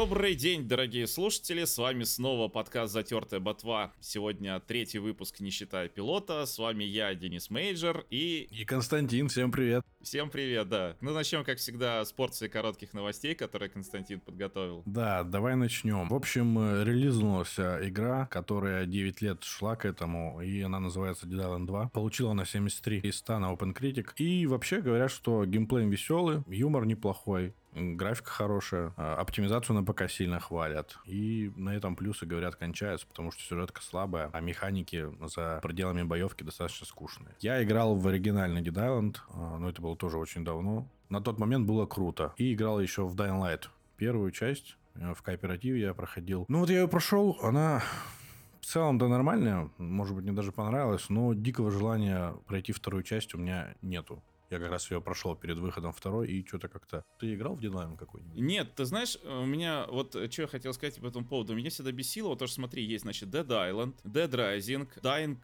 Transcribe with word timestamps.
Добрый 0.00 0.36
день, 0.36 0.68
дорогие 0.68 1.08
слушатели, 1.08 1.64
с 1.64 1.76
вами 1.76 2.04
снова 2.04 2.46
подкаст 2.46 2.92
«Затертая 2.92 3.40
ботва». 3.40 3.92
Сегодня 3.98 4.60
третий 4.60 5.00
выпуск 5.00 5.40
«Не 5.40 5.50
считая 5.50 5.88
пилота», 5.88 6.46
с 6.46 6.56
вами 6.56 6.84
я, 6.84 7.12
Денис 7.16 7.50
Мейджор, 7.50 8.06
и... 8.08 8.46
И 8.52 8.64
Константин, 8.64 9.26
всем 9.26 9.50
привет. 9.50 9.84
Всем 10.00 10.30
привет, 10.30 10.68
да. 10.68 10.96
Ну, 11.00 11.12
начнем, 11.12 11.42
как 11.42 11.58
всегда, 11.58 12.04
с 12.04 12.12
порции 12.12 12.46
коротких 12.46 12.92
новостей, 12.94 13.34
которые 13.34 13.70
Константин 13.70 14.20
подготовил. 14.20 14.84
Да, 14.86 15.24
давай 15.24 15.56
начнем. 15.56 16.06
В 16.08 16.14
общем, 16.14 16.56
э, 16.60 16.84
релизнулась 16.84 17.58
э, 17.58 17.88
игра, 17.88 18.26
которая 18.26 18.86
9 18.86 19.20
лет 19.20 19.42
шла 19.42 19.74
к 19.74 19.84
этому, 19.84 20.40
и 20.40 20.62
она 20.62 20.78
называется 20.78 21.26
Dead 21.26 21.44
Island 21.44 21.66
2. 21.66 21.88
Получила 21.88 22.34
на 22.34 22.46
73 22.46 23.00
из 23.00 23.16
100 23.16 23.38
на 23.40 23.52
OpenCritic. 23.52 24.10
И 24.18 24.46
вообще 24.46 24.80
говорят, 24.80 25.10
что 25.10 25.44
геймплей 25.44 25.88
веселый, 25.88 26.44
юмор 26.46 26.86
неплохой, 26.86 27.52
Графика 27.78 28.30
хорошая, 28.30 28.92
а, 28.96 29.16
оптимизацию 29.16 29.76
на 29.76 29.84
ПК 29.84 30.10
сильно 30.10 30.40
хвалят. 30.40 30.98
И 31.04 31.52
на 31.56 31.74
этом 31.74 31.96
плюсы, 31.96 32.26
говорят, 32.26 32.56
кончаются, 32.56 33.06
потому 33.06 33.30
что 33.30 33.42
сюжетка 33.42 33.82
слабая, 33.82 34.30
а 34.32 34.40
механики 34.40 35.08
за 35.26 35.60
пределами 35.62 36.02
боевки 36.02 36.44
достаточно 36.44 36.86
скучные. 36.86 37.34
Я 37.40 37.62
играл 37.62 37.96
в 37.96 38.06
оригинальный 38.06 38.62
Dead 38.62 38.74
Island, 38.74 39.16
а, 39.30 39.58
но 39.58 39.68
это 39.68 39.80
было 39.80 39.96
тоже 39.96 40.18
очень 40.18 40.44
давно. 40.44 40.88
На 41.08 41.20
тот 41.20 41.38
момент 41.38 41.66
было 41.66 41.86
круто. 41.86 42.34
И 42.36 42.52
играл 42.52 42.80
еще 42.80 43.06
в 43.06 43.14
Dying 43.14 43.40
Light. 43.40 43.68
Первую 43.96 44.30
часть 44.30 44.76
э, 44.94 45.14
в 45.14 45.22
кооперативе 45.22 45.80
я 45.80 45.94
проходил. 45.94 46.44
Ну 46.48 46.60
вот 46.60 46.70
я 46.70 46.80
ее 46.80 46.88
прошел, 46.88 47.38
она 47.42 47.82
в 48.60 48.66
целом, 48.66 48.98
да, 48.98 49.08
нормальная. 49.08 49.70
Может 49.78 50.14
быть, 50.14 50.24
мне 50.24 50.32
даже 50.32 50.52
понравилось, 50.52 51.08
но 51.08 51.32
дикого 51.32 51.70
желания 51.70 52.34
пройти 52.46 52.72
вторую 52.72 53.02
часть 53.02 53.34
у 53.34 53.38
меня 53.38 53.74
нету. 53.80 54.22
Я 54.50 54.58
как 54.58 54.70
раз 54.70 54.90
ее 54.90 55.00
прошел 55.00 55.36
перед 55.36 55.58
выходом 55.58 55.92
второй, 55.92 56.28
и 56.28 56.46
что-то 56.46 56.68
как-то... 56.68 57.04
Ты 57.18 57.34
играл 57.34 57.54
в 57.54 57.60
Deadline 57.60 57.96
какой-нибудь? 57.96 58.40
Нет, 58.40 58.74
ты 58.74 58.84
знаешь, 58.86 59.18
у 59.24 59.44
меня 59.44 59.86
вот, 59.88 60.14
э, 60.16 60.30
что 60.30 60.42
я 60.42 60.48
хотел 60.48 60.72
сказать 60.72 61.00
по 61.00 61.06
этому 61.06 61.26
поводу, 61.26 61.54
меня 61.54 61.70
всегда 61.70 61.92
бесило, 61.92 62.28
вот 62.28 62.38
тоже 62.38 62.52
смотри, 62.52 62.84
есть, 62.84 63.02
значит, 63.02 63.28
Dead 63.28 63.46
Island, 63.46 63.96
Dead 64.04 64.30
Rising, 64.30 64.88
Dying... 65.02 65.36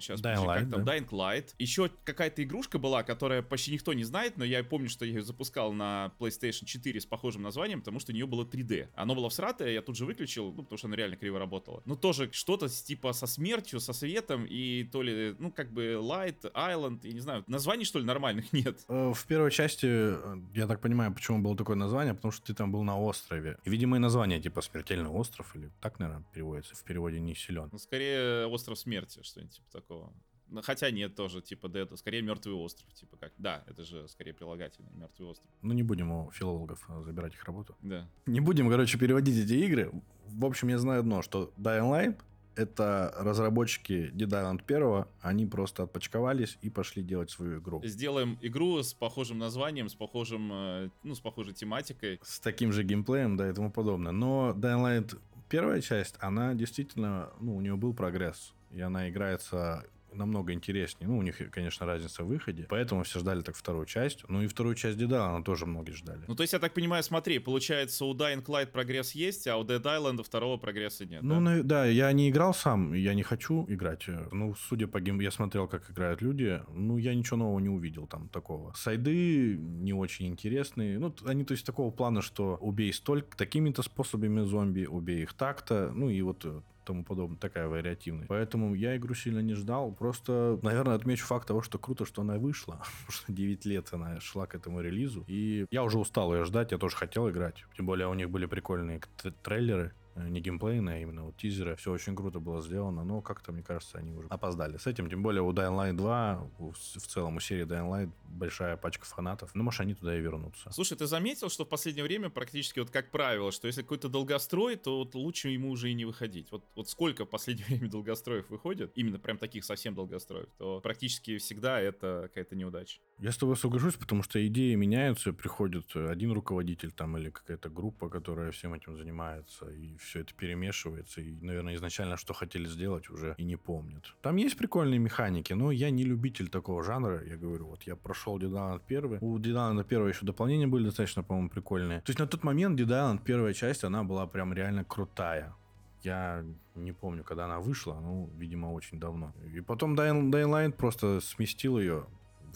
Сейчас, 0.00 0.20
Dying 0.20 0.44
Light, 0.44 0.60
как 0.60 0.70
там, 0.70 0.84
да? 0.84 0.96
Dying 0.96 1.08
Light. 1.10 1.54
Еще 1.58 1.90
какая-то 2.04 2.42
игрушка 2.42 2.78
была, 2.78 3.02
которая 3.02 3.42
почти 3.42 3.72
никто 3.72 3.92
не 3.92 4.04
знает, 4.04 4.36
но 4.36 4.44
я 4.44 4.64
помню, 4.64 4.88
что 4.88 5.04
я 5.04 5.12
ее 5.12 5.22
запускал 5.22 5.72
на 5.72 6.12
PlayStation 6.18 6.64
4 6.64 7.00
с 7.00 7.06
похожим 7.06 7.42
названием, 7.42 7.80
потому 7.80 8.00
что 8.00 8.12
у 8.12 8.14
нее 8.14 8.26
было 8.26 8.44
3D. 8.44 8.88
Оно 8.94 9.14
было 9.14 9.30
всратое, 9.30 9.70
я 9.72 9.82
тут 9.82 9.96
же 9.96 10.04
выключил, 10.04 10.52
ну, 10.52 10.62
потому 10.62 10.78
что 10.78 10.88
оно 10.88 10.96
реально 10.96 11.16
криво 11.16 11.38
работало. 11.38 11.82
Ну, 11.84 11.96
тоже 11.96 12.30
что-то 12.32 12.68
типа 12.68 13.12
со 13.12 13.26
смертью, 13.26 13.80
со 13.80 13.92
светом, 13.92 14.44
и 14.44 14.84
то 14.84 15.02
ли, 15.02 15.36
ну, 15.38 15.52
как 15.52 15.72
бы 15.72 15.98
Light, 16.00 16.50
Island, 16.52 17.00
я 17.04 17.12
не 17.12 17.20
знаю, 17.20 17.44
названий, 17.46 17.84
что 17.84 17.98
ли, 17.98 18.04
нормальных 18.40 18.52
нет. 18.52 18.84
Э, 18.88 19.12
в 19.14 19.26
первой 19.26 19.50
части, 19.50 19.86
э, 19.86 20.36
я 20.54 20.66
так 20.66 20.80
понимаю, 20.80 21.12
почему 21.12 21.40
было 21.40 21.56
такое 21.56 21.76
название, 21.76 22.14
потому 22.14 22.32
что 22.32 22.46
ты 22.46 22.54
там 22.54 22.72
был 22.72 22.82
на 22.82 22.98
острове. 22.98 23.58
И, 23.64 23.70
видимо, 23.70 23.96
и 23.96 24.00
название 24.00 24.40
типа 24.40 24.60
«Смертельный 24.62 25.10
остров» 25.10 25.54
или 25.56 25.70
так, 25.80 25.98
наверное, 25.98 26.24
переводится. 26.32 26.74
В 26.74 26.84
переводе 26.84 27.20
не 27.20 27.34
силен. 27.34 27.68
Ну, 27.72 27.78
скорее 27.78 28.46
«Остров 28.46 28.78
смерти», 28.78 29.20
что-нибудь 29.22 29.54
типа 29.54 29.70
такого. 29.70 30.12
Ну, 30.48 30.62
Хотя 30.62 30.90
нет, 30.90 31.14
тоже, 31.14 31.40
типа, 31.40 31.68
Dead, 31.68 31.96
скорее 31.96 32.22
мертвый 32.22 32.56
остров, 32.56 32.92
типа 32.92 33.16
как. 33.16 33.32
Да, 33.38 33.62
это 33.68 33.84
же 33.84 34.08
скорее 34.08 34.32
прилагательный, 34.32 34.90
мертвый 34.94 35.28
остров. 35.28 35.48
Ну, 35.62 35.72
не 35.72 35.84
будем 35.84 36.10
у 36.10 36.30
филологов 36.32 36.84
э, 36.88 37.02
забирать 37.02 37.34
их 37.34 37.44
работу. 37.44 37.76
Да. 37.82 38.08
Не 38.26 38.40
будем, 38.40 38.68
короче, 38.68 38.98
переводить 38.98 39.44
эти 39.44 39.52
игры. 39.64 39.92
В 40.26 40.44
общем, 40.44 40.68
я 40.68 40.78
знаю 40.78 41.00
одно, 41.00 41.22
что 41.22 41.52
Dying 41.56 41.90
Light 41.90 42.20
это 42.60 43.14
разработчики 43.16 44.10
Dead 44.14 44.28
Island 44.28 44.62
1, 44.66 45.06
они 45.22 45.46
просто 45.46 45.84
отпочковались 45.84 46.58
и 46.62 46.70
пошли 46.70 47.02
делать 47.02 47.30
свою 47.30 47.60
игру. 47.60 47.80
Сделаем 47.84 48.38
игру 48.42 48.82
с 48.82 48.92
похожим 48.92 49.38
названием, 49.38 49.88
с 49.88 49.94
похожим, 49.94 50.50
э, 50.52 50.90
ну, 51.02 51.14
с 51.14 51.20
похожей 51.20 51.54
тематикой. 51.54 52.20
С 52.22 52.40
таким 52.40 52.72
же 52.72 52.82
геймплеем, 52.82 53.36
да, 53.36 53.48
и 53.48 53.52
тому 53.52 53.70
подобное. 53.70 54.12
Но 54.12 54.50
Dying 54.50 54.84
Light 54.84 55.18
первая 55.48 55.80
часть, 55.80 56.16
она 56.20 56.54
действительно, 56.54 57.30
ну, 57.40 57.56
у 57.56 57.60
нее 57.60 57.76
был 57.76 57.94
прогресс. 57.94 58.54
И 58.70 58.80
она 58.80 59.08
играется 59.08 59.84
намного 60.12 60.52
интереснее. 60.52 61.08
Ну, 61.08 61.18
у 61.18 61.22
них, 61.22 61.38
конечно, 61.50 61.86
разница 61.86 62.24
в 62.24 62.26
выходе. 62.28 62.66
Поэтому 62.68 63.02
все 63.04 63.18
ждали 63.20 63.42
так 63.42 63.56
вторую 63.56 63.86
часть. 63.86 64.24
Ну 64.28 64.42
и 64.42 64.46
вторую 64.46 64.74
часть 64.74 64.98
Деда, 64.98 65.26
она 65.26 65.42
тоже 65.42 65.66
многие 65.66 65.92
ждали. 65.92 66.22
Ну, 66.28 66.34
то 66.34 66.42
есть, 66.42 66.52
я 66.52 66.58
так 66.58 66.74
понимаю, 66.74 67.02
смотри, 67.02 67.38
получается, 67.38 68.04
у 68.04 68.14
Dying 68.14 68.44
Light 68.44 68.66
прогресс 68.66 69.12
есть, 69.12 69.46
а 69.46 69.56
у 69.56 69.64
Dead 69.64 69.82
Island 69.82 70.22
второго 70.22 70.56
прогресса 70.56 71.06
нет, 71.06 71.22
Ну, 71.22 71.34
да? 71.34 71.40
на- 71.40 71.62
да, 71.62 71.84
я 71.86 72.10
не 72.12 72.28
играл 72.30 72.54
сам, 72.54 72.92
я 72.94 73.14
не 73.14 73.22
хочу 73.22 73.64
играть. 73.68 74.06
Ну, 74.32 74.54
судя 74.54 74.86
по 74.86 75.00
гейм... 75.00 75.20
Я 75.20 75.30
смотрел, 75.30 75.68
как 75.68 75.90
играют 75.90 76.22
люди, 76.22 76.62
ну, 76.72 76.96
я 76.98 77.14
ничего 77.14 77.36
нового 77.36 77.58
не 77.60 77.68
увидел 77.68 78.06
там 78.06 78.28
такого. 78.28 78.72
Сайды 78.74 79.56
не 79.58 79.92
очень 79.92 80.26
интересные. 80.26 80.98
Ну, 80.98 81.14
они, 81.26 81.44
то 81.44 81.52
есть, 81.52 81.66
такого 81.66 81.90
плана, 81.90 82.22
что 82.22 82.56
убей 82.60 82.92
столько 82.92 83.36
такими-то 83.36 83.82
способами 83.82 84.40
зомби, 84.44 84.86
убей 84.86 85.22
их 85.22 85.32
так-то, 85.34 85.90
ну, 85.94 86.08
и 86.10 86.20
вот 86.22 86.44
э, 86.44 86.60
тому 86.84 87.04
подобное, 87.04 87.38
такая 87.38 87.68
вариативность. 87.68 88.28
Поэтому 88.28 88.74
я 88.74 88.96
игру 88.96 89.14
сильно 89.14 89.40
не 89.40 89.54
ждал. 89.54 89.92
Просто, 89.92 90.58
наверное, 90.62 90.94
отмечу 90.94 91.26
факт 91.26 91.46
того, 91.46 91.62
что 91.62 91.78
круто, 91.78 92.04
что 92.04 92.22
она 92.22 92.38
вышла. 92.38 92.74
Потому 93.06 93.12
что 93.12 93.32
9 93.32 93.64
лет 93.66 93.88
она 93.92 94.20
шла 94.20 94.46
к 94.46 94.54
этому 94.54 94.80
релизу. 94.80 95.24
И 95.26 95.66
я 95.70 95.82
уже 95.82 95.98
устал 95.98 96.34
ее 96.34 96.44
ждать, 96.44 96.72
я 96.72 96.78
тоже 96.78 96.96
хотел 96.96 97.28
играть. 97.30 97.64
Тем 97.76 97.86
более 97.86 98.08
у 98.08 98.14
них 98.14 98.30
были 98.30 98.46
прикольные 98.46 99.00
трейлеры. 99.42 99.92
Э, 100.14 100.28
Не 100.28 100.40
геймплейные, 100.40 100.96
а 100.96 100.98
именно 101.00 101.24
вот 101.24 101.36
тизеры. 101.36 101.76
Все 101.76 101.92
очень 101.92 102.14
круто 102.16 102.40
было 102.40 102.62
сделано, 102.62 103.04
но 103.04 103.20
как-то, 103.22 103.52
мне 103.52 103.62
кажется, 103.62 103.98
они 103.98 104.12
уже 104.14 104.28
опоздали 104.28 104.76
с 104.76 104.86
этим. 104.86 105.08
Тем 105.10 105.22
более 105.22 105.42
у 105.42 105.52
Dying 105.52 105.76
Light 105.76 105.92
2, 105.96 106.50
у- 106.58 106.70
в 106.72 106.76
целом 106.78 107.36
у 107.36 107.40
серии 107.40 107.64
Dying 107.66 107.88
Light 107.90 108.10
большая 108.28 108.76
пачка 108.76 109.04
фанатов. 109.06 109.50
Ну, 109.54 109.62
может, 109.64 109.80
они 109.80 109.94
туда 109.94 110.16
и 110.16 110.20
вернутся. 110.20 110.70
Слушай, 110.72 110.96
ты 110.98 111.06
заметил, 111.06 111.48
что 111.50 111.64
в 111.64 111.68
последнее 111.68 112.04
время 112.04 112.30
практически 112.30 112.78
вот 112.80 112.90
как 112.90 113.10
правило, 113.10 113.52
что 113.52 113.66
если 113.66 113.82
какой-то 113.82 114.08
долгострой, 114.08 114.76
то 114.76 114.98
вот 114.98 115.14
лучше 115.14 115.48
ему 115.48 115.70
уже 115.70 115.90
и 115.90 115.94
не 115.94 116.04
выходить. 116.04 116.50
Вот, 116.52 116.64
вот 116.74 116.88
сколько 116.88 117.24
в 117.24 117.28
последнее 117.30 117.66
время 117.68 117.88
долгостроев 117.90 118.48
выходит, 118.50 118.92
именно 118.94 119.18
прям 119.18 119.38
таких 119.38 119.64
совсем 119.64 119.94
долгостроев, 119.94 120.48
то 120.58 120.80
практически 120.80 121.38
всегда 121.38 121.80
это 121.80 122.22
какая-то 122.28 122.56
неудача. 122.56 123.00
Я 123.18 123.32
с 123.32 123.36
тобой 123.36 123.56
соглашусь, 123.56 123.94
потому 123.94 124.22
что 124.22 124.44
идеи 124.46 124.74
меняются, 124.74 125.32
приходит 125.32 125.94
один 125.94 126.32
руководитель 126.32 126.90
там 126.92 127.16
или 127.16 127.30
какая-то 127.30 127.68
группа, 127.68 128.08
которая 128.08 128.50
всем 128.52 128.74
этим 128.74 128.96
занимается, 128.96 129.68
и 129.70 129.96
все 130.00 130.20
это 130.20 130.34
перемешивается, 130.34 131.20
и, 131.20 131.32
наверное, 131.40 131.74
изначально 131.74 132.16
что 132.16 132.34
хотели 132.34 132.66
сделать 132.66 133.10
уже 133.10 133.34
и 133.38 133.44
не 133.44 133.56
помнят. 133.56 134.14
Там 134.22 134.36
есть 134.36 134.56
прикольные 134.56 134.98
механики, 134.98 135.52
но 135.52 135.70
я 135.70 135.90
не 135.90 136.04
любитель 136.04 136.48
такого 136.48 136.82
жанра, 136.82 137.22
я 137.24 137.36
говорю, 137.36 137.66
вот 137.66 137.82
я 137.84 137.96
прошел 137.96 138.38
Dead 138.38 138.50
Island 138.50 138.82
1, 138.86 139.18
у 139.20 139.38
Dead 139.38 139.54
Island 139.54 139.84
1 139.86 140.08
еще 140.08 140.26
дополнения 140.26 140.66
были 140.66 140.84
достаточно, 140.84 141.22
по-моему, 141.22 141.50
прикольные. 141.50 142.00
То 142.00 142.10
есть 142.10 142.18
на 142.18 142.26
тот 142.26 142.44
момент 142.44 142.80
Dead 142.80 142.88
Island 142.88 143.22
первая 143.24 143.52
часть, 143.52 143.84
она 143.84 144.02
была 144.04 144.26
прям 144.26 144.52
реально 144.52 144.84
крутая. 144.84 145.54
Я 146.02 146.44
не 146.74 146.92
помню, 146.92 147.24
когда 147.24 147.44
она 147.44 147.60
вышла, 147.60 148.00
ну, 148.00 148.30
видимо, 148.38 148.72
очень 148.72 148.98
давно. 148.98 149.34
И 149.54 149.60
потом 149.60 149.94
Dying, 149.94 150.30
Dying 150.30 150.48
Light 150.50 150.72
просто 150.72 151.20
сместил 151.20 151.78
ее. 151.78 152.06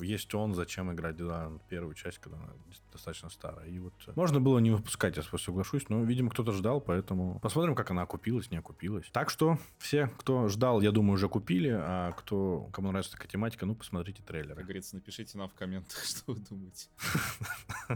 Есть 0.01 0.35
он, 0.35 0.55
зачем 0.55 0.91
играть 0.93 1.17
Dead 1.17 1.29
Island 1.29 1.61
первую 1.69 1.95
часть, 1.95 2.19
когда 2.19 2.39
она 2.39 2.55
достаточно 2.95 3.29
старая. 3.29 3.67
И 3.67 3.79
вот 3.79 3.93
э, 4.07 4.13
можно 4.17 4.41
было 4.41 4.59
не 4.59 4.71
выпускать, 4.71 5.17
я 5.17 5.23
соглашусь, 5.23 5.89
но, 5.89 6.03
видимо, 6.03 6.31
кто-то 6.31 6.53
ждал, 6.53 6.81
поэтому 6.81 7.39
посмотрим, 7.41 7.75
как 7.75 7.91
она 7.91 8.03
окупилась, 8.03 8.51
не 8.51 8.57
окупилась. 8.57 9.07
Так 9.13 9.29
что 9.31 9.59
все, 9.79 10.11
кто 10.17 10.49
ждал, 10.49 10.81
я 10.81 10.91
думаю, 10.91 11.15
уже 11.15 11.29
купили, 11.29 11.69
а 11.71 12.13
кто, 12.13 12.71
кому 12.73 12.89
нравится 12.91 13.13
такая 13.13 13.29
тематика, 13.29 13.67
ну, 13.67 13.75
посмотрите 13.75 14.19
Как 14.23 14.29
трейлеры. 14.29 14.63
говорится, 14.63 14.95
напишите 14.95 15.37
нам 15.37 15.49
в 15.49 15.55
комментах, 15.55 16.03
что 16.05 16.33
вы 16.33 16.41
думаете. 16.41 16.89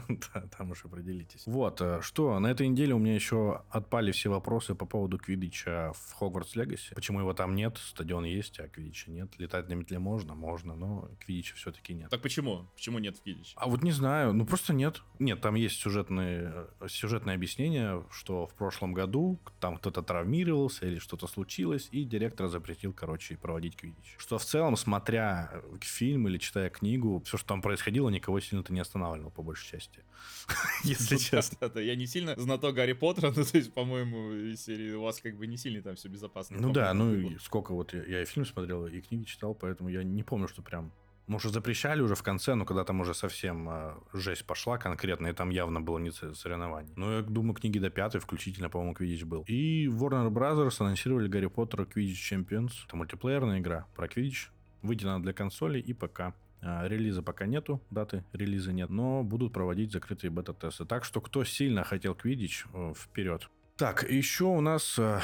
Да, 0.08 0.42
там 0.56 0.70
уж 0.72 0.84
определитесь. 0.84 1.44
Вот, 1.46 1.80
э, 1.80 2.00
что, 2.02 2.38
на 2.38 2.48
этой 2.48 2.68
неделе 2.68 2.94
у 2.94 2.98
меня 2.98 3.14
еще 3.14 3.62
отпали 3.70 4.12
все 4.12 4.28
вопросы 4.28 4.74
по 4.74 4.84
поводу 4.84 5.18
Квидича 5.18 5.92
в 5.94 6.12
Хогвартс 6.14 6.56
Легаси. 6.56 6.94
Почему 6.94 7.20
его 7.20 7.32
там 7.32 7.54
нет? 7.54 7.78
Стадион 7.78 8.24
есть, 8.24 8.60
а 8.60 8.68
Квидича 8.68 9.10
нет. 9.10 9.38
Летать 9.38 9.68
на 9.68 9.74
метле 9.74 9.98
можно? 9.98 10.34
Можно, 10.34 10.74
но 10.74 11.08
Квидича 11.20 11.56
все-таки 11.56 11.94
нет. 11.94 12.10
Так 12.10 12.20
почему? 12.20 12.66
Почему 12.74 12.98
нет 12.98 13.16
в 13.16 13.22
Кидич? 13.22 13.52
А 13.56 13.68
вот 13.68 13.82
не 13.82 13.92
знаю, 13.92 14.32
ну 14.32 14.44
просто 14.44 14.72
нет. 14.74 14.87
Нет, 15.18 15.40
там 15.40 15.54
есть 15.54 15.80
сюжетные, 15.80 16.66
э, 16.80 16.88
сюжетное 16.88 17.34
объяснение, 17.34 18.04
что 18.10 18.46
в 18.46 18.54
прошлом 18.54 18.92
году 18.92 19.38
там 19.60 19.76
кто-то 19.76 20.02
травмировался 20.02 20.86
или 20.86 20.98
что-то 20.98 21.26
случилось, 21.26 21.88
и 21.90 22.04
директор 22.04 22.48
запретил, 22.48 22.92
короче, 22.92 23.36
проводить 23.36 23.76
квидич. 23.76 24.16
Что 24.18 24.38
в 24.38 24.44
целом, 24.44 24.76
смотря 24.76 25.62
фильм 25.80 26.28
или 26.28 26.38
читая 26.38 26.70
книгу, 26.70 27.22
все, 27.24 27.36
что 27.36 27.48
там 27.48 27.62
происходило, 27.62 28.08
никого 28.08 28.40
сильно-то 28.40 28.72
не 28.72 28.80
останавливало, 28.80 29.30
по 29.30 29.42
большей 29.42 29.70
части. 29.70 30.00
Если 30.84 31.14
Ну, 31.14 31.20
честно. 31.20 31.80
Я 31.80 31.96
не 31.96 32.06
сильно 32.06 32.34
знаток 32.36 32.74
Гарри 32.74 32.92
Поттера, 32.92 33.30
ну, 33.36 33.44
то 33.44 33.58
есть, 33.58 33.72
по-моему, 33.72 34.32
из 34.32 34.64
серии 34.64 34.92
у 34.92 35.02
вас 35.02 35.20
как 35.20 35.36
бы 35.36 35.46
не 35.46 35.56
сильно 35.56 35.82
там 35.82 35.96
все 35.96 36.08
безопасно. 36.08 36.58
Ну 36.58 36.72
да, 36.72 36.92
ну 36.94 37.38
сколько 37.40 37.72
вот 37.72 37.92
я 37.94 38.22
и 38.22 38.24
фильм 38.24 38.46
смотрел, 38.46 38.86
и 38.86 39.00
книги 39.00 39.24
читал, 39.24 39.54
поэтому 39.54 39.88
я 39.88 40.02
не 40.02 40.22
помню, 40.22 40.48
что 40.48 40.62
прям... 40.62 40.92
Может, 41.28 41.52
запрещали 41.52 42.00
уже 42.00 42.14
в 42.14 42.22
конце, 42.22 42.54
но 42.54 42.64
когда 42.64 42.84
там 42.84 43.00
уже 43.00 43.12
совсем 43.12 43.68
э, 43.68 43.94
жесть 44.14 44.46
пошла 44.46 44.78
конкретно, 44.78 45.26
и 45.26 45.32
там 45.34 45.50
явно 45.50 45.82
было 45.82 45.98
не 45.98 46.10
соревнование. 46.10 46.90
Но 46.96 47.18
я 47.18 47.22
думаю, 47.22 47.54
книги 47.54 47.78
до 47.78 47.90
пятой 47.90 48.18
включительно, 48.18 48.70
по-моему, 48.70 48.94
Квидич 48.94 49.24
был. 49.24 49.44
И 49.46 49.86
Warner 49.88 50.30
Brothers 50.30 50.76
анонсировали 50.80 51.28
Гарри 51.28 51.46
Поттер 51.46 51.82
Quidditch 51.82 52.32
Champions. 52.32 52.72
Это 52.86 52.96
мультиплеерная 52.96 53.58
игра 53.60 53.86
про 53.94 54.08
Квидич. 54.08 54.50
Выйдет 54.80 55.04
она 55.04 55.18
для 55.18 55.34
консолей 55.34 55.82
и 55.82 55.92
ПК. 55.92 56.32
А, 56.62 56.88
релиза 56.88 57.22
пока 57.22 57.44
нету, 57.46 57.80
даты 57.90 58.24
релиза 58.32 58.72
нет, 58.72 58.88
но 58.88 59.22
будут 59.22 59.52
проводить 59.52 59.92
закрытые 59.92 60.30
бета-тесты. 60.30 60.86
Так 60.86 61.04
что 61.04 61.20
кто 61.20 61.44
сильно 61.44 61.84
хотел 61.84 62.14
Quidditch, 62.14 62.66
э, 62.72 62.94
вперед. 62.96 63.50
Так, 63.78 64.10
еще 64.10 64.42
у 64.46 64.60
нас 64.60 64.98
э, 64.98 65.20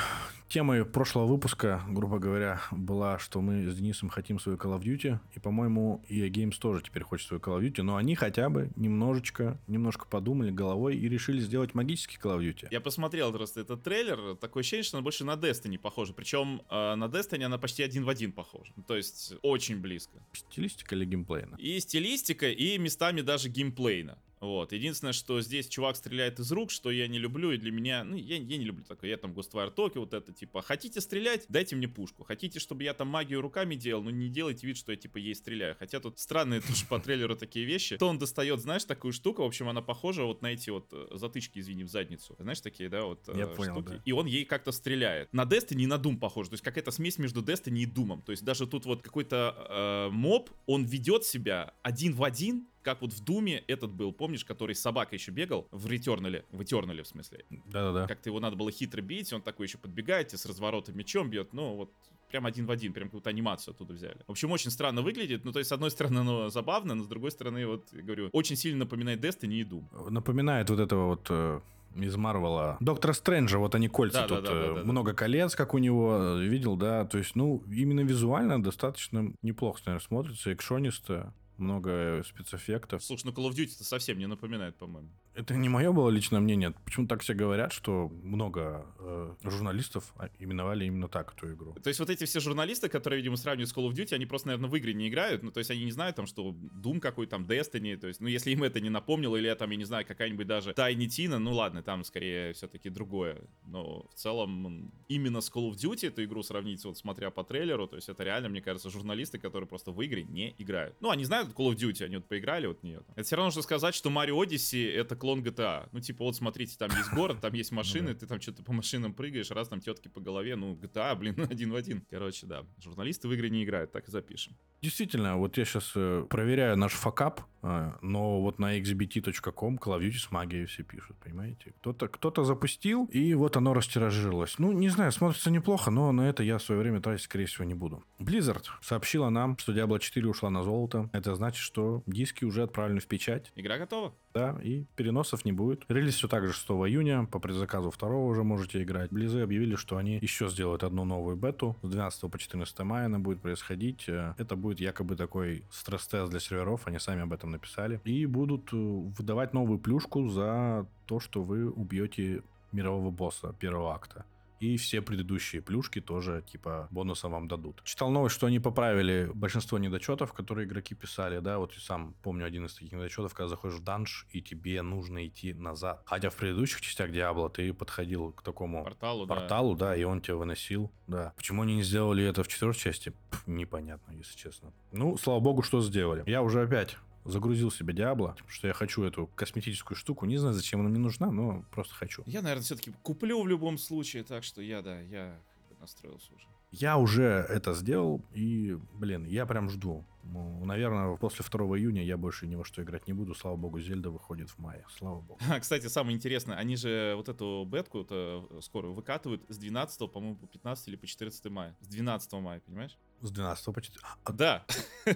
темой 0.47 0.85
прошлого 0.85 1.27
выпуска, 1.27 1.83
грубо 1.89 2.21
говоря, 2.21 2.61
была, 2.71 3.19
что 3.19 3.41
мы 3.41 3.69
с 3.69 3.75
Денисом 3.75 4.11
хотим 4.11 4.39
свою 4.39 4.57
Call 4.57 4.79
of 4.79 4.83
Duty, 4.83 5.19
и, 5.35 5.41
по-моему, 5.41 6.05
EA 6.09 6.29
Games 6.31 6.55
тоже 6.61 6.81
теперь 6.81 7.03
хочет 7.03 7.27
свою 7.27 7.41
Call 7.43 7.59
of 7.59 7.63
Duty, 7.69 7.83
но 7.83 7.97
они 7.97 8.15
хотя 8.15 8.49
бы 8.49 8.71
немножечко, 8.77 9.59
немножко 9.67 10.07
подумали 10.07 10.53
головой 10.53 10.97
и 10.97 11.09
решили 11.09 11.41
сделать 11.41 11.75
магический 11.75 12.17
Call 12.17 12.39
of 12.39 12.43
Duty. 12.43 12.69
Я 12.71 12.81
посмотрел 12.81 13.33
просто 13.33 13.61
этот 13.63 13.83
трейлер, 13.83 14.37
такое 14.37 14.61
ощущение, 14.61 14.85
что 14.85 14.99
она 14.99 15.03
больше 15.03 15.25
на 15.25 15.33
Destiny 15.35 15.77
похожа, 15.77 16.13
причем 16.13 16.63
э, 16.71 16.95
на 16.95 17.07
Destiny 17.07 17.43
она 17.43 17.59
почти 17.59 17.83
один 17.83 18.05
в 18.05 18.09
один 18.09 18.31
похожа, 18.31 18.73
то 18.87 18.97
есть 18.97 19.35
очень 19.43 19.81
близко. 19.81 20.23
Стилистика 20.33 20.95
или 20.95 21.05
геймплейна? 21.05 21.57
И 21.57 21.81
стилистика, 21.81 22.49
и 22.49 22.79
местами 22.79 23.21
даже 23.21 23.49
геймплейна. 23.49 24.17
Вот. 24.45 24.73
Единственное, 24.73 25.13
что 25.13 25.41
здесь 25.41 25.69
чувак 25.69 25.97
стреляет 25.97 26.39
из 26.39 26.53
рук, 26.53 26.71
что 26.71 26.91
я 26.91 27.09
не 27.09 27.19
люблю, 27.19 27.51
и 27.51 27.57
для 27.57 27.73
меня, 27.73 28.05
ну, 28.05 28.15
я, 28.17 28.37
я 28.37 28.57
не 28.59 28.65
люблю 28.65 28.85
такое. 28.85 29.11
Я 29.11 29.17
там 29.17 29.33
Ghostwire 29.33 29.75
Tokyo, 29.75 30.01
вот 30.01 30.15
это, 30.15 30.33
типа, 30.33 30.63
хотите 30.63 31.01
стрелять, 31.01 31.47
дайте 31.49 31.77
мне 31.77 31.89
пушку. 31.89 32.25
Хотите, 32.25 32.61
чтобы 32.61 32.83
я 32.85 32.95
там 32.95 33.09
магию 33.09 33.41
руками 33.41 33.75
делал, 33.75 34.03
ну, 34.03 34.11
не 34.11 34.29
делайте 34.29 34.67
вид, 34.67 34.77
что 34.77 34.93
я, 34.93 34.97
типа, 34.97 35.17
ей 35.17 35.35
стреляю. 35.35 35.77
Хотя 35.79 36.01
тут 36.01 36.19
странные 36.19 36.61
тоже 36.61 36.85
по 36.87 36.99
трейлеру 36.99 37.37
такие 37.37 37.65
вещи. 37.65 37.97
То 37.97 38.09
он 38.09 38.19
достает, 38.19 38.61
знаешь, 38.61 38.85
такую 38.85 39.13
штуку, 39.13 39.43
в 39.43 39.47
общем, 39.47 39.69
она 39.69 39.81
похожа 39.83 40.25
вот 40.25 40.43
на 40.43 40.49
эти 40.49 40.71
вот 40.71 40.89
э, 40.93 41.09
затычки, 41.13 41.59
извини, 41.59 41.85
в 41.85 41.89
задницу. 41.89 42.37
Знаешь, 42.39 42.61
такие, 42.61 42.89
да, 42.89 43.05
вот 43.05 43.27
Я 43.35 43.45
э, 43.45 43.55
понял, 43.55 43.75
штуки. 43.75 43.89
да. 43.89 44.03
И 44.05 44.13
он 44.13 44.27
ей 44.27 44.45
как-то 44.45 44.73
стреляет. 44.73 45.33
На 45.33 45.45
Destiny 45.45 45.83
и 45.83 45.87
на 45.87 45.95
Doom 45.95 46.19
похоже. 46.19 46.51
То 46.51 46.55
есть 46.55 46.65
какая-то 46.65 46.91
смесь 46.91 47.19
между 47.19 47.43
Destiny 47.43 47.81
и 47.81 47.87
Doom. 47.87 48.23
То 48.23 48.33
есть 48.33 48.45
даже 48.45 48.67
тут 48.67 48.85
вот 48.85 49.03
какой-то 49.03 50.09
э, 50.11 50.11
моб, 50.13 50.51
он 50.67 50.85
ведет 50.85 51.25
себя 51.25 51.75
один 51.83 52.15
в 52.15 52.23
один, 52.23 52.67
как 52.85 53.01
вот 53.01 53.13
в 53.13 53.25
Думе 53.25 53.65
этот 53.67 53.91
был, 53.91 54.13
помнишь, 54.13 54.45
который 54.45 54.75
с 54.75 54.81
собакой 54.81 55.19
еще 55.19 55.33
бегал 55.33 55.67
в 55.71 55.87
Ретернале, 55.89 56.45
в 56.53 56.63
Этернале 56.63 57.03
в 57.03 57.09
смысле. 57.09 57.45
Да-да-да. 57.51 58.07
Как-то 58.07 58.29
его 58.29 58.39
надо 58.39 58.57
было 58.57 58.71
хитро 58.71 59.01
бить, 59.01 59.33
он 59.33 59.43
такой 59.43 59.67
еще 59.67 59.79
подбегает 59.79 60.33
и 60.35 60.37
с 60.37 60.47
разворота 60.47 60.93
мечом 60.93 61.31
бьет, 61.31 61.53
ну 61.53 61.75
вот 61.75 61.91
прям 62.31 62.47
один 62.47 62.67
в 62.67 62.71
один, 62.71 62.93
прям 62.93 63.09
какую-то 63.09 63.31
анимацию 63.31 63.73
оттуда 63.73 63.95
взяли. 63.95 64.19
В 64.27 64.33
общем, 64.33 64.51
очень 64.51 64.71
странно 64.71 65.03
выглядит, 65.03 65.45
ну 65.45 65.53
то 65.53 65.59
есть 65.61 65.71
с 65.71 65.73
одной 65.73 65.91
стороны 65.91 66.19
оно 66.19 66.51
забавно, 66.51 66.95
но 66.95 67.05
с 67.05 67.07
другой 67.07 67.31
стороны, 67.31 67.67
вот, 67.67 67.89
я 67.93 68.03
говорю, 68.03 68.29
очень 68.33 68.57
сильно 68.57 68.81
напоминает 68.81 69.25
Destiny 69.25 69.55
и 69.55 69.65
Doom. 69.65 70.11
Напоминает 70.11 70.69
вот 70.69 70.79
этого 70.79 71.07
вот 71.07 71.27
э, 71.31 71.61
из 71.95 72.17
Марвела. 72.17 72.77
Доктора 72.81 73.13
Стрэнджа, 73.13 73.59
вот 73.59 73.75
они 73.75 73.89
Да, 73.89 73.95
кольца 73.95 74.21
да, 74.23 74.29
тут, 74.29 74.45
да, 74.45 74.53
да, 74.53 74.61
э, 74.61 74.69
да, 74.69 74.75
да. 74.75 74.85
много 74.85 75.15
колец, 75.15 75.55
как 75.55 75.75
у 75.75 75.79
него, 75.79 76.19
э, 76.21 76.45
видел, 76.45 76.77
да, 76.77 77.05
то 77.05 77.19
есть, 77.19 77.35
ну, 77.35 77.63
именно 77.71 78.01
визуально 78.01 78.63
достаточно 78.63 79.33
неплохо, 79.43 79.81
наверное, 79.87 80.05
смотрится, 80.05 80.53
экшонисто, 80.53 81.33
много 81.59 81.91
э, 81.91 82.23
спецэффектов. 82.25 83.03
Слушай, 83.05 83.27
ну 83.27 83.33
Call 83.33 83.51
of 83.51 83.55
Duty 83.55 83.75
это 83.75 83.85
совсем 83.85 84.19
не 84.19 84.27
напоминает, 84.27 84.77
по-моему. 84.77 85.09
Это 85.35 85.55
не 85.55 85.69
мое 85.69 85.93
было 85.93 86.11
личное 86.11 86.41
мнение, 86.41 86.73
почему 86.85 87.07
так 87.07 87.23
все 87.23 87.35
говорят, 87.35 87.73
что 87.73 88.09
много 88.23 88.87
э, 89.01 89.35
журналистов 89.43 90.13
а, 90.17 90.29
именовали 90.39 90.85
именно 90.85 91.09
так 91.09 91.35
эту 91.37 91.53
игру. 91.53 91.75
То 91.83 91.89
есть 91.89 91.99
вот 91.99 92.09
эти 92.09 92.25
все 92.25 92.39
журналисты, 92.39 92.89
которые, 92.89 93.19
видимо, 93.19 93.37
сравнивают 93.37 93.69
с 93.69 93.75
Call 93.75 93.89
of 93.89 93.95
Duty, 93.95 94.15
они 94.15 94.27
просто, 94.27 94.49
наверное, 94.49 94.71
в 94.71 94.77
игры 94.77 94.93
не 94.93 95.09
играют. 95.09 95.43
Ну, 95.43 95.51
то 95.51 95.59
есть 95.59 95.71
они 95.71 95.85
не 95.85 95.91
знают 95.91 96.17
там, 96.17 96.27
что 96.27 96.51
Doom 96.51 97.01
какой 97.01 97.27
там, 97.27 97.45
Destiny. 97.45 97.97
То 97.97 98.07
есть, 98.07 98.21
ну, 98.21 98.29
если 98.29 98.53
им 98.53 98.63
это 98.63 98.81
не 98.81 98.91
напомнило, 98.91 99.37
или 99.37 99.53
там, 99.55 99.71
я 99.71 99.77
не 99.77 99.85
знаю, 99.85 100.07
какая-нибудь 100.07 100.47
даже 100.47 100.71
Tiny 100.71 101.07
Tina, 101.07 101.39
ну 101.39 101.53
ладно, 101.53 101.83
там 101.83 102.05
скорее 102.05 102.53
все-таки 102.53 102.89
другое. 102.89 103.43
Но 103.67 104.07
в 104.11 104.15
целом 104.15 104.93
именно 105.09 105.41
с 105.41 105.51
Call 105.51 105.71
of 105.71 105.75
Duty 105.75 106.09
эту 106.09 106.25
игру 106.25 106.43
сравнить, 106.43 106.85
вот 106.85 106.97
смотря 106.97 107.31
по 107.31 107.43
трейлеру, 107.43 107.89
то 107.89 107.97
есть 107.97 108.09
это 108.09 108.23
реально, 108.23 108.49
мне 108.51 108.61
кажется, 108.61 108.89
журналисты, 108.89 109.39
которые 109.39 109.67
просто 109.67 109.91
в 109.91 110.01
игры 110.01 110.23
не 110.23 110.55
играют. 110.59 110.97
Ну, 111.01 111.11
они 111.11 111.25
знают 111.25 111.44
Call 111.53 111.73
of 111.73 111.77
Duty, 111.77 112.05
они 112.05 112.17
вот 112.17 112.27
поиграли 112.27 112.67
вот 112.67 112.83
нее. 112.83 113.03
Это 113.15 113.25
все 113.25 113.37
равно, 113.37 113.51
что 113.51 113.63
сказать, 113.63 113.95
что 113.95 114.11
Mario 114.11 114.43
Odyssey 114.43 114.91
это 114.91 115.17
клон 115.17 115.43
GTA. 115.43 115.89
Ну, 115.93 116.01
типа, 116.01 116.25
вот 116.25 116.37
смотрите, 116.37 116.77
там 116.79 116.91
есть 116.91 117.13
город, 117.13 117.39
там 117.41 117.53
есть 117.55 117.73
машины, 117.73 118.15
ты 118.15 118.27
там 118.27 118.41
что-то 118.41 118.63
по 118.63 118.73
машинам 118.73 119.15
прыгаешь, 119.15 119.51
раз 119.51 119.69
там 119.69 119.81
тетки 119.81 120.09
по 120.09 120.21
голове, 120.21 120.57
ну, 120.57 120.75
GTA, 120.75 121.15
блин, 121.17 121.37
один 121.51 121.73
в 121.73 121.77
один. 121.77 122.05
Короче, 122.11 122.47
да, 122.47 122.65
журналисты 122.79 123.29
в 123.29 123.33
игры 123.33 123.51
не 123.51 123.65
играют, 123.65 123.93
так 123.93 124.09
и 124.09 124.11
запишем. 124.11 124.57
Действительно, 124.83 125.37
вот 125.37 125.57
я 125.57 125.65
сейчас 125.65 125.93
проверяю 126.29 126.77
наш 126.77 126.93
факап, 126.93 127.43
э, 127.63 127.93
но 128.03 128.41
вот 128.41 128.59
на 128.59 128.79
xbt.com 128.79 129.77
Call 129.77 129.99
of 129.99 130.01
Duty 130.01 130.19
с 130.19 130.31
магией 130.31 130.67
все 130.67 130.83
пишут, 130.83 131.17
понимаете? 131.19 131.73
Кто-то 131.81 132.09
кто 132.09 132.45
запустил, 132.45 133.07
и 133.07 133.35
вот 133.35 133.57
оно 133.57 133.75
растиражировалось. 133.75 134.59
Ну, 134.59 134.73
не 134.73 134.89
знаю, 134.89 135.13
смотрится 135.13 135.51
неплохо, 135.51 135.91
но 135.91 136.13
на 136.13 136.29
это 136.29 136.43
я 136.43 136.59
в 136.59 136.63
свое 136.63 136.81
время 136.81 137.01
тратить, 137.01 137.25
скорее 137.25 137.47
всего, 137.47 137.65
не 137.65 137.75
буду. 137.75 138.03
Blizzard 138.19 138.65
сообщила 138.83 139.29
нам, 139.31 139.57
что 139.59 139.73
Diablo 139.73 139.99
4 139.99 140.27
ушла 140.29 140.51
на 140.51 140.63
золото. 140.63 141.09
Это 141.13 141.34
значит, 141.35 141.61
что 141.61 142.03
диски 142.07 142.45
уже 142.45 142.63
отправлены 142.63 143.01
в 143.01 143.07
печать. 143.07 143.53
Игра 143.57 143.79
готова? 143.79 144.13
Да, 144.33 144.59
и 144.63 144.85
переносов 144.97 145.45
не 145.45 145.53
будет. 145.53 145.85
Релиз 145.89 146.17
все 146.17 146.29
так 146.29 146.47
же 146.47 146.53
6 146.53 146.67
июня, 146.71 147.25
по 147.25 147.39
предзаказу 147.39 147.93
2 147.97 148.09
уже 148.09 148.43
можете 148.43 148.83
играть. 148.83 149.11
Близы 149.11 149.41
объявили, 149.41 149.77
что 149.77 149.97
они 149.97 150.19
еще 150.21 150.49
сделают 150.49 150.83
одну 150.83 151.05
новую 151.05 151.37
бету. 151.37 151.77
С 151.83 151.89
12 151.89 152.31
по 152.31 152.39
14 152.39 152.79
мая 152.81 153.07
она 153.07 153.19
будет 153.19 153.41
происходить. 153.41 154.09
Э, 154.09 154.35
Это 154.39 154.57
будет 154.57 154.81
якобы 154.81 155.17
такой 155.17 155.65
стресс-тест 155.71 156.31
для 156.31 156.41
серверов, 156.41 156.87
они 156.87 156.99
сами 156.99 157.23
об 157.23 157.33
этом 157.33 157.51
написали. 157.53 158.01
И 158.05 158.27
будут 158.27 158.73
э, 158.73 158.77
выдавать 158.77 159.53
новую 159.55 159.79
плюшку 159.79 160.29
за 160.29 160.87
то, 161.07 161.21
что 161.21 161.43
вы 161.43 161.71
убьете 161.71 162.43
мирового 162.73 163.11
босса 163.11 163.55
первого 163.59 163.95
акта. 163.95 164.25
И 164.65 164.79
все 164.79 165.03
предыдущие 165.03 165.61
плюшки 165.61 166.01
тоже, 166.01 166.43
типа, 166.51 166.89
бонусом 166.91 167.33
вам 167.33 167.49
дадут. 167.49 167.83
Читал 167.85 168.11
новость, 168.11 168.35
что 168.35 168.47
они 168.47 168.61
поправили 168.61 169.31
большинство 169.35 169.77
недочетов, 169.79 170.33
которые 170.33 170.67
игроки 170.67 170.95
писали, 170.95 171.41
да, 171.41 171.59
вот 171.59 171.77
и 171.77 171.81
сам 171.81 172.15
помню 172.23 172.47
один 172.47 172.65
из 172.65 172.73
таких 172.73 172.93
недочетов, 172.93 173.35
когда 173.35 173.49
заходишь 173.49 173.77
в 173.77 173.85
данж, 173.85 174.27
и 174.31 174.41
тебе 174.41 174.81
нужно 174.81 175.27
идти 175.27 175.53
назад. 175.53 176.03
Хотя 176.07 176.31
в 176.31 176.37
предыдущих 176.37 176.81
частях 176.81 177.13
Диабло 177.13 177.51
ты 177.51 177.75
подходил 177.75 178.33
к 178.33 178.43
такому 178.43 178.83
Порталу, 178.83 179.27
да. 179.27 179.35
порталу, 179.35 179.75
да, 179.75 179.95
и 179.95 180.05
он 180.05 180.23
тебя 180.23 180.37
выносил, 180.37 180.91
да. 181.07 181.35
Почему 181.37 181.61
они 181.61 181.77
не 181.77 181.83
сделали 181.83 182.25
это 182.25 182.43
в 182.43 182.49
четвертой 182.49 182.81
части? 182.81 183.13
Пф, 183.31 183.47
непонятно, 183.47 184.13
если 184.13 184.35
честно. 184.35 184.73
Ну, 184.93 185.19
слава 185.19 185.41
богу, 185.41 185.63
что 185.63 185.83
сделали. 185.83 186.23
Я 186.27 186.43
уже 186.43 186.63
опять 186.63 186.97
загрузил 187.25 187.71
себе 187.71 187.95
Диабло, 187.95 188.29
потому 188.29 188.51
что 188.51 188.69
я 188.69 188.75
хочу 188.75 189.03
эту 189.03 189.29
косметическую 189.35 189.97
штуку. 189.97 190.27
Не 190.27 190.37
знаю, 190.37 190.55
зачем 190.55 190.81
она 190.81 190.89
мне 190.89 190.99
нужна, 190.99 191.31
но 191.31 191.65
просто 191.71 191.95
хочу. 191.95 192.23
Я, 192.27 192.43
наверное, 192.43 192.65
все-таки 192.65 192.93
куплю 193.03 193.43
в 193.43 193.49
любом 193.49 193.79
случае, 193.79 194.25
так 194.25 194.45
что 194.45 194.63
я, 194.63 194.83
да, 194.83 195.01
я 195.01 195.39
настроился 195.81 196.33
уже. 196.35 196.47
Я 196.71 196.99
уже 196.99 197.23
это 197.23 197.73
сделал, 197.73 198.21
и, 198.33 198.77
блин, 198.95 199.27
я 199.27 199.47
прям 199.47 199.71
жду. 199.71 200.05
Ну, 200.25 200.65
наверное, 200.65 201.17
после 201.17 201.45
2 201.49 201.79
июня 201.79 202.03
я 202.03 202.17
больше 202.17 202.49
ни 202.49 202.57
во 202.57 202.65
что 202.65 202.83
играть 202.83 203.07
не 203.07 203.13
буду. 203.13 203.35
Слава 203.35 203.57
богу, 203.57 203.79
Зельда 203.79 204.11
выходит 204.11 204.51
в 204.51 204.59
мае. 204.59 204.85
Слава 204.91 205.21
богу. 205.21 205.39
А, 205.49 205.61
Кстати, 205.61 205.87
самое 205.87 206.17
интересное, 206.17 206.57
они 206.57 206.77
же 206.77 207.15
вот 207.17 207.29
эту 207.29 207.65
бетку 207.65 207.99
-то 207.99 208.61
скоро 208.61 208.89
выкатывают 208.89 209.43
с 209.49 209.57
12, 209.57 210.11
по-моему, 210.11 210.37
по 210.37 210.47
15 210.49 210.89
или 210.89 210.97
по 210.97 211.07
14 211.07 211.45
мая. 211.47 211.77
С 211.81 211.87
12 211.87 212.33
мая, 212.33 212.61
понимаешь? 212.61 212.99
С 213.25 213.31
12 213.31 213.65
по 213.75 213.81
14. 213.81 214.07
А, 214.23 214.33
Да. 214.33 214.67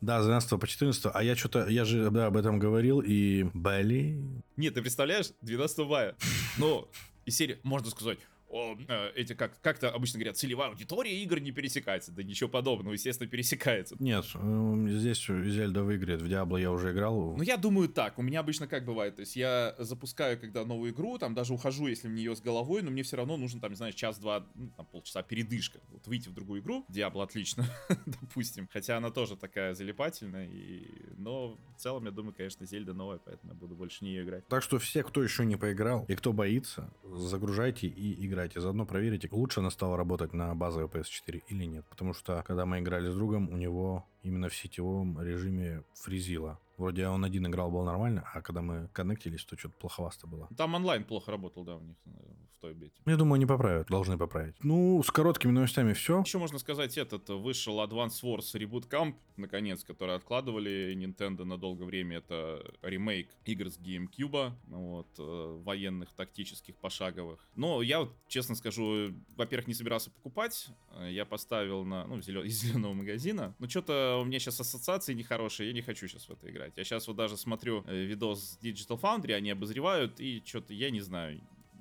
Да, 0.00 0.20
с 0.20 0.24
12 0.26 0.58
по 0.60 0.66
14. 0.66 1.06
А 1.14 1.22
я 1.22 1.36
что-то, 1.36 1.68
я 1.68 1.84
же 1.84 2.10
да, 2.10 2.26
об 2.26 2.36
этом 2.36 2.58
говорил, 2.58 3.00
и, 3.00 3.44
блин, 3.54 4.42
Нет, 4.56 4.74
ты 4.74 4.82
представляешь, 4.82 5.30
12 5.40 5.78
мая. 5.86 6.16
Ну, 6.58 6.88
и 7.24 7.30
серия, 7.30 7.60
можно 7.62 7.90
сказать, 7.90 8.18
о, 8.54 8.76
э, 8.86 9.10
эти 9.16 9.32
как, 9.32 9.60
как-то 9.60 9.90
обычно 9.90 10.20
говорят, 10.20 10.36
целевая 10.36 10.68
аудитория 10.68 11.20
игр 11.24 11.40
не 11.40 11.50
пересекается. 11.50 12.12
Да 12.12 12.22
ничего 12.22 12.48
подобного, 12.48 12.92
естественно, 12.92 13.28
пересекается. 13.28 13.96
Нет, 13.98 14.26
э, 14.32 14.86
здесь 14.90 15.26
Зельда 15.26 15.82
выиграет. 15.82 16.22
В 16.22 16.28
Диабло 16.28 16.56
я 16.56 16.70
уже 16.70 16.92
играл. 16.92 17.36
Ну, 17.36 17.42
я 17.42 17.56
думаю 17.56 17.88
так. 17.88 18.16
У 18.16 18.22
меня 18.22 18.40
обычно 18.40 18.68
как 18.68 18.84
бывает. 18.84 19.16
То 19.16 19.20
есть 19.20 19.34
я 19.34 19.74
запускаю, 19.78 20.38
когда 20.38 20.64
новую 20.64 20.92
игру, 20.92 21.18
там 21.18 21.34
даже 21.34 21.52
ухожу, 21.52 21.88
если 21.88 22.06
в 22.06 22.12
нее 22.12 22.36
с 22.36 22.40
головой, 22.40 22.82
но 22.82 22.92
мне 22.92 23.02
все 23.02 23.16
равно 23.16 23.36
нужен, 23.36 23.58
там, 23.58 23.72
не 23.72 23.76
знаю, 23.76 23.92
час-два, 23.92 24.46
ну, 24.54 24.70
там, 24.76 24.86
полчаса 24.86 25.24
передышка. 25.24 25.80
Вот 25.88 26.06
выйти 26.06 26.28
в 26.28 26.34
другую 26.34 26.60
игру. 26.60 26.84
Диабло 26.88 27.24
отлично, 27.24 27.66
допустим. 28.06 28.68
Хотя 28.72 28.98
она 28.98 29.10
тоже 29.10 29.36
такая 29.36 29.74
залипательная. 29.74 30.46
И... 30.46 30.86
Но 31.16 31.58
в 31.76 31.80
целом, 31.80 32.04
я 32.04 32.12
думаю, 32.12 32.34
конечно, 32.34 32.64
Зельда 32.66 32.94
новая, 32.94 33.18
поэтому 33.18 33.52
я 33.52 33.58
буду 33.58 33.74
больше 33.74 33.98
в 33.98 34.02
нее 34.02 34.22
играть. 34.22 34.46
Так 34.46 34.62
что 34.62 34.78
все, 34.78 35.02
кто 35.02 35.24
еще 35.24 35.44
не 35.44 35.56
поиграл 35.56 36.04
и 36.06 36.14
кто 36.14 36.32
боится, 36.32 36.88
загружайте 37.02 37.88
и 37.88 38.24
играйте. 38.24 38.43
Заодно 38.54 38.86
проверите, 38.86 39.28
лучше 39.30 39.60
она 39.60 39.70
стала 39.70 39.96
работать 39.96 40.32
на 40.32 40.54
базовой 40.54 40.88
PS4 40.88 41.42
или 41.48 41.64
нет. 41.64 41.84
Потому 41.88 42.14
что, 42.14 42.42
когда 42.46 42.66
мы 42.66 42.80
играли 42.80 43.10
с 43.10 43.14
другом, 43.14 43.48
у 43.50 43.56
него 43.56 44.04
именно 44.22 44.48
в 44.48 44.54
сетевом 44.54 45.20
режиме 45.20 45.82
фризило. 45.94 46.58
Вроде 46.76 47.06
он 47.06 47.24
один 47.24 47.46
играл, 47.46 47.70
было 47.70 47.84
нормально, 47.84 48.24
а 48.32 48.40
когда 48.40 48.62
мы 48.62 48.88
коннектились, 48.92 49.44
то 49.44 49.56
что-то 49.56 49.74
плоховасто 49.78 50.26
было. 50.26 50.48
Там 50.56 50.74
онлайн 50.74 51.04
плохо 51.04 51.30
работал, 51.30 51.64
да, 51.64 51.76
у 51.76 51.80
них 51.80 51.96
э, 52.06 52.10
в 52.56 52.60
той 52.60 52.74
бете. 52.74 53.00
Я 53.06 53.16
думаю, 53.16 53.38
не 53.38 53.46
поправят, 53.46 53.88
должны 53.88 54.18
поправить. 54.18 54.56
Ну, 54.62 55.02
с 55.02 55.10
короткими 55.10 55.52
новостями 55.52 55.92
все. 55.92 56.22
Еще 56.22 56.38
можно 56.38 56.58
сказать, 56.58 56.98
этот 56.98 57.28
вышел 57.28 57.80
Advance 57.80 58.22
Wars 58.22 58.54
Reboot 58.54 58.88
Camp, 58.88 59.14
наконец, 59.36 59.84
который 59.84 60.16
откладывали 60.16 60.94
Nintendo 60.96 61.44
на 61.44 61.58
долгое 61.58 61.84
время. 61.84 62.18
Это 62.18 62.64
ремейк 62.82 63.30
игр 63.44 63.70
с 63.70 63.78
GameCube, 63.78 64.52
вот, 64.66 65.08
э, 65.18 65.60
военных, 65.64 66.12
тактических, 66.12 66.76
пошаговых. 66.76 67.46
Но 67.54 67.82
я, 67.82 68.00
вот, 68.00 68.12
честно 68.28 68.54
скажу, 68.54 69.12
во-первых, 69.36 69.68
не 69.68 69.74
собирался 69.74 70.10
покупать. 70.10 70.68
Э, 70.92 71.08
я 71.10 71.24
поставил 71.24 71.84
на, 71.84 72.06
ну, 72.06 72.20
зелен... 72.20 72.44
из 72.44 72.60
зеленого 72.60 72.94
магазина. 72.94 73.54
Но 73.58 73.68
что-то 73.68 74.18
у 74.20 74.24
меня 74.24 74.38
сейчас 74.38 74.60
ассоциации 74.60 75.14
нехорошие, 75.14 75.68
я 75.68 75.74
не 75.74 75.82
хочу 75.82 76.08
сейчас 76.08 76.28
в 76.28 76.32
это 76.32 76.50
играть. 76.50 76.63
Я 76.76 76.84
сейчас 76.84 77.06
вот 77.06 77.16
даже 77.16 77.36
смотрю 77.36 77.84
э, 77.86 78.04
видос 78.04 78.58
Digital 78.62 79.00
Foundry, 79.00 79.32
они 79.32 79.50
обозревают, 79.50 80.20
и 80.20 80.42
что-то, 80.44 80.72
я 80.74 80.90
не 80.90 81.00
знаю, 81.00 81.40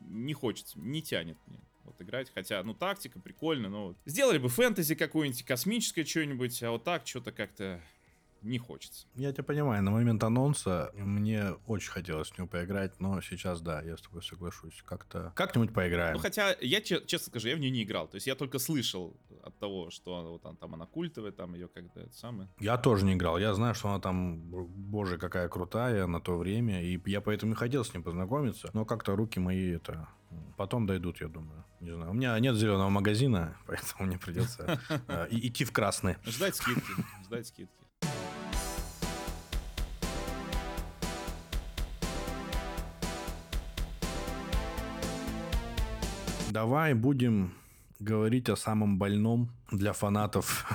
не 0.10 0.34
хочется, 0.34 0.80
не 0.80 1.02
тянет 1.02 1.38
мне 1.48 1.60
вот 1.84 2.02
играть. 2.02 2.32
Хотя, 2.34 2.64
ну, 2.64 2.74
тактика 2.74 3.20
прикольно, 3.20 3.70
но 3.70 3.88
вот. 3.88 3.98
Сделали 4.06 4.38
бы 4.38 4.50
фэнтези 4.50 4.96
какое-нибудь, 4.96 5.44
космическое 5.44 6.06
что-нибудь, 6.06 6.62
а 6.64 6.72
вот 6.72 6.84
так 6.84 7.08
что-то 7.08 7.32
как-то 7.32 7.82
не 8.44 8.58
хочется. 8.58 9.08
Я 9.16 9.32
тебя 9.32 9.44
понимаю, 9.44 9.84
на 9.84 9.92
момент 9.92 10.24
анонса 10.24 10.92
мне 10.94 11.52
очень 11.68 11.92
хотелось 11.92 12.30
в 12.30 12.38
него 12.38 12.48
поиграть, 12.48 13.00
но 13.00 13.22
сейчас, 13.22 13.62
да, 13.62 13.82
я 13.82 13.98
с 13.98 14.02
тобой 14.02 14.22
соглашусь. 14.22 14.82
Как-то 14.86 15.32
как-нибудь 15.36 15.74
поиграем. 15.74 16.16
Ну, 16.16 16.20
хотя, 16.20 16.56
я 16.62 16.82
честно 16.82 17.20
скажу, 17.20 17.48
я 17.48 17.56
в 17.56 17.60
нее 17.60 17.72
не 17.72 17.84
играл. 17.84 18.08
То 18.08 18.16
есть 18.16 18.28
я 18.28 18.36
только 18.36 18.60
слышал 18.60 19.16
от 19.44 19.58
того, 19.60 19.90
что 19.90 20.32
вот 20.32 20.42
там, 20.42 20.58
там 20.58 20.74
она 20.74 20.86
культовая, 20.86 21.32
там 21.32 21.54
ее 21.54 21.68
как-то 21.68 22.02
это 22.02 22.14
самое. 22.14 22.50
Я 22.60 22.78
тоже 22.78 23.06
не 23.06 23.14
играл. 23.14 23.38
Я 23.38 23.54
знаю, 23.54 23.76
что 23.76 23.90
она 23.90 24.00
там, 24.00 24.40
боже, 24.40 25.18
какая 25.18 25.48
крутая 25.48 26.08
на 26.08 26.20
то 26.20 26.38
время, 26.38 26.84
и 26.84 27.00
я 27.06 27.22
поэтому 27.22 27.54
и 27.54 27.56
хотел 27.56 27.84
с 27.84 27.94
ним 27.94 28.04
познакомиться, 28.04 28.70
но 28.74 28.86
как-то 28.86 29.16
руки 29.16 29.40
мои 29.40 29.72
это 29.72 30.08
Потом 30.58 30.86
дойдут, 30.86 31.20
я 31.22 31.28
думаю. 31.28 31.64
Не 31.80 31.92
знаю. 31.92 32.12
У 32.12 32.14
меня 32.14 32.38
нет 32.40 32.56
зеленого 32.56 32.90
магазина, 32.90 33.58
поэтому 33.68 34.06
мне 34.06 34.18
придется 34.18 34.80
э, 35.08 35.28
идти 35.32 35.66
в 35.66 35.72
красный. 35.72 36.18
Ждать 36.26 36.56
скидки. 36.56 36.92
Ждать 37.26 37.48
скидки. 37.48 37.83
Давай 46.54 46.94
будем 46.94 47.52
говорить 47.98 48.48
о 48.48 48.56
самом 48.56 49.00
больном 49.00 49.50
для 49.72 49.92
фанатов 49.92 50.72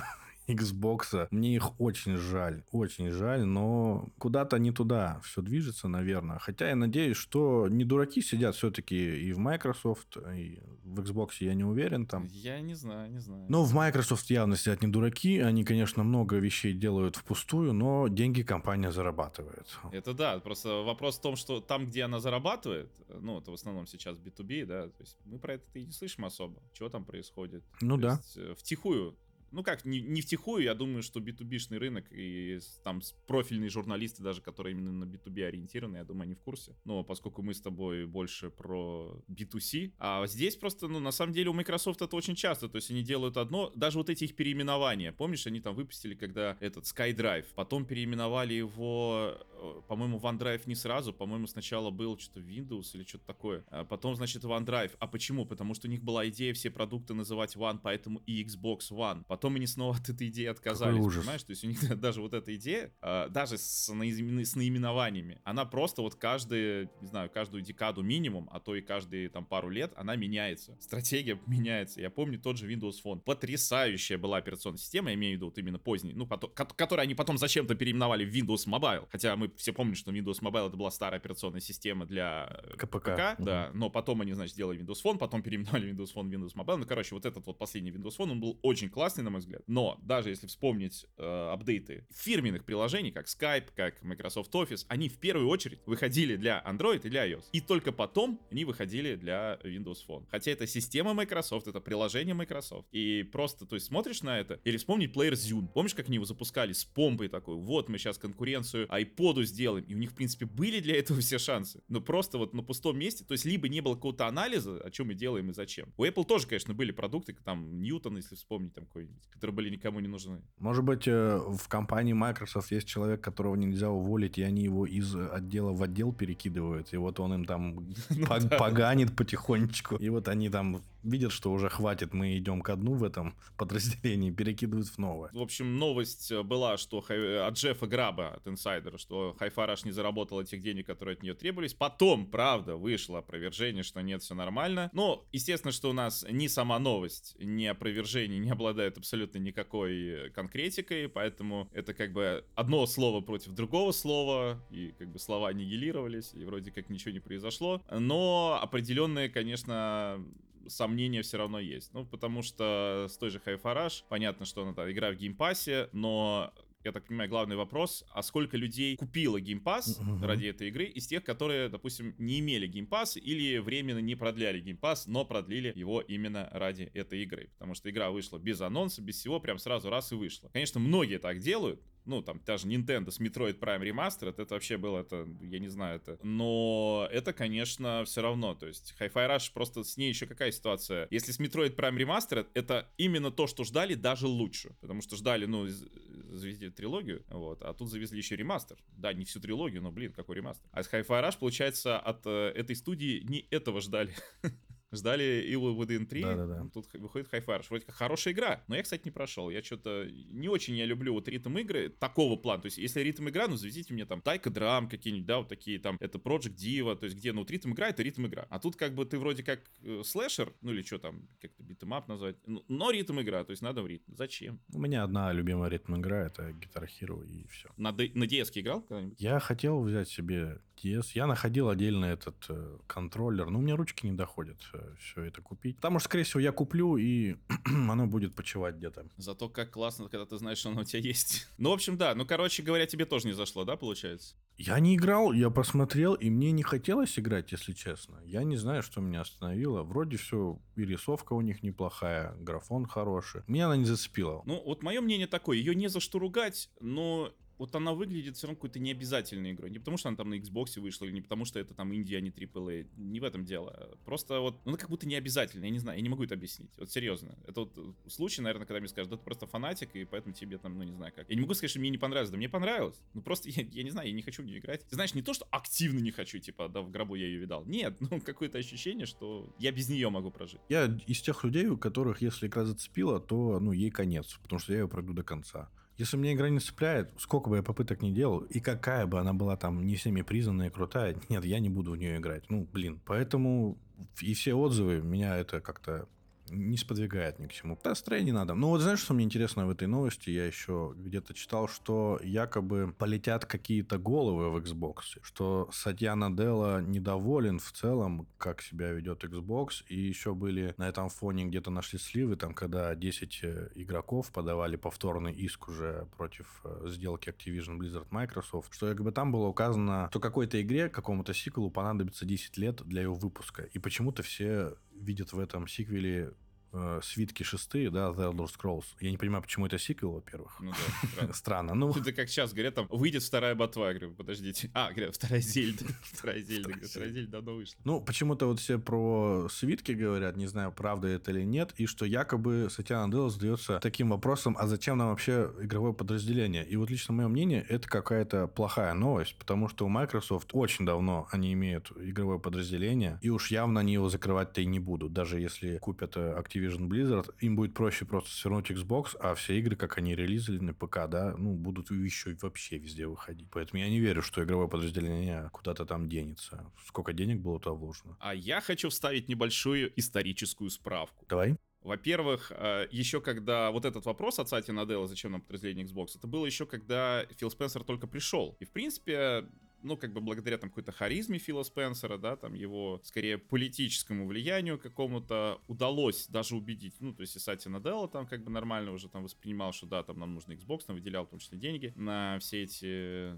Xbox. 0.49 1.27
Мне 1.31 1.55
их 1.55 1.79
очень 1.79 2.17
жаль, 2.17 2.63
очень 2.71 3.09
жаль, 3.09 3.45
но 3.45 4.09
куда-то 4.17 4.57
не 4.57 4.71
туда 4.71 5.19
все 5.23 5.41
движется, 5.41 5.87
наверное. 5.87 6.39
Хотя 6.39 6.69
я 6.69 6.75
надеюсь, 6.75 7.17
что 7.17 7.67
не 7.69 7.83
дураки 7.83 8.21
сидят 8.21 8.55
все-таки 8.55 8.95
и 8.95 9.33
в 9.33 9.39
Microsoft, 9.39 10.17
и 10.35 10.59
в 10.83 10.99
Xbox 10.99 11.29
я 11.39 11.53
не 11.53 11.63
уверен 11.63 12.05
там. 12.05 12.27
Я 12.31 12.59
не 12.61 12.73
знаю, 12.73 13.11
не 13.11 13.19
знаю. 13.19 13.45
Но 13.49 13.63
в 13.63 13.73
Microsoft 13.73 14.29
явно 14.29 14.55
сидят 14.55 14.81
не 14.81 14.87
дураки, 14.87 15.39
они, 15.39 15.63
конечно, 15.63 16.03
много 16.03 16.37
вещей 16.37 16.73
делают 16.73 17.15
впустую, 17.15 17.73
но 17.73 18.07
деньги 18.07 18.41
компания 18.41 18.91
зарабатывает. 18.91 19.67
Это 19.91 20.13
да, 20.13 20.39
просто 20.39 20.83
вопрос 20.83 21.17
в 21.17 21.21
том, 21.21 21.35
что 21.35 21.59
там, 21.61 21.87
где 21.87 22.03
она 22.03 22.19
зарабатывает, 22.19 22.89
ну, 23.09 23.39
это 23.39 23.51
в 23.51 23.53
основном 23.53 23.87
сейчас 23.87 24.17
B2B, 24.17 24.65
да, 24.65 24.87
то 24.87 25.01
есть 25.01 25.17
мы 25.25 25.39
про 25.39 25.53
это 25.53 25.65
и 25.73 25.85
не 25.85 25.91
слышим 25.91 26.25
особо, 26.25 26.61
что 26.73 26.89
там 26.89 27.05
происходит. 27.05 27.63
Ну 27.81 27.95
то 27.95 28.01
да. 28.01 28.11
Есть, 28.13 28.37
э, 28.37 28.55
втихую 28.57 29.15
ну 29.51 29.63
как, 29.63 29.85
не, 29.85 30.01
не 30.01 30.21
втихую, 30.21 30.63
я 30.63 30.73
думаю, 30.73 31.03
что 31.03 31.19
B2B-шный 31.19 31.77
рынок 31.77 32.05
и 32.11 32.59
там 32.83 33.01
профильные 33.27 33.69
журналисты 33.69 34.23
даже, 34.23 34.41
которые 34.41 34.73
именно 34.73 34.91
на 34.91 35.05
B2B 35.05 35.43
ориентированы, 35.43 35.97
я 35.97 36.03
думаю, 36.03 36.23
они 36.23 36.35
в 36.35 36.41
курсе. 36.41 36.75
Но 36.85 37.03
поскольку 37.03 37.41
мы 37.41 37.53
с 37.53 37.61
тобой 37.61 38.05
больше 38.05 38.49
про 38.49 39.21
B2C, 39.27 39.93
а 39.99 40.25
здесь 40.27 40.55
просто, 40.55 40.87
ну, 40.87 40.99
на 40.99 41.11
самом 41.11 41.33
деле 41.33 41.49
у 41.49 41.53
Microsoft 41.53 42.01
это 42.01 42.15
очень 42.15 42.35
часто, 42.35 42.69
то 42.69 42.77
есть 42.77 42.91
они 42.91 43.03
делают 43.03 43.37
одно, 43.37 43.71
даже 43.75 43.97
вот 43.97 44.09
эти 44.09 44.25
их 44.25 44.35
переименования, 44.35 45.11
помнишь, 45.11 45.47
они 45.47 45.59
там 45.59 45.75
выпустили, 45.75 46.15
когда 46.15 46.57
этот 46.59 46.85
SkyDrive, 46.85 47.45
потом 47.55 47.85
переименовали 47.85 48.53
его, 48.53 49.35
э, 49.37 49.81
по-моему, 49.87 50.19
OneDrive 50.19 50.61
не 50.65 50.75
сразу, 50.75 51.13
по-моему, 51.13 51.47
сначала 51.47 51.89
был 51.89 52.17
что-то 52.17 52.39
Windows 52.41 52.91
или 52.93 53.03
что-то 53.03 53.25
такое, 53.25 53.63
а 53.69 53.85
потом, 53.85 54.15
значит, 54.15 54.43
OneDrive. 54.43 54.91
А 54.99 55.07
почему? 55.07 55.45
Потому 55.45 55.73
что 55.73 55.87
у 55.87 55.91
них 55.91 56.03
была 56.03 56.27
идея 56.29 56.53
все 56.53 56.69
продукты 56.69 57.13
называть 57.13 57.55
One, 57.55 57.79
поэтому 57.81 58.21
и 58.25 58.43
Xbox 58.43 58.91
One. 58.91 59.23
Потом 59.27 59.38
они 59.47 59.67
снова 59.67 59.95
от 59.95 60.09
этой 60.09 60.27
идеи 60.27 60.45
отказались, 60.45 60.95
Какой 60.95 61.07
ужас. 61.07 61.21
понимаешь? 61.23 61.43
То 61.43 61.51
есть 61.51 61.63
у 61.63 61.67
них 61.67 61.79
даже 61.99 62.21
вот 62.21 62.33
эта 62.33 62.55
идея, 62.55 62.91
а, 63.01 63.29
даже 63.29 63.57
с, 63.57 63.89
с 63.89 64.55
наименованиями, 64.55 65.39
она 65.43 65.65
просто 65.65 66.01
вот 66.01 66.15
каждые, 66.15 66.89
не 67.01 67.07
знаю, 67.07 67.29
каждую 67.29 67.61
декаду 67.63 68.01
минимум, 68.03 68.49
а 68.51 68.59
то 68.59 68.75
и 68.75 68.81
каждые 68.81 69.29
там 69.29 69.45
пару 69.45 69.69
лет, 69.69 69.93
она 69.95 70.15
меняется. 70.15 70.77
Стратегия 70.81 71.39
меняется. 71.47 72.01
Я 72.01 72.09
помню 72.09 72.39
тот 72.39 72.57
же 72.57 72.71
Windows 72.71 72.95
Phone. 73.03 73.19
Потрясающая 73.19 74.17
была 74.17 74.37
операционная 74.37 74.77
система, 74.79 75.09
я 75.09 75.15
имею 75.15 75.33
в 75.33 75.35
виду 75.37 75.45
вот 75.47 75.57
именно 75.57 75.79
поздний, 75.79 76.13
ну, 76.13 76.25
потом, 76.27 76.51
ко- 76.51 76.65
которую 76.65 77.03
они 77.03 77.15
потом 77.15 77.37
зачем-то 77.37 77.75
переименовали 77.75 78.25
в 78.25 78.33
Windows 78.33 78.67
Mobile. 78.67 79.07
Хотя 79.11 79.35
мы 79.35 79.49
все 79.57 79.73
помним, 79.73 79.95
что 79.95 80.11
Windows 80.11 80.41
Mobile 80.41 80.67
это 80.67 80.77
была 80.77 80.91
старая 80.91 81.19
операционная 81.19 81.61
система 81.61 82.05
для 82.05 82.61
э, 82.63 82.75
КПК. 82.77 83.35
да, 83.39 83.71
но 83.73 83.89
потом 83.89 84.21
они, 84.21 84.33
значит, 84.33 84.53
сделали 84.53 84.79
Windows 84.81 84.97
Phone, 85.03 85.17
потом 85.17 85.41
переименовали 85.41 85.91
Windows 85.93 86.13
Phone 86.13 86.29
в 86.29 86.31
Windows 86.33 86.53
Mobile. 86.55 86.77
Ну, 86.77 86.85
короче, 86.85 87.15
вот 87.15 87.25
этот 87.25 87.45
вот 87.45 87.57
последний 87.57 87.91
Windows 87.91 88.17
Phone, 88.17 88.31
он 88.31 88.39
был 88.39 88.59
очень 88.61 88.89
классный, 88.89 89.23
на 89.29 89.33
мой 89.33 89.39
взгляд. 89.39 89.61
Но 89.67 89.97
даже 90.01 90.29
если 90.29 90.47
вспомнить 90.47 91.05
э, 91.17 91.49
апдейты 91.53 92.05
фирменных 92.13 92.65
приложений, 92.65 93.11
как 93.11 93.27
Skype, 93.27 93.67
как 93.75 94.01
Microsoft 94.03 94.53
Office, 94.53 94.85
они 94.87 95.07
в 95.07 95.17
первую 95.17 95.47
очередь 95.47 95.79
выходили 95.85 96.35
для 96.35 96.63
Android 96.65 97.01
и 97.03 97.09
для 97.09 97.29
iOS. 97.29 97.45
И 97.51 97.61
только 97.61 97.91
потом 97.91 98.41
они 98.51 98.65
выходили 98.65 99.15
для 99.15 99.59
Windows 99.63 99.99
Phone. 100.07 100.25
Хотя 100.29 100.51
это 100.51 100.67
система 100.67 101.13
Microsoft, 101.13 101.67
это 101.67 101.79
приложение 101.79 102.33
Microsoft. 102.33 102.87
И 102.91 103.23
просто, 103.23 103.65
то 103.65 103.75
есть, 103.75 103.87
смотришь 103.87 104.23
на 104.23 104.39
это, 104.39 104.59
или 104.63 104.77
вспомнить 104.77 105.15
Player 105.15 105.33
Zune. 105.33 105.67
Помнишь, 105.73 105.93
как 105.93 106.07
они 106.07 106.15
его 106.15 106.25
запускали 106.25 106.73
с 106.73 106.83
помпой 106.83 107.29
такой? 107.29 107.55
Вот 107.55 107.89
мы 107.89 107.97
сейчас 107.97 108.17
конкуренцию 108.17 108.87
iPod 108.87 109.43
сделаем. 109.43 109.85
И 109.85 109.93
у 109.93 109.97
них, 109.97 110.11
в 110.11 110.15
принципе, 110.15 110.45
были 110.45 110.79
для 110.79 110.97
этого 110.97 111.19
все 111.21 111.37
шансы. 111.37 111.81
Но 111.87 112.01
просто 112.01 112.37
вот 112.37 112.53
на 112.53 112.63
пустом 112.63 112.97
месте, 112.97 113.23
то 113.23 113.33
есть, 113.33 113.45
либо 113.45 113.67
не 113.69 113.81
было 113.81 113.95
какого-то 113.95 114.27
анализа, 114.27 114.79
о 114.81 114.91
чем 114.91 115.07
мы 115.07 115.13
делаем 115.13 115.49
и 115.51 115.53
зачем. 115.53 115.93
У 115.97 116.05
Apple 116.05 116.25
тоже, 116.25 116.47
конечно, 116.47 116.73
были 116.73 116.91
продукты, 116.91 117.35
там 117.43 117.81
Ньютон, 117.81 118.17
если 118.17 118.35
вспомнить, 118.35 118.73
там 118.73 118.85
какой-нибудь, 118.85 119.18
которые 119.39 119.55
были 119.55 119.69
никому 119.69 120.01
не 120.01 120.07
нужны. 120.09 120.41
Может 120.59 120.83
быть, 120.83 121.07
э, 121.07 121.37
в 121.37 121.67
компании 121.69 122.11
Microsoft 122.13 122.71
есть 122.71 122.87
человек, 122.87 123.21
которого 123.21 123.55
нельзя 123.55 123.89
уволить, 123.89 124.37
и 124.37 124.43
они 124.43 124.63
его 124.63 124.85
из 124.85 125.15
отдела 125.15 125.71
в 125.71 125.81
отдел 125.81 126.11
перекидывают, 126.11 126.93
и 126.93 126.97
вот 126.97 127.19
он 127.19 127.33
им 127.33 127.45
там 127.45 127.75
Ну 128.09 128.49
поганит 128.57 129.15
потихонечку. 129.15 129.95
И 129.95 130.09
вот 130.09 130.27
они 130.27 130.49
там 130.49 130.81
видят, 131.03 131.31
что 131.31 131.51
уже 131.51 131.69
хватит, 131.69 132.13
мы 132.13 132.37
идем 132.37 132.61
ко 132.61 132.75
дну 132.75 132.93
в 132.93 133.03
этом 133.03 133.35
подразделении, 133.57 134.31
перекидывают 134.31 134.87
в 134.87 134.97
новое. 134.97 135.29
В 135.33 135.41
общем, 135.41 135.77
новость 135.77 136.31
э, 136.31 136.43
была, 136.43 136.77
что 136.77 137.01
Хай- 137.01 137.47
от 137.47 137.55
Джеффа 137.55 137.87
Граба, 137.87 138.29
от 138.35 138.47
инсайдера, 138.47 138.97
что 138.97 139.35
Хайфараш 139.39 139.85
не 139.85 139.91
заработала 139.91 140.43
тех 140.45 140.61
денег, 140.61 140.87
которые 140.87 141.15
от 141.15 141.23
нее 141.23 141.33
требовались. 141.33 141.73
Потом, 141.73 142.25
правда, 142.25 142.75
вышло 142.75 143.19
опровержение, 143.19 143.83
что 143.83 144.01
нет, 144.01 144.21
все 144.21 144.35
нормально. 144.35 144.89
Но, 144.93 145.25
естественно, 145.31 145.71
что 145.71 145.89
у 145.89 145.93
нас 145.93 146.25
ни 146.29 146.47
сама 146.47 146.79
новость, 146.79 147.35
ни 147.39 147.65
опровержение 147.65 148.39
не 148.39 148.49
обладают 148.49 148.97
абсолютно 148.97 149.37
никакой 149.37 150.07
э, 150.07 150.29
конкретикой, 150.29 151.09
поэтому 151.09 151.69
это 151.73 151.93
как 151.93 152.13
бы 152.13 152.45
одно 152.55 152.85
слово 152.85 153.21
против 153.21 153.51
другого 153.53 153.91
слова, 153.91 154.63
и 154.69 154.93
как 154.97 155.09
бы 155.09 155.19
слова 155.19 155.49
аннигилировались, 155.49 156.33
и 156.33 156.43
вроде 156.43 156.71
как 156.71 156.89
ничего 156.89 157.11
не 157.11 157.19
произошло. 157.19 157.81
Но 157.91 158.59
определенные, 158.61 159.29
конечно, 159.29 160.23
сомнения 160.67 161.21
все 161.21 161.37
равно 161.37 161.59
есть. 161.59 161.93
Ну, 161.93 162.05
потому 162.05 162.41
что 162.41 163.07
с 163.09 163.17
той 163.17 163.29
же 163.29 163.39
Hi-Fi 163.39 163.71
Rush, 163.71 164.03
понятно, 164.09 164.45
что 164.45 164.63
она 164.63 164.73
там 164.73 164.89
игра 164.91 165.11
в 165.11 165.15
Game 165.15 165.45
Pass 165.45 165.74
е, 165.74 165.89
но 165.93 166.53
я 166.85 166.93
так 166.93 167.05
понимаю, 167.07 167.29
главный 167.29 167.57
вопрос, 167.57 168.05
а 168.11 168.23
сколько 168.23 168.55
людей 168.55 168.95
купило 168.95 169.39
Game 169.41 169.70
Pass 169.70 169.99
Мгм. 169.99 170.23
ради 170.23 170.45
этой 170.45 170.69
игры 170.69 170.85
из 170.85 171.07
тех, 171.07 171.23
которые, 171.25 171.67
допустим, 171.67 172.15
не 172.17 172.39
имели 172.39 172.67
Game 172.67 172.92
Pass 172.92 173.17
или 173.17 173.57
временно 173.57 173.99
не 173.99 174.15
продляли 174.15 174.61
Game 174.61 174.81
Pass, 174.81 175.07
но 175.07 175.25
продлили 175.25 175.73
его 175.75 175.99
именно 175.99 176.47
ради 176.53 176.83
этой 176.93 177.21
игры. 177.23 177.49
Потому 177.57 177.73
что 177.73 177.89
игра 177.89 178.11
вышла 178.11 178.37
без 178.39 178.61
анонса, 178.61 179.01
без 179.01 179.17
всего, 179.17 179.41
прям 179.41 179.57
сразу 179.59 179.89
раз 179.89 180.13
и 180.13 180.15
вышла. 180.15 180.49
Конечно, 180.53 180.79
многие 180.79 181.19
так 181.19 181.39
делают, 181.39 181.81
ну, 182.05 182.21
там, 182.21 182.41
даже 182.45 182.67
Nintendo 182.67 183.11
с 183.11 183.19
Metroid 183.19 183.59
Prime 183.59 183.81
Remastered, 183.81 184.41
это 184.41 184.53
вообще 184.53 184.77
было, 184.77 184.99
это, 184.99 185.27
я 185.41 185.59
не 185.59 185.67
знаю, 185.67 185.97
это... 185.97 186.17
Но 186.23 187.07
это, 187.11 187.33
конечно, 187.33 188.03
все 188.05 188.21
равно, 188.21 188.55
то 188.55 188.67
есть 188.67 188.95
Hi-Fi 188.99 189.29
Rush 189.29 189.51
просто 189.53 189.83
с 189.83 189.97
ней 189.97 190.09
еще 190.09 190.25
какая 190.25 190.51
ситуация? 190.51 191.07
Если 191.11 191.31
с 191.31 191.39
Metroid 191.39 191.75
Prime 191.75 191.97
Remastered, 191.97 192.47
это 192.53 192.89
именно 192.97 193.31
то, 193.31 193.47
что 193.47 193.63
ждали, 193.63 193.93
даже 193.95 194.27
лучше, 194.27 194.75
потому 194.81 195.01
что 195.01 195.15
ждали, 195.15 195.45
ну, 195.45 195.67
завезли 195.67 196.69
трилогию, 196.69 197.23
вот, 197.29 197.61
а 197.61 197.73
тут 197.73 197.89
завезли 197.89 198.17
еще 198.17 198.35
ремастер. 198.35 198.77
Да, 198.91 199.13
не 199.13 199.25
всю 199.25 199.39
трилогию, 199.39 199.81
но, 199.81 199.91
блин, 199.91 200.13
какой 200.13 200.35
ремастер. 200.35 200.67
А 200.71 200.83
с 200.83 200.91
Hi-Fi 200.91 201.27
Rush, 201.27 201.37
получается, 201.39 201.99
от 201.99 202.25
э, 202.25 202.51
этой 202.55 202.75
студии 202.75 203.21
не 203.23 203.47
этого 203.51 203.81
ждали. 203.81 204.13
Ждали 204.91 205.45
Evil 205.53 205.75
Within 205.77 206.05
3, 206.05 206.21
Да-да-да. 206.23 206.67
тут 206.73 206.87
х- 206.91 206.97
выходит 206.97 207.31
Hi-Fi. 207.31 207.63
Вроде 207.69 207.85
как 207.85 207.95
хорошая 207.95 208.33
игра, 208.33 208.63
но 208.67 208.75
я, 208.75 208.83
кстати, 208.83 209.03
не 209.05 209.11
прошел. 209.11 209.49
Я 209.49 209.61
что-то 209.63 210.07
не 210.31 210.47
очень 210.49 210.75
я 210.75 210.85
люблю 210.85 211.13
вот 211.13 211.27
ритм 211.27 211.57
игры 211.59 211.89
такого 211.89 212.35
плана. 212.35 212.61
То 212.61 212.67
есть, 212.67 212.77
если 212.77 213.01
ритм 213.01 213.29
игра, 213.29 213.47
ну, 213.47 213.55
завезите 213.55 213.93
мне 213.93 214.05
там 214.05 214.21
Taiko 214.21 214.49
Drum 214.49 214.89
какие-нибудь, 214.89 215.25
да, 215.27 215.37
вот 215.39 215.47
такие 215.49 215.79
там, 215.79 215.97
это 215.99 216.17
Project 216.17 216.55
Diva, 216.55 216.95
то 216.95 217.05
есть, 217.05 217.17
где, 217.17 217.33
ну, 217.33 217.41
вот 217.41 217.51
ритм 217.51 217.73
игра, 217.73 217.89
это 217.89 218.01
ритм 218.03 218.25
игра. 218.25 218.47
А 218.49 218.59
тут 218.59 218.75
как 218.75 218.95
бы 218.95 219.05
ты 219.05 219.19
вроде 219.19 219.43
как 219.43 219.61
э, 219.83 220.01
слэшер, 220.03 220.53
ну, 220.61 220.71
или 220.71 220.81
что 220.81 220.97
там, 220.97 221.27
как-то 221.41 221.63
beat 221.63 221.83
'em 221.83 221.97
up 221.97 222.07
назвать, 222.07 222.35
ну, 222.45 222.63
но 222.67 222.91
ритм 222.91 223.19
игра, 223.21 223.43
то 223.43 223.51
есть, 223.51 223.61
надо 223.61 223.81
в 223.83 223.87
ритм. 223.87 224.11
Зачем? 224.15 224.59
У 224.73 224.79
меня 224.79 225.03
одна 225.03 225.31
любимая 225.33 225.69
ритм 225.69 225.95
игра 225.97 226.25
это 226.25 226.49
Guitar 226.49 226.87
Hero 226.99 227.25
и 227.25 227.45
все. 227.47 227.69
На, 227.77 227.91
на 227.91 228.23
DS 228.23 228.51
играл 228.55 228.81
когда-нибудь? 228.81 229.21
Я 229.21 229.39
хотел 229.39 229.81
взять 229.81 230.09
себе 230.09 230.59
DS. 230.83 231.11
Я 231.13 231.27
находил 231.27 231.69
отдельно 231.69 232.05
этот 232.05 232.35
э, 232.49 232.77
контроллер, 232.87 233.49
но 233.49 233.59
у 233.59 233.61
меня 233.61 233.75
ручки 233.75 234.05
не 234.05 234.13
доходят 234.13 234.57
все 234.99 235.23
это 235.23 235.41
купить. 235.41 235.77
Потому 235.77 235.99
что, 235.99 236.05
скорее 236.09 236.23
всего, 236.23 236.39
я 236.39 236.51
куплю, 236.51 236.97
и 236.97 237.35
оно 237.65 238.07
будет 238.07 238.35
почивать 238.35 238.75
где-то. 238.75 239.05
Зато 239.17 239.49
как 239.49 239.71
классно, 239.71 240.09
когда 240.09 240.25
ты 240.25 240.37
знаешь, 240.37 240.59
что 240.59 240.69
оно 240.69 240.81
у 240.81 240.83
тебя 240.83 240.99
есть. 240.99 241.47
Ну, 241.57 241.71
в 241.71 241.73
общем, 241.73 241.97
да. 241.97 242.15
Ну, 242.15 242.25
короче 242.25 242.63
говоря, 242.63 242.85
тебе 242.85 243.05
тоже 243.05 243.27
не 243.27 243.33
зашло, 243.33 243.65
да, 243.65 243.75
получается? 243.75 244.35
Я 244.57 244.79
не 244.79 244.95
играл, 244.95 245.33
я 245.33 245.49
посмотрел, 245.49 246.13
и 246.13 246.29
мне 246.29 246.51
не 246.51 246.63
хотелось 246.63 247.17
играть, 247.19 247.51
если 247.51 247.73
честно. 247.73 248.17
Я 248.25 248.43
не 248.43 248.55
знаю, 248.57 248.81
что 248.81 249.01
меня 249.01 249.21
остановило. 249.21 249.83
Вроде 249.83 250.17
все, 250.17 250.59
и 250.75 250.85
рисовка 250.85 251.33
у 251.33 251.41
них 251.41 251.63
неплохая, 251.63 252.33
графон 252.39 252.85
хороший. 252.85 253.41
Меня 253.47 253.65
она 253.65 253.77
не 253.77 253.85
зацепила. 253.85 254.41
Ну, 254.45 254.61
вот 254.65 254.83
мое 254.83 255.01
мнение 255.01 255.27
такое, 255.27 255.57
ее 255.57 255.75
не 255.75 255.87
за 255.87 255.99
что 255.99 256.19
ругать, 256.19 256.69
но 256.79 257.33
вот 257.59 257.75
она 257.75 257.93
выглядит 257.93 258.37
все 258.37 258.47
равно 258.47 258.55
какой-то 258.55 258.79
необязательной 258.79 259.51
игрой. 259.51 259.69
Не 259.69 259.79
потому, 259.79 259.97
что 259.97 260.07
она 260.07 260.17
там 260.17 260.29
на 260.29 260.35
Xbox 260.35 260.79
вышла, 260.79 261.05
или 261.05 261.11
не 261.11 261.21
потому, 261.21 261.43
что 261.43 261.59
это 261.59 261.73
там 261.73 261.91
Индия, 261.91 262.17
а 262.17 262.21
не 262.21 262.29
AAA. 262.29 262.87
Не 262.95 263.19
в 263.19 263.23
этом 263.25 263.43
дело. 263.43 263.97
Просто 264.05 264.39
вот, 264.39 264.61
она 264.65 264.77
как 264.77 264.89
будто 264.89 265.05
не 265.05 265.15
обязательная. 265.15 265.67
Я 265.67 265.71
не 265.71 265.79
знаю, 265.79 265.97
я 265.97 266.01
не 266.01 266.09
могу 266.09 266.23
это 266.23 266.35
объяснить. 266.35 266.71
Вот 266.77 266.89
серьезно. 266.89 267.37
Это 267.45 267.61
вот 267.61 267.95
случай, 268.07 268.41
наверное, 268.41 268.65
когда 268.65 268.79
мне 268.79 268.87
скажут, 268.87 269.11
да 269.11 269.17
ты 269.17 269.23
просто 269.23 269.45
фанатик, 269.45 269.93
и 269.93 270.05
поэтому 270.05 270.33
тебе 270.33 270.57
там, 270.57 270.77
ну, 270.77 270.83
не 270.83 270.93
знаю 270.93 271.11
как. 271.13 271.29
Я 271.29 271.35
не 271.35 271.41
могу 271.41 271.53
сказать, 271.53 271.71
что 271.71 271.79
мне 271.79 271.89
не 271.89 271.97
понравилось. 271.97 272.31
Да 272.31 272.37
мне 272.37 272.47
понравилось. 272.47 272.99
Ну, 273.13 273.21
просто 273.21 273.49
я, 273.49 273.63
я 273.63 273.83
не 273.83 273.89
знаю, 273.89 274.07
я 274.07 274.13
не 274.13 274.21
хочу 274.21 274.41
в 274.41 274.45
нее 274.45 274.59
играть. 274.59 274.85
Знаешь, 274.89 275.13
не 275.13 275.21
то, 275.21 275.33
что 275.33 275.45
активно 275.51 275.99
не 275.99 276.11
хочу, 276.11 276.39
типа, 276.39 276.69
да, 276.69 276.81
в 276.81 276.89
гробу 276.89 277.15
я 277.15 277.25
ее 277.25 277.39
видал. 277.39 277.65
Нет, 277.65 277.97
ну, 278.09 278.21
какое-то 278.21 278.57
ощущение, 278.57 279.05
что 279.05 279.53
я 279.59 279.73
без 279.73 279.89
нее 279.89 280.09
могу 280.09 280.31
прожить. 280.31 280.61
Я 280.69 280.85
из 281.07 281.21
тех 281.21 281.43
людей, 281.43 281.67
у 281.67 281.77
которых, 281.77 282.21
если 282.21 282.47
игра 282.47 282.63
зацепила, 282.63 283.19
то, 283.19 283.59
ну, 283.59 283.73
ей 283.73 283.91
конец, 283.91 284.39
потому 284.41 284.59
что 284.59 284.71
я 284.71 284.79
ее 284.79 284.87
пройду 284.87 285.11
до 285.11 285.23
конца. 285.23 285.69
Если 285.99 286.15
меня 286.15 286.33
игра 286.33 286.49
не 286.49 286.59
цепляет, 286.59 287.11
сколько 287.17 287.49
бы 287.49 287.57
я 287.57 287.63
попыток 287.63 288.01
не 288.01 288.13
делал, 288.13 288.39
и 288.39 288.61
какая 288.61 289.05
бы 289.05 289.19
она 289.19 289.33
была 289.33 289.57
там 289.57 289.85
не 289.85 289.97
всеми 289.97 290.21
признанная 290.21 290.67
и 290.67 290.71
крутая, 290.71 291.17
нет, 291.27 291.43
я 291.43 291.59
не 291.59 291.67
буду 291.67 291.91
в 291.91 291.97
нее 291.97 292.17
играть. 292.17 292.49
Ну, 292.49 292.65
блин. 292.71 293.01
Поэтому 293.05 293.77
и 294.21 294.33
все 294.33 294.53
отзывы 294.53 295.01
меня 295.01 295.35
это 295.35 295.59
как-то 295.59 296.07
не 296.49 296.77
сподвигает 296.77 297.39
ни 297.39 297.47
к 297.47 297.53
чему. 297.53 297.77
Тестрей 297.81 298.23
не 298.23 298.31
надо. 298.31 298.53
Ну 298.53 298.69
вот 298.69 298.81
знаешь, 298.81 298.99
что 298.99 299.13
мне 299.13 299.25
интересно 299.25 299.65
в 299.65 299.69
этой 299.69 299.87
новости? 299.87 300.29
Я 300.29 300.45
еще 300.45 300.93
где-то 300.95 301.33
читал, 301.33 301.67
что 301.67 302.19
якобы 302.23 302.93
полетят 302.97 303.45
какие-то 303.45 303.97
головы 303.97 304.49
в 304.49 304.57
Xbox. 304.57 305.19
Что 305.21 305.69
Сатья 305.71 306.15
Наделла 306.15 306.81
недоволен 306.81 307.59
в 307.59 307.71
целом, 307.71 308.27
как 308.37 308.61
себя 308.61 308.91
ведет 308.91 309.23
Xbox. 309.23 309.83
И 309.87 309.99
еще 309.99 310.33
были 310.33 310.73
на 310.77 310.87
этом 310.87 311.09
фоне 311.09 311.45
где-то 311.45 311.71
нашли 311.71 311.99
сливы, 311.99 312.35
там, 312.35 312.53
когда 312.53 312.95
10 312.95 313.45
игроков 313.75 314.31
подавали 314.31 314.75
повторный 314.75 315.33
иск 315.33 315.69
уже 315.69 316.07
против 316.17 316.61
э, 316.63 316.87
сделки 316.87 317.29
Activision 317.29 317.77
Blizzard 317.77 318.07
Microsoft. 318.09 318.73
Что 318.73 318.87
якобы 318.87 319.11
там 319.11 319.31
было 319.31 319.47
указано, 319.47 320.07
что 320.09 320.19
какой-то 320.19 320.61
игре, 320.61 320.89
какому-то 320.89 321.33
сиквелу 321.33 321.69
понадобится 321.69 322.25
10 322.25 322.57
лет 322.57 322.81
для 322.85 323.03
ее 323.03 323.13
выпуска. 323.13 323.63
И 323.63 323.79
почему-то 323.79 324.23
все 324.23 324.75
видят 324.99 325.33
в 325.33 325.39
этом 325.39 325.67
сиквеле 325.67 326.33
э, 326.71 326.99
свитки 327.03 327.43
шестые, 327.43 327.89
да, 327.89 328.09
The 328.09 328.31
Elder 328.33 328.47
Scrolls. 328.47 328.85
Я 328.99 329.11
не 329.11 329.17
понимаю, 329.17 329.41
почему 329.43 329.65
это 329.65 329.77
сиквел, 329.77 330.11
во-первых. 330.13 330.57
Ну 330.59 330.71
да, 330.71 331.33
странно. 331.33 331.33
Странно. 331.49 331.73
Ну, 331.73 331.91
Это 331.91 332.11
как 332.13 332.29
сейчас 332.29 332.53
говорят, 332.53 332.75
там, 332.75 332.87
выйдет 332.89 333.23
вторая 333.23 333.55
ботва. 333.55 333.87
Я 333.87 333.93
говорю, 333.95 334.13
подождите. 334.15 334.69
А, 334.73 334.91
говорят, 334.91 335.15
вторая 335.15 335.41
Зельда. 335.41 335.85
Вторая 336.03 336.41
Зельда. 336.41 336.73
Вторая 336.87 337.11
Зельда 337.11 337.31
давно 337.31 337.55
вышла. 337.55 337.75
ну, 337.83 338.01
почему-то 338.01 338.45
вот 338.45 338.59
все 338.59 338.77
про 338.77 339.47
свитки 339.49 339.91
говорят, 339.93 340.37
не 340.37 340.47
знаю, 340.47 340.71
правда 340.71 341.07
это 341.07 341.31
или 341.31 341.43
нет, 341.43 341.73
и 341.77 341.85
что 341.85 342.05
якобы 342.05 342.67
Сатья 342.69 343.05
Наделла 343.05 343.29
задается 343.29 343.79
таким 343.79 344.09
вопросом, 344.09 344.55
а 344.59 344.67
зачем 344.67 344.97
нам 344.97 345.09
вообще 345.09 345.51
игровое 345.61 345.93
подразделение? 345.93 346.65
И 346.65 346.75
вот 346.75 346.89
лично 346.89 347.13
мое 347.13 347.27
мнение, 347.27 347.65
это 347.67 347.87
какая-то 347.87 348.47
плохая 348.47 348.93
новость, 348.93 349.35
потому 349.37 349.69
что 349.69 349.85
у 349.85 349.89
Microsoft 349.89 350.49
очень 350.53 350.85
давно 350.85 351.27
они 351.31 351.53
имеют 351.53 351.91
игровое 351.99 352.39
подразделение, 352.39 353.19
и 353.21 353.29
уж 353.29 353.51
явно 353.51 353.79
они 353.79 353.93
его 353.93 354.09
закрывать-то 354.09 354.61
и 354.61 354.65
не 354.65 354.79
будут. 354.79 355.13
Даже 355.13 355.39
если 355.39 355.77
купят 355.77 356.13
э, 356.15 356.33
Activision 356.59 356.87
Blizzard, 356.87 357.33
им 357.39 357.55
будет 357.55 357.73
проще 357.73 358.05
просто 358.05 358.29
свернуть 358.29 358.71
Xbox, 358.71 359.15
а 359.19 359.35
все 359.35 359.57
игры, 359.59 359.75
как 359.75 359.97
они 359.97 360.15
релизили 360.15 360.59
на 360.59 360.73
ПК, 360.73 361.07
да, 361.07 361.35
ну, 361.37 361.53
будут 361.53 361.91
еще 361.91 362.31
и 362.31 362.37
вообще 362.41 362.77
везде 362.77 363.07
выходить. 363.07 363.47
Поэтому 363.51 363.81
я 363.81 363.89
не 363.89 363.99
верю, 363.99 364.21
что 364.21 364.43
игровое 364.43 364.67
подразделение 364.67 365.49
куда-то 365.51 365.85
там 365.85 366.09
денется. 366.09 366.71
Сколько 366.85 367.13
денег 367.13 367.41
было 367.41 367.59
туда 367.59 367.75
вложено? 367.75 368.17
А 368.19 368.33
я 368.33 368.61
хочу 368.61 368.89
вставить 368.89 369.27
небольшую 369.27 369.91
историческую 369.99 370.69
справку. 370.69 371.25
Давай. 371.29 371.55
Во-первых, 371.81 372.51
э, 372.53 372.87
еще 372.91 373.21
когда 373.21 373.71
вот 373.71 373.85
этот 373.85 374.05
вопрос 374.05 374.37
от 374.39 374.49
Сати 374.49 374.71
Наделла, 374.73 375.07
зачем 375.07 375.31
нам 375.31 375.41
подразделение 375.41 375.85
Xbox, 375.85 376.17
это 376.17 376.27
было 376.27 376.45
еще 376.45 376.65
когда 376.65 377.25
Фил 377.37 377.49
Спенсер 377.49 377.83
только 377.83 378.05
пришел. 378.05 378.57
И, 378.59 378.65
в 378.65 378.71
принципе, 378.71 379.45
ну, 379.83 379.97
как 379.97 380.13
бы 380.13 380.21
благодаря 380.21 380.57
там 380.57 380.69
какой-то 380.69 380.91
харизме 380.91 381.37
Фила 381.37 381.63
Спенсера, 381.63 382.17
да, 382.17 382.35
там 382.35 382.53
его, 382.53 383.01
скорее, 383.03 383.37
политическому 383.37 384.27
влиянию 384.27 384.79
какому-то 384.79 385.61
удалось 385.67 386.27
даже 386.27 386.55
убедить, 386.55 386.95
ну, 386.99 387.13
то 387.13 387.21
есть 387.21 387.35
и 387.35 387.39
Сати 387.39 387.69
Наделла 387.69 388.07
там 388.07 388.27
как 388.27 388.43
бы 388.43 388.51
нормально 388.51 388.91
уже 388.91 389.09
там 389.09 389.23
воспринимал, 389.23 389.73
что 389.73 389.85
да, 389.85 390.03
там 390.03 390.19
нам 390.19 390.33
нужно 390.33 390.53
Xbox, 390.53 390.81
там 390.87 390.95
выделял 390.95 391.25
в 391.25 391.29
том 391.29 391.39
числе 391.39 391.57
деньги 391.57 391.93
на 391.95 392.37
все 392.39 392.63
эти 392.63 392.85
э, 392.85 393.37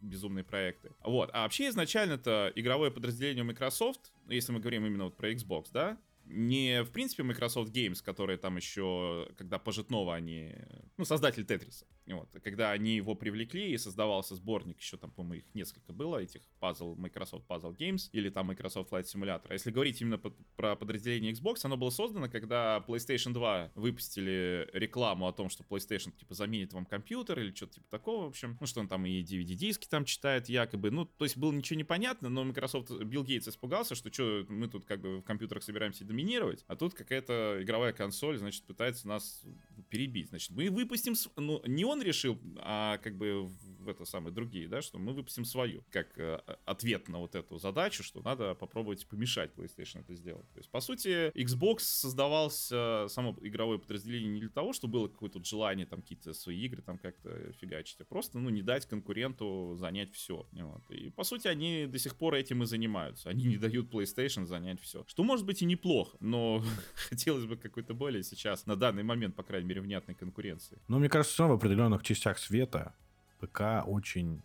безумные 0.00 0.44
проекты. 0.44 0.92
Вот, 1.04 1.30
а 1.32 1.42
вообще 1.42 1.68
изначально-то 1.68 2.52
игровое 2.54 2.90
подразделение 2.90 3.44
Microsoft, 3.44 4.12
ну, 4.26 4.32
если 4.32 4.52
мы 4.52 4.60
говорим 4.60 4.86
именно 4.86 5.04
вот 5.04 5.16
про 5.16 5.32
Xbox, 5.32 5.66
да, 5.72 5.98
не, 6.30 6.84
в 6.84 6.90
принципе, 6.90 7.22
Microsoft 7.22 7.74
Games, 7.74 8.02
которые 8.02 8.38
там 8.38 8.56
еще, 8.56 9.28
когда 9.36 9.58
пожитного 9.58 10.14
они, 10.14 10.54
ну, 10.96 11.04
создатель 11.04 11.44
Тетриса, 11.44 11.86
вот, 12.14 12.30
когда 12.42 12.70
они 12.70 12.96
его 12.96 13.14
привлекли 13.14 13.72
и 13.72 13.78
создавался 13.78 14.34
сборник, 14.34 14.80
еще 14.80 14.96
там, 14.96 15.10
по-моему, 15.10 15.44
их 15.46 15.54
несколько 15.54 15.92
было, 15.92 16.18
этих 16.18 16.42
пазл, 16.58 16.94
Microsoft 16.96 17.46
Puzzle 17.48 17.76
Games 17.76 18.08
или 18.12 18.30
там 18.30 18.46
Microsoft 18.46 18.92
Flight 18.92 19.04
Simulator. 19.04 19.46
А 19.48 19.52
если 19.54 19.70
говорить 19.70 20.00
именно 20.00 20.18
под, 20.18 20.34
про 20.56 20.76
подразделение 20.76 21.32
Xbox, 21.32 21.60
оно 21.64 21.76
было 21.76 21.90
создано, 21.90 22.28
когда 22.28 22.84
PlayStation 22.86 23.32
2 23.32 23.72
выпустили 23.74 24.68
рекламу 24.72 25.28
о 25.28 25.32
том, 25.32 25.48
что 25.48 25.64
PlayStation, 25.64 26.12
типа, 26.16 26.34
заменит 26.34 26.72
вам 26.72 26.86
компьютер 26.86 27.40
или 27.40 27.54
что-то 27.54 27.74
типа 27.74 27.86
такого, 27.90 28.24
в 28.24 28.28
общем, 28.28 28.56
ну, 28.60 28.66
что 28.66 28.80
он 28.80 28.88
там 28.88 29.06
и 29.06 29.22
DVD-диски 29.22 29.86
там 29.88 30.04
читает 30.04 30.48
якобы, 30.48 30.90
ну, 30.90 31.04
то 31.04 31.24
есть 31.24 31.36
было 31.36 31.52
ничего 31.52 31.78
непонятно, 31.78 32.28
но 32.28 32.44
Microsoft, 32.44 32.90
Билл 32.90 33.24
Гейтс 33.24 33.48
испугался, 33.48 33.94
что 33.94 34.12
что, 34.12 34.44
мы 34.48 34.68
тут 34.68 34.84
как 34.84 35.00
бы 35.00 35.18
в 35.18 35.22
компьютерах 35.22 35.62
собираемся 35.62 36.04
доминировать, 36.04 36.64
а 36.66 36.76
тут 36.76 36.94
какая-то 36.94 37.58
игровая 37.62 37.92
консоль, 37.92 38.38
значит, 38.38 38.64
пытается 38.64 39.08
нас 39.08 39.42
перебить. 39.88 40.28
Значит, 40.28 40.50
мы 40.50 40.70
выпустим... 40.70 41.14
Ну, 41.36 41.62
не 41.66 41.84
он 41.84 41.99
решил, 42.02 42.38
а 42.56 42.98
как 42.98 43.16
бы 43.16 43.48
в 43.80 43.88
это 43.88 44.04
самое 44.04 44.34
другие, 44.34 44.68
да, 44.68 44.82
что 44.82 44.98
мы 44.98 45.12
выпустим 45.12 45.44
свою, 45.44 45.84
как 45.90 46.18
э, 46.18 46.40
ответ 46.64 47.08
на 47.08 47.18
вот 47.18 47.34
эту 47.34 47.58
задачу, 47.58 48.02
что 48.02 48.20
надо 48.22 48.54
попробовать 48.54 49.06
помешать 49.06 49.52
PlayStation 49.56 50.00
это 50.00 50.14
сделать. 50.14 50.48
То 50.52 50.58
есть, 50.58 50.70
по 50.70 50.80
сути, 50.80 51.30
Xbox 51.36 51.80
создавался, 51.80 53.06
само 53.08 53.36
игровое 53.40 53.78
подразделение 53.78 54.30
не 54.30 54.40
для 54.40 54.50
того, 54.50 54.72
чтобы 54.72 54.92
было 54.92 55.08
какое-то 55.08 55.42
желание 55.44 55.86
там 55.86 56.02
какие-то 56.02 56.32
свои 56.34 56.60
игры 56.60 56.82
там 56.82 56.98
как-то 56.98 57.52
фигачить, 57.52 58.00
а 58.00 58.04
просто, 58.04 58.38
ну, 58.38 58.50
не 58.50 58.62
дать 58.62 58.86
конкуренту 58.86 59.74
занять 59.76 60.12
все. 60.12 60.46
Вот. 60.52 60.90
И, 60.90 61.10
по 61.10 61.24
сути, 61.24 61.48
они 61.48 61.86
до 61.86 61.98
сих 61.98 62.16
пор 62.16 62.34
этим 62.34 62.62
и 62.62 62.66
занимаются. 62.66 63.30
Они 63.30 63.44
не 63.44 63.56
дают 63.56 63.92
PlayStation 63.92 64.46
занять 64.46 64.80
все. 64.80 65.04
Что 65.06 65.24
может 65.24 65.46
быть 65.46 65.62
и 65.62 65.64
неплохо, 65.64 66.16
но 66.20 66.62
хотелось 67.08 67.46
бы 67.46 67.56
какой-то 67.56 67.94
более 67.94 68.22
сейчас, 68.22 68.66
на 68.66 68.76
данный 68.76 69.02
момент, 69.02 69.36
по 69.36 69.42
крайней 69.42 69.68
мере, 69.68 69.80
внятной 69.80 70.14
конкуренции. 70.14 70.78
Но 70.88 70.98
мне 70.98 71.08
кажется, 71.08 71.34
всё 71.34 71.42
равно 71.44 71.56
в 71.56 71.60
определенных 71.80 72.02
частях 72.02 72.38
света 72.38 72.94
ПК 73.40 73.86
очень 73.86 74.42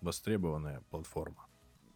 востребованная 0.00 0.82
платформа. 0.90 1.46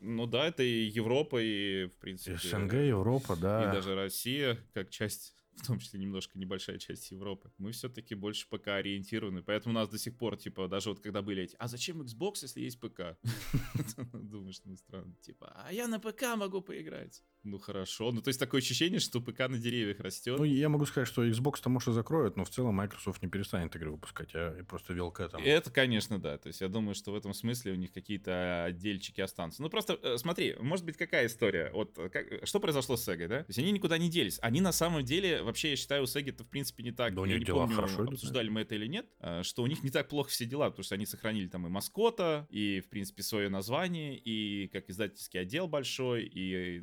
Ну 0.01 0.27
да, 0.27 0.47
это 0.47 0.63
и 0.63 0.85
Европа, 0.85 1.43
и, 1.43 1.87
в 1.87 1.97
принципе... 1.97 2.39
СНГ, 2.39 2.75
Европа, 2.75 3.35
да. 3.35 3.69
И 3.69 3.73
даже 3.75 3.97
Россия, 3.97 4.57
как 4.73 4.91
часть, 4.91 5.35
в 5.57 5.67
том 5.67 5.81
числе 5.81 5.99
немножко 5.99 6.39
небольшая 6.39 6.79
часть 6.79 7.11
Европы. 7.11 7.51
Мы 7.59 7.73
все-таки 7.73 8.15
больше 8.15 8.49
ПК 8.49 8.69
ориентированы, 8.69 9.43
поэтому 9.43 9.75
у 9.75 9.79
нас 9.79 9.89
до 9.89 9.99
сих 9.99 10.17
пор, 10.17 10.37
типа, 10.37 10.69
даже 10.69 10.91
вот 10.91 11.01
когда 11.01 11.21
были 11.23 11.43
эти, 11.43 11.57
а 11.59 11.67
зачем 11.67 12.01
Xbox, 12.01 12.35
если 12.43 12.61
есть 12.61 12.79
ПК? 12.79 13.19
Думаешь, 14.13 14.61
ну 14.65 14.77
странно, 14.77 15.17
типа, 15.17 15.53
а 15.57 15.73
я 15.73 15.89
на 15.89 15.99
ПК 15.99 16.37
могу 16.37 16.61
поиграть. 16.61 17.25
Ну 17.49 17.59
хорошо. 17.59 18.13
Ну 18.13 18.21
то 18.21 18.29
есть 18.29 18.39
такое 18.39 18.61
ощущение, 18.61 19.01
что 19.01 19.21
ПК 19.21 19.49
на 19.49 19.59
деревьях 19.59 20.01
растет. 20.01 20.39
Ну, 20.39 20.45
я 20.45 20.69
могу 20.69 20.85
сказать, 20.85 21.09
что 21.09 21.25
Xbox-то, 21.25 21.71
может, 21.71 21.89
и 21.89 21.93
закроют, 21.93 22.37
но 22.37 22.45
в 22.45 22.51
целом 22.51 22.75
Microsoft 22.75 23.23
не 23.23 23.29
перестанет 23.29 23.75
игры 23.75 23.91
выпускать, 23.93 24.31
а 24.35 24.63
просто 24.65 24.93
вел 24.93 25.11
к 25.11 25.21
этому. 25.21 25.45
Это, 25.45 25.71
конечно, 25.71 26.19
да. 26.19 26.37
То 26.37 26.49
есть 26.49 26.61
я 26.61 26.69
думаю, 26.69 26.95
что 26.95 27.13
в 27.13 27.15
этом 27.17 27.33
смысле 27.33 27.73
у 27.73 27.77
них 27.77 27.93
какие-то 27.93 28.65
отдельчики 28.65 29.23
останутся. 29.23 29.63
Ну 29.63 29.71
просто 29.71 29.99
э, 30.03 30.19
смотри, 30.19 30.57
может 30.61 30.85
быть, 30.85 30.99
какая 30.99 31.27
история? 31.27 31.71
Вот 31.73 31.99
э, 31.99 32.11
как, 32.11 32.47
что 32.47 32.61
произошло 32.61 32.97
с 32.97 33.09
Sega, 33.09 33.29
да? 33.29 33.39
То 33.39 33.49
есть 33.49 33.59
они 33.59 33.73
никуда 33.73 33.97
не 33.97 34.11
делись. 34.11 34.39
Они 34.43 34.61
на 34.61 34.73
самом 34.73 35.05
деле, 35.05 35.43
вообще, 35.43 35.71
я 35.71 35.77
считаю, 35.77 36.03
у 36.03 36.07
Sega 36.07 36.29
это 36.29 36.45
в 36.45 36.49
принципе 36.49 36.83
не 36.83 36.93
так. 36.93 37.15
Да 37.15 37.23
у 37.23 37.25
я 37.25 37.33
них 37.33 37.41
не 37.41 37.47
дела 37.47 37.63
помню, 37.63 37.77
хорошо 37.77 38.05
идут, 38.05 38.15
обсуждали 38.15 38.51
мы 38.51 38.61
это 38.61 38.75
или 38.75 38.87
нет, 38.87 39.07
э, 39.21 39.43
что 39.43 39.63
у 39.63 39.67
них 39.67 39.83
не 39.83 39.91
так 39.91 40.09
плохо 40.09 40.29
все 40.29 40.45
дела, 40.45 40.69
потому 40.69 40.85
что 40.85 40.97
они 40.97 41.07
сохранили 41.07 41.49
там 41.49 41.67
и 41.67 41.71
маскота, 41.71 42.47
и, 42.51 42.81
в 42.81 42.91
принципе, 42.91 43.23
свое 43.23 43.49
название, 43.49 44.19
и 44.19 44.69
как 44.69 44.91
издательский 44.91 45.41
отдел 45.41 45.67
большой, 45.67 46.25
и 46.25 46.81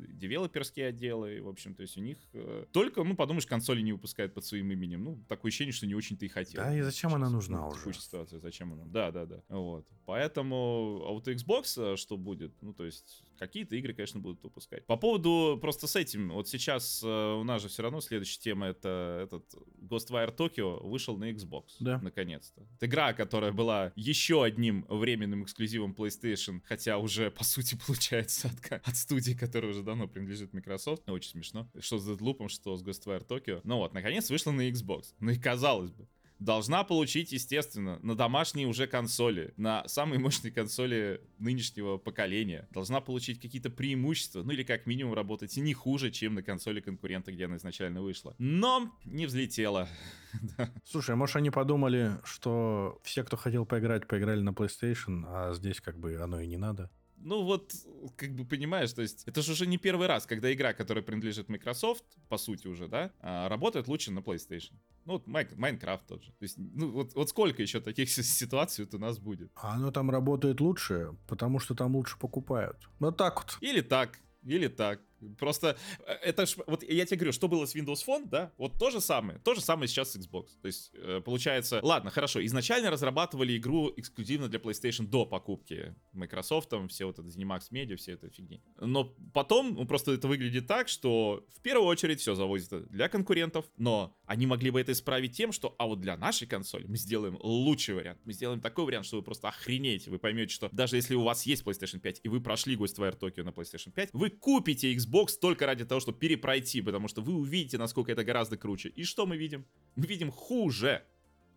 девелоперские 0.56 0.88
отделы, 0.88 1.42
в 1.42 1.48
общем, 1.48 1.74
то 1.74 1.82
есть 1.82 1.96
у 1.96 2.00
них 2.00 2.18
э, 2.32 2.64
только, 2.72 3.02
ну, 3.04 3.14
подумаешь, 3.14 3.46
консоли 3.46 3.82
не 3.82 3.92
выпускают 3.92 4.34
под 4.34 4.44
своим 4.44 4.70
именем. 4.70 5.04
Ну, 5.04 5.24
такое 5.28 5.50
ощущение, 5.50 5.72
что 5.72 5.86
не 5.86 5.94
очень-то 5.94 6.24
и 6.24 6.28
хотел. 6.28 6.62
Да, 6.62 6.76
и 6.76 6.80
зачем 6.82 7.14
она 7.14 7.26
Сейчас, 7.26 7.32
нужна 7.32 7.60
ну, 7.60 7.68
уже? 7.68 7.92
ситуация, 7.92 8.40
зачем 8.40 8.72
она? 8.72 8.84
Да, 8.86 9.10
да, 9.10 9.26
да. 9.26 9.42
Вот. 9.48 9.86
Поэтому, 10.06 11.02
а 11.06 11.12
вот 11.12 11.28
у 11.28 11.30
Xbox 11.30 11.92
э, 11.94 11.96
что 11.96 12.16
будет? 12.16 12.52
Ну, 12.62 12.72
то 12.72 12.84
есть, 12.84 13.22
какие-то 13.38 13.76
игры, 13.76 13.94
конечно, 13.94 14.20
будут 14.20 14.42
выпускать. 14.42 14.86
По 14.86 14.96
поводу 14.96 15.58
просто 15.60 15.86
с 15.86 15.96
этим, 15.96 16.30
вот 16.30 16.48
сейчас 16.48 17.02
э, 17.04 17.06
у 17.08 17.44
нас 17.44 17.62
же 17.62 17.68
все 17.68 17.82
равно 17.82 18.00
следующая 18.00 18.40
тема 18.40 18.66
это 18.66 19.20
этот 19.24 19.44
Ghostwire 19.80 20.34
Tokyo 20.36 20.86
вышел 20.86 21.16
на 21.16 21.30
Xbox. 21.30 21.64
Да. 21.80 21.98
Наконец-то. 22.00 22.62
Это 22.76 22.86
игра, 22.86 23.12
которая 23.12 23.52
была 23.52 23.92
еще 23.96 24.44
одним 24.44 24.86
временным 24.88 25.44
эксклюзивом 25.44 25.94
PlayStation, 25.96 26.60
хотя 26.64 26.98
уже, 26.98 27.30
по 27.30 27.44
сути, 27.44 27.78
получается 27.86 28.48
от, 28.48 28.86
от 28.86 28.96
студии, 28.96 29.32
которая 29.32 29.70
уже 29.70 29.82
давно 29.82 30.08
принадлежит 30.08 30.52
Microsoft. 30.52 31.02
Ну, 31.06 31.14
Очень 31.14 31.30
смешно. 31.30 31.70
Что 31.78 31.98
с 31.98 32.08
Deadloop, 32.08 32.48
что 32.48 32.76
с 32.76 32.84
Ghostwire 32.84 33.26
Tokyo. 33.26 33.60
Ну 33.64 33.78
вот, 33.78 33.94
наконец 33.94 34.30
вышла 34.30 34.52
на 34.52 34.68
Xbox. 34.68 35.14
Ну 35.20 35.30
и 35.30 35.38
казалось 35.38 35.90
бы, 35.90 36.08
должна 36.38 36.84
получить, 36.84 37.32
естественно, 37.32 37.98
на 38.02 38.14
домашние 38.14 38.66
уже 38.66 38.86
консоли, 38.86 39.54
на 39.56 39.86
самые 39.88 40.18
мощные 40.18 40.52
консоли 40.52 41.20
нынешнего 41.38 41.98
поколения. 41.98 42.68
Должна 42.70 43.00
получить 43.00 43.40
какие-то 43.40 43.70
преимущества, 43.70 44.42
ну 44.42 44.52
или 44.52 44.62
как 44.62 44.86
минимум 44.86 45.14
работать 45.14 45.56
не 45.56 45.74
хуже, 45.74 46.10
чем 46.10 46.34
на 46.34 46.42
консоли 46.42 46.80
конкурента, 46.80 47.32
где 47.32 47.46
она 47.46 47.56
изначально 47.56 48.02
вышла. 48.02 48.34
Но 48.38 48.92
не 49.04 49.26
взлетела. 49.26 49.88
Слушай, 50.84 51.12
а 51.12 51.16
может 51.16 51.36
они 51.36 51.50
подумали, 51.50 52.12
что 52.24 53.00
все, 53.02 53.24
кто 53.24 53.36
хотел 53.36 53.66
поиграть, 53.66 54.06
поиграли 54.06 54.40
на 54.40 54.50
PlayStation, 54.50 55.24
а 55.26 55.52
здесь 55.54 55.80
как 55.80 55.98
бы 55.98 56.16
оно 56.16 56.40
и 56.40 56.46
не 56.46 56.56
надо? 56.56 56.90
Ну 57.18 57.42
вот, 57.42 57.72
как 58.16 58.34
бы 58.34 58.44
понимаешь, 58.44 58.92
то 58.92 59.02
есть 59.02 59.24
это 59.26 59.42
же 59.42 59.52
уже 59.52 59.66
не 59.66 59.78
первый 59.78 60.06
раз, 60.06 60.26
когда 60.26 60.52
игра, 60.52 60.74
которая 60.74 61.02
принадлежит 61.02 61.48
Microsoft, 61.48 62.04
по 62.28 62.36
сути 62.36 62.66
уже, 62.66 62.88
да, 62.88 63.10
а, 63.20 63.48
работает 63.48 63.88
лучше 63.88 64.12
на 64.12 64.20
PlayStation. 64.20 64.74
Ну 65.06 65.12
вот 65.14 65.26
Май- 65.28 65.48
Майнкрафт 65.56 66.06
тот 66.06 66.22
же. 66.24 66.30
То 66.32 66.42
есть, 66.44 66.56
ну 66.58 66.90
вот, 66.90 67.14
вот 67.14 67.28
сколько 67.28 67.62
еще 67.62 67.80
таких 67.80 68.10
си- 68.10 68.22
ситуаций 68.24 68.84
вот 68.84 68.94
у 68.94 68.98
нас 68.98 69.18
будет? 69.18 69.50
А 69.54 69.74
оно 69.76 69.90
там 69.90 70.10
работает 70.10 70.60
лучше, 70.60 71.14
потому 71.28 71.60
что 71.60 71.74
там 71.74 71.94
лучше 71.96 72.18
покупают. 72.18 72.76
Вот 72.98 73.16
так 73.16 73.36
вот. 73.36 73.58
Или 73.60 73.80
так, 73.82 74.18
или 74.42 74.68
так. 74.68 75.00
Просто 75.38 75.76
э, 76.06 76.12
это 76.22 76.46
ж, 76.46 76.56
вот 76.66 76.82
я 76.82 77.04
тебе 77.06 77.18
говорю, 77.18 77.32
что 77.32 77.48
было 77.48 77.66
с 77.66 77.74
Windows 77.74 78.04
Phone, 78.06 78.28
да, 78.28 78.52
вот 78.58 78.78
то 78.78 78.90
же 78.90 79.00
самое, 79.00 79.38
то 79.40 79.54
же 79.54 79.60
самое 79.60 79.88
сейчас 79.88 80.12
с 80.12 80.16
Xbox. 80.16 80.46
То 80.60 80.66
есть, 80.66 80.90
э, 80.94 81.20
получается, 81.24 81.80
ладно, 81.82 82.10
хорошо, 82.10 82.44
изначально 82.44 82.90
разрабатывали 82.90 83.56
игру 83.56 83.92
эксклюзивно 83.96 84.48
для 84.48 84.58
PlayStation 84.58 85.06
до 85.06 85.26
покупки 85.26 85.94
Microsoft, 86.12 86.72
все 86.88 87.06
вот 87.06 87.18
это 87.18 87.28
ZeniMax 87.28 87.70
Media, 87.70 87.96
все 87.96 88.12
это 88.12 88.28
фигни. 88.28 88.62
Но 88.80 89.14
потом, 89.32 89.74
ну, 89.74 89.86
просто 89.86 90.12
это 90.12 90.28
выглядит 90.28 90.66
так, 90.66 90.88
что 90.88 91.46
в 91.54 91.60
первую 91.62 91.86
очередь 91.88 92.20
все 92.20 92.34
завозится 92.34 92.80
для 92.80 93.08
конкурентов, 93.08 93.64
но 93.76 94.16
они 94.26 94.46
могли 94.46 94.70
бы 94.70 94.80
это 94.80 94.92
исправить 94.92 95.36
тем, 95.36 95.52
что, 95.52 95.74
а 95.78 95.86
вот 95.86 96.00
для 96.00 96.16
нашей 96.16 96.46
консоли 96.46 96.86
мы 96.86 96.96
сделаем 96.96 97.38
лучший 97.40 97.94
вариант. 97.94 98.20
Мы 98.24 98.32
сделаем 98.32 98.60
такой 98.60 98.84
вариант, 98.84 99.06
что 99.06 99.16
вы 99.16 99.22
просто 99.22 99.48
охренеете. 99.48 100.10
Вы 100.10 100.18
поймете, 100.18 100.52
что 100.52 100.68
даже 100.72 100.96
если 100.96 101.14
у 101.14 101.22
вас 101.22 101.46
есть 101.46 101.64
PlayStation 101.64 102.00
5 102.00 102.20
и 102.22 102.28
вы 102.28 102.40
прошли 102.40 102.76
Ghostwire 102.76 103.18
Tokyo 103.18 103.42
на 103.42 103.50
PlayStation 103.50 103.92
5, 103.92 104.10
вы 104.12 104.30
купите 104.30 104.92
Xbox 104.94 105.05
только 105.40 105.66
ради 105.66 105.84
того, 105.84 106.00
чтобы 106.00 106.18
перепройти, 106.18 106.82
потому 106.82 107.08
что 107.08 107.22
вы 107.22 107.34
увидите, 107.34 107.78
насколько 107.78 108.12
это 108.12 108.24
гораздо 108.24 108.56
круче. 108.56 108.88
И 108.88 109.04
что 109.04 109.26
мы 109.26 109.36
видим? 109.36 109.64
Мы 109.96 110.06
видим 110.06 110.30
хуже. 110.30 111.02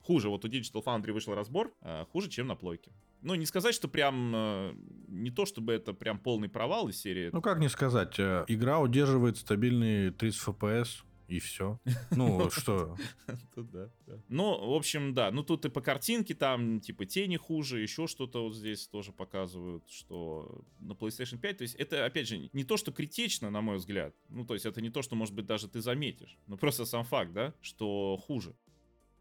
Хуже. 0.02 0.30
Вот 0.30 0.46
у 0.46 0.48
Digital 0.48 0.84
Foundry 0.84 1.12
вышел 1.12 1.36
разбор. 1.36 1.74
э, 1.82 2.06
хуже, 2.12 2.30
чем 2.30 2.48
на 2.48 2.56
плойке. 2.56 2.92
Ну, 3.22 3.36
не 3.36 3.46
сказать, 3.46 3.76
что 3.76 3.88
прям... 3.88 4.34
э, 4.36 4.74
не 5.08 5.32
то, 5.32 5.46
чтобы 5.46 5.74
это 5.74 5.94
прям 5.94 6.20
полный 6.20 6.48
провал 6.50 6.88
из 6.90 7.02
серии. 7.02 7.30
Ну, 7.34 7.42
как 7.42 7.60
не 7.60 7.70
сказать, 7.70 8.20
э, 8.20 8.46
игра 8.48 8.80
удерживает 8.80 9.38
стабильные 9.38 10.12
30 10.12 10.48
FPS, 10.48 11.04
и 11.30 11.40
все. 11.40 11.80
Ну, 12.12 12.50
что? 12.50 12.96
Да, 13.56 13.90
да. 14.08 14.20
Ну, 14.30 14.72
в 14.72 14.74
общем, 14.74 15.14
да. 15.14 15.32
Ну, 15.32 15.44
тут 15.44 15.66
и 15.66 15.70
по 15.70 15.82
картинке 15.82 16.34
там, 16.34 16.80
типа, 16.80 17.06
тени 17.06 17.38
хуже, 17.38 17.82
еще 17.82 18.08
что-то 18.08 18.44
вот 18.44 18.56
здесь 18.56 18.88
тоже 18.88 19.12
показывают, 19.12 19.90
что 19.90 20.64
на 20.80 20.94
PlayStation 20.94 21.38
5, 21.38 21.58
то 21.58 21.62
есть 21.64 21.76
это, 21.76 22.06
опять 22.06 22.28
же, 22.28 22.50
не 22.54 22.64
то, 22.64 22.78
что 22.78 22.92
критично, 22.92 23.50
на 23.50 23.62
мой 23.62 23.78
взгляд. 23.78 24.16
Ну, 24.30 24.46
то 24.46 24.54
есть 24.54 24.66
это 24.66 24.82
не 24.82 24.90
то, 24.90 25.02
что, 25.02 25.16
может 25.16 25.36
быть, 25.36 25.46
даже 25.46 25.68
ты 25.68 25.82
заметишь. 25.82 26.38
Ну, 26.48 26.58
просто 26.58 26.86
сам 26.86 27.04
факт, 27.04 27.34
да, 27.34 27.54
что 27.62 28.18
хуже. 28.18 28.56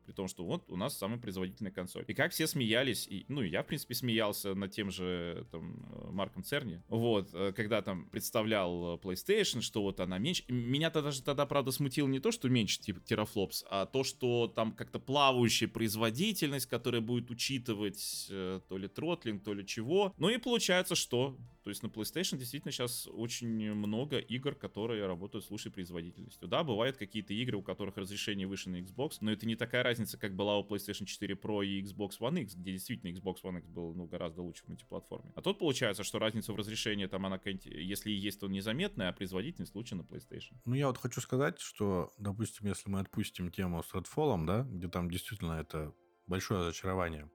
При 0.09 0.15
том, 0.15 0.27
что 0.27 0.43
вот 0.43 0.65
у 0.71 0.77
нас 0.77 0.97
самая 0.97 1.19
производительная 1.19 1.71
консоль. 1.71 2.03
И 2.07 2.15
как 2.15 2.33
все 2.33 2.47
смеялись, 2.47 3.07
и, 3.07 3.27
ну, 3.29 3.43
я, 3.43 3.63
в 3.63 3.67
принципе, 3.67 3.93
смеялся 3.93 4.55
над 4.55 4.73
тем 4.73 4.91
же 4.91 5.47
там 5.53 5.87
э, 5.93 6.11
Марком 6.13 6.43
Церни. 6.43 6.83
Вот, 6.89 7.29
э, 7.35 7.53
когда 7.53 7.83
там 7.83 8.09
представлял 8.09 8.95
э, 8.95 8.99
PlayStation, 9.03 9.61
что 9.61 9.83
вот 9.83 10.01
она 10.01 10.17
меньше. 10.17 10.45
И 10.49 10.53
Меня 10.53 10.89
-то 10.89 11.03
даже 11.03 11.23
тогда, 11.23 11.45
правда, 11.45 11.73
смутило 11.73 12.09
не 12.09 12.21
то, 12.21 12.33
что 12.33 12.49
меньше 12.49 12.81
типа 12.81 13.01
терафлопс, 13.01 13.67
а 13.69 13.85
то, 13.85 14.03
что 14.03 14.49
там 14.49 14.73
как-то 14.73 14.99
плавающая 14.99 15.69
производительность, 15.69 16.65
которая 16.65 17.03
будет 17.03 17.31
учитывать 17.31 18.25
то 18.31 18.79
ли 18.79 18.89
тротлинг, 18.89 19.45
то 19.45 19.53
ли 19.53 19.67
чего. 19.67 20.15
Ну 20.17 20.31
и 20.31 20.39
получается, 20.39 20.95
что 20.95 21.37
то 21.69 21.71
есть 21.71 21.83
на 21.83 21.89
PlayStation 21.89 22.39
действительно 22.39 22.73
сейчас 22.73 23.07
очень 23.13 23.75
много 23.75 24.17
игр, 24.17 24.55
которые 24.55 25.07
работают 25.07 25.45
с 25.45 25.51
лучшей 25.51 25.71
производительностью. 25.71 26.49
Да, 26.49 26.65
бывают 26.65 26.97
какие-то 26.97 27.35
игры, 27.35 27.59
у 27.59 27.63
которых 27.63 27.99
разрешение 27.99 28.47
выше 28.47 28.71
на 28.71 28.77
Xbox, 28.77 29.19
но 29.21 29.31
это 29.31 29.45
не 29.45 29.55
такая 29.55 29.83
разница, 29.83 30.17
как 30.17 30.35
была 30.35 30.57
у 30.57 30.67
PlayStation 30.67 31.05
4 31.05 31.35
Pro 31.35 31.63
и 31.63 31.83
Xbox 31.83 32.21
One 32.21 32.41
X, 32.41 32.55
где 32.55 32.73
действительно 32.73 33.11
Xbox 33.11 33.43
One 33.43 33.59
X 33.59 33.69
был 33.69 33.93
ну, 33.95 34.07
гораздо 34.07 34.41
лучше 34.41 34.65
в 34.65 34.69
мультиплатформе. 34.69 35.31
А 35.35 35.43
тут 35.43 35.59
получается, 35.59 36.05
что 36.05 36.19
разница 36.19 36.55
в 36.55 36.57
разрешении 36.57 37.05
там 37.05 37.27
она, 37.27 37.39
если 37.45 38.13
есть, 38.13 38.41
то 38.41 38.49
незаметная, 38.49 39.11
а 39.11 39.13
производительность 39.13 39.75
лучше 39.75 39.95
на 39.95 40.01
PlayStation. 40.01 40.57
Ну, 40.65 40.75
я 40.75 40.87
вот 40.87 40.97
хочу 40.97 41.21
сказать, 41.21 41.61
что, 41.61 42.15
допустим, 42.17 42.67
если 42.67 42.89
мы 42.89 43.01
отпустим 43.01 43.51
тему 43.51 43.83
с 43.83 43.93
Redfall, 43.93 44.47
да, 44.47 44.63
где 44.63 44.89
там 44.89 45.11
действительно 45.11 45.61
это 45.61 45.93
большое 46.27 46.61
разочарование. 46.61 47.29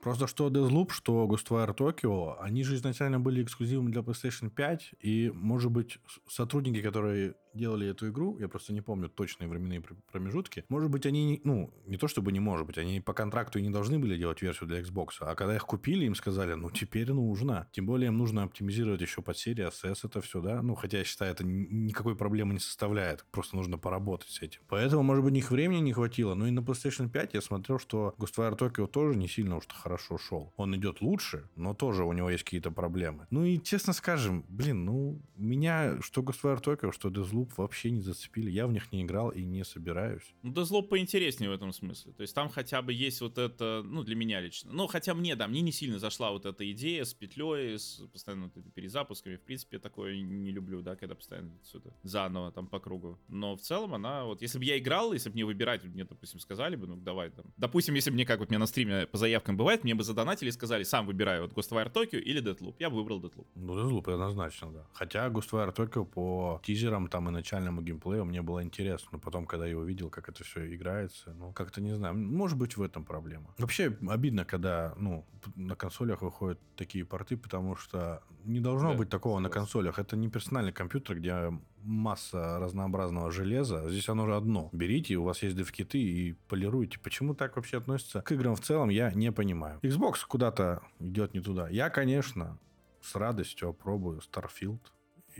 Просто 0.00 0.26
что 0.26 0.48
Deathloop, 0.48 0.90
что 0.90 1.26
Ghostwire 1.26 1.76
Tokyo, 1.76 2.36
они 2.40 2.62
же 2.64 2.76
изначально 2.76 3.20
были 3.20 3.42
эксклюзивами 3.42 3.90
для 3.90 4.02
PlayStation 4.02 4.50
5, 4.50 4.94
и, 5.00 5.30
может 5.34 5.70
быть, 5.70 5.98
сотрудники, 6.28 6.80
которые 6.80 7.34
делали 7.54 7.88
эту 7.88 8.08
игру, 8.10 8.38
я 8.38 8.48
просто 8.48 8.72
не 8.72 8.80
помню 8.80 9.08
точные 9.08 9.48
временные 9.48 9.80
пр- 9.80 9.96
промежутки, 10.12 10.64
может 10.68 10.90
быть, 10.90 11.06
они, 11.06 11.40
ну, 11.44 11.72
не 11.86 11.96
то 11.96 12.08
чтобы 12.08 12.32
не 12.32 12.40
может 12.40 12.66
быть, 12.66 12.78
они 12.78 13.00
по 13.00 13.12
контракту 13.12 13.58
и 13.58 13.62
не 13.62 13.70
должны 13.70 13.98
были 13.98 14.16
делать 14.16 14.42
версию 14.42 14.68
для 14.68 14.80
Xbox, 14.80 15.08
а 15.20 15.34
когда 15.34 15.54
их 15.56 15.66
купили, 15.66 16.04
им 16.04 16.14
сказали, 16.14 16.54
ну, 16.54 16.70
теперь 16.70 17.12
нужно. 17.12 17.68
Тем 17.72 17.86
более, 17.86 18.08
им 18.08 18.18
нужно 18.18 18.42
оптимизировать 18.44 19.00
еще 19.00 19.22
под 19.22 19.36
серии 19.36 19.66
SS 19.68 20.00
это 20.04 20.20
все, 20.20 20.40
да, 20.40 20.62
ну, 20.62 20.74
хотя 20.74 20.98
я 20.98 21.04
считаю, 21.04 21.32
это 21.32 21.44
ни- 21.44 21.66
никакой 21.70 22.16
проблемы 22.16 22.54
не 22.54 22.60
составляет, 22.60 23.24
просто 23.30 23.56
нужно 23.56 23.78
поработать 23.78 24.30
с 24.30 24.42
этим. 24.42 24.60
Поэтому, 24.68 25.02
может 25.02 25.24
быть, 25.24 25.32
них 25.32 25.50
времени 25.50 25.80
не 25.80 25.92
хватило, 25.92 26.34
но 26.34 26.46
и 26.46 26.50
на 26.50 26.60
PlayStation 26.60 27.08
5 27.08 27.34
я 27.34 27.40
смотрел, 27.40 27.78
что 27.78 28.14
Ghostwire 28.18 28.56
Tokyo 28.56 28.86
тоже 28.86 29.16
не 29.18 29.28
сильно 29.28 29.56
уж 29.56 29.64
хорошо 29.68 30.18
шел. 30.18 30.52
Он 30.56 30.74
идет 30.76 31.00
лучше, 31.00 31.48
но 31.56 31.74
тоже 31.74 32.04
у 32.04 32.12
него 32.12 32.30
есть 32.30 32.44
какие-то 32.44 32.70
проблемы. 32.70 33.26
Ну 33.30 33.44
и, 33.44 33.58
честно 33.58 33.92
скажем, 33.92 34.44
блин, 34.48 34.84
ну, 34.84 35.20
меня 35.36 35.98
что 36.00 36.22
Ghostwire 36.22 36.62
Tokyo, 36.62 36.92
что 36.92 37.08
Deathloop 37.08 37.39
вообще 37.56 37.90
не 37.90 38.00
зацепили. 38.00 38.50
Я 38.50 38.66
в 38.66 38.72
них 38.72 38.92
не 38.92 39.02
играл 39.02 39.30
и 39.30 39.44
не 39.44 39.64
собираюсь. 39.64 40.34
Ну, 40.42 40.52
Deathloop 40.52 40.88
поинтереснее 40.88 41.50
в 41.50 41.52
этом 41.52 41.72
смысле. 41.72 42.12
То 42.12 42.22
есть 42.22 42.34
там 42.34 42.48
хотя 42.48 42.82
бы 42.82 42.92
есть 42.92 43.20
вот 43.20 43.38
это, 43.38 43.82
ну, 43.84 44.02
для 44.02 44.16
меня 44.16 44.40
лично. 44.40 44.70
Ну, 44.72 44.86
хотя 44.86 45.14
мне, 45.14 45.36
да, 45.36 45.48
мне 45.48 45.60
не 45.60 45.72
сильно 45.72 45.98
зашла 45.98 46.30
вот 46.30 46.46
эта 46.46 46.70
идея 46.72 47.04
с 47.04 47.14
петлей, 47.14 47.78
с 47.78 48.02
постоянно 48.12 48.44
вот 48.44 48.56
этими 48.56 48.70
перезапусками. 48.70 49.36
В 49.36 49.42
принципе, 49.42 49.76
я 49.76 49.80
такое 49.80 50.20
не 50.20 50.50
люблю, 50.50 50.82
да, 50.82 50.96
когда 50.96 51.14
постоянно 51.14 51.52
сюда 51.64 51.90
заново 52.02 52.52
там 52.52 52.66
по 52.66 52.78
кругу. 52.80 53.18
Но 53.28 53.56
в 53.56 53.60
целом 53.60 53.94
она 53.94 54.24
вот, 54.24 54.42
если 54.42 54.58
бы 54.58 54.64
я 54.64 54.78
играл, 54.78 55.12
если 55.12 55.28
бы 55.28 55.34
мне 55.34 55.44
выбирать, 55.44 55.84
мне, 55.84 56.04
допустим, 56.04 56.40
сказали 56.40 56.76
бы, 56.76 56.86
ну, 56.86 56.96
давай 56.96 57.30
там. 57.30 57.46
Допустим, 57.56 57.94
если 57.94 58.10
бы 58.10 58.14
мне, 58.14 58.26
как 58.26 58.40
вот 58.40 58.48
мне 58.48 58.58
на 58.58 58.66
стриме 58.66 59.06
по 59.06 59.18
заявкам 59.18 59.56
бывает, 59.56 59.84
мне 59.84 59.94
бы 59.94 60.02
задонатили 60.02 60.48
и 60.48 60.52
сказали, 60.52 60.82
сам 60.82 61.06
выбирай 61.06 61.40
вот 61.40 61.52
Ghostwire 61.52 61.92
Tokyo 61.92 62.18
или 62.18 62.42
Deathloop. 62.42 62.76
Я 62.78 62.90
бы 62.90 62.96
выбрал 62.96 63.20
Deathloop. 63.20 63.46
Ну, 63.54 63.74
Deathloop 63.74 64.12
однозначно, 64.12 64.72
да. 64.72 64.86
Хотя 64.92 65.28
Ghostwire 65.28 65.74
Tokyo 65.74 66.04
по 66.04 66.60
тизерам 66.64 67.08
там 67.08 67.29
начальному 67.30 67.82
геймплею 67.82 68.24
мне 68.24 68.42
было 68.42 68.62
интересно. 68.62 69.08
Но 69.12 69.18
потом, 69.18 69.46
когда 69.46 69.66
я 69.66 69.76
увидел, 69.76 70.10
как 70.10 70.28
это 70.28 70.44
все 70.44 70.74
играется, 70.74 71.32
ну, 71.34 71.52
как-то 71.52 71.80
не 71.80 71.94
знаю. 71.94 72.14
Может 72.14 72.58
быть, 72.58 72.76
в 72.76 72.82
этом 72.82 73.04
проблема. 73.04 73.54
Вообще, 73.58 73.96
обидно, 74.08 74.44
когда, 74.44 74.94
ну, 74.96 75.24
на 75.56 75.74
консолях 75.76 76.22
выходят 76.22 76.58
такие 76.76 77.04
порты, 77.04 77.36
потому 77.36 77.76
что 77.76 78.22
не 78.44 78.60
должно 78.60 78.92
Да, 78.92 78.98
быть 78.98 79.08
такого 79.08 79.38
на 79.38 79.48
консолях. 79.48 79.98
Это 79.98 80.16
не 80.16 80.28
персональный 80.28 80.72
компьютер, 80.72 81.18
где 81.18 81.52
масса 81.82 82.58
разнообразного 82.58 83.30
железа. 83.30 83.88
Здесь 83.88 84.08
оно 84.08 84.26
же 84.26 84.36
одно. 84.36 84.68
Берите, 84.72 85.16
у 85.16 85.24
вас 85.24 85.42
есть 85.42 85.56
девкиты 85.56 85.98
и 85.98 86.32
полируйте. 86.48 86.98
Почему 86.98 87.34
так 87.34 87.56
вообще 87.56 87.78
относятся 87.78 88.22
к 88.22 88.32
играм 88.32 88.54
в 88.54 88.60
целом, 88.60 88.88
я 88.90 89.12
не 89.12 89.32
понимаю. 89.32 89.78
Xbox 89.82 90.14
куда-то 90.28 90.82
идет 90.98 91.34
не 91.34 91.40
туда. 91.40 91.68
Я, 91.68 91.90
конечно, 91.90 92.58
с 93.00 93.14
радостью 93.14 93.70
опробую 93.70 94.20
Starfield. 94.20 94.80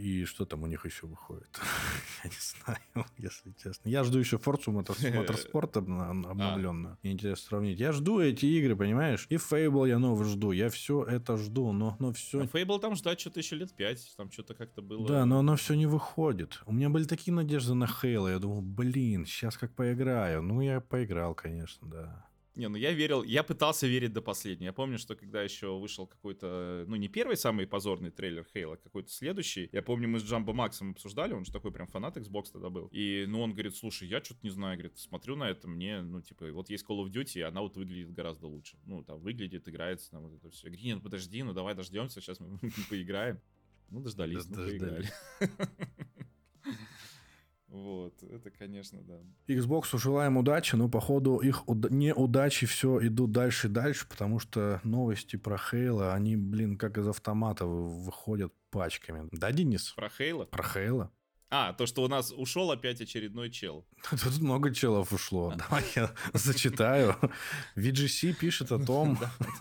И 0.00 0.24
что 0.24 0.46
там 0.46 0.62
у 0.62 0.66
них 0.66 0.86
еще 0.86 1.06
выходит? 1.06 1.60
Я 2.24 2.30
не 2.30 2.36
знаю, 2.40 3.06
если 3.18 3.52
честно. 3.62 3.88
Я 3.88 4.02
жду 4.02 4.18
еще 4.18 4.36
Forza 4.36 4.72
Motorsport 4.72 5.76
обновленную. 5.76 6.96
Мне 7.02 7.12
интересно 7.12 7.48
сравнить. 7.48 7.78
Я 7.78 7.92
жду 7.92 8.18
эти 8.18 8.46
игры, 8.46 8.76
понимаешь? 8.76 9.26
И 9.28 9.36
Fable 9.36 9.88
я 9.88 9.98
новый 9.98 10.26
жду. 10.26 10.52
Я 10.52 10.70
все 10.70 11.04
это 11.04 11.36
жду, 11.36 11.72
но, 11.72 11.96
но 11.98 12.14
все... 12.14 12.42
А 12.42 12.46
Фейбл 12.46 12.78
там 12.78 12.96
ждать 12.96 13.20
что-то 13.20 13.40
еще 13.40 13.56
лет 13.56 13.74
5. 13.74 14.14
Там 14.16 14.30
что-то 14.30 14.54
как-то 14.54 14.80
было... 14.80 15.06
Да, 15.06 15.26
но 15.26 15.40
оно 15.40 15.56
все 15.56 15.74
не 15.74 15.86
выходит. 15.86 16.62
У 16.64 16.72
меня 16.72 16.88
были 16.88 17.04
такие 17.04 17.34
надежды 17.34 17.74
на 17.74 17.86
Хейла. 17.86 18.28
Я 18.28 18.38
думал, 18.38 18.62
блин, 18.62 19.26
сейчас 19.26 19.58
как 19.58 19.74
поиграю. 19.74 20.42
Ну, 20.42 20.62
я 20.62 20.80
поиграл, 20.80 21.34
конечно, 21.34 21.86
да. 21.86 22.29
Не, 22.56 22.68
ну 22.68 22.76
я 22.76 22.92
верил, 22.92 23.22
я 23.22 23.42
пытался 23.42 23.86
верить 23.86 24.12
до 24.12 24.20
последнего. 24.22 24.66
Я 24.66 24.72
помню, 24.72 24.98
что 24.98 25.14
когда 25.14 25.42
еще 25.42 25.78
вышел 25.78 26.06
какой-то, 26.06 26.84
ну 26.88 26.96
не 26.96 27.08
первый 27.08 27.36
самый 27.36 27.66
позорный 27.66 28.10
трейлер 28.10 28.44
Хейла, 28.52 28.76
какой-то 28.76 29.10
следующий. 29.10 29.68
Я 29.72 29.82
помню, 29.82 30.08
мы 30.08 30.18
с 30.18 30.24
Джамбо 30.24 30.52
Максом 30.52 30.90
обсуждали, 30.90 31.32
он 31.32 31.44
же 31.44 31.52
такой 31.52 31.70
прям 31.72 31.86
фанат 31.86 32.16
Xbox 32.16 32.46
тогда 32.52 32.68
был. 32.68 32.88
И, 32.88 33.24
ну, 33.28 33.40
он 33.40 33.52
говорит, 33.52 33.76
слушай, 33.76 34.08
я 34.08 34.22
что-то 34.22 34.40
не 34.42 34.50
знаю, 34.50 34.76
говорит, 34.78 34.98
смотрю 34.98 35.36
на 35.36 35.48
это, 35.48 35.68
мне, 35.68 36.02
ну, 36.02 36.20
типа, 36.20 36.50
вот 36.52 36.70
есть 36.70 36.84
Call 36.84 37.04
of 37.04 37.10
Duty, 37.10 37.42
она 37.42 37.60
вот 37.60 37.76
выглядит 37.76 38.12
гораздо 38.12 38.46
лучше. 38.46 38.76
Ну, 38.84 39.04
там, 39.04 39.20
выглядит, 39.20 39.68
играется, 39.68 40.10
там, 40.10 40.22
вот 40.22 40.34
это 40.34 40.50
все. 40.50 40.66
Я 40.66 40.72
говорю, 40.72 40.86
нет, 40.86 41.02
подожди, 41.02 41.42
ну, 41.42 41.52
давай 41.52 41.74
дождемся, 41.74 42.20
сейчас 42.20 42.40
мы 42.40 42.58
поиграем. 42.90 43.40
Ну, 43.90 44.00
дождались, 44.00 44.46
ну, 44.48 44.56
поиграли. 44.56 45.08
Вот, 47.70 48.20
это, 48.24 48.50
конечно, 48.50 49.00
да. 49.02 49.20
Xbox 49.46 49.96
желаем 49.96 50.36
удачи, 50.36 50.74
но 50.74 50.88
походу 50.88 51.36
их 51.38 51.68
уда- 51.68 51.88
неудачи 51.88 52.66
все 52.66 52.98
идут 53.06 53.30
дальше 53.30 53.68
и 53.68 53.70
дальше, 53.70 54.08
потому 54.08 54.40
что 54.40 54.80
новости 54.82 55.36
про 55.36 55.56
Хейла, 55.56 56.12
они, 56.14 56.36
блин, 56.36 56.76
как 56.76 56.98
из 56.98 57.06
автомата 57.06 57.66
вы- 57.66 57.88
выходят 58.04 58.52
пачками. 58.70 59.28
Да, 59.30 59.52
Денис? 59.52 59.92
Про 59.92 60.08
Хейла? 60.10 60.46
Про 60.46 60.64
Хейла? 60.64 61.12
А, 61.52 61.72
то, 61.72 61.86
что 61.86 62.02
у 62.04 62.08
нас 62.08 62.32
ушел 62.36 62.70
опять 62.72 63.00
очередной 63.00 63.50
чел. 63.50 63.86
Тут 64.10 64.40
много 64.40 64.74
челов 64.74 65.12
ушло. 65.12 65.54
Давай 65.56 65.84
я 65.96 66.12
зачитаю. 66.32 67.16
VGC 67.76 68.32
пишет 68.34 68.72
о 68.72 68.78
том, 68.84 69.16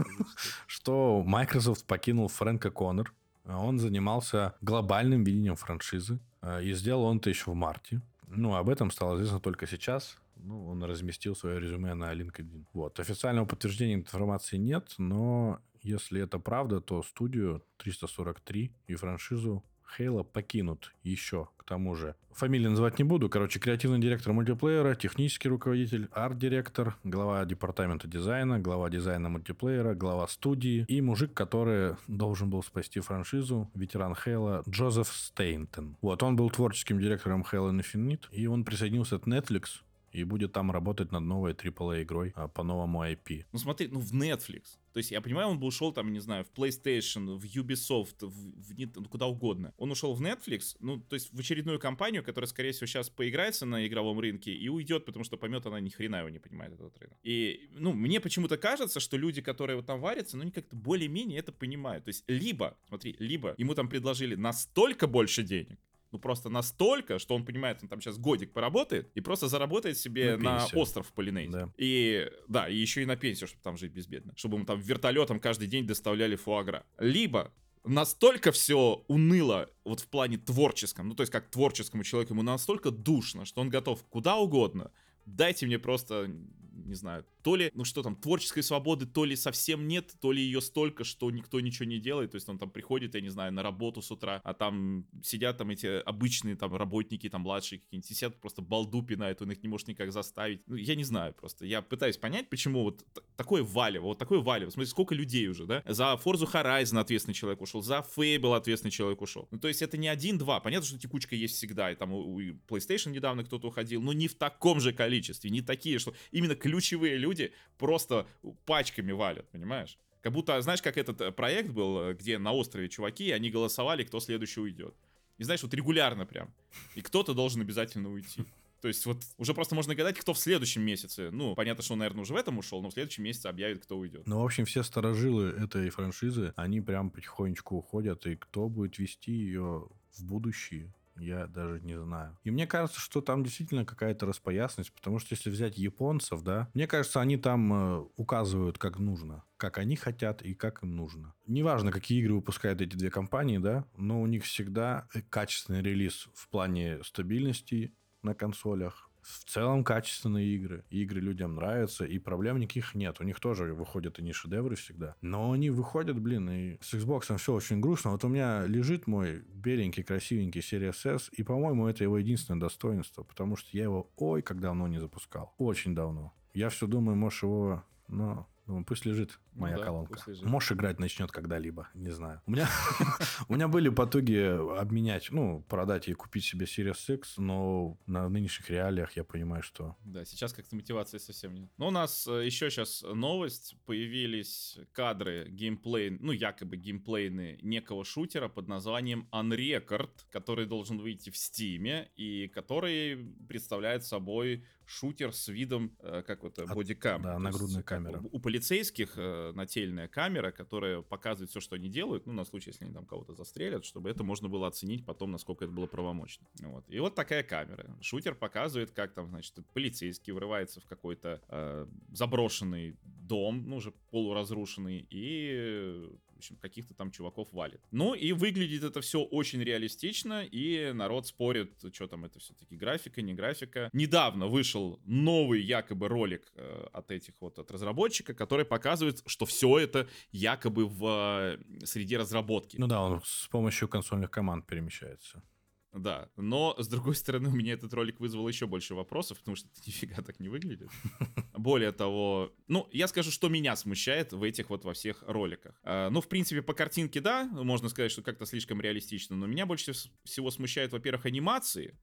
что 0.67 1.23
Microsoft 1.25 1.85
покинул 1.85 2.27
Фрэнка 2.27 2.71
Коннор. 2.71 3.13
Он 3.57 3.79
занимался 3.79 4.53
глобальным 4.61 5.23
видением 5.23 5.55
франшизы. 5.55 6.19
э, 6.41 6.63
И 6.63 6.73
сделал 6.73 7.03
он 7.03 7.17
это 7.17 7.29
еще 7.29 7.51
в 7.51 7.55
марте. 7.55 8.01
Ну, 8.27 8.55
об 8.55 8.69
этом 8.69 8.91
стало 8.91 9.15
известно 9.15 9.39
только 9.39 9.67
сейчас. 9.67 10.17
Ну, 10.35 10.67
он 10.69 10.83
разместил 10.83 11.35
свое 11.35 11.59
резюме 11.59 11.93
на 11.95 12.13
LinkedIn. 12.13 12.65
Вот. 12.73 12.99
Официального 12.99 13.45
подтверждения 13.45 13.95
информации 13.95 14.57
нет, 14.57 14.93
но 14.97 15.59
если 15.81 16.21
это 16.21 16.39
правда, 16.39 16.79
то 16.79 17.03
студию 17.03 17.63
343 17.77 18.71
и 18.87 18.95
франшизу 18.95 19.63
Хейла 19.95 20.23
покинут 20.23 20.93
еще, 21.03 21.49
к 21.57 21.63
тому 21.63 21.95
же. 21.95 22.15
Фамилии 22.31 22.67
называть 22.67 22.99
не 22.99 23.03
буду. 23.03 23.29
Короче, 23.29 23.59
креативный 23.59 23.99
директор 23.99 24.31
мультиплеера, 24.31 24.95
технический 24.95 25.49
руководитель, 25.49 26.07
арт-директор, 26.11 26.95
глава 27.03 27.43
департамента 27.45 28.07
дизайна, 28.07 28.59
глава 28.59 28.89
дизайна 28.89 29.29
мультиплеера, 29.29 29.93
глава 29.93 30.27
студии 30.27 30.85
и 30.87 31.01
мужик, 31.01 31.33
который 31.33 31.95
должен 32.07 32.49
был 32.49 32.63
спасти 32.63 32.99
франшизу, 32.99 33.69
ветеран 33.75 34.15
Хейла 34.15 34.63
Джозеф 34.69 35.07
Стейнтон. 35.07 35.97
Вот, 36.01 36.23
он 36.23 36.35
был 36.35 36.49
творческим 36.49 36.99
директором 36.99 37.45
Halo 37.51 37.71
Infinite, 37.71 38.31
и 38.31 38.47
он 38.47 38.63
присоединился 38.63 39.19
к 39.19 39.27
Netflix, 39.27 39.81
и 40.11 40.23
будет 40.23 40.53
там 40.53 40.71
работать 40.71 41.11
над 41.11 41.23
новой 41.23 41.53
AAA 41.53 42.03
игрой 42.03 42.33
а, 42.35 42.47
по 42.47 42.63
новому 42.63 43.03
IP. 43.03 43.45
Ну 43.51 43.59
смотри, 43.59 43.87
ну 43.87 43.99
в 43.99 44.13
Netflix. 44.13 44.78
То 44.93 44.97
есть 44.97 45.11
я 45.11 45.21
понимаю, 45.21 45.49
он 45.49 45.59
бы 45.59 45.67
ушел 45.67 45.91
там, 45.91 46.11
не 46.11 46.19
знаю, 46.19 46.45
в 46.45 46.51
PlayStation, 46.51 47.37
в 47.37 47.43
Ubisoft, 47.45 48.25
в, 48.25 48.27
в 48.29 48.73
ну, 48.95 49.05
куда 49.05 49.27
угодно. 49.27 49.73
Он 49.77 49.91
ушел 49.91 50.13
в 50.13 50.21
Netflix, 50.21 50.75
ну 50.79 50.99
то 50.99 51.15
есть 51.15 51.31
в 51.33 51.39
очередную 51.39 51.79
компанию, 51.79 52.23
которая, 52.23 52.47
скорее 52.47 52.71
всего, 52.71 52.87
сейчас 52.87 53.09
поиграется 53.09 53.65
на 53.65 53.85
игровом 53.87 54.19
рынке 54.19 54.51
и 54.51 54.69
уйдет, 54.69 55.05
потому 55.05 55.23
что 55.23 55.37
поймет 55.37 55.65
она 55.65 55.79
ни 55.79 55.89
хрена 55.89 56.17
его 56.17 56.29
не 56.29 56.39
понимает 56.39 56.73
этот 56.73 56.97
рынок. 56.97 57.17
И, 57.23 57.69
ну, 57.71 57.93
мне 57.93 58.19
почему-то 58.19 58.57
кажется, 58.57 58.99
что 58.99 59.17
люди, 59.17 59.41
которые 59.41 59.77
вот 59.77 59.85
там 59.85 59.99
варятся, 59.99 60.37
ну, 60.37 60.43
они 60.43 60.51
как-то 60.51 60.75
более-менее 60.75 61.39
это 61.39 61.51
понимают. 61.51 62.05
То 62.05 62.09
есть 62.09 62.23
либо, 62.27 62.77
смотри, 62.87 63.15
либо 63.19 63.55
ему 63.57 63.75
там 63.75 63.89
предложили 63.89 64.35
настолько 64.35 65.07
больше 65.07 65.43
денег, 65.43 65.79
ну 66.11 66.19
просто 66.19 66.49
настолько, 66.49 67.19
что 67.19 67.35
он 67.35 67.45
понимает, 67.45 67.79
он 67.81 67.89
там 67.89 68.01
сейчас 68.01 68.17
годик 68.17 68.51
поработает 68.53 69.11
и 69.15 69.21
просто 69.21 69.47
заработает 69.47 69.97
себе 69.97 70.37
На 70.37 70.43
на, 70.43 70.59
пенсию. 70.59 70.79
остров 70.79 71.11
Полинезии. 71.13 71.51
Да. 71.51 71.73
И 71.77 72.29
да, 72.47 72.67
и 72.69 72.75
еще 72.75 73.03
и 73.03 73.05
на 73.05 73.15
пенсию, 73.15 73.47
чтобы 73.47 73.61
там 73.63 73.77
жить 73.77 73.91
безбедно. 73.91 74.33
Чтобы 74.35 74.57
ему 74.57 74.65
там 74.65 74.79
вертолетом 74.79 75.39
каждый 75.39 75.67
день 75.67 75.85
доставляли 75.85 76.35
фуагра. 76.35 76.85
Либо 76.97 77.53
настолько 77.83 78.51
все 78.51 79.03
уныло 79.07 79.69
вот 79.83 79.99
в 79.99 80.07
плане 80.07 80.37
творческом, 80.37 81.07
ну 81.07 81.15
то 81.15 81.21
есть 81.21 81.31
как 81.31 81.49
творческому 81.49 82.03
человеку, 82.03 82.33
ему 82.33 82.43
настолько 82.43 82.91
душно, 82.91 83.45
что 83.45 83.61
он 83.61 83.69
готов 83.69 84.03
куда 84.09 84.37
угодно. 84.37 84.91
Дайте 85.25 85.65
мне 85.65 85.79
просто, 85.79 86.27
не 86.27 86.95
знаю, 86.95 87.25
то 87.43 87.55
ли, 87.55 87.71
ну 87.73 87.85
что 87.85 88.03
там, 88.03 88.15
творческой 88.15 88.63
свободы 88.63 89.05
то 89.05 89.25
ли 89.25 89.35
совсем 89.35 89.87
нет, 89.87 90.13
то 90.19 90.31
ли 90.31 90.41
ее 90.41 90.61
столько, 90.61 91.03
что 91.03 91.31
никто 91.31 91.59
ничего 91.59 91.85
не 91.85 91.99
делает. 91.99 92.31
То 92.31 92.35
есть 92.35 92.49
он 92.49 92.59
там 92.59 92.69
приходит, 92.69 93.15
я 93.15 93.21
не 93.21 93.29
знаю, 93.29 93.53
на 93.53 93.63
работу 93.63 94.01
с 94.01 94.11
утра, 94.11 94.41
а 94.43 94.53
там 94.53 95.05
сидят 95.23 95.57
там 95.57 95.69
эти 95.69 96.01
обычные 96.01 96.55
там 96.55 96.75
работники, 96.75 97.29
там 97.29 97.41
младшие 97.41 97.79
какие-нибудь, 97.79 98.07
сидят 98.07 98.39
просто 98.39 98.61
балду 98.61 99.01
пинают, 99.03 99.41
он 99.41 99.51
их 99.51 99.63
не 99.63 99.69
может 99.69 99.87
никак 99.87 100.11
заставить. 100.11 100.61
Ну, 100.67 100.75
я 100.75 100.95
не 100.95 101.03
знаю 101.03 101.33
просто. 101.33 101.65
Я 101.65 101.81
пытаюсь 101.81 102.17
понять, 102.17 102.49
почему 102.49 102.83
вот 102.83 103.05
такое 103.35 103.63
валево, 103.63 104.05
вот 104.05 104.17
такое 104.17 104.39
валево. 104.39 104.69
Смотрите, 104.69 104.91
сколько 104.91 105.15
людей 105.15 105.47
уже, 105.47 105.65
да? 105.65 105.83
За 105.87 106.19
Forza 106.23 106.51
Horizon 106.51 106.99
ответственный 106.99 107.33
человек 107.33 107.61
ушел, 107.61 107.81
за 107.81 108.05
Fable 108.15 108.55
ответственный 108.55 108.91
человек 108.91 109.21
ушел. 109.21 109.47
Ну, 109.51 109.59
то 109.59 109.67
есть 109.67 109.81
это 109.81 109.97
не 109.97 110.07
один-два. 110.07 110.59
Понятно, 110.59 110.87
что 110.87 110.99
текучка 110.99 111.35
есть 111.35 111.55
всегда, 111.55 111.91
и 111.91 111.95
там 111.95 112.11
у 112.11 112.39
PlayStation 112.39 113.11
недавно 113.11 113.43
кто-то 113.43 113.67
уходил, 113.67 114.01
но 114.01 114.13
не 114.13 114.27
в 114.27 114.35
таком 114.35 114.79
же 114.79 114.91
количестве, 114.93 115.49
не 115.49 115.61
такие, 115.61 115.99
что 115.99 116.13
именно 116.31 116.55
ключевые 116.55 117.17
люди 117.17 117.28
просто 117.77 118.27
пачками 118.65 119.11
валят, 119.11 119.49
понимаешь? 119.49 119.97
Как 120.21 120.33
будто, 120.33 120.61
знаешь, 120.61 120.81
как 120.81 120.97
этот 120.97 121.21
э, 121.21 121.31
проект 121.31 121.69
был, 121.69 121.99
э, 121.99 122.13
где 122.13 122.37
на 122.37 122.51
острове 122.51 122.89
чуваки, 122.89 123.31
они 123.31 123.49
голосовали, 123.49 124.03
кто 124.03 124.19
следующий 124.19 124.59
уйдет. 124.59 124.93
И 125.37 125.43
знаешь, 125.43 125.63
вот 125.63 125.73
регулярно 125.73 126.25
прям. 126.25 126.53
И 126.95 127.01
кто-то 127.01 127.33
должен 127.33 127.61
обязательно 127.61 128.11
уйти. 128.11 128.45
То 128.81 128.87
есть 128.87 129.05
вот 129.05 129.17
уже 129.37 129.53
просто 129.53 129.75
можно 129.75 129.93
гадать, 129.95 130.17
кто 130.17 130.33
в 130.33 130.39
следующем 130.39 130.81
месяце. 130.81 131.31
Ну, 131.31 131.55
понятно, 131.55 131.83
что 131.83 131.93
он, 131.93 131.99
наверное, 131.99 132.21
уже 132.21 132.33
в 132.33 132.37
этом 132.37 132.57
ушел, 132.57 132.81
но 132.81 132.89
в 132.89 132.93
следующем 132.93 133.23
месяце 133.23 133.47
объявит, 133.47 133.83
кто 133.83 133.97
уйдет. 133.97 134.25
Ну, 134.25 134.41
в 134.41 134.45
общем, 134.45 134.65
все 134.65 134.83
сторожилы 134.83 135.49
этой 135.49 135.89
франшизы, 135.89 136.53
они 136.55 136.79
прям 136.79 137.09
потихонечку 137.09 137.77
уходят, 137.77 138.25
и 138.25 138.35
кто 138.35 138.69
будет 138.69 138.97
вести 138.97 139.31
ее 139.31 139.87
в 140.11 140.23
будущее, 140.23 140.93
я 141.19 141.47
даже 141.47 141.79
не 141.81 141.99
знаю. 141.99 142.37
И 142.43 142.51
мне 142.51 142.67
кажется, 142.67 142.99
что 142.99 143.21
там 143.21 143.43
действительно 143.43 143.85
какая-то 143.85 144.25
распоясность, 144.25 144.93
потому 144.93 145.19
что 145.19 145.33
если 145.33 145.49
взять 145.49 145.77
японцев, 145.77 146.41
да, 146.41 146.69
мне 146.73 146.87
кажется, 146.87 147.21
они 147.21 147.37
там 147.37 147.73
э, 147.73 148.05
указывают, 148.15 148.77
как 148.77 148.99
нужно, 148.99 149.43
как 149.57 149.77
они 149.77 149.95
хотят 149.95 150.41
и 150.41 150.53
как 150.53 150.83
им 150.83 150.95
нужно. 150.95 151.33
Неважно, 151.47 151.91
какие 151.91 152.19
игры 152.19 152.35
выпускают 152.35 152.81
эти 152.81 152.95
две 152.95 153.09
компании, 153.09 153.57
да, 153.57 153.85
но 153.97 154.21
у 154.21 154.27
них 154.27 154.43
всегда 154.43 155.07
э, 155.13 155.21
качественный 155.21 155.81
релиз 155.81 156.29
в 156.33 156.49
плане 156.49 157.03
стабильности 157.03 157.93
на 158.21 158.33
консолях, 158.33 159.08
в 159.21 159.45
целом 159.45 159.83
качественные 159.83 160.55
игры. 160.55 160.85
Игры 160.89 161.19
людям 161.21 161.55
нравятся, 161.55 162.05
и 162.05 162.19
проблем 162.19 162.59
никаких 162.59 162.95
нет. 162.95 163.17
У 163.19 163.23
них 163.23 163.39
тоже 163.39 163.73
выходят 163.73 164.19
и 164.19 164.23
не 164.23 164.33
шедевры 164.33 164.75
всегда. 164.75 165.15
Но 165.21 165.51
они 165.51 165.69
выходят, 165.69 166.19
блин, 166.19 166.49
и 166.49 166.77
с 166.81 166.93
Xbox 166.93 167.35
все 167.37 167.53
очень 167.53 167.79
грустно. 167.79 168.11
Вот 168.11 168.23
у 168.23 168.27
меня 168.27 168.65
лежит 168.65 169.07
мой 169.07 169.41
беленький, 169.53 170.03
красивенький 170.03 170.61
Series 170.61 171.15
S, 171.15 171.29
и, 171.31 171.43
по-моему, 171.43 171.87
это 171.87 172.03
его 172.03 172.17
единственное 172.17 172.59
достоинство, 172.59 173.23
потому 173.23 173.55
что 173.55 173.69
я 173.73 173.83
его, 173.83 174.11
ой, 174.17 174.41
как 174.41 174.59
давно 174.59 174.87
не 174.87 174.99
запускал. 174.99 175.53
Очень 175.57 175.95
давно. 175.95 176.33
Я 176.53 176.69
все 176.69 176.87
думаю, 176.87 177.15
может, 177.15 177.43
его, 177.43 177.83
но 178.07 178.47
думаю, 178.65 178.85
пусть 178.85 179.05
лежит. 179.05 179.39
Моя 179.59 179.77
да, 179.77 179.83
колонка. 179.83 180.19
Можешь 180.43 180.71
играть 180.71 180.99
начнет 180.99 181.31
когда-либо, 181.31 181.89
не 181.93 182.09
знаю. 182.09 182.41
У 182.45 182.51
меня, 182.51 182.67
у 183.47 183.55
меня 183.55 183.67
были 183.67 183.89
потуги 183.89 184.77
обменять, 184.79 185.29
ну, 185.31 185.61
продать 185.69 186.07
и 186.07 186.13
купить 186.13 186.45
себе 186.45 186.65
Series 186.65 187.15
X, 187.15 187.37
но 187.37 187.97
на 188.05 188.27
нынешних 188.29 188.69
реалиях 188.69 189.13
я 189.13 189.23
понимаю, 189.23 189.63
что... 189.63 189.95
Да, 190.03 190.25
сейчас 190.25 190.53
как-то 190.53 190.75
мотивации 190.75 191.17
совсем 191.17 191.53
нет. 191.53 191.69
Но 191.77 191.87
у 191.87 191.91
нас 191.91 192.27
э, 192.27 192.45
еще 192.45 192.69
сейчас 192.69 193.03
новость. 193.03 193.75
Появились 193.85 194.77
кадры 194.91 195.47
геймплей, 195.49 196.11
ну, 196.19 196.31
якобы 196.31 196.77
геймплейные 196.77 197.59
некого 197.61 198.05
шутера 198.05 198.47
под 198.47 198.67
названием 198.67 199.27
Unrecord, 199.31 200.11
который 200.31 200.65
должен 200.65 200.99
выйти 200.99 201.29
в 201.29 201.37
Стиме 201.37 202.09
и 202.15 202.47
который 202.47 203.17
представляет 203.47 204.05
собой 204.05 204.65
шутер 204.89 205.33
с 205.33 205.47
видом, 205.47 205.95
э, 205.99 206.23
как 206.25 206.43
вот, 206.43 206.57
э, 206.57 206.63
От- 206.63 206.73
бодикам. 206.73 207.21
да, 207.21 207.37
нагрудная 207.37 207.83
камера. 207.83 208.19
У, 208.19 208.37
у 208.37 208.39
полицейских 208.39 209.13
э, 209.17 209.48
нательная 209.53 210.07
камера, 210.07 210.51
которая 210.51 211.01
показывает 211.01 211.49
все, 211.49 211.59
что 211.59 211.75
они 211.75 211.89
делают, 211.89 212.25
ну, 212.25 212.33
на 212.33 212.45
случай, 212.45 212.69
если 212.71 212.85
они 212.85 212.93
там 212.93 213.05
кого-то 213.05 213.33
застрелят, 213.33 213.85
чтобы 213.85 214.09
это 214.09 214.23
можно 214.23 214.49
было 214.49 214.67
оценить 214.67 215.05
потом, 215.05 215.31
насколько 215.31 215.65
это 215.65 215.73
было 215.73 215.87
правомочно. 215.87 216.45
Вот. 216.59 216.83
И 216.89 216.99
вот 216.99 217.15
такая 217.15 217.43
камера. 217.43 217.85
Шутер 218.01 218.35
показывает, 218.35 218.91
как 218.91 219.13
там, 219.13 219.29
значит, 219.29 219.53
полицейский 219.73 220.33
врывается 220.33 220.81
в 220.81 220.85
какой-то 220.85 221.41
э, 221.49 221.87
заброшенный 222.11 222.95
дом, 223.03 223.63
ну, 223.67 223.77
уже 223.77 223.91
полуразрушенный, 224.11 225.05
и, 225.09 225.49
э, 225.51 226.09
общем, 226.39 226.55
каких-то 226.57 226.93
там 226.93 227.11
чуваков 227.11 227.51
валит. 227.53 227.81
Ну, 227.91 228.13
и 228.13 228.31
выглядит 228.31 228.83
это 228.83 229.01
все 229.01 229.21
очень 229.21 229.61
реалистично, 229.63 230.43
и 230.43 230.91
народ 230.93 231.27
спорит, 231.27 231.73
что 231.93 232.07
там 232.07 232.25
это 232.25 232.39
все-таки 232.39 232.75
графика, 232.75 233.21
не 233.21 233.33
графика. 233.33 233.89
Недавно 233.93 234.47
вышел 234.47 234.99
новый 235.05 235.61
якобы 235.61 236.07
ролик 236.07 236.51
э, 236.55 236.87
от 236.93 237.11
этих 237.11 237.33
вот, 237.41 237.59
от 237.59 237.71
разработчика, 237.71 238.33
который 238.33 238.65
показывает, 238.65 239.21
что 239.25 239.45
все 239.45 239.79
это 239.79 240.07
якобы 240.31 240.87
в 240.87 241.05
э, 241.05 241.85
среде 241.85 242.17
разработки. 242.17 242.77
Ну 242.77 242.87
да, 242.87 243.01
он 243.01 243.21
с 243.23 243.47
помощью 243.47 243.87
консольных 243.87 244.31
команд 244.31 244.65
перемещается. 244.65 245.43
Да, 245.91 246.29
но 246.35 246.75
с 246.77 246.87
другой 246.87 247.15
стороны 247.15 247.49
у 247.49 247.53
меня 247.55 247.73
этот 247.73 247.91
ролик 247.93 248.19
вызвал 248.19 248.47
еще 248.47 248.67
больше 248.67 248.93
вопросов, 248.93 249.39
потому 249.39 249.55
что 249.55 249.67
это 249.69 249.81
нифига 249.87 250.21
так 250.21 250.39
не 250.39 250.47
выглядит. 250.47 250.89
Более 251.53 251.91
того, 251.91 252.53
ну, 252.67 252.87
я 252.91 253.07
скажу, 253.07 253.31
что 253.31 253.49
меня 253.49 253.75
смущает 253.75 254.31
в 254.31 254.43
этих 254.43 254.69
вот 254.69 254.85
во 254.85 254.93
всех 254.93 255.23
роликах. 255.27 255.79
А, 255.83 256.09
Ну, 256.09 256.21
в 256.21 256.27
принципе, 256.27 256.61
по 256.61 256.73
картинке, 256.73 257.21
да, 257.21 257.45
можно 257.51 257.89
сказать, 257.89 258.11
что 258.11 258.21
как-то 258.21 258.45
слишком 258.45 258.79
реалистично, 258.81 259.35
но 259.35 259.47
меня 259.47 259.65
больше 259.65 259.91
вс- 259.91 260.09
всего 260.25 260.51
смущает, 260.51 260.91
во-первых, 260.91 261.25
анимации, 261.25 261.97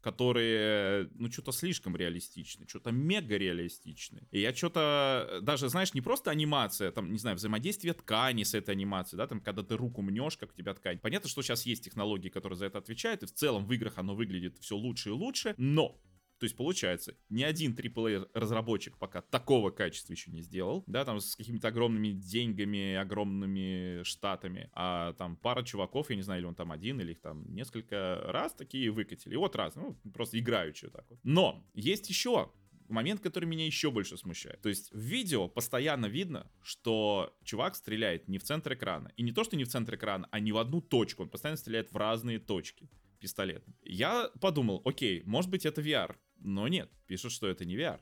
которые, 0.00 1.08
ну, 1.14 1.30
что-то 1.30 1.52
слишком 1.52 1.96
реалистичны, 1.96 2.66
что-то 2.68 2.90
мега 2.92 3.36
реалистичны. 3.36 4.26
И 4.30 4.40
я 4.40 4.54
что-то, 4.54 5.40
даже, 5.42 5.68
знаешь, 5.68 5.94
не 5.94 6.00
просто 6.00 6.30
анимация, 6.30 6.92
там, 6.92 7.12
не 7.12 7.18
знаю, 7.18 7.36
взаимодействие 7.36 7.94
ткани 7.94 8.44
с 8.44 8.54
этой 8.54 8.70
анимацией, 8.70 9.18
да, 9.18 9.26
там, 9.26 9.40
когда 9.40 9.62
ты 9.62 9.76
руку 9.76 10.02
мнешь, 10.02 10.36
как 10.36 10.52
у 10.52 10.54
тебя 10.54 10.74
ткань. 10.74 10.98
Понятно, 10.98 11.28
что 11.28 11.42
сейчас 11.42 11.66
есть 11.66 11.84
технологии, 11.84 12.28
которые 12.28 12.56
за 12.56 12.66
это 12.66 12.78
отвечают, 12.78 13.22
и 13.22 13.26
в 13.26 13.32
целом 13.32 13.66
в 13.66 13.72
играх 13.72 13.98
оно 13.98 14.14
выглядит 14.14 14.58
все 14.58 14.76
лучше 14.76 15.10
и 15.10 15.12
лучше, 15.12 15.54
но 15.56 16.00
то 16.38 16.44
есть, 16.44 16.56
получается, 16.56 17.16
ни 17.28 17.42
один 17.42 17.74
AAA 17.74 18.30
разработчик 18.32 18.96
пока 18.96 19.22
такого 19.22 19.70
качества 19.70 20.12
еще 20.12 20.30
не 20.30 20.40
сделал, 20.40 20.84
да, 20.86 21.04
там 21.04 21.20
с 21.20 21.34
какими-то 21.36 21.68
огромными 21.68 22.12
деньгами, 22.12 22.94
огромными 22.94 24.02
штатами, 24.04 24.70
а 24.72 25.12
там 25.14 25.36
пара 25.36 25.62
чуваков, 25.62 26.10
я 26.10 26.16
не 26.16 26.22
знаю, 26.22 26.40
или 26.40 26.46
он 26.46 26.54
там 26.54 26.72
один, 26.72 27.00
или 27.00 27.12
их 27.12 27.20
там 27.20 27.44
несколько 27.52 28.20
раз 28.26 28.54
такие 28.54 28.90
выкатили. 28.90 29.34
И 29.34 29.36
вот 29.36 29.56
раз, 29.56 29.74
ну, 29.74 29.98
просто 30.14 30.38
играючи 30.38 30.86
вот 30.86 30.94
так 30.94 31.06
вот. 31.10 31.18
Но 31.22 31.66
есть 31.74 32.08
еще 32.08 32.50
момент, 32.88 33.20
который 33.20 33.44
меня 33.44 33.66
еще 33.66 33.90
больше 33.90 34.16
смущает. 34.16 34.60
То 34.60 34.68
есть 34.68 34.92
в 34.92 34.98
видео 34.98 35.48
постоянно 35.48 36.06
видно, 36.06 36.50
что 36.62 37.36
чувак 37.44 37.76
стреляет 37.76 38.28
не 38.28 38.38
в 38.38 38.44
центр 38.44 38.74
экрана. 38.74 39.12
И 39.16 39.22
не 39.22 39.32
то, 39.32 39.44
что 39.44 39.56
не 39.56 39.64
в 39.64 39.68
центр 39.68 39.96
экрана, 39.96 40.28
а 40.30 40.40
не 40.40 40.52
в 40.52 40.58
одну 40.58 40.80
точку. 40.80 41.22
Он 41.22 41.28
постоянно 41.28 41.58
стреляет 41.58 41.92
в 41.92 41.96
разные 41.96 42.38
точки 42.38 42.88
пистолетом. 43.18 43.74
Я 43.82 44.30
подумал, 44.40 44.82
окей, 44.84 45.22
может 45.24 45.50
быть 45.50 45.66
это 45.66 45.80
VR. 45.80 46.16
Но 46.38 46.68
нет, 46.68 46.90
пишут, 47.06 47.32
что 47.32 47.46
это 47.48 47.64
не 47.64 47.76
VR. 47.76 48.00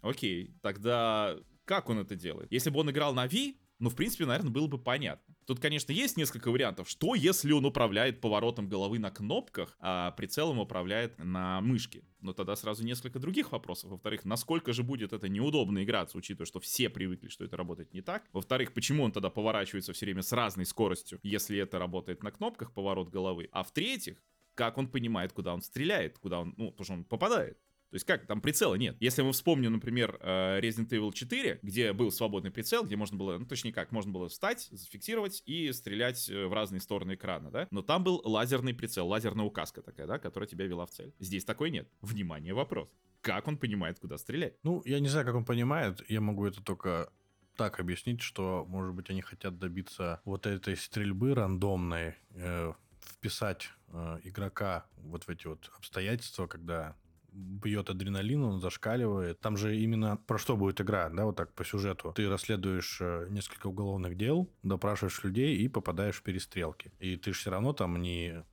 Окей, 0.00 0.54
тогда 0.62 1.36
как 1.64 1.90
он 1.90 1.98
это 1.98 2.16
делает? 2.16 2.50
Если 2.50 2.70
бы 2.70 2.80
он 2.80 2.90
играл 2.90 3.14
на 3.14 3.26
V, 3.26 3.54
ну, 3.78 3.90
в 3.90 3.94
принципе, 3.94 4.26
наверное, 4.26 4.50
было 4.50 4.66
бы 4.66 4.76
понятно. 4.76 5.34
Тут, 5.46 5.60
конечно, 5.60 5.92
есть 5.92 6.16
несколько 6.16 6.50
вариантов. 6.50 6.88
Что, 6.88 7.14
если 7.14 7.52
он 7.52 7.64
управляет 7.64 8.20
поворотом 8.20 8.68
головы 8.68 8.98
на 8.98 9.10
кнопках, 9.10 9.76
а 9.78 10.10
прицелом 10.12 10.58
управляет 10.58 11.16
на 11.18 11.60
мышке? 11.60 12.02
Но 12.20 12.32
тогда 12.32 12.56
сразу 12.56 12.84
несколько 12.84 13.20
других 13.20 13.52
вопросов. 13.52 13.90
Во-вторых, 13.90 14.24
насколько 14.24 14.72
же 14.72 14.82
будет 14.82 15.12
это 15.12 15.28
неудобно 15.28 15.84
играться, 15.84 16.18
учитывая, 16.18 16.46
что 16.46 16.58
все 16.58 16.88
привыкли, 16.88 17.28
что 17.28 17.44
это 17.44 17.56
работает 17.56 17.94
не 17.94 18.02
так. 18.02 18.24
Во-вторых, 18.32 18.74
почему 18.74 19.04
он 19.04 19.12
тогда 19.12 19.30
поворачивается 19.30 19.92
все 19.92 20.06
время 20.06 20.22
с 20.22 20.32
разной 20.32 20.66
скоростью, 20.66 21.20
если 21.22 21.58
это 21.58 21.78
работает 21.78 22.24
на 22.24 22.32
кнопках, 22.32 22.72
поворот 22.72 23.10
головы? 23.10 23.48
А 23.52 23.62
в-третьих, 23.62 24.22
как 24.54 24.76
он 24.76 24.88
понимает, 24.88 25.32
куда 25.32 25.54
он 25.54 25.62
стреляет, 25.62 26.18
куда 26.18 26.40
он, 26.40 26.54
ну, 26.56 26.72
потому 26.72 26.84
что 26.84 26.94
он 26.94 27.04
попадает. 27.04 27.58
То 27.90 27.94
есть 27.94 28.04
как, 28.04 28.26
там 28.26 28.40
прицела 28.40 28.74
нет. 28.74 28.96
Если 29.00 29.22
мы 29.22 29.32
вспомним, 29.32 29.72
например, 29.72 30.18
э, 30.20 30.60
Resident 30.60 30.88
Evil 30.90 31.12
4, 31.12 31.60
где 31.62 31.92
был 31.92 32.10
свободный 32.10 32.50
прицел, 32.50 32.84
где 32.84 32.96
можно 32.96 33.16
было, 33.16 33.38
ну 33.38 33.46
точнее 33.46 33.72
как, 33.72 33.92
можно 33.92 34.12
было 34.12 34.28
встать, 34.28 34.68
зафиксировать 34.70 35.42
и 35.46 35.72
стрелять 35.72 36.28
э, 36.28 36.46
в 36.46 36.52
разные 36.52 36.80
стороны 36.80 37.14
экрана, 37.14 37.50
да? 37.50 37.66
Но 37.70 37.82
там 37.82 38.04
был 38.04 38.20
лазерный 38.24 38.74
прицел, 38.74 39.06
лазерная 39.08 39.46
указка 39.46 39.80
такая, 39.80 40.06
да, 40.06 40.18
которая 40.18 40.48
тебя 40.48 40.66
вела 40.66 40.86
в 40.86 40.90
цель. 40.90 41.14
Здесь 41.18 41.44
такой 41.44 41.70
нет. 41.70 41.88
Внимание, 42.02 42.52
вопрос. 42.52 42.88
Как 43.22 43.48
он 43.48 43.56
понимает, 43.56 43.98
куда 43.98 44.18
стрелять? 44.18 44.54
Ну, 44.62 44.82
я 44.84 45.00
не 45.00 45.08
знаю, 45.08 45.26
как 45.26 45.34
он 45.34 45.44
понимает, 45.44 46.02
я 46.08 46.20
могу 46.20 46.46
это 46.46 46.62
только 46.62 47.10
так 47.56 47.80
объяснить, 47.80 48.20
что, 48.20 48.64
может 48.68 48.94
быть, 48.94 49.10
они 49.10 49.20
хотят 49.20 49.58
добиться 49.58 50.20
вот 50.24 50.46
этой 50.46 50.76
стрельбы 50.76 51.34
рандомной, 51.34 52.14
э, 52.30 52.72
вписать 53.00 53.70
э, 53.88 54.20
игрока 54.22 54.86
вот 54.98 55.24
в 55.24 55.28
эти 55.28 55.46
вот 55.46 55.70
обстоятельства, 55.76 56.46
когда 56.46 56.96
бьет 57.38 57.90
адреналин, 57.90 58.42
он 58.42 58.60
зашкаливает. 58.60 59.40
Там 59.40 59.56
же 59.56 59.76
именно 59.76 60.16
про 60.16 60.38
что 60.38 60.56
будет 60.56 60.80
игра, 60.80 61.08
да, 61.08 61.24
вот 61.24 61.36
так 61.36 61.52
по 61.54 61.64
сюжету. 61.64 62.12
Ты 62.14 62.28
расследуешь 62.28 62.98
э, 63.00 63.26
несколько 63.30 63.68
уголовных 63.68 64.16
дел, 64.16 64.50
допрашиваешь 64.62 65.22
людей 65.24 65.56
и 65.56 65.68
попадаешь 65.68 66.16
в 66.16 66.22
перестрелки. 66.22 66.92
И 66.98 67.16
ты 67.16 67.32
же 67.32 67.38
все 67.38 67.50
равно 67.50 67.72
там 67.72 68.00
не 68.00 68.44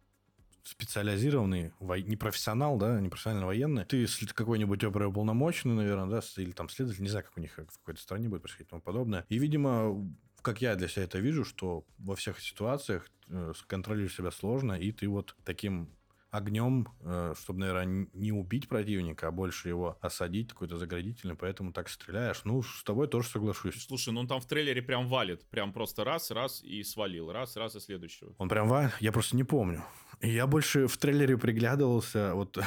специализированный, 0.64 1.74
не 1.80 2.16
профессионал, 2.16 2.78
да, 2.78 3.00
не 3.00 3.10
профессиональный 3.10 3.46
военный. 3.46 3.86
Ты 3.86 4.08
какой-нибудь 4.34 4.84
оперуполномоченный, 4.84 5.76
наверное, 5.76 6.22
да, 6.22 6.42
или 6.42 6.52
там 6.52 6.70
следователь, 6.70 7.04
не 7.04 7.10
знаю, 7.10 7.26
как 7.26 7.38
у 7.38 7.42
них 7.42 7.54
в 7.54 7.80
какой-то 7.80 8.02
стране 8.02 8.30
будет 8.30 8.42
происходить 8.42 8.68
и 8.68 8.70
тому 8.72 8.82
подобное. 8.82 9.26
И, 9.30 9.38
видимо, 9.38 9.96
как 10.42 10.62
я 10.62 10.76
для 10.76 10.88
себя 10.88 11.04
это 11.04 11.20
вижу, 11.20 11.46
что 11.46 11.86
во 12.00 12.16
всех 12.16 12.40
ситуациях 12.40 13.08
э, 13.30 13.54
контролируешь 13.68 14.16
себя 14.16 14.32
сложно, 14.32 14.74
и 14.74 14.92
ты 14.92 15.08
вот 15.08 15.36
таким 15.44 15.90
огнем, 16.36 16.88
э, 17.02 17.34
чтобы, 17.40 17.60
наверное, 17.60 18.08
не 18.14 18.32
убить 18.32 18.68
противника, 18.68 19.28
а 19.28 19.32
больше 19.32 19.70
его 19.70 19.98
осадить, 20.02 20.50
какой-то 20.50 20.78
заградительный, 20.78 21.36
поэтому 21.36 21.72
так 21.74 21.90
стреляешь. 21.90 22.42
Ну, 22.44 22.62
с 22.64 22.84
тобой 22.84 23.08
тоже 23.08 23.30
соглашусь. 23.30 23.86
Слушай, 23.86 24.14
ну 24.14 24.22
он 24.22 24.28
там 24.28 24.40
в 24.40 24.46
трейлере 24.46 24.82
прям 24.82 25.08
валит. 25.08 25.48
Прям 25.50 25.74
просто 25.74 26.04
раз, 26.04 26.32
раз 26.32 26.64
и 26.64 26.84
свалил. 26.84 27.32
Раз, 27.32 27.56
раз 27.58 27.76
и 27.76 27.80
следующего. 27.80 28.34
Он 28.38 28.50
прям 28.50 28.68
ва... 28.68 28.92
Я 29.00 29.12
просто 29.12 29.36
не 29.36 29.44
помню. 29.44 29.84
Я 30.22 30.48
больше 30.48 30.88
в 30.88 30.98
трейлере 30.98 31.38
приглядывался. 31.38 32.34
Вот 32.36 32.58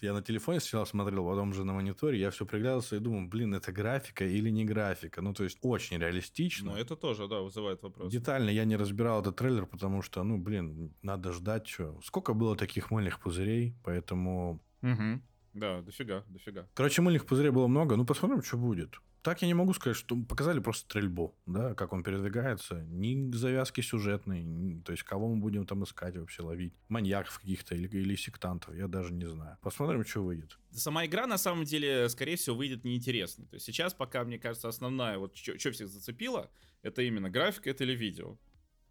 я 0.00 0.12
на 0.12 0.22
телефоне 0.22 0.60
сначала 0.60 0.84
смотрел, 0.84 1.26
потом 1.26 1.50
уже 1.50 1.64
на 1.64 1.72
мониторе. 1.72 2.18
Я 2.18 2.30
все 2.30 2.46
приглядывался 2.46 2.96
и 2.96 2.98
думал, 2.98 3.28
блин, 3.28 3.54
это 3.54 3.72
графика 3.72 4.24
или 4.24 4.50
не 4.50 4.64
графика. 4.64 5.22
Ну, 5.22 5.34
то 5.34 5.44
есть 5.44 5.58
очень 5.62 5.98
реалистично. 5.98 6.72
Но 6.72 6.78
это 6.78 6.96
тоже, 6.96 7.28
да, 7.28 7.40
вызывает 7.40 7.82
вопрос. 7.82 8.12
Детально 8.12 8.50
я 8.50 8.64
не 8.64 8.76
разбирал 8.76 9.20
этот 9.20 9.36
трейлер, 9.36 9.66
потому 9.66 10.02
что, 10.02 10.22
ну, 10.22 10.38
блин, 10.38 10.94
надо 11.02 11.32
ждать, 11.32 11.66
что. 11.66 12.00
Сколько 12.02 12.34
было 12.34 12.56
таких 12.56 12.90
мыльных 12.90 13.20
пузырей, 13.20 13.74
поэтому... 13.84 14.60
Мгм. 14.82 15.22
Да, 15.58 15.82
дофига, 15.82 16.24
дофига. 16.28 16.68
Короче, 16.74 17.02
мыльных 17.02 17.26
пузырей 17.26 17.50
было 17.50 17.66
много. 17.66 17.96
Ну, 17.96 18.04
посмотрим, 18.04 18.42
что 18.42 18.56
будет. 18.56 18.96
Так 19.22 19.42
я 19.42 19.48
не 19.48 19.54
могу 19.54 19.74
сказать, 19.74 19.96
что 19.96 20.16
показали 20.16 20.60
просто 20.60 20.84
стрельбу, 20.84 21.36
да, 21.44 21.74
как 21.74 21.92
он 21.92 22.02
передвигается. 22.04 22.84
Ни 22.88 23.30
завязки 23.32 23.80
сюжетной, 23.80 24.42
ни- 24.44 24.80
то 24.80 24.92
есть 24.92 25.02
кого 25.02 25.28
мы 25.28 25.40
будем 25.40 25.66
там 25.66 25.82
искать 25.82 26.16
вообще, 26.16 26.42
ловить. 26.42 26.72
Маньяков 26.88 27.40
каких-то 27.40 27.74
или, 27.74 27.88
или 27.88 28.14
сектантов, 28.14 28.74
я 28.76 28.86
даже 28.86 29.12
не 29.12 29.26
знаю. 29.26 29.58
Посмотрим, 29.60 30.04
что 30.04 30.22
выйдет. 30.22 30.56
Сама 30.70 31.04
игра, 31.04 31.26
на 31.26 31.36
самом 31.36 31.64
деле, 31.64 32.08
скорее 32.08 32.36
всего, 32.36 32.56
выйдет 32.56 32.84
неинтересной. 32.84 33.46
То 33.46 33.54
есть 33.56 33.66
сейчас 33.66 33.92
пока, 33.92 34.22
мне 34.24 34.38
кажется, 34.38 34.68
основная, 34.68 35.18
вот 35.18 35.36
что 35.36 35.72
всех 35.72 35.88
зацепило, 35.88 36.48
это 36.82 37.02
именно 37.02 37.28
графика, 37.28 37.70
это 37.70 37.82
или 37.84 37.96
видео. 37.96 38.38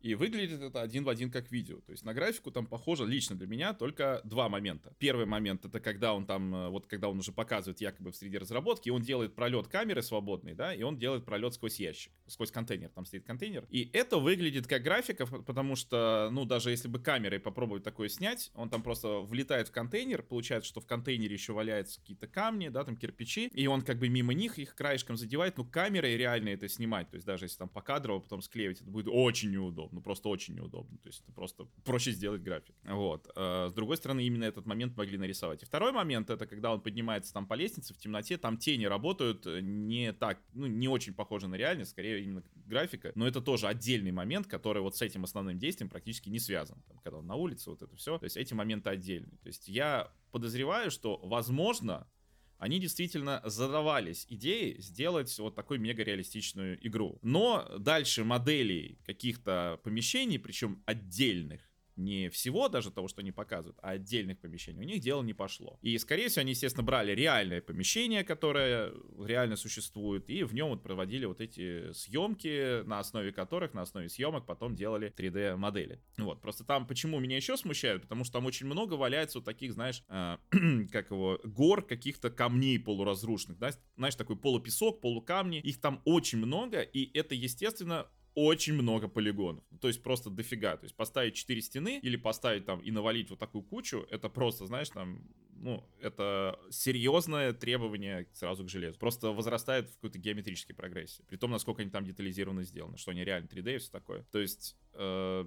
И 0.01 0.15
выглядит 0.15 0.61
это 0.61 0.81
один 0.81 1.03
в 1.03 1.09
один 1.09 1.31
как 1.31 1.51
видео. 1.51 1.79
То 1.81 1.91
есть 1.91 2.03
на 2.03 2.13
графику 2.13 2.51
там 2.51 2.65
похоже 2.65 3.05
лично 3.05 3.35
для 3.35 3.47
меня 3.47 3.73
только 3.73 4.21
два 4.23 4.49
момента. 4.49 4.93
Первый 4.99 5.25
момент 5.25 5.65
это 5.65 5.79
когда 5.79 6.13
он 6.13 6.25
там, 6.25 6.53
э, 6.53 6.69
вот 6.69 6.87
когда 6.87 7.09
он 7.09 7.19
уже 7.19 7.31
показывает 7.31 7.81
якобы 7.81 8.11
в 8.11 8.15
среде 8.15 8.37
разработки, 8.37 8.89
он 8.89 9.01
делает 9.01 9.35
пролет 9.35 9.67
камеры 9.67 10.01
свободный, 10.01 10.53
да, 10.53 10.73
и 10.73 10.83
он 10.83 10.97
делает 10.97 11.25
пролет 11.25 11.53
сквозь 11.53 11.79
ящик, 11.79 12.11
сквозь 12.27 12.51
контейнер, 12.51 12.89
там 12.89 13.05
стоит 13.05 13.25
контейнер. 13.25 13.65
И 13.69 13.89
это 13.93 14.17
выглядит 14.17 14.67
как 14.67 14.83
графика, 14.83 15.25
потому 15.25 15.75
что, 15.75 16.29
ну, 16.31 16.45
даже 16.45 16.71
если 16.71 16.87
бы 16.87 16.99
камерой 16.99 17.39
попробовать 17.39 17.83
такое 17.83 18.09
снять, 18.09 18.51
он 18.55 18.69
там 18.69 18.83
просто 18.83 19.19
влетает 19.19 19.69
в 19.69 19.71
контейнер, 19.71 20.23
получается, 20.23 20.69
что 20.69 20.81
в 20.81 20.85
контейнере 20.85 21.33
еще 21.33 21.53
валяются 21.53 21.99
какие-то 21.99 22.27
камни, 22.27 22.69
да, 22.69 22.83
там 22.83 22.95
кирпичи, 22.97 23.47
и 23.47 23.67
он 23.67 23.81
как 23.81 23.97
бы 23.99 24.09
мимо 24.09 24.33
них 24.33 24.59
их 24.59 24.75
краешком 24.75 25.17
задевает, 25.17 25.57
ну, 25.57 25.65
камерой 25.65 26.17
реально 26.17 26.49
это 26.49 26.67
снимать, 26.67 27.09
то 27.09 27.15
есть 27.15 27.25
даже 27.25 27.45
если 27.45 27.57
там 27.57 27.69
покадрово 27.69 28.19
потом 28.19 28.41
склеивать, 28.41 28.81
это 28.81 28.89
будет 28.89 29.07
очень 29.09 29.51
неудобно, 29.51 29.86
ну, 29.91 30.01
просто 30.01 30.29
очень 30.29 30.55
неудобно, 30.55 30.97
то 30.97 31.07
есть 31.07 31.21
это 31.21 31.31
просто 31.31 31.65
проще 31.83 32.11
сделать 32.11 32.41
график. 32.41 32.75
Вот. 32.83 33.29
А, 33.35 33.69
с 33.69 33.73
другой 33.73 33.97
стороны, 33.97 34.25
именно 34.25 34.43
этот 34.43 34.65
момент 34.65 34.95
могли 34.97 35.17
нарисовать. 35.17 35.63
И 35.63 35.65
второй 35.65 35.91
момент, 35.91 36.29
это 36.29 36.45
когда 36.47 36.73
он 36.73 36.81
поднимается 36.81 37.33
там 37.33 37.47
по 37.47 37.53
лестнице 37.53 37.93
в 37.93 37.97
темноте, 37.97 38.37
там 38.37 38.57
тени 38.57 38.85
работают 38.85 39.45
э, 39.47 39.59
не 39.61 40.13
так, 40.13 40.39
ну, 40.53 40.67
не 40.67 40.87
очень 40.87 41.13
похоже 41.13 41.47
на 41.47 41.55
реальность, 41.55 41.91
скорее 41.91 42.23
именно 42.23 42.43
графика, 42.65 43.11
но 43.15 43.27
это 43.27 43.41
тоже 43.41 43.67
отдельный 43.67 44.11
момент, 44.11 44.47
который 44.47 44.81
вот 44.81 44.95
с 44.95 45.01
этим 45.01 45.23
основным 45.23 45.57
действием 45.57 45.89
практически 45.89 46.29
не 46.29 46.39
связан. 46.39 46.81
Там, 46.87 46.97
когда 46.99 47.17
он 47.19 47.27
на 47.27 47.35
улице, 47.35 47.69
вот 47.69 47.81
это 47.81 47.95
все. 47.95 48.17
То 48.17 48.25
есть 48.25 48.37
эти 48.37 48.53
моменты 48.53 48.89
отдельные. 48.89 49.37
То 49.37 49.47
есть 49.47 49.67
я 49.67 50.11
подозреваю, 50.31 50.91
что, 50.91 51.17
возможно, 51.23 52.07
они 52.57 52.79
действительно 52.79 53.41
задавались 53.45 54.25
идеей 54.29 54.81
сделать 54.81 55.37
вот 55.39 55.55
такую 55.55 55.79
мега 55.79 56.03
реалистичную 56.03 56.85
игру. 56.85 57.19
Но 57.21 57.67
дальше 57.77 58.23
моделей 58.23 58.99
каких-то 59.05 59.79
помещений, 59.83 60.39
причем 60.39 60.81
отдельных, 60.85 61.61
не 61.97 62.29
всего 62.29 62.69
даже 62.69 62.91
того, 62.91 63.07
что 63.07 63.21
они 63.21 63.31
показывают, 63.31 63.77
а 63.81 63.91
отдельных 63.91 64.39
помещений, 64.39 64.79
у 64.79 64.83
них 64.83 65.01
дело 65.01 65.23
не 65.23 65.33
пошло. 65.33 65.79
И, 65.81 65.97
скорее 65.97 66.29
всего, 66.29 66.41
они, 66.41 66.51
естественно, 66.51 66.83
брали 66.83 67.11
реальное 67.13 67.61
помещение, 67.61 68.23
которое 68.23 68.93
реально 69.19 69.55
существует, 69.55 70.29
и 70.29 70.43
в 70.43 70.53
нем 70.53 70.69
вот 70.69 70.83
проводили 70.83 71.25
вот 71.25 71.41
эти 71.41 71.91
съемки, 71.93 72.83
на 72.83 72.99
основе 72.99 73.31
которых, 73.31 73.73
на 73.73 73.81
основе 73.81 74.09
съемок 74.09 74.45
потом 74.45 74.75
делали 74.75 75.13
3D-модели. 75.15 76.01
Вот, 76.17 76.41
просто 76.41 76.63
там 76.63 76.87
почему 76.87 77.19
меня 77.19 77.37
еще 77.37 77.57
смущает, 77.57 78.01
потому 78.03 78.23
что 78.23 78.33
там 78.33 78.45
очень 78.45 78.65
много 78.65 78.93
валяется 78.93 79.39
вот 79.39 79.45
таких, 79.45 79.73
знаешь, 79.73 80.03
э, 80.09 80.37
как 80.91 81.11
его, 81.11 81.39
гор 81.43 81.85
каких-то 81.85 82.29
камней 82.29 82.79
полуразрушенных, 82.79 83.57
да, 83.57 83.71
знаешь, 83.95 84.15
такой 84.15 84.37
полупесок, 84.37 85.01
полукамни, 85.01 85.59
их 85.59 85.79
там 85.79 86.01
очень 86.05 86.37
много, 86.37 86.81
и 86.81 87.17
это, 87.17 87.35
естественно, 87.35 88.07
очень 88.37 88.73
много 88.73 89.07
полигонов. 89.07 89.63
То 89.81 89.87
есть 89.87 90.03
просто 90.03 90.29
дофига. 90.29 90.77
То 90.77 90.83
есть 90.83 90.95
поставить 90.95 91.33
4 91.33 91.59
стены 91.59 91.99
или 92.03 92.17
поставить 92.17 92.65
там 92.65 92.79
и 92.81 92.91
навалить 92.91 93.31
вот 93.31 93.39
такую 93.39 93.63
кучу, 93.63 94.05
это 94.11 94.29
просто, 94.29 94.67
знаешь, 94.67 94.89
там, 94.91 95.23
ну, 95.55 95.83
это 95.99 96.59
серьезное 96.69 97.51
требование 97.53 98.27
сразу 98.33 98.63
к 98.63 98.69
железу. 98.69 98.99
Просто 98.99 99.31
возрастает 99.31 99.89
в 99.89 99.95
какой-то 99.95 100.19
геометрической 100.19 100.75
прогрессии. 100.75 101.23
При 101.27 101.37
том, 101.37 101.49
насколько 101.49 101.81
они 101.81 101.89
там 101.89 102.05
детализированно 102.05 102.61
сделаны, 102.61 102.97
что 102.97 103.09
они 103.09 103.23
реально 103.23 103.47
3D 103.47 103.75
и 103.75 103.77
все 103.79 103.91
такое. 103.91 104.21
То 104.31 104.37
есть... 104.37 104.77
Э, 104.93 105.43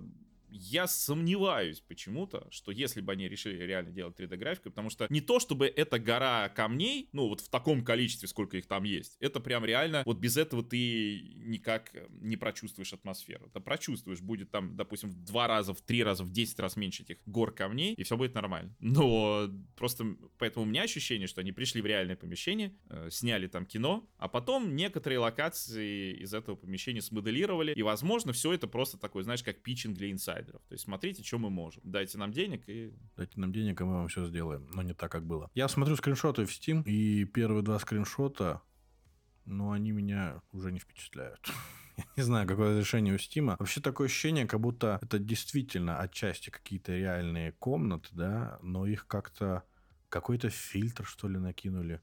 я 0.50 0.86
сомневаюсь 0.86 1.80
почему-то, 1.80 2.46
что 2.50 2.72
если 2.72 3.00
бы 3.00 3.12
они 3.12 3.28
решили 3.28 3.62
реально 3.62 3.90
делать 3.90 4.18
3D-графику, 4.18 4.70
потому 4.70 4.90
что 4.90 5.06
не 5.10 5.20
то, 5.20 5.40
чтобы 5.40 5.66
эта 5.66 5.98
гора 5.98 6.48
камней, 6.48 7.08
ну 7.12 7.28
вот 7.28 7.40
в 7.40 7.48
таком 7.48 7.84
количестве, 7.84 8.28
сколько 8.28 8.56
их 8.56 8.66
там 8.66 8.84
есть, 8.84 9.16
это 9.20 9.40
прям 9.40 9.64
реально, 9.64 10.02
вот 10.04 10.18
без 10.18 10.36
этого 10.36 10.62
ты 10.62 11.20
никак 11.36 11.94
не 12.10 12.36
прочувствуешь 12.36 12.92
атмосферу. 12.92 13.50
Ты 13.52 13.60
прочувствуешь, 13.60 14.20
будет 14.20 14.50
там, 14.50 14.76
допустим, 14.76 15.10
в 15.10 15.24
два 15.24 15.46
раза, 15.46 15.74
в 15.74 15.80
три 15.80 16.02
раза, 16.02 16.24
в 16.24 16.30
10 16.30 16.58
раз 16.60 16.76
меньше 16.76 17.02
этих 17.02 17.18
гор 17.26 17.54
камней, 17.54 17.94
и 17.94 18.02
все 18.02 18.16
будет 18.16 18.34
нормально. 18.34 18.74
Но 18.80 19.48
просто 19.76 20.16
поэтому 20.38 20.64
у 20.64 20.68
меня 20.68 20.82
ощущение, 20.82 21.26
что 21.26 21.40
они 21.40 21.52
пришли 21.52 21.80
в 21.80 21.86
реальное 21.86 22.16
помещение, 22.16 22.74
э, 22.88 23.08
сняли 23.10 23.46
там 23.46 23.66
кино, 23.66 24.08
а 24.16 24.28
потом 24.28 24.74
некоторые 24.76 25.18
локации 25.18 26.14
из 26.14 26.34
этого 26.34 26.56
помещения 26.56 27.02
смоделировали, 27.02 27.72
и, 27.72 27.82
возможно, 27.82 28.32
все 28.32 28.52
это 28.52 28.66
просто 28.66 28.98
такой, 28.98 29.22
знаешь, 29.22 29.42
как 29.42 29.62
питчинг 29.62 29.96
для 29.96 30.10
инсайда 30.10 30.39
инсайдеров. 30.40 30.62
То 30.68 30.74
есть 30.74 30.84
смотрите, 30.84 31.22
что 31.22 31.38
мы 31.38 31.50
можем. 31.50 31.82
Дайте 31.84 32.18
нам 32.18 32.32
денег 32.32 32.68
и... 32.68 32.92
Дайте 33.16 33.38
нам 33.40 33.52
денег, 33.52 33.80
и 33.80 33.84
мы 33.84 33.94
вам 33.94 34.08
все 34.08 34.26
сделаем. 34.26 34.68
Но 34.72 34.82
не 34.82 34.94
так, 34.94 35.10
как 35.12 35.24
было. 35.24 35.50
Я 35.54 35.68
смотрю 35.68 35.96
скриншоты 35.96 36.44
в 36.44 36.50
Steam, 36.50 36.82
и 36.84 37.24
первые 37.24 37.62
два 37.62 37.78
скриншота, 37.78 38.62
но 39.44 39.72
они 39.72 39.92
меня 39.92 40.42
уже 40.52 40.72
не 40.72 40.78
впечатляют. 40.78 41.40
Я 41.96 42.04
не 42.16 42.22
знаю, 42.22 42.48
какое 42.48 42.78
решение 42.78 43.14
у 43.14 43.18
Стима. 43.18 43.56
Вообще 43.58 43.82
такое 43.82 44.06
ощущение, 44.06 44.46
как 44.46 44.60
будто 44.60 44.98
это 45.02 45.18
действительно 45.18 45.98
отчасти 45.98 46.48
какие-то 46.48 46.96
реальные 46.96 47.52
комнаты, 47.52 48.08
да, 48.12 48.58
но 48.62 48.86
их 48.86 49.06
как-то 49.06 49.64
какой-то 50.08 50.48
фильтр, 50.48 51.04
что 51.04 51.28
ли, 51.28 51.38
накинули 51.38 52.00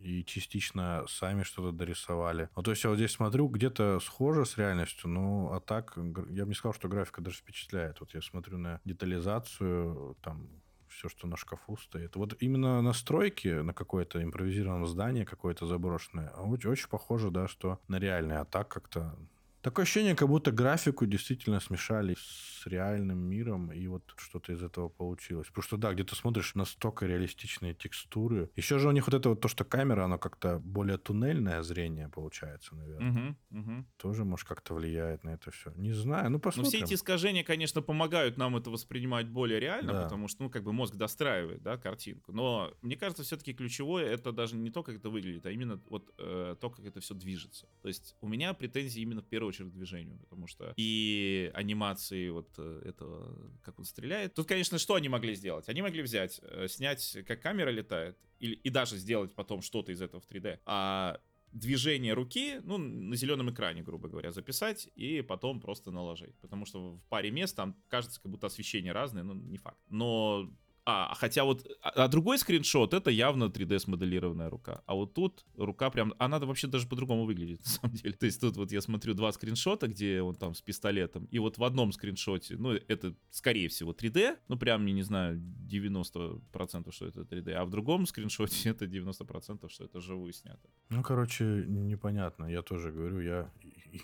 и 0.00 0.24
частично 0.24 1.04
сами 1.08 1.42
что-то 1.42 1.72
дорисовали. 1.72 2.48
Ну, 2.56 2.62
то 2.62 2.70
есть 2.70 2.84
я 2.84 2.90
вот 2.90 2.96
здесь 2.96 3.12
смотрю, 3.12 3.48
где-то 3.48 4.00
схоже 4.00 4.46
с 4.46 4.56
реальностью, 4.56 5.10
но 5.10 5.52
а 5.52 5.60
так 5.60 5.96
я 6.30 6.44
бы 6.44 6.48
не 6.48 6.54
сказал, 6.54 6.74
что 6.74 6.88
графика 6.88 7.20
даже 7.20 7.38
впечатляет. 7.38 8.00
Вот 8.00 8.14
я 8.14 8.22
смотрю 8.22 8.58
на 8.58 8.80
детализацию, 8.84 10.16
там 10.22 10.48
все, 10.88 11.08
что 11.08 11.26
на 11.26 11.36
шкафу 11.36 11.76
стоит. 11.76 12.16
Вот 12.16 12.36
именно 12.40 12.82
настройки 12.82 13.48
на 13.48 13.72
какое-то 13.72 14.22
импровизированное 14.22 14.86
здание, 14.86 15.24
какое-то 15.24 15.66
заброшенное, 15.66 16.30
очень, 16.30 16.70
очень 16.70 16.88
похоже, 16.88 17.30
да, 17.30 17.48
что 17.48 17.80
на 17.88 17.98
реальное. 17.98 18.40
А 18.40 18.44
так 18.44 18.68
как-то 18.68 19.16
Такое 19.62 19.84
ощущение, 19.84 20.14
как 20.14 20.28
будто 20.28 20.52
графику 20.52 21.06
действительно 21.06 21.60
смешали 21.60 22.16
с 22.18 22.66
реальным 22.66 23.18
миром, 23.18 23.72
и 23.72 23.86
вот 23.86 24.02
что-то 24.16 24.52
из 24.52 24.62
этого 24.62 24.88
получилось. 24.88 25.48
Потому 25.48 25.62
что, 25.62 25.76
да, 25.76 25.92
где-то 25.92 26.14
смотришь 26.14 26.54
настолько 26.54 27.06
реалистичные 27.06 27.74
текстуры. 27.74 28.50
Еще 28.56 28.78
же 28.78 28.88
у 28.88 28.92
них 28.92 29.06
вот 29.06 29.14
это 29.14 29.30
вот 29.30 29.40
то, 29.40 29.48
что 29.48 29.64
камера, 29.64 30.04
она 30.04 30.18
как-то 30.18 30.58
более 30.58 30.98
туннельное 30.98 31.62
зрение 31.62 32.08
получается, 32.08 32.74
наверное. 32.74 33.36
Угу, 33.50 33.58
угу. 33.60 33.84
Тоже, 33.96 34.24
может, 34.24 34.48
как-то 34.48 34.74
влияет 34.74 35.24
на 35.24 35.30
это 35.30 35.50
все. 35.50 35.72
Не 35.76 35.92
знаю, 35.92 36.30
ну 36.30 36.38
посмотрим. 36.38 36.70
Но 36.72 36.76
все 36.76 36.84
эти 36.84 36.94
искажения, 36.94 37.44
конечно, 37.44 37.82
помогают 37.82 38.36
нам 38.36 38.56
это 38.56 38.70
воспринимать 38.70 39.28
более 39.28 39.60
реально, 39.60 39.92
да. 39.92 40.02
потому 40.04 40.28
что, 40.28 40.42
ну, 40.42 40.50
как 40.50 40.62
бы 40.62 40.72
мозг 40.72 40.94
достраивает, 40.96 41.62
да, 41.62 41.76
картинку. 41.76 42.32
Но 42.32 42.72
мне 42.82 42.96
кажется, 42.96 43.22
все-таки 43.22 43.52
ключевое 43.52 44.06
это 44.06 44.32
даже 44.32 44.56
не 44.56 44.70
то, 44.70 44.82
как 44.82 44.96
это 44.96 45.10
выглядит, 45.10 45.46
а 45.46 45.50
именно 45.50 45.80
вот 45.88 46.12
э, 46.18 46.56
то, 46.60 46.70
как 46.70 46.84
это 46.84 47.00
все 47.00 47.14
движется. 47.14 47.68
То 47.82 47.88
есть 47.88 48.16
у 48.20 48.28
меня 48.28 48.54
претензии 48.54 49.00
именно 49.02 49.22
в 49.22 49.26
первую 49.26 49.49
очередь 49.50 49.72
движению, 49.72 50.18
потому 50.18 50.46
что 50.46 50.72
и 50.76 51.50
анимации 51.54 52.28
вот 52.30 52.48
э, 52.58 52.82
этого, 52.84 53.52
как 53.62 53.78
он 53.78 53.84
стреляет. 53.84 54.34
Тут, 54.34 54.48
конечно, 54.48 54.78
что 54.78 54.94
они 54.94 55.08
могли 55.08 55.34
сделать? 55.34 55.68
Они 55.68 55.82
могли 55.82 56.02
взять, 56.02 56.40
э, 56.42 56.68
снять, 56.68 57.18
как 57.26 57.40
камера 57.40 57.70
летает, 57.70 58.16
или, 58.38 58.54
и 58.54 58.70
даже 58.70 58.96
сделать 58.96 59.34
потом 59.34 59.62
что-то 59.62 59.92
из 59.92 60.00
этого 60.00 60.20
в 60.20 60.28
3D, 60.28 60.60
а 60.64 61.20
движение 61.52 62.14
руки, 62.14 62.60
ну, 62.62 62.78
на 62.78 63.16
зеленом 63.16 63.50
экране, 63.50 63.82
грубо 63.82 64.08
говоря, 64.08 64.32
записать 64.32 64.88
и 64.94 65.20
потом 65.20 65.60
просто 65.60 65.90
наложить. 65.90 66.36
Потому 66.40 66.64
что 66.64 66.92
в 66.92 67.02
паре 67.08 67.30
мест 67.30 67.56
там 67.56 67.76
кажется, 67.88 68.20
как 68.20 68.30
будто 68.30 68.46
освещение 68.46 68.92
разное, 68.92 69.22
ну, 69.22 69.34
не 69.34 69.58
факт. 69.58 69.80
Но 69.88 70.50
а, 70.90 71.14
хотя 71.14 71.44
вот, 71.44 71.66
а, 71.82 72.04
а 72.04 72.08
другой 72.08 72.38
скриншот, 72.38 72.94
это 72.94 73.10
явно 73.10 73.44
3D 73.44 73.78
смоделированная 73.78 74.50
рука. 74.50 74.82
А 74.86 74.94
вот 74.94 75.14
тут 75.14 75.44
рука 75.56 75.90
прям, 75.90 76.14
она 76.18 76.38
вообще 76.38 76.66
даже 76.66 76.86
по-другому 76.86 77.24
выглядит, 77.24 77.60
на 77.64 77.70
самом 77.70 77.96
деле. 77.96 78.14
То 78.14 78.26
есть 78.26 78.40
тут 78.40 78.56
вот 78.56 78.72
я 78.72 78.80
смотрю 78.80 79.14
два 79.14 79.32
скриншота, 79.32 79.88
где 79.88 80.22
он 80.22 80.34
там 80.34 80.54
с 80.54 80.60
пистолетом, 80.62 81.26
и 81.26 81.38
вот 81.38 81.58
в 81.58 81.64
одном 81.64 81.92
скриншоте, 81.92 82.56
ну, 82.56 82.72
это, 82.72 83.14
скорее 83.30 83.68
всего, 83.68 83.92
3D, 83.92 84.36
ну, 84.48 84.56
прям, 84.58 84.84
не 84.84 85.02
знаю, 85.02 85.40
90% 85.70 86.92
что 86.92 87.06
это 87.06 87.20
3D, 87.20 87.52
а 87.52 87.64
в 87.64 87.70
другом 87.70 88.06
скриншоте 88.06 88.70
это 88.70 88.86
90% 88.86 89.68
что 89.68 89.84
это 89.84 90.00
живую 90.00 90.32
снято. 90.32 90.68
Ну, 90.88 91.02
короче, 91.02 91.44
непонятно, 91.66 92.46
я 92.46 92.62
тоже 92.62 92.90
говорю, 92.90 93.20
я 93.20 93.50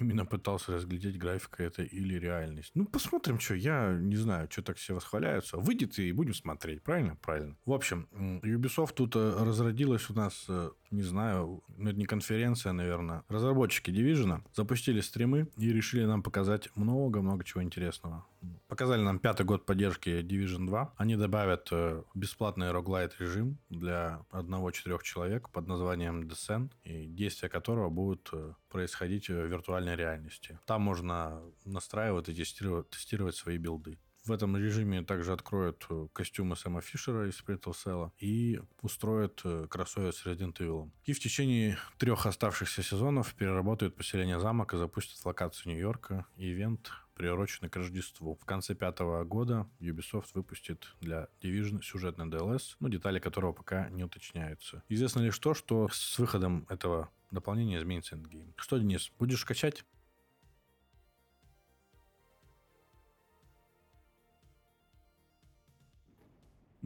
именно 0.01 0.25
пытался 0.27 0.73
разглядеть, 0.73 1.19
графика 1.19 1.63
это 1.63 1.83
или 1.83 2.15
реальность. 2.15 2.73
Ну, 2.75 2.85
посмотрим, 2.87 3.39
что, 3.39 3.55
я 3.55 3.93
не 3.93 4.17
знаю, 4.17 4.49
что 4.51 4.63
так 4.63 4.77
все 4.77 4.95
восхваляются. 4.95 5.57
Выйдет 5.57 5.99
и 5.99 6.13
будем 6.13 6.35
смотреть 6.35 6.83
правильно? 6.83 7.17
Правильно. 7.23 7.57
В 7.65 7.73
общем, 7.73 8.09
Ubisoft 8.43 8.95
тут 8.95 9.17
э, 9.17 9.37
разродилась 9.45 10.11
у 10.11 10.15
нас, 10.15 10.45
э, 10.49 10.71
не 10.91 11.03
знаю, 11.03 11.63
ну 11.77 11.91
это 11.91 11.99
не 11.99 12.07
конференция, 12.07 12.73
наверное. 12.73 13.23
Разработчики 13.29 13.91
Division 13.91 14.43
запустили 14.55 15.01
стримы 15.01 15.49
и 15.57 15.73
решили 15.73 16.05
нам 16.05 16.23
показать 16.23 16.69
много-много 16.77 17.45
чего 17.45 17.63
интересного. 17.63 18.25
Показали 18.69 19.03
нам 19.03 19.19
пятый 19.19 19.47
год 19.47 19.65
поддержки 19.67 20.21
Division 20.23 20.67
2. 20.67 20.95
Они 20.97 21.17
добавят 21.17 21.69
э, 21.71 22.03
бесплатный 22.15 22.71
роглайт 22.73 23.15
режим 23.21 23.59
для 23.71 24.25
одного-четырех 24.31 25.03
человек 25.03 25.51
под 25.51 25.67
названием 25.67 26.23
Descent, 26.23 26.73
и 26.85 27.07
действия 27.07 27.49
которого 27.49 27.91
будут 27.91 28.33
происходить 28.69 29.29
в 29.29 29.47
виртуальной 29.47 29.97
реальности. 29.97 30.59
Там 30.67 30.83
можно 30.83 31.41
настраивать 31.65 32.29
и 32.29 32.35
тестировать, 32.35 32.91
тестировать 32.91 33.35
свои 33.35 33.59
билды 33.59 33.99
В 34.25 34.33
этом 34.33 34.57
режиме 34.57 35.03
также 35.03 35.33
откроют 35.33 35.87
э, 35.89 36.09
костюмы 36.13 36.57
Сэма 36.57 36.81
Фишера 36.81 37.29
из 37.29 37.41
Splinter 37.41 37.73
Cell 37.73 38.11
и 38.19 38.61
устроят 38.83 39.41
э, 39.45 39.67
кроссовер 39.71 40.13
с 40.13 40.27
Resident 40.27 40.57
Evil. 40.59 40.91
И 41.05 41.13
в 41.13 41.21
течение 41.21 41.79
трех 41.99 42.27
оставшихся 42.27 42.83
сезонов 42.83 43.35
переработают 43.35 43.97
поселение 43.97 44.41
замок 44.41 44.75
и 44.75 44.79
запустят 44.79 45.25
локацию 45.25 45.73
Нью-Йорка 45.73 46.27
и 46.37 46.53
ивент 46.53 46.91
приуроченный 47.17 47.71
к 47.71 47.77
Рождеству. 47.77 48.37
В 48.37 48.45
конце 48.45 48.75
пятого 48.75 49.25
года 49.25 49.69
Ubisoft 49.81 50.29
выпустит 50.35 50.95
для 51.01 51.29
Division 51.41 51.83
сюжетный 51.83 52.27
DLC, 52.27 52.77
ну, 52.79 52.89
детали 52.89 53.19
которого 53.19 53.53
пока 53.53 53.89
не 53.89 54.05
уточняются. 54.05 54.83
Известно 54.89 55.21
лишь 55.21 55.39
то, 55.39 55.55
что 55.55 55.89
с 55.91 56.19
выходом 56.19 56.67
этого 56.69 57.11
дополнения 57.31 57.79
изменится 57.79 58.15
endgame. 58.15 58.55
Что, 58.57 58.79
Денис, 58.79 59.11
будешь 59.19 59.45
качать? 59.45 59.85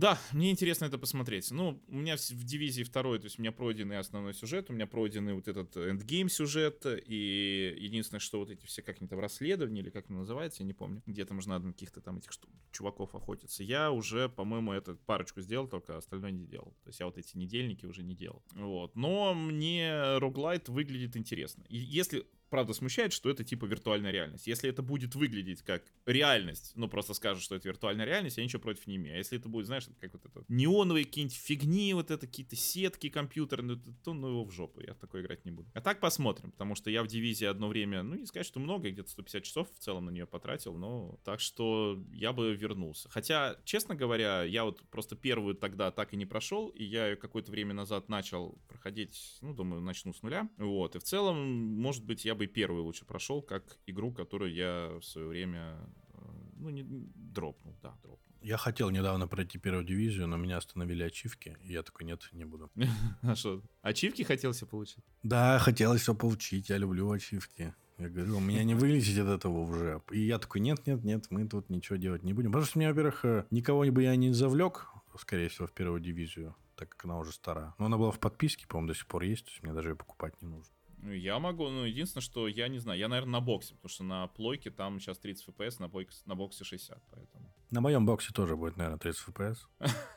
Да, 0.00 0.18
мне 0.32 0.50
интересно 0.50 0.86
это 0.86 0.96
посмотреть. 0.96 1.50
Ну, 1.50 1.78
у 1.86 1.94
меня 1.94 2.16
в 2.16 2.44
дивизии 2.44 2.84
второй, 2.84 3.18
то 3.18 3.26
есть 3.26 3.38
у 3.38 3.42
меня 3.42 3.52
пройденный 3.52 3.98
основной 3.98 4.32
сюжет, 4.32 4.70
у 4.70 4.72
меня 4.72 4.86
пройденный 4.86 5.34
вот 5.34 5.46
этот 5.46 5.76
эндгейм 5.76 6.30
сюжет, 6.30 6.86
и 6.86 7.76
единственное, 7.78 8.18
что 8.18 8.38
вот 8.38 8.48
эти 8.48 8.64
все 8.64 8.80
как-нибудь 8.80 9.10
там 9.10 9.20
расследования, 9.20 9.82
или 9.82 9.90
как 9.90 10.04
это 10.06 10.14
называется, 10.14 10.62
я 10.62 10.66
не 10.66 10.72
помню, 10.72 11.02
где 11.04 11.26
там 11.26 11.42
же 11.42 11.50
на 11.50 11.60
каких-то 11.60 12.00
там 12.00 12.16
этих 12.16 12.30
чуваков 12.72 13.14
охотиться. 13.14 13.62
Я 13.62 13.90
уже, 13.90 14.30
по-моему, 14.30 14.72
эту 14.72 14.96
парочку 14.96 15.42
сделал, 15.42 15.68
только 15.68 15.98
остальное 15.98 16.30
не 16.30 16.46
делал. 16.46 16.74
То 16.82 16.88
есть 16.88 17.00
я 17.00 17.04
вот 17.04 17.18
эти 17.18 17.36
недельники 17.36 17.84
уже 17.84 18.02
не 18.02 18.14
делал. 18.14 18.42
Вот. 18.52 18.96
Но 18.96 19.34
мне 19.34 20.16
роглайт 20.16 20.70
выглядит 20.70 21.14
интересно. 21.14 21.62
И 21.68 21.76
если 21.76 22.24
правда 22.50 22.72
смущает, 22.72 23.12
что 23.12 23.30
это 23.30 23.44
типа 23.44 23.64
виртуальная 23.64 24.10
реальность. 24.10 24.46
Если 24.46 24.68
это 24.68 24.82
будет 24.82 25.14
выглядеть 25.14 25.62
как 25.62 25.84
реальность, 26.04 26.72
ну 26.74 26.88
просто 26.88 27.14
скажут, 27.14 27.42
что 27.42 27.54
это 27.54 27.68
виртуальная 27.68 28.04
реальность, 28.04 28.36
я 28.36 28.44
ничего 28.44 28.60
против 28.60 28.86
не 28.86 28.96
имею. 28.96 29.14
А 29.14 29.18
если 29.18 29.38
это 29.38 29.48
будет, 29.48 29.66
знаешь, 29.66 29.88
как 30.00 30.12
вот 30.12 30.24
это 30.24 30.44
неоновые 30.48 31.04
какие-нибудь 31.04 31.36
фигни, 31.36 31.94
вот 31.94 32.10
это 32.10 32.26
какие-то 32.26 32.56
сетки 32.56 33.08
компьютерные, 33.08 33.80
то 34.04 34.12
ну 34.12 34.28
его 34.28 34.44
в 34.44 34.50
жопу, 34.50 34.80
я 34.80 34.94
такой 34.94 35.22
играть 35.22 35.44
не 35.44 35.52
буду. 35.52 35.70
А 35.74 35.80
так 35.80 36.00
посмотрим, 36.00 36.50
потому 36.50 36.74
что 36.74 36.90
я 36.90 37.02
в 37.02 37.06
дивизии 37.06 37.46
одно 37.46 37.68
время, 37.68 38.02
ну 38.02 38.16
не 38.16 38.26
сказать, 38.26 38.46
что 38.46 38.60
много, 38.60 38.90
где-то 38.90 39.10
150 39.10 39.42
часов 39.44 39.68
в 39.72 39.78
целом 39.78 40.06
на 40.06 40.10
нее 40.10 40.26
потратил, 40.26 40.74
но 40.76 41.18
так 41.24 41.40
что 41.40 42.02
я 42.12 42.32
бы 42.32 42.54
вернулся. 42.54 43.08
Хотя, 43.08 43.56
честно 43.64 43.94
говоря, 43.94 44.42
я 44.42 44.64
вот 44.64 44.82
просто 44.90 45.16
первую 45.16 45.54
тогда 45.54 45.90
так 45.90 46.12
и 46.12 46.16
не 46.16 46.26
прошел, 46.26 46.68
и 46.68 46.84
я 46.84 47.16
какое-то 47.16 47.52
время 47.52 47.74
назад 47.74 48.08
начал 48.08 48.58
проходить, 48.68 49.38
ну 49.40 49.54
думаю, 49.54 49.80
начну 49.80 50.12
с 50.12 50.22
нуля. 50.22 50.48
Вот, 50.56 50.96
и 50.96 50.98
в 50.98 51.02
целом, 51.02 51.38
может 51.38 52.04
быть, 52.04 52.24
я 52.24 52.34
бы 52.34 52.39
первый 52.46 52.82
лучше 52.82 53.04
прошел, 53.04 53.42
как 53.42 53.78
игру, 53.86 54.12
которую 54.12 54.52
я 54.52 54.98
в 55.00 55.04
свое 55.04 55.26
время, 55.26 55.76
э, 56.14 56.18
ну, 56.56 56.70
не 56.70 56.84
дропнул, 56.84 57.76
да, 57.82 57.96
дропнул. 58.02 58.30
Я 58.42 58.56
хотел 58.56 58.90
недавно 58.90 59.28
пройти 59.28 59.58
первую 59.58 59.84
дивизию, 59.84 60.26
но 60.26 60.36
меня 60.36 60.56
остановили 60.56 61.02
ачивки, 61.02 61.58
и 61.62 61.72
я 61.72 61.82
такой, 61.82 62.06
нет, 62.06 62.28
не 62.32 62.44
буду. 62.44 62.70
А 63.22 63.34
что, 63.34 63.62
ачивки 63.82 64.22
хотел 64.22 64.54
себе 64.54 64.68
получить? 64.68 65.04
Да, 65.22 65.58
хотелось 65.58 66.00
все 66.00 66.14
получить, 66.14 66.70
я 66.70 66.78
люблю 66.78 67.10
ачивки. 67.10 67.74
Я 67.98 68.08
говорю, 68.08 68.38
у 68.38 68.40
меня 68.40 68.64
не 68.64 68.74
вылезет 68.80 69.26
от 69.26 69.40
этого 69.40 69.60
уже. 69.60 70.02
И 70.10 70.20
я 70.20 70.38
такой, 70.38 70.62
нет, 70.62 70.86
нет, 70.86 71.04
нет, 71.04 71.26
мы 71.30 71.46
тут 71.46 71.68
ничего 71.68 71.96
делать 71.96 72.22
не 72.22 72.32
будем. 72.32 72.50
Потому 72.50 72.66
что 72.66 72.78
меня, 72.78 72.88
во-первых, 72.88 73.24
э, 73.24 73.44
никого 73.50 73.84
бы 73.84 74.02
я 74.02 74.16
не 74.16 74.32
завлек, 74.32 74.88
скорее 75.18 75.48
всего, 75.48 75.66
в 75.66 75.72
первую 75.72 76.00
дивизию, 76.00 76.56
так 76.76 76.88
как 76.88 77.04
она 77.04 77.18
уже 77.18 77.32
стара. 77.32 77.74
Но 77.78 77.86
она 77.86 77.98
была 77.98 78.10
в 78.10 78.18
подписке, 78.18 78.66
по-моему, 78.66 78.88
до 78.88 78.94
сих 78.94 79.06
пор 79.06 79.22
есть, 79.24 79.44
то 79.44 79.50
есть 79.50 79.62
мне 79.62 79.74
даже 79.74 79.90
ее 79.90 79.96
покупать 79.96 80.40
не 80.40 80.48
нужно. 80.48 80.72
Ну, 81.02 81.12
я 81.12 81.38
могу, 81.38 81.68
ну, 81.68 81.84
единственное, 81.84 82.22
что 82.22 82.46
я 82.46 82.68
не 82.68 82.78
знаю, 82.78 82.98
я, 82.98 83.08
наверное, 83.08 83.32
на 83.32 83.40
боксе, 83.40 83.74
потому 83.74 83.90
что 83.90 84.04
на 84.04 84.26
плойке 84.26 84.70
там 84.70 85.00
сейчас 85.00 85.18
30 85.18 85.48
FPS, 85.48 85.76
на, 85.78 85.88
боксе, 85.88 86.22
на 86.26 86.34
боксе 86.34 86.64
60, 86.64 87.02
поэтому. 87.10 87.54
На 87.70 87.80
моем 87.80 88.04
боксе 88.04 88.32
тоже 88.32 88.56
будет, 88.56 88.76
наверное, 88.76 88.98
30 88.98 89.28
FPS. 89.28 89.56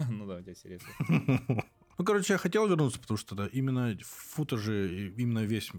Ну 0.09 0.27
да, 0.27 0.37
у 0.37 0.41
тебя 0.41 0.55
серьезно. 0.55 0.89
Ну, 1.99 2.05
короче, 2.05 2.33
я 2.33 2.39
хотел 2.39 2.67
вернуться, 2.67 2.99
потому 2.99 3.19
что 3.19 3.35
да, 3.35 3.45
именно 3.45 3.95
футажи, 4.01 5.13
именно 5.15 5.45
весь 5.45 5.71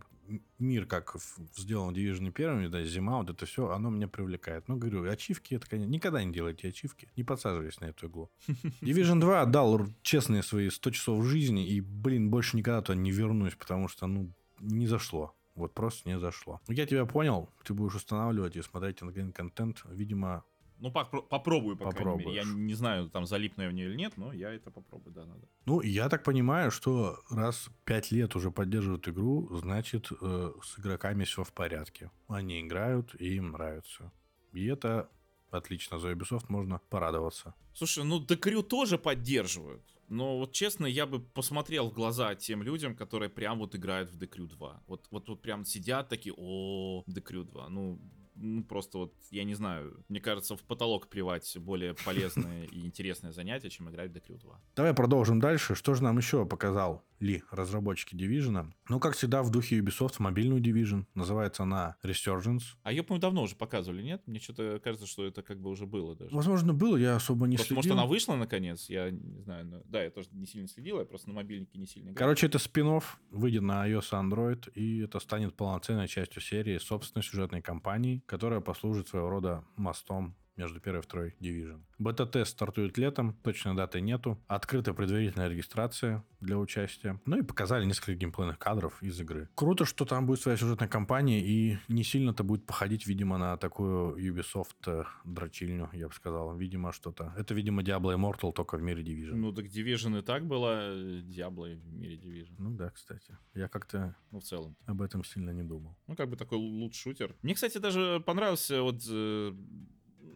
мир, 0.59 0.87
как 0.87 1.17
сделан 1.57 1.93
Division 1.93 2.31
первыми, 2.31 2.69
да, 2.69 2.85
зима, 2.85 3.19
вот 3.19 3.31
это 3.31 3.47
все, 3.47 3.69
оно 3.71 3.91
меня 3.91 4.09
привлекает. 4.09 4.69
Ну, 4.69 4.77
говорю, 4.77 5.11
ачивки, 5.11 5.55
это, 5.55 5.69
конечно, 5.69 5.91
никогда 5.91 6.23
не 6.23 6.33
делайте 6.33 6.69
ачивки, 6.69 7.09
не 7.17 7.25
подсаживайтесь 7.25 7.81
на 7.81 7.87
эту 7.87 8.07
иглу. 8.07 8.31
Division 8.81 9.21
2 9.21 9.43
отдал 9.43 9.87
честные 10.03 10.43
свои 10.43 10.71
100 10.71 10.91
часов 10.93 11.25
жизни, 11.27 11.67
и, 11.67 11.81
блин, 11.81 12.31
больше 12.31 12.57
никогда 12.57 12.81
туда 12.81 12.97
не 12.97 13.11
вернусь, 13.11 13.55
потому 13.55 13.89
что, 13.89 14.07
ну, 14.07 14.33
не 14.65 14.87
зашло. 14.87 15.35
Вот 15.55 15.73
просто 15.73 16.09
не 16.09 16.19
зашло. 16.19 16.61
Я 16.69 16.87
тебя 16.87 17.07
понял, 17.07 17.49
ты 17.65 17.75
будешь 17.75 17.95
устанавливать 17.95 18.57
и 18.57 18.63
смотреть 18.63 18.99
контент, 19.33 19.83
видимо, 19.89 20.45
ну, 20.81 20.91
попро- 20.91 21.23
попробую, 21.23 21.77
по 21.77 21.91
крайней 21.93 22.17
мере. 22.17 22.35
Я 22.35 22.45
не 22.45 22.75
знаю, 22.75 23.09
там 23.09 23.27
залипну 23.27 23.63
я 23.63 23.71
в 23.71 23.73
нее 23.73 23.89
или 23.89 23.97
нет, 23.97 24.17
но 24.17 24.33
я 24.33 24.53
это 24.53 24.71
попробую, 24.71 25.15
да, 25.15 25.25
надо. 25.25 25.47
Ну, 25.67 25.81
я 25.81 26.09
так 26.09 26.25
понимаю, 26.25 26.71
что 26.71 27.21
раз 27.31 27.71
пять 27.85 28.11
лет 28.13 28.35
уже 28.37 28.51
поддерживают 28.51 29.09
игру, 29.09 29.49
значит, 29.57 30.11
э, 30.21 30.53
с 30.63 30.79
игроками 30.79 31.25
все 31.25 31.45
в 31.45 31.53
порядке. 31.53 32.11
Они 32.29 32.61
играют, 32.61 33.15
и 33.21 33.37
им 33.37 33.53
нравится. 33.53 34.11
И 34.53 34.67
это 34.67 35.09
отлично. 35.51 35.99
За 35.99 36.11
Ubisoft 36.13 36.47
можно 36.49 36.81
порадоваться. 36.91 37.55
Слушай, 37.73 38.05
ну 38.05 38.21
Декрю 38.21 38.63
тоже 38.63 38.99
поддерживают. 38.99 39.83
Но 40.09 40.39
вот 40.39 40.53
честно, 40.53 40.87
я 40.87 41.07
бы 41.07 41.21
посмотрел 41.21 41.91
в 41.91 41.95
глаза 41.95 42.35
тем 42.35 42.63
людям, 42.63 42.95
которые 42.95 43.29
прям 43.29 43.59
вот 43.59 43.75
играют 43.75 44.11
в 44.11 44.19
Декрю 44.19 44.47
2. 44.47 44.83
Вот, 44.87 45.07
вот, 45.11 45.29
вот 45.29 45.43
прям 45.43 45.65
сидят 45.65 46.09
такие, 46.09 46.35
о, 46.37 47.03
Декрю 47.07 47.45
2. 47.45 47.69
Ну, 47.69 48.01
ну, 48.37 48.65
просто 48.65 48.99
вот, 48.99 49.15
я 49.31 49.45
не 49.45 49.55
знаю, 49.55 50.05
мне 50.09 50.21
кажется, 50.21 50.57
в 50.57 50.63
потолок 50.63 51.09
плевать 51.09 51.57
более 51.59 51.95
полезное 51.95 52.65
и 52.65 52.85
интересное 52.85 53.33
занятие, 53.33 53.71
чем 53.71 53.89
играть 53.91 54.11
в 54.11 54.15
The 54.15 54.39
2. 54.39 54.61
Давай 54.77 54.95
продолжим 54.95 55.41
дальше. 55.41 55.75
Что 55.75 55.95
же 55.95 56.03
нам 56.03 56.19
еще 56.19 56.45
показал 56.45 57.05
ли 57.25 57.43
разработчики 57.51 58.15
Division? 58.15 58.73
Ну, 58.89 59.01
как 59.01 59.15
всегда, 59.15 59.43
в 59.43 59.51
духе 59.51 59.79
Ubisoft, 59.79 60.17
мобильную 60.19 60.63
Division. 60.63 61.07
Называется 61.15 61.65
она 61.65 61.97
Resurgence. 62.05 62.63
А 62.83 62.93
ее, 62.93 63.03
по-моему, 63.03 63.21
давно 63.21 63.43
уже 63.43 63.57
показывали, 63.57 64.03
нет? 64.03 64.23
Мне 64.27 64.39
что-то 64.39 64.81
кажется, 64.83 65.07
что 65.07 65.25
это 65.25 65.43
как 65.43 65.61
бы 65.61 65.71
уже 65.71 65.87
было 65.87 66.15
даже. 66.15 66.35
Возможно, 66.35 66.73
было, 66.73 66.97
я 66.97 67.17
особо 67.17 67.47
не 67.47 67.57
просто, 67.57 67.75
следил. 67.75 67.77
Может, 67.77 67.93
она 67.93 68.07
вышла 68.07 68.37
наконец? 68.37 68.89
Я 68.89 69.11
не 69.11 69.41
знаю. 69.41 69.67
Но... 69.67 69.83
Да, 69.87 70.03
я 70.03 70.11
тоже 70.11 70.29
не 70.33 70.47
сильно 70.47 70.69
следил, 70.69 70.99
я 70.99 71.05
просто 71.05 71.29
на 71.29 71.35
мобильнике 71.35 71.79
не 71.79 71.87
сильно 71.87 72.11
играл. 72.11 72.17
Короче, 72.17 72.47
это 72.47 72.59
спин 72.59 73.01
выйдет 73.31 73.63
на 73.63 73.89
iOS 73.89 74.09
и 74.11 74.15
Android, 74.15 74.73
и 74.75 74.99
это 75.01 75.19
станет 75.21 75.55
полноценной 75.57 76.07
частью 76.07 76.43
серии 76.43 76.77
собственной 76.79 77.23
сюжетной 77.23 77.63
кампании, 77.63 78.23
которая 78.27 78.61
послужит 78.61 79.09
своего 79.09 79.31
рода 79.31 79.65
мостом 79.77 80.37
между 80.57 80.81
первой 80.81 81.01
и 81.01 81.03
второй 81.03 81.35
Division. 81.41 81.83
Бета-тест 81.99 82.53
стартует 82.53 82.99
летом, 82.99 83.35
точной 83.43 83.75
даты 83.75 84.01
нету. 84.01 84.39
Открыта 84.47 84.95
предварительная 84.95 85.49
регистрация 85.49 86.25
для 86.41 86.59
участия. 86.59 87.21
Ну 87.25 87.39
и 87.39 87.43
показали 87.43 87.85
несколько 87.85 88.15
геймплейных 88.15 88.59
кадров 88.59 89.03
из 89.03 89.21
игры. 89.21 89.49
Круто, 89.55 89.85
что 89.85 90.05
там 90.05 90.27
будет 90.27 90.41
своя 90.41 90.57
сюжетная 90.57 90.89
кампания 90.89 91.41
и 91.41 91.79
не 91.89 92.05
сильно-то 92.05 92.45
будет 92.45 92.67
походить, 92.67 93.07
видимо, 93.07 93.39
на 93.39 93.57
такую 93.57 94.17
Ubisoft 94.17 94.75
э, 94.87 95.05
дрочильню, 95.25 95.89
я 95.93 96.09
бы 96.09 96.15
сказал. 96.15 96.57
Видимо, 96.57 96.93
что-то. 96.93 97.33
Это, 97.37 97.55
видимо, 97.55 97.83
Diablo 97.83 98.15
Immortal 98.15 98.53
только 98.53 98.77
в 98.77 98.83
мире 98.83 99.03
Division. 99.03 99.35
Ну 99.35 99.53
так 99.53 99.67
Division 99.67 100.19
и 100.19 100.23
так 100.23 100.47
была 100.47 100.83
э, 100.83 101.21
Diablo 101.23 101.75
в 101.75 101.93
мире 101.93 102.17
Division. 102.17 102.55
Ну 102.59 102.71
да, 102.71 102.91
кстати. 102.91 103.37
Я 103.55 103.69
как-то 103.69 104.17
ну, 104.31 104.41
в 104.41 104.45
целом 104.45 104.77
об 104.87 105.01
этом 105.03 105.25
сильно 105.25 105.51
не 105.51 105.63
думал. 105.63 105.97
Ну 106.07 106.17
как 106.17 106.29
бы 106.29 106.37
такой 106.37 106.59
лут-шутер. 106.59 107.35
Мне, 107.43 107.55
кстати, 107.55 107.79
даже 107.79 108.23
понравился 108.25 108.83
вот 108.83 109.03
э, 109.09 109.55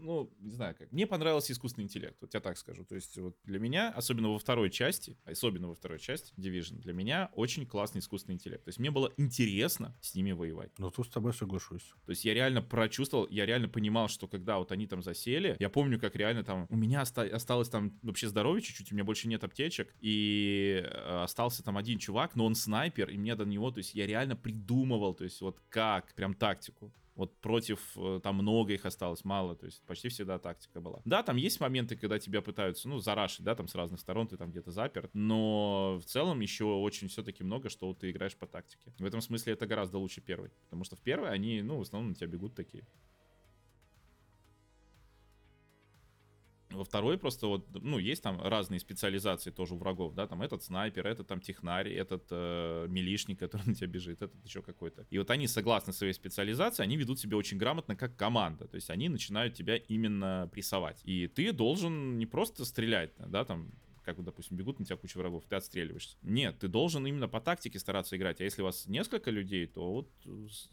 ну, 0.00 0.32
не 0.38 0.52
знаю 0.52 0.74
как. 0.76 0.90
Мне 0.92 1.06
понравился 1.06 1.52
искусственный 1.52 1.84
интеллект, 1.84 2.16
вот 2.20 2.34
я 2.34 2.40
так 2.40 2.56
скажу. 2.58 2.84
То 2.84 2.94
есть 2.94 3.16
вот 3.18 3.36
для 3.44 3.58
меня, 3.58 3.90
особенно 3.90 4.30
во 4.30 4.38
второй 4.38 4.70
части, 4.70 5.16
особенно 5.24 5.68
во 5.68 5.74
второй 5.74 5.98
части 5.98 6.32
Division, 6.36 6.78
для 6.80 6.92
меня 6.92 7.30
очень 7.34 7.66
классный 7.66 8.00
искусственный 8.00 8.34
интеллект. 8.34 8.64
То 8.64 8.68
есть 8.68 8.78
мне 8.78 8.90
было 8.90 9.12
интересно 9.16 9.96
с 10.00 10.14
ними 10.14 10.32
воевать. 10.32 10.70
Ну, 10.78 10.90
тут 10.90 11.06
с 11.06 11.10
тобой 11.10 11.32
соглашусь. 11.34 11.92
То 12.04 12.10
есть 12.10 12.24
я 12.24 12.34
реально 12.34 12.62
прочувствовал, 12.62 13.26
я 13.28 13.46
реально 13.46 13.68
понимал, 13.68 14.08
что 14.08 14.28
когда 14.28 14.58
вот 14.58 14.72
они 14.72 14.86
там 14.86 15.02
засели, 15.02 15.56
я 15.58 15.68
помню, 15.68 15.98
как 15.98 16.16
реально 16.16 16.44
там 16.44 16.66
у 16.70 16.76
меня 16.76 17.02
оста- 17.02 17.34
осталось 17.34 17.68
там 17.68 17.98
вообще 18.02 18.28
здоровье 18.28 18.62
чуть-чуть, 18.62 18.92
у 18.92 18.94
меня 18.94 19.04
больше 19.04 19.28
нет 19.28 19.44
аптечек, 19.44 19.94
и 20.00 20.82
э, 20.84 21.22
остался 21.22 21.62
там 21.62 21.76
один 21.76 21.98
чувак, 21.98 22.34
но 22.36 22.44
он 22.46 22.54
снайпер, 22.54 23.10
и 23.10 23.18
мне 23.18 23.34
до 23.34 23.44
него, 23.44 23.70
то 23.70 23.78
есть 23.78 23.94
я 23.94 24.06
реально 24.06 24.36
придумывал, 24.36 25.14
то 25.14 25.24
есть 25.24 25.40
вот 25.40 25.60
как, 25.68 26.14
прям 26.14 26.34
тактику. 26.34 26.92
Вот 27.18 27.36
против, 27.40 27.80
э, 27.96 28.20
там 28.22 28.36
много 28.36 28.72
их 28.72 28.86
осталось, 28.86 29.24
мало, 29.24 29.56
то 29.56 29.66
есть 29.66 29.82
почти 29.86 30.08
всегда 30.08 30.38
тактика 30.38 30.80
была. 30.80 31.02
Да, 31.04 31.24
там 31.24 31.36
есть 31.36 31.58
моменты, 31.58 31.96
когда 31.96 32.20
тебя 32.20 32.42
пытаются, 32.42 32.88
ну, 32.88 32.98
зарашить, 32.98 33.44
да, 33.44 33.56
там 33.56 33.66
с 33.66 33.74
разных 33.74 33.98
сторон 33.98 34.28
ты 34.28 34.36
там 34.36 34.52
где-то 34.52 34.70
заперт, 34.70 35.10
но 35.14 35.98
в 36.00 36.04
целом 36.04 36.38
еще 36.38 36.64
очень 36.66 37.08
все-таки 37.08 37.42
много, 37.42 37.70
что 37.70 37.92
ты 37.92 38.12
играешь 38.12 38.36
по 38.36 38.46
тактике. 38.46 38.92
В 39.00 39.04
этом 39.04 39.20
смысле 39.20 39.54
это 39.54 39.66
гораздо 39.66 39.98
лучше 39.98 40.20
первый, 40.20 40.52
потому 40.66 40.84
что 40.84 40.94
в 40.94 41.00
первой 41.00 41.30
они, 41.30 41.60
ну, 41.60 41.78
в 41.78 41.80
основном 41.80 42.10
на 42.10 42.14
тебя 42.14 42.28
бегут 42.28 42.54
такие. 42.54 42.86
Во 46.78 46.84
второй 46.84 47.18
просто 47.18 47.48
вот, 47.48 47.66
ну, 47.82 47.98
есть 47.98 48.22
там 48.22 48.40
разные 48.40 48.78
специализации 48.78 49.50
тоже 49.50 49.74
у 49.74 49.78
врагов, 49.78 50.14
да, 50.14 50.28
там 50.28 50.42
этот 50.42 50.62
снайпер, 50.62 51.06
этот 51.06 51.26
там 51.26 51.40
технарь, 51.40 51.92
этот 51.92 52.26
э, 52.30 52.86
милишник, 52.88 53.40
который 53.40 53.62
на 53.66 53.74
тебя 53.74 53.88
бежит, 53.88 54.22
этот 54.22 54.44
еще 54.44 54.62
какой-то. 54.62 55.04
И 55.10 55.18
вот 55.18 55.30
они, 55.30 55.48
согласно 55.48 55.92
своей 55.92 56.12
специализации, 56.12 56.84
они 56.84 56.96
ведут 56.96 57.18
себя 57.18 57.36
очень 57.36 57.58
грамотно 57.58 57.96
как 57.96 58.16
команда, 58.16 58.68
то 58.68 58.76
есть 58.76 58.90
они 58.90 59.08
начинают 59.08 59.54
тебя 59.54 59.76
именно 59.76 60.48
прессовать. 60.52 61.00
И 61.04 61.26
ты 61.26 61.52
должен 61.52 62.16
не 62.16 62.26
просто 62.26 62.64
стрелять, 62.64 63.10
да, 63.18 63.44
там 63.44 63.72
как, 64.08 64.16
вот, 64.16 64.24
допустим, 64.24 64.56
бегут 64.56 64.78
на 64.78 64.86
тебя 64.86 64.96
куча 64.96 65.18
врагов, 65.18 65.44
ты 65.46 65.56
отстреливаешься. 65.56 66.16
Нет, 66.22 66.60
ты 66.60 66.68
должен 66.68 67.06
именно 67.06 67.28
по 67.28 67.42
тактике 67.42 67.78
стараться 67.78 68.16
играть. 68.16 68.40
А 68.40 68.44
если 68.44 68.62
у 68.62 68.64
вас 68.64 68.86
несколько 68.86 69.30
людей, 69.30 69.66
то 69.66 69.92
вот 69.92 70.10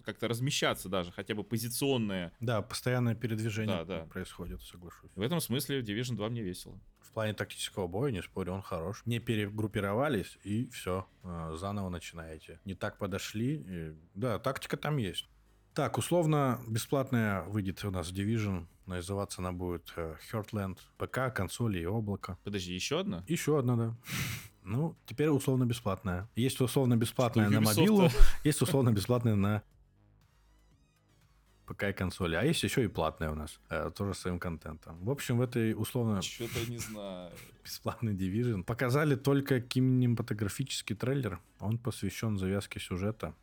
как-то 0.03 0.29
размещаться 0.29 0.87
даже, 0.87 1.11
хотя 1.11 1.35
бы 1.35 1.43
позиционное. 1.43 2.31
Да, 2.39 2.61
постоянное 2.61 3.13
передвижение 3.13 3.83
да, 3.83 3.83
да. 3.83 4.05
происходит, 4.05 4.61
соглашусь. 4.61 5.11
В 5.15 5.21
этом 5.21 5.41
смысле 5.41 5.81
Division 5.81 6.15
2 6.15 6.29
мне 6.29 6.43
весело. 6.43 6.79
В 7.01 7.11
плане 7.11 7.33
тактического 7.33 7.87
боя, 7.87 8.09
не 8.09 8.21
спорю, 8.21 8.53
он 8.53 8.61
хорош. 8.61 9.01
Не 9.05 9.19
перегруппировались, 9.19 10.37
и 10.45 10.69
все, 10.69 11.05
э, 11.23 11.55
заново 11.57 11.89
начинаете. 11.89 12.61
Не 12.63 12.73
так 12.73 12.97
подошли. 12.97 13.65
И... 13.67 13.95
Да, 14.13 14.39
тактика 14.39 14.77
там 14.77 14.95
есть. 14.95 15.27
Так, 15.75 15.97
условно 15.97 16.61
бесплатная 16.67 17.43
выйдет 17.43 17.83
у 17.83 17.91
нас 17.91 18.09
Division. 18.09 18.65
Называться 18.85 19.41
она 19.41 19.51
будет 19.51 19.91
э, 19.97 20.15
Heartland. 20.31 20.77
ПК, 20.97 21.35
консоли 21.35 21.79
и 21.79 21.85
облако. 21.85 22.37
Подожди, 22.45 22.73
еще 22.73 23.01
одна? 23.01 23.25
Еще 23.27 23.59
одна, 23.59 23.75
да. 23.75 23.95
Ну, 24.63 24.95
теперь 25.05 25.27
условно 25.27 25.65
бесплатная. 25.65 26.27
Есть 26.35 26.59
условно 26.59 26.95
бесплатная 26.95 27.49
на 27.49 27.61
мобилу, 27.61 28.09
есть 28.43 28.61
условно 28.63 28.91
бесплатная 28.91 29.35
на 29.35 29.61
ПК 31.67 31.83
и 31.83 31.93
консоли. 31.93 32.35
А 32.35 32.43
есть 32.43 32.63
еще 32.63 32.83
и 32.83 32.87
платная 32.87 33.31
у 33.31 33.35
нас, 33.35 33.59
э, 33.69 33.91
тоже 33.95 34.13
своим 34.13 34.39
контентом. 34.39 35.03
В 35.03 35.11
общем, 35.11 35.37
в 35.37 35.41
этой 35.41 35.73
условно... 35.73 36.21
Что-то 36.21 36.71
не 36.71 36.77
знаю. 36.77 37.31
Бесплатный 37.63 38.15
Division. 38.15 38.63
Показали 38.63 39.15
только 39.15 39.59
кинематографический 39.59 40.95
трейлер. 40.95 41.39
Он 41.59 41.77
посвящен 41.77 42.37
завязке 42.37 42.79
сюжета. 42.79 43.35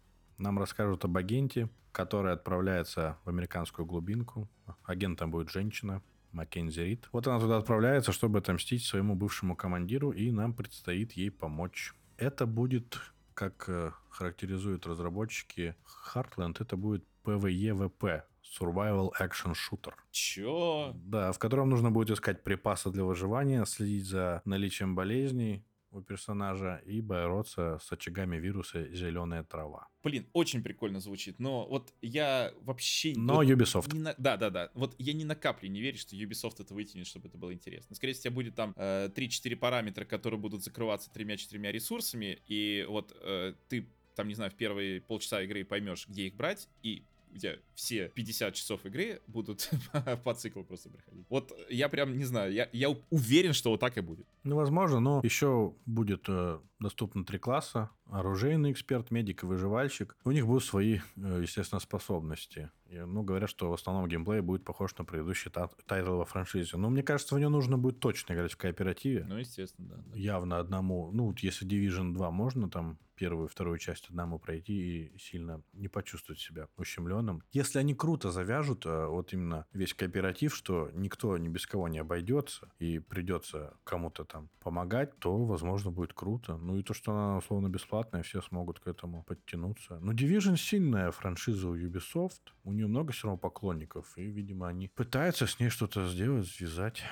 Нам 0.43 0.59
расскажут 0.59 1.05
об 1.05 1.17
агенте, 1.17 1.69
который 1.93 2.33
отправляется 2.33 3.17
в 3.25 3.29
американскую 3.29 3.87
глубинку. 3.87 4.51
Агентом 4.83 5.31
будет 5.31 5.51
женщина, 5.51 6.03
Маккензи 6.33 6.81
Рид. 6.81 7.09
Вот 7.13 7.29
она 7.29 7.39
туда 7.39 7.59
отправляется, 7.59 8.11
чтобы 8.11 8.41
отомстить 8.41 8.85
своему 8.85 9.15
бывшему 9.15 9.55
командиру, 9.55 10.11
и 10.11 10.33
нам 10.33 10.53
предстоит 10.53 11.13
ей 11.13 11.31
помочь. 11.31 11.95
Это 12.17 12.47
будет, 12.47 12.99
как 13.35 13.69
э, 13.69 13.93
характеризуют 14.11 14.85
разработчики 14.85 15.77
Heartland, 16.13 16.57
это 16.59 16.77
будет 16.77 17.05
PvE-VP, 17.23 18.23
Survival 18.43 19.13
Action 19.21 19.55
Shooter. 19.55 19.93
Чё? 20.11 20.91
Да, 20.97 21.31
в 21.31 21.39
котором 21.39 21.71
нужно 21.71 21.93
будет 21.93 22.11
искать 22.11 22.43
припасы 22.43 22.91
для 22.91 23.05
выживания, 23.05 23.65
следить 23.65 24.07
за 24.07 24.43
наличием 24.45 24.97
болезней, 24.97 25.65
у 25.93 26.01
персонажа 26.03 26.83
и 26.87 27.01
бороться 27.01 27.79
с 27.83 27.93
очагами 27.93 28.37
вируса 28.37 28.89
«Зеленая 28.95 29.45
трава». 29.45 29.89
Блин, 30.03 30.27
очень 30.33 30.63
прикольно 30.63 31.01
звучит, 31.01 31.39
но 31.39 31.67
вот 31.69 31.93
я 32.03 32.53
вообще... 32.63 33.13
Но 33.17 33.37
вот 33.37 33.47
Ubisoft. 33.47 33.95
На... 33.95 34.15
Да, 34.19 34.37
да, 34.37 34.51
да. 34.51 34.71
Вот 34.75 34.95
я 34.99 35.13
ни 35.13 35.25
на 35.25 35.37
каплю 35.37 35.69
не 35.69 35.81
верю, 35.81 35.99
что 35.99 36.17
Ubisoft 36.17 36.57
это 36.59 36.75
вытянет, 36.75 37.07
чтобы 37.07 37.29
это 37.29 37.39
было 37.39 37.53
интересно. 37.53 37.95
Скорее 37.95 38.15
всего, 38.15 38.35
будет 38.35 38.55
там 38.55 38.73
э, 38.77 39.11
3-4 39.15 39.57
параметра, 39.57 40.05
которые 40.05 40.41
будут 40.41 40.65
закрываться 40.65 41.11
тремя-четырьмя 41.13 41.71
ресурсами, 41.71 42.39
и 42.47 42.87
вот 42.89 43.17
э, 43.21 43.55
ты 43.69 43.87
там, 44.15 44.29
не 44.29 44.35
знаю, 44.35 44.51
в 44.51 44.55
первые 44.55 45.01
полчаса 45.01 45.43
игры 45.43 45.65
поймешь, 45.65 46.07
где 46.09 46.27
их 46.27 46.35
брать, 46.35 46.69
и 46.83 47.05
где 47.33 47.61
все 47.75 48.09
50 48.09 48.55
часов 48.55 48.85
игры 48.87 49.21
будут 49.27 49.71
по 50.25 50.35
циклу 50.35 50.65
просто 50.65 50.91
приходить. 50.91 51.27
Вот 51.29 51.53
я 51.69 51.89
прям 51.89 52.17
не 52.17 52.25
знаю, 52.25 52.53
я, 52.53 52.69
я 52.73 52.91
уверен, 53.11 53.53
что 53.53 53.71
вот 53.71 53.81
так 53.81 53.97
и 53.97 54.01
будет. 54.01 54.27
Ну, 54.45 54.57
возможно, 54.57 55.01
но 55.01 55.21
еще 55.23 55.75
будет 55.87 56.25
э, 56.29 56.59
доступно 56.81 57.25
три 57.25 57.39
класса. 57.39 57.91
Оружейный 58.07 58.73
эксперт, 58.73 59.11
медик 59.11 59.45
и 59.45 59.47
выживальщик. 59.47 60.17
У 60.25 60.33
них 60.33 60.47
будут 60.47 60.65
свои, 60.65 61.01
э, 61.17 61.41
естественно, 61.43 61.81
способности. 61.81 62.71
И, 62.87 62.99
ну, 62.99 63.23
говорят, 63.23 63.49
что 63.49 63.71
в 63.71 63.73
основном 63.73 64.09
геймплей 64.09 64.41
будет 64.41 64.65
похож 64.65 64.97
на 64.99 65.05
предыдущий 65.05 65.51
тайтл 65.51 66.17
во 66.17 66.25
франшизе. 66.25 66.77
Но 66.77 66.91
мне 66.91 67.03
кажется, 67.03 67.35
в 67.35 67.39
нее 67.39 67.49
нужно 67.49 67.79
будет 67.79 68.01
точно 68.01 68.35
играть 68.35 68.53
в 68.53 68.57
кооперативе. 68.57 69.25
Ну, 69.29 69.39
естественно, 69.39 69.89
да. 69.89 70.03
да. 70.07 70.19
Явно 70.19 70.59
одному. 70.59 71.11
Ну, 71.13 71.29
вот 71.29 71.39
если 71.39 71.67
Division 71.67 72.13
2 72.13 72.31
можно 72.31 72.69
там 72.69 72.99
первую 73.15 73.47
вторую 73.47 73.79
часть 73.79 74.09
одному 74.09 74.41
пройти 74.41 74.73
и 75.13 75.19
сильно 75.19 75.63
не 75.75 75.87
почувствовать 75.87 76.41
себя 76.41 76.67
ущемленным. 76.77 77.45
Если 77.53 77.79
они 77.79 77.95
круто 77.95 78.33
завяжут, 78.33 78.85
э, 78.85 79.07
вот 79.07 79.33
именно 79.33 79.65
весь 79.73 79.95
кооператив, 79.95 80.53
что 80.55 80.91
никто 80.93 81.39
ни 81.39 81.47
без 81.49 81.67
кого 81.67 81.87
не 81.87 82.01
обойдется 82.01 82.73
и 82.81 82.99
придется 82.99 83.75
кому-то 83.85 84.25
там 84.33 84.49
помогать, 84.61 85.19
то, 85.19 85.45
возможно, 85.45 85.91
будет 85.91 86.15
круто. 86.15 86.57
Ну 86.57 86.79
и 86.79 86.83
то, 86.83 86.95
что 86.95 87.13
она 87.13 87.37
условно 87.37 87.69
бесплатная, 87.69 88.23
все 88.23 88.41
смогут 88.41 88.81
к 88.81 88.87
этому 88.87 89.23
подтянуться. 89.25 89.99
Но 90.01 90.13
Division 90.13 90.57
сильная 90.57 91.11
франшиза 91.11 91.69
у 91.69 91.77
Ubisoft. 91.77 92.41
У 92.65 92.73
нее 92.73 92.87
много 92.87 93.13
все 93.13 93.29
равно 93.29 93.39
поклонников. 93.39 94.17
И, 94.17 94.23
видимо, 94.23 94.69
они 94.69 94.89
пытаются 94.89 95.47
с 95.47 95.61
ней 95.61 95.69
что-то 95.69 96.09
сделать, 96.09 96.49
связать. 96.49 97.03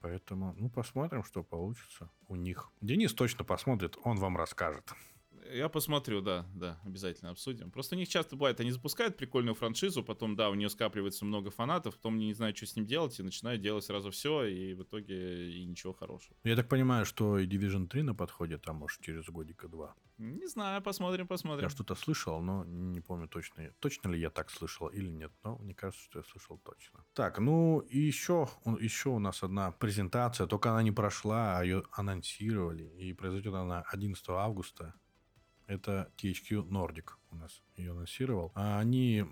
Поэтому, 0.00 0.54
ну, 0.58 0.68
посмотрим, 0.68 1.22
что 1.22 1.44
получится 1.44 2.10
у 2.28 2.34
них. 2.34 2.70
Денис 2.80 3.14
точно 3.14 3.44
посмотрит, 3.44 3.96
он 4.02 4.18
вам 4.18 4.36
расскажет. 4.36 4.92
Я 5.52 5.68
посмотрю, 5.68 6.20
да, 6.20 6.46
да, 6.54 6.80
обязательно 6.84 7.30
обсудим. 7.30 7.70
Просто 7.70 7.94
у 7.96 7.98
них 7.98 8.08
часто 8.08 8.36
бывает, 8.36 8.60
они 8.60 8.70
запускают 8.70 9.16
прикольную 9.16 9.54
франшизу, 9.54 10.02
потом, 10.02 10.36
да, 10.36 10.50
у 10.50 10.54
нее 10.54 10.68
скапливается 10.68 11.24
много 11.24 11.50
фанатов, 11.50 11.96
потом 11.96 12.18
не 12.18 12.34
знают, 12.34 12.56
что 12.56 12.66
с 12.66 12.76
ним 12.76 12.86
делать, 12.86 13.18
и 13.18 13.22
начинают 13.22 13.62
делать 13.62 13.84
сразу 13.84 14.10
все, 14.10 14.44
и 14.44 14.74
в 14.74 14.82
итоге 14.82 15.50
и 15.52 15.64
ничего 15.64 15.92
хорошего. 15.92 16.36
Я 16.44 16.56
так 16.56 16.68
понимаю, 16.68 17.04
что 17.04 17.38
и 17.38 17.46
Division 17.46 17.86
3 17.86 18.02
на 18.02 18.14
подходе, 18.14 18.58
там, 18.58 18.76
может, 18.76 19.00
через 19.00 19.26
годика 19.28 19.68
два. 19.68 19.94
Не 20.18 20.46
знаю, 20.46 20.82
посмотрим, 20.82 21.26
посмотрим. 21.26 21.64
Я 21.64 21.70
что-то 21.70 21.94
слышал, 21.94 22.40
но 22.40 22.64
не 22.64 23.00
помню 23.00 23.28
точно, 23.28 23.70
точно 23.80 24.10
ли 24.10 24.20
я 24.20 24.30
так 24.30 24.50
слышал 24.50 24.88
или 24.88 25.10
нет, 25.10 25.32
но 25.44 25.58
мне 25.58 25.74
кажется, 25.74 26.04
что 26.04 26.18
я 26.18 26.24
слышал 26.24 26.58
точно. 26.58 27.04
Так, 27.14 27.38
ну 27.38 27.80
и 27.80 27.98
еще, 27.98 28.48
еще 28.80 29.10
у 29.10 29.18
нас 29.18 29.42
одна 29.42 29.72
презентация, 29.72 30.46
только 30.46 30.70
она 30.70 30.82
не 30.82 30.92
прошла, 30.92 31.58
а 31.58 31.64
ее 31.64 31.82
анонсировали, 31.92 32.84
и 32.84 33.12
произойдет 33.12 33.54
она 33.54 33.82
11 33.82 34.28
августа. 34.28 34.94
Это 35.66 36.10
THQ 36.16 36.68
Nordic 36.68 37.10
у 37.30 37.36
нас 37.36 37.62
ее 37.76 37.92
анонсировал. 37.92 38.52
А 38.54 38.78
они 38.78 39.24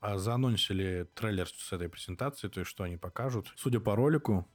заанонсили 0.00 1.08
трейлер 1.14 1.48
с 1.48 1.72
этой 1.72 1.88
презентации, 1.88 2.48
то 2.48 2.60
есть 2.60 2.70
что 2.70 2.84
они 2.84 2.96
покажут. 2.96 3.52
Судя 3.56 3.80
по 3.80 3.96
ролику, 3.96 4.46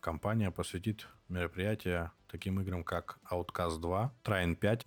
компания 0.00 0.50
посвятит 0.50 1.08
мероприятие 1.28 2.12
таким 2.28 2.60
играм, 2.60 2.84
как 2.84 3.18
Outcast 3.30 3.80
2, 3.80 4.14
Trine 4.24 4.54
5, 4.54 4.86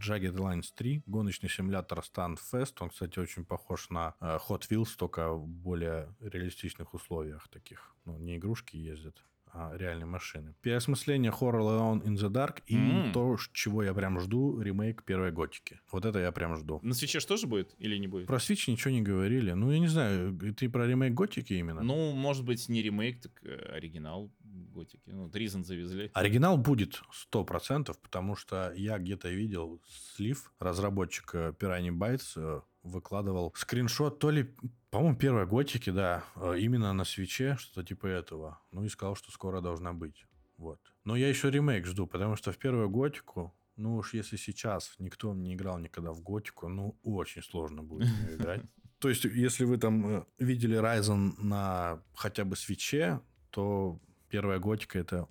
Jagged 0.00 0.34
Lines 0.34 0.72
3, 0.74 1.02
гоночный 1.06 1.50
симулятор 1.50 1.98
Stand 1.98 2.38
Fest. 2.52 2.76
Он, 2.80 2.88
кстати, 2.88 3.18
очень 3.18 3.44
похож 3.44 3.90
на 3.90 4.14
э, 4.20 4.38
Hot 4.48 4.62
Wheels, 4.70 4.96
только 4.96 5.30
в 5.32 5.46
более 5.46 6.14
реалистичных 6.20 6.94
условиях 6.94 7.48
таких. 7.48 7.94
Ну, 8.06 8.16
не 8.16 8.38
игрушки 8.38 8.76
ездят, 8.76 9.22
а, 9.52 9.76
реальной 9.76 10.06
машины. 10.06 10.54
Переосмысление 10.62 11.32
Horror 11.32 11.60
Alone 11.60 12.02
in 12.04 12.14
the 12.14 12.30
Dark 12.30 12.62
и 12.66 12.76
mm. 12.76 13.12
то, 13.12 13.36
чего 13.52 13.82
я 13.82 13.94
прям 13.94 14.20
жду, 14.20 14.60
ремейк 14.60 15.02
первой 15.04 15.32
готики. 15.32 15.80
Вот 15.90 16.04
это 16.04 16.18
я 16.18 16.32
прям 16.32 16.56
жду. 16.56 16.80
На 16.82 16.94
свече 16.94 17.20
тоже 17.20 17.46
будет 17.46 17.74
или 17.78 17.96
не 17.98 18.06
будет? 18.06 18.26
Про 18.26 18.36
Switch 18.36 18.70
ничего 18.70 18.92
не 18.92 19.02
говорили. 19.02 19.52
Ну, 19.52 19.70
я 19.70 19.78
не 19.78 19.88
знаю, 19.88 20.38
ты 20.56 20.68
про 20.68 20.86
ремейк 20.86 21.14
готики 21.14 21.54
именно? 21.54 21.82
Ну, 21.82 22.12
может 22.12 22.44
быть, 22.44 22.68
не 22.68 22.82
ремейк, 22.82 23.20
так 23.20 23.32
э, 23.42 23.74
оригинал 23.74 24.30
готики. 24.42 25.10
Ну, 25.10 25.28
Reason 25.28 25.64
завезли. 25.64 26.10
Оригинал 26.14 26.56
будет 26.56 27.02
100%, 27.32 27.94
потому 28.02 28.36
что 28.36 28.72
я 28.76 28.98
где-то 28.98 29.28
видел 29.28 29.80
слив 30.16 30.52
разработчика 30.58 31.54
Piranha 31.58 31.90
Bytes 31.90 32.32
э, 32.36 32.60
выкладывал 32.82 33.52
скриншот 33.56 34.18
то 34.18 34.30
ли, 34.30 34.54
по-моему, 34.90 35.16
первой 35.16 35.46
готики, 35.46 35.90
да, 35.90 36.24
э, 36.36 36.58
именно 36.58 36.92
на 36.92 37.04
свече, 37.04 37.56
что-то 37.58 37.86
типа 37.86 38.06
этого. 38.06 38.60
Ну 38.72 38.84
и 38.84 38.88
сказал, 38.88 39.14
что 39.14 39.30
скоро 39.30 39.60
должна 39.60 39.92
быть. 39.92 40.26
Вот. 40.56 40.80
Но 41.04 41.16
я 41.16 41.28
еще 41.28 41.50
ремейк 41.50 41.86
жду, 41.86 42.06
потому 42.06 42.36
что 42.36 42.52
в 42.52 42.58
первую 42.58 42.90
готику, 42.90 43.54
ну 43.76 43.96
уж 43.96 44.14
если 44.14 44.36
сейчас 44.36 44.94
никто 44.98 45.34
не 45.34 45.54
играл 45.54 45.78
никогда 45.78 46.12
в 46.12 46.22
готику, 46.22 46.68
ну 46.68 46.98
очень 47.02 47.42
сложно 47.42 47.82
будет 47.82 48.08
играть. 48.30 48.62
То 48.98 49.08
есть, 49.08 49.24
если 49.24 49.64
вы 49.64 49.78
там 49.78 50.06
э, 50.06 50.24
видели 50.38 50.78
Ryzen 50.78 51.32
на 51.42 52.02
хотя 52.14 52.44
бы 52.44 52.56
свече, 52.56 53.20
то 53.50 53.98
первая 54.28 54.58
готика 54.58 54.98
это 54.98 55.28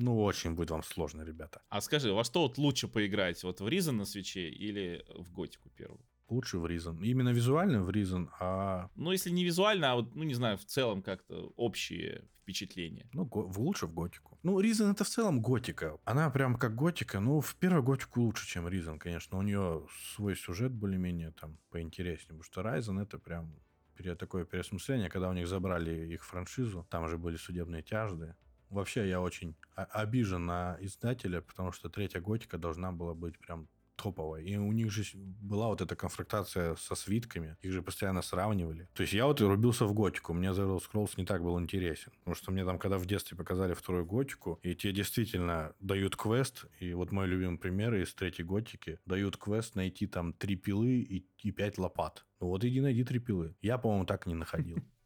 ну, 0.00 0.22
очень 0.22 0.54
будет 0.54 0.70
вам 0.70 0.82
сложно, 0.84 1.22
ребята. 1.22 1.60
А 1.68 1.80
скажи, 1.80 2.12
во 2.12 2.22
что 2.22 2.42
вот 2.42 2.56
лучше 2.56 2.86
поиграть? 2.86 3.42
Вот 3.42 3.60
в 3.60 3.68
Ризен 3.68 3.96
на 3.96 4.04
свече 4.04 4.48
или 4.48 5.04
в 5.08 5.32
Готику 5.32 5.70
первую? 5.70 6.00
Лучше 6.28 6.58
в 6.58 6.66
Reason. 6.66 6.98
Именно 7.02 7.30
визуально 7.32 7.82
в 7.82 7.88
Reason, 7.90 8.28
а... 8.38 8.90
Ну, 8.96 9.12
если 9.12 9.30
не 9.30 9.44
визуально, 9.44 9.92
а 9.92 9.94
вот, 9.96 10.14
ну, 10.14 10.24
не 10.24 10.34
знаю, 10.34 10.58
в 10.58 10.64
целом 10.64 11.02
как-то 11.02 11.52
общие 11.56 12.28
впечатления. 12.42 13.08
Ну, 13.12 13.24
го- 13.24 13.50
лучше 13.56 13.86
в 13.86 13.94
Готику. 13.94 14.38
Ну, 14.42 14.60
Reason 14.60 14.90
это 14.92 15.04
в 15.04 15.08
целом 15.08 15.40
Готика. 15.40 15.98
Она 16.04 16.30
прям 16.30 16.56
как 16.56 16.74
Готика. 16.74 17.20
Ну, 17.20 17.40
в 17.40 17.54
первую 17.56 17.82
Готику 17.82 18.20
лучше, 18.22 18.46
чем 18.46 18.66
Reason, 18.66 18.98
конечно. 18.98 19.38
У 19.38 19.42
нее 19.42 19.86
свой 20.14 20.36
сюжет 20.36 20.72
более-менее 20.72 21.32
там 21.32 21.58
поинтереснее. 21.70 22.38
Потому 22.38 22.42
что 22.42 22.60
Ryzen 22.60 23.02
это 23.02 23.18
прям 23.18 23.54
пере- 23.96 24.14
такое 24.14 24.44
переосмысление, 24.44 25.08
когда 25.08 25.30
у 25.30 25.32
них 25.32 25.46
забрали 25.48 26.12
их 26.14 26.24
франшизу, 26.24 26.86
там 26.90 27.08
же 27.08 27.16
были 27.16 27.36
судебные 27.36 27.82
тяжды. 27.82 28.34
Вообще 28.70 29.08
я 29.08 29.20
очень 29.22 29.54
обижен 29.74 30.44
на 30.44 30.76
издателя, 30.80 31.40
потому 31.40 31.72
что 31.72 31.88
третья 31.88 32.20
готика 32.20 32.58
должна 32.58 32.92
была 32.92 33.14
быть 33.14 33.38
прям 33.38 33.66
топовая. 33.98 34.42
И 34.42 34.56
у 34.56 34.72
них 34.72 34.90
же 34.90 35.02
была 35.14 35.66
вот 35.66 35.80
эта 35.80 35.96
конфронтация 35.96 36.76
со 36.76 36.94
свитками, 36.94 37.56
их 37.60 37.72
же 37.72 37.82
постоянно 37.82 38.22
сравнивали. 38.22 38.88
То 38.94 39.02
есть 39.02 39.12
я 39.12 39.26
вот 39.26 39.40
рубился 39.40 39.84
в 39.84 39.92
готику, 39.92 40.32
мне 40.32 40.48
Elder 40.48 40.80
Scrolls 40.80 41.14
не 41.16 41.24
так 41.24 41.42
был 41.42 41.60
интересен. 41.60 42.12
Потому 42.20 42.34
что 42.34 42.52
мне 42.52 42.64
там, 42.64 42.78
когда 42.78 42.98
в 42.98 43.06
детстве 43.06 43.36
показали 43.36 43.74
вторую 43.74 44.06
готику, 44.06 44.58
и 44.62 44.74
тебе 44.74 44.92
действительно 44.92 45.74
дают 45.80 46.16
квест, 46.16 46.66
и 46.78 46.94
вот 46.94 47.12
мой 47.12 47.26
любимый 47.26 47.58
пример 47.58 47.94
из 47.94 48.14
третьей 48.14 48.44
готики, 48.44 48.98
дают 49.06 49.36
квест 49.36 49.74
найти 49.74 50.06
там 50.06 50.32
три 50.32 50.56
пилы 50.56 51.00
и, 51.00 51.26
и 51.42 51.50
пять 51.50 51.78
лопат. 51.78 52.24
Ну 52.40 52.48
вот 52.48 52.64
иди 52.64 52.80
найди 52.80 53.04
три 53.04 53.18
пилы. 53.18 53.54
Я, 53.60 53.78
по-моему, 53.78 54.06
так 54.06 54.26
не 54.26 54.34
находил. 54.34 54.78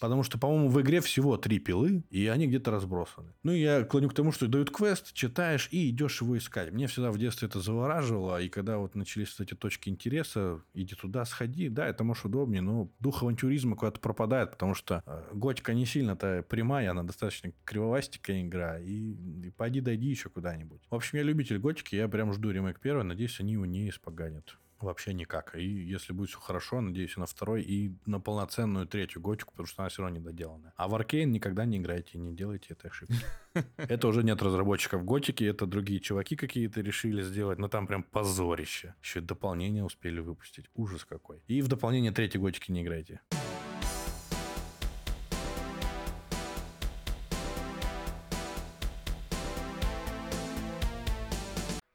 Потому 0.00 0.22
что, 0.22 0.38
по-моему, 0.38 0.68
в 0.68 0.80
игре 0.80 1.00
всего 1.00 1.36
три 1.36 1.58
пилы, 1.58 2.02
и 2.10 2.26
они 2.26 2.46
где-то 2.46 2.70
разбросаны. 2.70 3.32
Ну, 3.42 3.52
я 3.52 3.84
клоню 3.84 4.08
к 4.08 4.14
тому, 4.14 4.32
что 4.32 4.46
дают 4.46 4.70
квест, 4.70 5.12
читаешь 5.12 5.68
и 5.70 5.90
идешь 5.90 6.20
его 6.20 6.36
искать. 6.36 6.72
Мне 6.72 6.86
всегда 6.86 7.10
в 7.10 7.18
детстве 7.18 7.48
это 7.48 7.60
завораживало, 7.60 8.40
и 8.40 8.48
когда 8.48 8.78
вот 8.78 8.94
начались 8.94 9.38
эти 9.40 9.54
точки 9.54 9.88
интереса, 9.88 10.60
иди 10.74 10.94
туда, 10.94 11.24
сходи, 11.24 11.68
да, 11.68 11.86
это 11.86 12.04
может 12.04 12.24
удобнее, 12.24 12.62
но 12.62 12.90
дух 13.00 13.22
авантюризма 13.22 13.76
куда-то 13.76 14.00
пропадает, 14.00 14.50
потому 14.50 14.74
что 14.74 15.02
э, 15.06 15.24
готика 15.32 15.74
не 15.74 15.86
сильно-то 15.86 16.44
прямая, 16.48 16.90
она 16.90 17.02
достаточно 17.02 17.52
кривовастикая 17.64 18.42
игра, 18.42 18.78
и, 18.78 19.12
и 19.46 19.50
пойди 19.56 19.80
дойди 19.80 20.08
еще 20.08 20.28
куда-нибудь. 20.28 20.82
В 20.90 20.94
общем, 20.94 21.18
я 21.18 21.24
любитель 21.24 21.58
готики, 21.58 21.94
я 21.94 22.08
прям 22.08 22.32
жду 22.32 22.50
ремейк 22.50 22.80
первый, 22.80 23.04
надеюсь, 23.04 23.40
они 23.40 23.54
его 23.54 23.66
не 23.66 23.88
испоганят. 23.88 24.58
Вообще 24.80 25.12
никак. 25.12 25.56
И 25.56 25.64
если 25.64 26.12
будет 26.12 26.30
все 26.30 26.38
хорошо, 26.38 26.80
надеюсь, 26.80 27.16
на 27.16 27.26
второй, 27.26 27.62
и 27.62 27.92
на 28.06 28.20
полноценную 28.20 28.86
третью 28.86 29.20
готику, 29.20 29.50
потому 29.52 29.66
что 29.66 29.82
она 29.82 29.88
все 29.88 30.02
равно 30.02 30.18
недоделанная. 30.18 30.72
А 30.76 30.88
в 30.88 30.94
Аркейн 30.94 31.32
никогда 31.32 31.64
не 31.64 31.78
играйте, 31.78 32.18
не 32.18 32.34
делайте 32.34 32.74
этой 32.74 32.90
ошибки. 32.90 33.16
Это 33.76 34.06
уже 34.08 34.22
нет 34.22 34.40
разработчиков 34.40 35.04
готики, 35.04 35.42
это 35.42 35.66
другие 35.66 36.00
чуваки 36.00 36.36
какие-то 36.36 36.80
решили 36.80 37.22
сделать, 37.22 37.58
но 37.58 37.68
там 37.68 37.86
прям 37.86 38.04
позорище. 38.04 38.94
Еще 39.02 39.18
и 39.18 39.22
дополнение 39.22 39.82
успели 39.82 40.20
выпустить. 40.20 40.66
Ужас 40.74 41.04
какой. 41.04 41.42
И 41.48 41.60
в 41.60 41.68
дополнение 41.68 42.12
третьей 42.12 42.40
готики 42.40 42.70
не 42.70 42.82
играйте. 42.82 43.20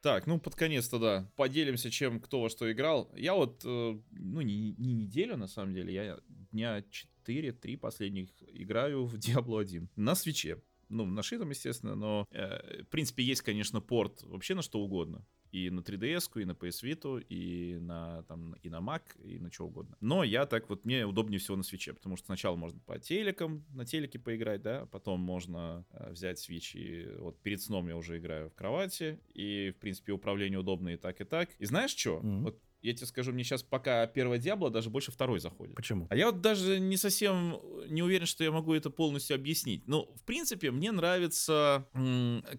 Так, 0.03 0.27
ну 0.27 0.37
под 0.37 0.55
конец-то 0.55 0.99
да. 0.99 1.31
Поделимся, 1.37 1.89
чем 1.89 2.19
кто 2.19 2.41
во 2.41 2.49
что 2.49 2.69
играл. 2.69 3.09
Я 3.15 3.35
вот, 3.35 3.61
э, 3.63 3.97
ну 4.11 4.41
не, 4.41 4.73
не 4.73 4.93
неделю 4.93 5.37
на 5.37 5.47
самом 5.47 5.73
деле, 5.73 5.93
я 5.93 6.19
дня 6.51 6.83
4-3 7.25 7.77
последних 7.77 8.29
играю 8.49 9.05
в 9.05 9.15
Diablo 9.17 9.61
1 9.61 9.89
на 9.95 10.13
свече. 10.15 10.61
Ну, 10.89 11.05
на 11.05 11.23
шитом, 11.23 11.51
естественно, 11.51 11.95
но 11.95 12.27
э, 12.31 12.83
в 12.83 12.87
принципе 12.89 13.23
есть, 13.23 13.43
конечно, 13.43 13.79
порт 13.79 14.21
вообще 14.23 14.55
на 14.55 14.61
что 14.61 14.81
угодно. 14.81 15.25
И 15.53 15.69
на 15.69 15.81
3DS, 15.81 16.41
и 16.41 16.45
на 16.45 16.51
PS 16.51 16.83
Vita, 16.83 17.23
и 17.29 17.77
на, 17.79 18.23
там, 18.23 18.53
и 18.63 18.69
на 18.69 18.79
Mac, 18.81 19.03
и 19.23 19.39
на 19.39 19.51
что 19.51 19.67
угодно. 19.67 19.95
Но 20.01 20.23
я 20.23 20.45
так 20.45 20.67
вот, 20.69 20.83
мне 20.83 21.05
удобнее 21.05 21.39
всего 21.39 21.55
на 21.55 21.63
свече, 21.63 21.93
потому 21.93 22.17
что 22.17 22.25
сначала 22.25 22.55
можно 22.55 22.79
по 22.79 22.97
телекам, 22.99 23.63
на 23.69 23.85
телеке 23.85 24.19
поиграть, 24.19 24.61
да, 24.63 24.87
потом 24.87 25.19
можно 25.19 25.85
э, 25.91 26.11
взять 26.11 26.37
Switch 26.39 26.73
и 26.73 27.15
вот 27.17 27.39
перед 27.41 27.61
сном 27.61 27.87
я 27.87 27.95
уже 27.95 28.17
играю 28.17 28.49
в 28.49 28.55
кровати, 28.55 29.19
и, 29.33 29.71
в 29.77 29.79
принципе, 29.79 30.11
управление 30.11 30.59
удобно 30.59 30.89
и 30.89 30.97
так, 30.97 31.21
и 31.21 31.23
так. 31.23 31.49
И 31.59 31.65
знаешь 31.65 31.95
что? 31.95 32.19
Мгм. 32.19 32.43
Вот 32.43 32.59
я 32.83 32.93
тебе 32.93 33.07
скажу, 33.07 33.31
мне 33.31 33.43
сейчас 33.43 33.63
пока 33.63 34.05
первое 34.07 34.37
Диабло 34.37 34.69
даже 34.69 34.89
больше 34.89 35.11
второй 35.11 35.39
заходит. 35.39 35.75
Почему? 35.75 36.07
А 36.09 36.15
я 36.15 36.27
вот 36.27 36.41
даже 36.41 36.79
не 36.79 36.97
совсем 36.97 37.59
не 37.87 38.03
уверен, 38.03 38.25
что 38.25 38.43
я 38.43 38.51
могу 38.51 38.73
это 38.73 38.89
полностью 38.89 39.35
объяснить. 39.35 39.87
Ну, 39.87 40.13
в 40.15 40.23
принципе, 40.23 40.69
мне 40.71 40.91
нравится 40.91 41.87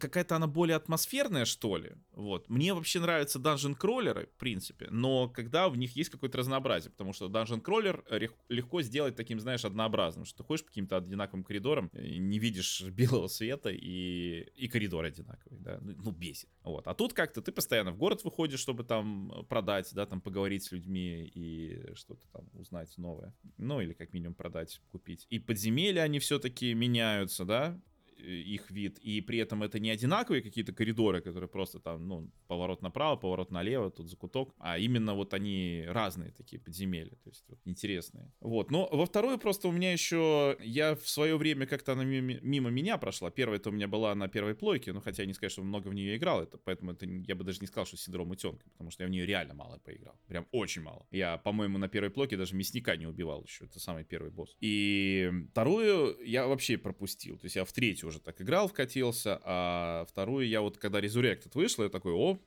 какая-то 0.01 0.37
она 0.37 0.47
более 0.47 0.77
атмосферная, 0.77 1.45
что 1.45 1.77
ли. 1.77 1.93
Вот. 2.13 2.49
Мне 2.49 2.75
вообще 2.75 3.01
нравятся 3.01 3.39
данжен 3.39 3.75
кроллеры, 3.75 4.29
в 4.35 4.39
принципе, 4.39 4.89
но 4.91 5.29
когда 5.29 5.69
в 5.69 5.77
них 5.77 5.95
есть 5.97 6.11
какое-то 6.11 6.39
разнообразие, 6.39 6.91
потому 6.91 7.13
что 7.13 7.29
данжен 7.29 7.61
кроллер 7.61 8.05
легко 8.49 8.83
сделать 8.83 9.17
таким, 9.17 9.41
знаешь, 9.41 9.65
однообразным, 9.65 10.25
что 10.25 10.39
ты 10.39 10.45
ходишь 10.45 10.63
по 10.65 10.69
каким-то 10.69 10.97
одинаковым 10.97 11.45
коридорам, 11.45 11.91
э, 11.93 12.17
не 12.17 12.39
видишь 12.39 12.83
белого 12.91 13.27
света 13.27 13.71
и, 13.71 14.41
и 14.57 14.69
коридор 14.69 15.05
одинаковый, 15.05 15.59
да, 15.59 15.79
ну, 15.81 15.95
ну, 15.97 16.11
бесит. 16.11 16.49
Вот. 16.63 16.87
А 16.87 16.95
тут 16.95 17.13
как-то 17.13 17.43
ты 17.43 17.53
постоянно 17.53 17.93
в 17.93 17.97
город 17.97 18.25
выходишь, 18.25 18.61
чтобы 18.61 18.85
там 18.85 19.33
э, 19.33 19.43
продать, 19.45 19.91
да, 19.93 20.07
там 20.07 20.14
поговорить 20.21 20.65
с 20.65 20.73
людьми 20.73 21.31
и 21.35 21.95
что-то 21.95 22.27
там 22.33 22.49
узнать 22.55 22.97
новое. 22.99 23.35
Ну, 23.59 23.81
или 23.81 23.93
как 23.93 24.13
минимум 24.13 24.35
продать, 24.35 24.81
купить. 24.93 25.27
И 25.31 25.39
подземелья, 25.39 26.03
они 26.03 26.19
все-таки 26.19 26.75
меняются, 26.75 27.45
да, 27.45 27.81
их 28.25 28.71
вид, 28.71 28.99
и 28.99 29.21
при 29.21 29.39
этом 29.39 29.63
это 29.63 29.79
не 29.79 29.91
одинаковые 29.91 30.43
какие-то 30.43 30.73
коридоры, 30.73 31.21
которые 31.21 31.49
просто 31.49 31.79
там, 31.79 32.09
ну, 32.09 32.31
поворот 32.47 32.83
направо, 32.83 33.17
поворот 33.17 33.51
налево, 33.51 33.91
тут 33.91 34.09
закуток, 34.09 34.55
а 34.59 34.79
именно 34.79 35.15
вот 35.15 35.35
они 35.35 35.85
разные 35.87 36.33
такие 36.33 36.61
подземелья, 36.61 37.17
то 37.23 37.31
есть 37.31 37.45
вот, 37.49 37.59
интересные. 37.65 38.33
Вот, 38.41 38.71
но 38.71 38.89
во 38.91 39.07
вторую 39.07 39.39
просто 39.39 39.69
у 39.69 39.73
меня 39.73 39.93
еще, 39.93 40.57
я 40.61 40.95
в 40.95 41.09
свое 41.09 41.37
время 41.37 41.67
как-то 41.67 41.93
она 41.93 42.05
мимо, 42.05 42.41
мимо 42.43 42.71
меня 42.71 42.99
прошла, 42.99 43.31
первая 43.31 43.59
это 43.59 43.71
у 43.71 43.73
меня 43.73 43.89
была 43.89 44.15
на 44.15 44.29
первой 44.29 44.55
плойке, 44.55 44.93
ну, 44.93 45.01
хотя 45.01 45.25
не 45.25 45.35
сказать, 45.35 45.53
что 45.53 45.63
много 45.63 45.89
в 45.89 45.95
нее 45.95 46.17
играл, 46.17 46.43
это, 46.43 46.59
поэтому 46.59 46.93
это, 46.93 47.07
я 47.07 47.35
бы 47.35 47.45
даже 47.45 47.61
не 47.61 47.67
сказал, 47.67 47.87
что 47.87 47.97
синдром 47.97 48.31
утенка, 48.31 48.69
потому 48.71 48.91
что 48.91 49.05
я 49.05 49.09
в 49.09 49.11
нее 49.11 49.27
реально 49.27 49.55
мало 49.55 49.79
поиграл, 49.79 50.19
прям 50.27 50.47
очень 50.53 50.83
мало. 50.83 51.07
Я, 51.11 51.39
по-моему, 51.39 51.79
на 51.79 51.89
первой 51.89 52.11
плойке 52.11 52.37
даже 52.37 52.55
мясника 52.55 52.97
не 52.97 53.07
убивал 53.07 53.43
еще, 53.45 53.65
это 53.65 53.81
самый 53.81 54.05
первый 54.05 54.31
босс. 54.31 54.57
И 54.61 55.31
вторую 55.51 56.17
я 56.25 56.47
вообще 56.47 56.79
пропустил, 56.79 57.39
то 57.39 57.47
есть 57.47 57.57
я 57.57 57.65
в 57.65 57.73
третью 57.73 58.09
уже 58.09 58.14
так 58.21 58.41
играл, 58.41 58.69
вкатился, 58.69 59.41
а 59.45 60.07
вторую 60.09 60.49
я 60.49 60.61
вот, 60.61 60.79
когда 60.79 61.01
Resurrected 61.01 61.51
вышла, 61.55 61.85
я 61.85 61.89
такой, 61.89 62.13
о, 62.13 62.39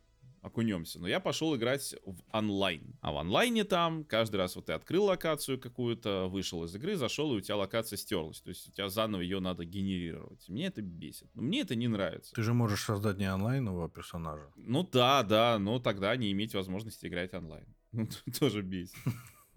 окунемся. 0.41 0.99
Но 0.99 1.07
я 1.07 1.19
пошел 1.19 1.55
играть 1.55 1.95
в 2.05 2.17
онлайн. 2.31 2.95
А 3.01 3.11
в 3.11 3.17
онлайне 3.17 3.63
там 3.63 4.03
каждый 4.03 4.37
раз 4.37 4.55
вот 4.55 4.65
ты 4.65 4.73
открыл 4.73 5.05
локацию 5.05 5.59
какую-то, 5.59 6.27
вышел 6.27 6.63
из 6.63 6.75
игры, 6.75 6.95
зашел, 6.95 7.33
и 7.33 7.37
у 7.37 7.41
тебя 7.41 7.57
локация 7.57 7.97
стерлась. 7.97 8.41
То 8.41 8.49
есть 8.49 8.67
у 8.69 8.71
тебя 8.71 8.89
заново 8.89 9.21
ее 9.21 9.39
надо 9.39 9.65
генерировать. 9.65 10.47
Мне 10.49 10.67
это 10.67 10.81
бесит. 10.81 11.29
Но 11.35 11.43
мне 11.43 11.61
это 11.61 11.75
не 11.75 11.87
нравится. 11.87 12.33
Ты 12.33 12.43
же 12.43 12.53
можешь 12.53 12.83
создать 12.83 13.17
не 13.17 13.25
онлайнового 13.25 13.89
персонажа. 13.89 14.51
Ну 14.55 14.87
да, 14.91 15.23
да, 15.23 15.59
но 15.59 15.79
тогда 15.79 16.15
не 16.15 16.31
иметь 16.31 16.53
возможности 16.53 17.07
играть 17.07 17.33
онлайн. 17.33 17.65
Ну, 17.93 18.07
тоже 18.39 18.61
бесит. 18.61 18.95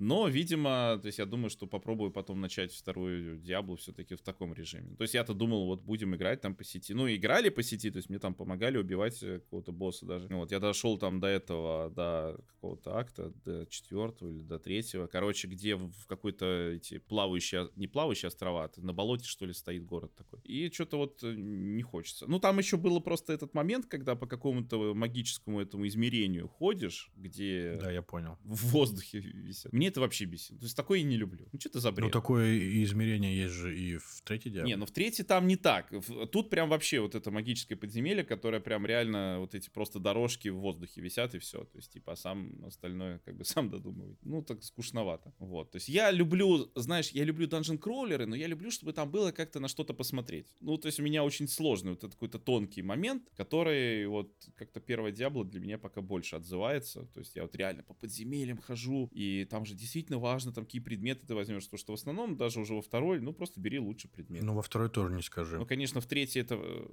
Но, 0.01 0.27
видимо, 0.29 0.99
то 1.01 1.07
есть 1.07 1.19
я 1.19 1.27
думаю, 1.27 1.51
что 1.51 1.67
попробую 1.67 2.11
потом 2.11 2.41
начать 2.41 2.73
вторую 2.73 3.39
Диаблу 3.39 3.77
все-таки 3.77 4.15
в 4.17 4.21
таком 4.23 4.53
режиме. 4.55 4.97
То 4.97 5.03
есть 5.03 5.15
я-то 5.15 5.35
думал, 5.35 5.67
вот 5.67 5.83
будем 5.83 6.17
играть 6.17 6.41
там 6.41 6.55
по 6.55 6.65
сети. 6.65 6.95
Ну, 6.95 7.07
играли 7.09 7.51
по 7.51 7.63
сети, 7.63 7.91
то 7.91 7.99
есть 7.99 8.09
мне 8.11 8.19
там 8.19 8.35
помогали 8.35 8.79
убивать 8.79 9.23
э, 9.23 9.41
какого-то 9.41 9.73
босса 9.73 10.07
даже. 10.07 10.29
Ну, 10.29 10.39
Вот, 10.39 10.51
я 10.51 10.59
дошел 10.59 10.99
там 10.99 11.21
до 11.21 11.27
этого, 11.29 11.91
до 11.91 12.41
какого-то 12.47 12.97
акта, 12.97 13.33
до 13.45 13.67
четвертого 13.67 14.31
или 14.31 14.43
до 14.43 14.59
третьего. 14.59 15.07
Короче, 15.07 15.47
где 15.47 15.77
в 15.77 15.91
в 16.01 16.07
какой-то 16.07 16.71
эти 16.71 16.99
плавающие, 16.99 17.69
не 17.77 17.87
плавающие 17.87 18.29
острова, 18.29 18.65
а 18.65 18.81
на 18.81 18.93
болоте, 18.93 19.25
что 19.27 19.47
ли, 19.47 19.53
стоит 19.53 19.85
город 19.85 20.15
такой. 20.17 20.41
И 20.45 20.71
что-то 20.73 20.97
вот 20.97 21.23
э, 21.23 21.35
не 21.37 21.83
хочется. 21.83 22.27
Ну, 22.27 22.39
там 22.41 22.59
еще 22.59 22.77
было 22.77 23.01
просто 23.01 23.33
этот 23.33 23.55
момент, 23.55 23.87
когда 23.87 24.15
по 24.15 24.27
какому-то 24.27 24.95
магическому 24.95 25.61
этому 25.61 25.87
измерению 25.87 26.49
ходишь, 26.49 27.11
где 27.17 27.77
Да, 27.81 27.91
я 27.91 28.03
понял. 28.03 28.39
в 28.45 28.71
воздухе 28.73 29.19
висят. 29.21 29.73
Мне 29.73 29.90
это 29.91 30.01
вообще 30.01 30.25
бесит. 30.25 30.59
То 30.59 30.65
есть 30.65 30.77
такое 30.77 30.99
я 30.99 31.05
не 31.05 31.17
люблю. 31.17 31.47
Ну, 31.53 31.61
что 31.61 31.69
это 31.69 31.81
за 31.81 31.93
бред? 31.93 32.07
Ну, 32.07 32.11
такое 32.11 32.59
измерение 32.85 33.37
есть 33.37 33.55
же 33.55 33.77
и 33.77 33.97
в 33.97 34.23
третьей 34.25 34.53
диабле. 34.53 34.71
Не, 34.71 34.77
ну 34.77 34.87
в 34.87 34.91
третьей 34.91 35.25
там 35.25 35.47
не 35.47 35.57
так. 35.57 35.93
Тут 36.33 36.51
прям 36.51 36.69
вообще 36.69 37.01
вот 37.01 37.15
это 37.15 37.31
магическое 37.31 37.77
подземелье, 37.77 38.25
которое 38.25 38.61
прям 38.61 38.87
реально 38.87 39.39
вот 39.41 39.55
эти 39.55 39.71
просто 39.71 39.99
дорожки 39.99 40.49
в 40.49 40.57
воздухе 40.57 41.01
висят 41.01 41.35
и 41.35 41.39
все. 41.39 41.65
То 41.65 41.77
есть 41.77 41.93
типа 41.93 42.13
а 42.13 42.17
сам 42.17 42.65
остальное 42.67 43.19
как 43.19 43.37
бы 43.37 43.45
сам 43.45 43.71
додумывать. 43.71 44.19
Ну 44.23 44.43
так 44.43 44.63
скучновато. 44.63 45.33
Вот. 45.39 45.71
То 45.71 45.77
есть 45.77 45.89
я 45.89 46.11
люблю, 46.11 46.71
знаешь, 46.75 47.11
я 47.11 47.25
люблю 47.25 47.47
данжен 47.47 47.79
кроллеры, 47.79 48.27
но 48.27 48.37
я 48.37 48.47
люблю, 48.47 48.71
чтобы 48.71 48.93
там 48.93 49.11
было 49.11 49.33
как-то 49.33 49.61
на 49.61 49.69
что-то 49.69 49.95
посмотреть. 49.95 50.47
Ну 50.61 50.77
то 50.79 50.87
есть 50.87 51.01
у 51.01 51.03
меня 51.03 51.25
очень 51.25 51.49
сложный 51.49 51.91
вот 51.91 51.99
этот 51.99 52.15
какой-то 52.15 52.39
тонкий 52.39 52.83
момент, 52.83 53.25
который 53.37 54.07
вот 54.07 54.33
как-то 54.57 54.81
первое 54.81 55.13
Диабло 55.13 55.45
для 55.45 55.61
меня 55.61 55.79
пока 55.79 56.01
больше 56.01 56.37
отзывается. 56.37 57.07
То 57.15 57.21
есть 57.21 57.37
я 57.37 57.43
вот 57.43 57.57
реально 57.57 57.83
по 57.83 57.95
подземельям 57.95 58.59
хожу, 58.59 59.09
и 59.13 59.45
там 59.45 59.65
же 59.65 59.75
действительно 59.81 60.19
важно, 60.19 60.53
там 60.53 60.65
какие 60.65 60.81
предметы 60.81 61.27
ты 61.27 61.35
возьмешь, 61.35 61.65
потому 61.65 61.79
что 61.79 61.93
в 61.93 61.95
основном 61.95 62.37
даже 62.37 62.61
уже 62.61 62.75
во 62.75 62.83
второй, 62.83 63.21
ну 63.21 63.33
просто 63.33 63.61
бери 63.61 63.79
лучше 63.81 64.09
предмет. 64.09 64.43
Ну, 64.43 64.55
во 64.55 64.63
второй 64.63 64.89
тоже 64.91 65.15
не 65.15 65.23
скажи. 65.23 65.59
Ну, 65.59 65.67
конечно, 65.67 66.01
в 66.01 66.07
третьей 66.07 66.43
это... 66.43 66.55
э, 66.57 66.87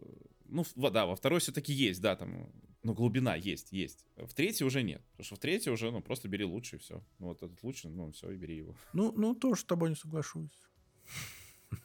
Ну, 0.46 0.64
в- 0.64 0.92
да, 0.92 1.06
во 1.06 1.16
второй 1.16 1.40
все-таки 1.40 1.74
есть, 1.74 2.02
да, 2.02 2.16
там... 2.16 2.50
Ну, 2.84 2.94
глубина 2.94 3.36
есть, 3.36 3.74
есть. 3.74 4.06
В 4.16 4.34
третьей 4.34 4.66
уже 4.66 4.82
нет. 4.82 5.02
Потому 5.12 5.26
что 5.26 5.36
в 5.36 5.40
третьей 5.40 5.72
уже, 5.74 5.92
ну, 5.92 6.02
просто 6.02 6.30
бери 6.30 6.46
лучше 6.46 6.78
и 6.78 6.80
все. 6.80 7.04
Ну, 7.20 7.28
вот 7.28 7.44
этот 7.44 7.62
лучше, 7.64 7.90
ну, 7.90 8.12
все, 8.12 8.32
и 8.32 8.38
бери 8.38 8.56
его. 8.58 8.76
Ну, 8.94 9.12
ну, 9.12 9.36
тоже 9.36 9.62
с 9.62 9.66
тобой 9.66 9.90
не 9.90 9.96
соглашусь. 9.96 10.50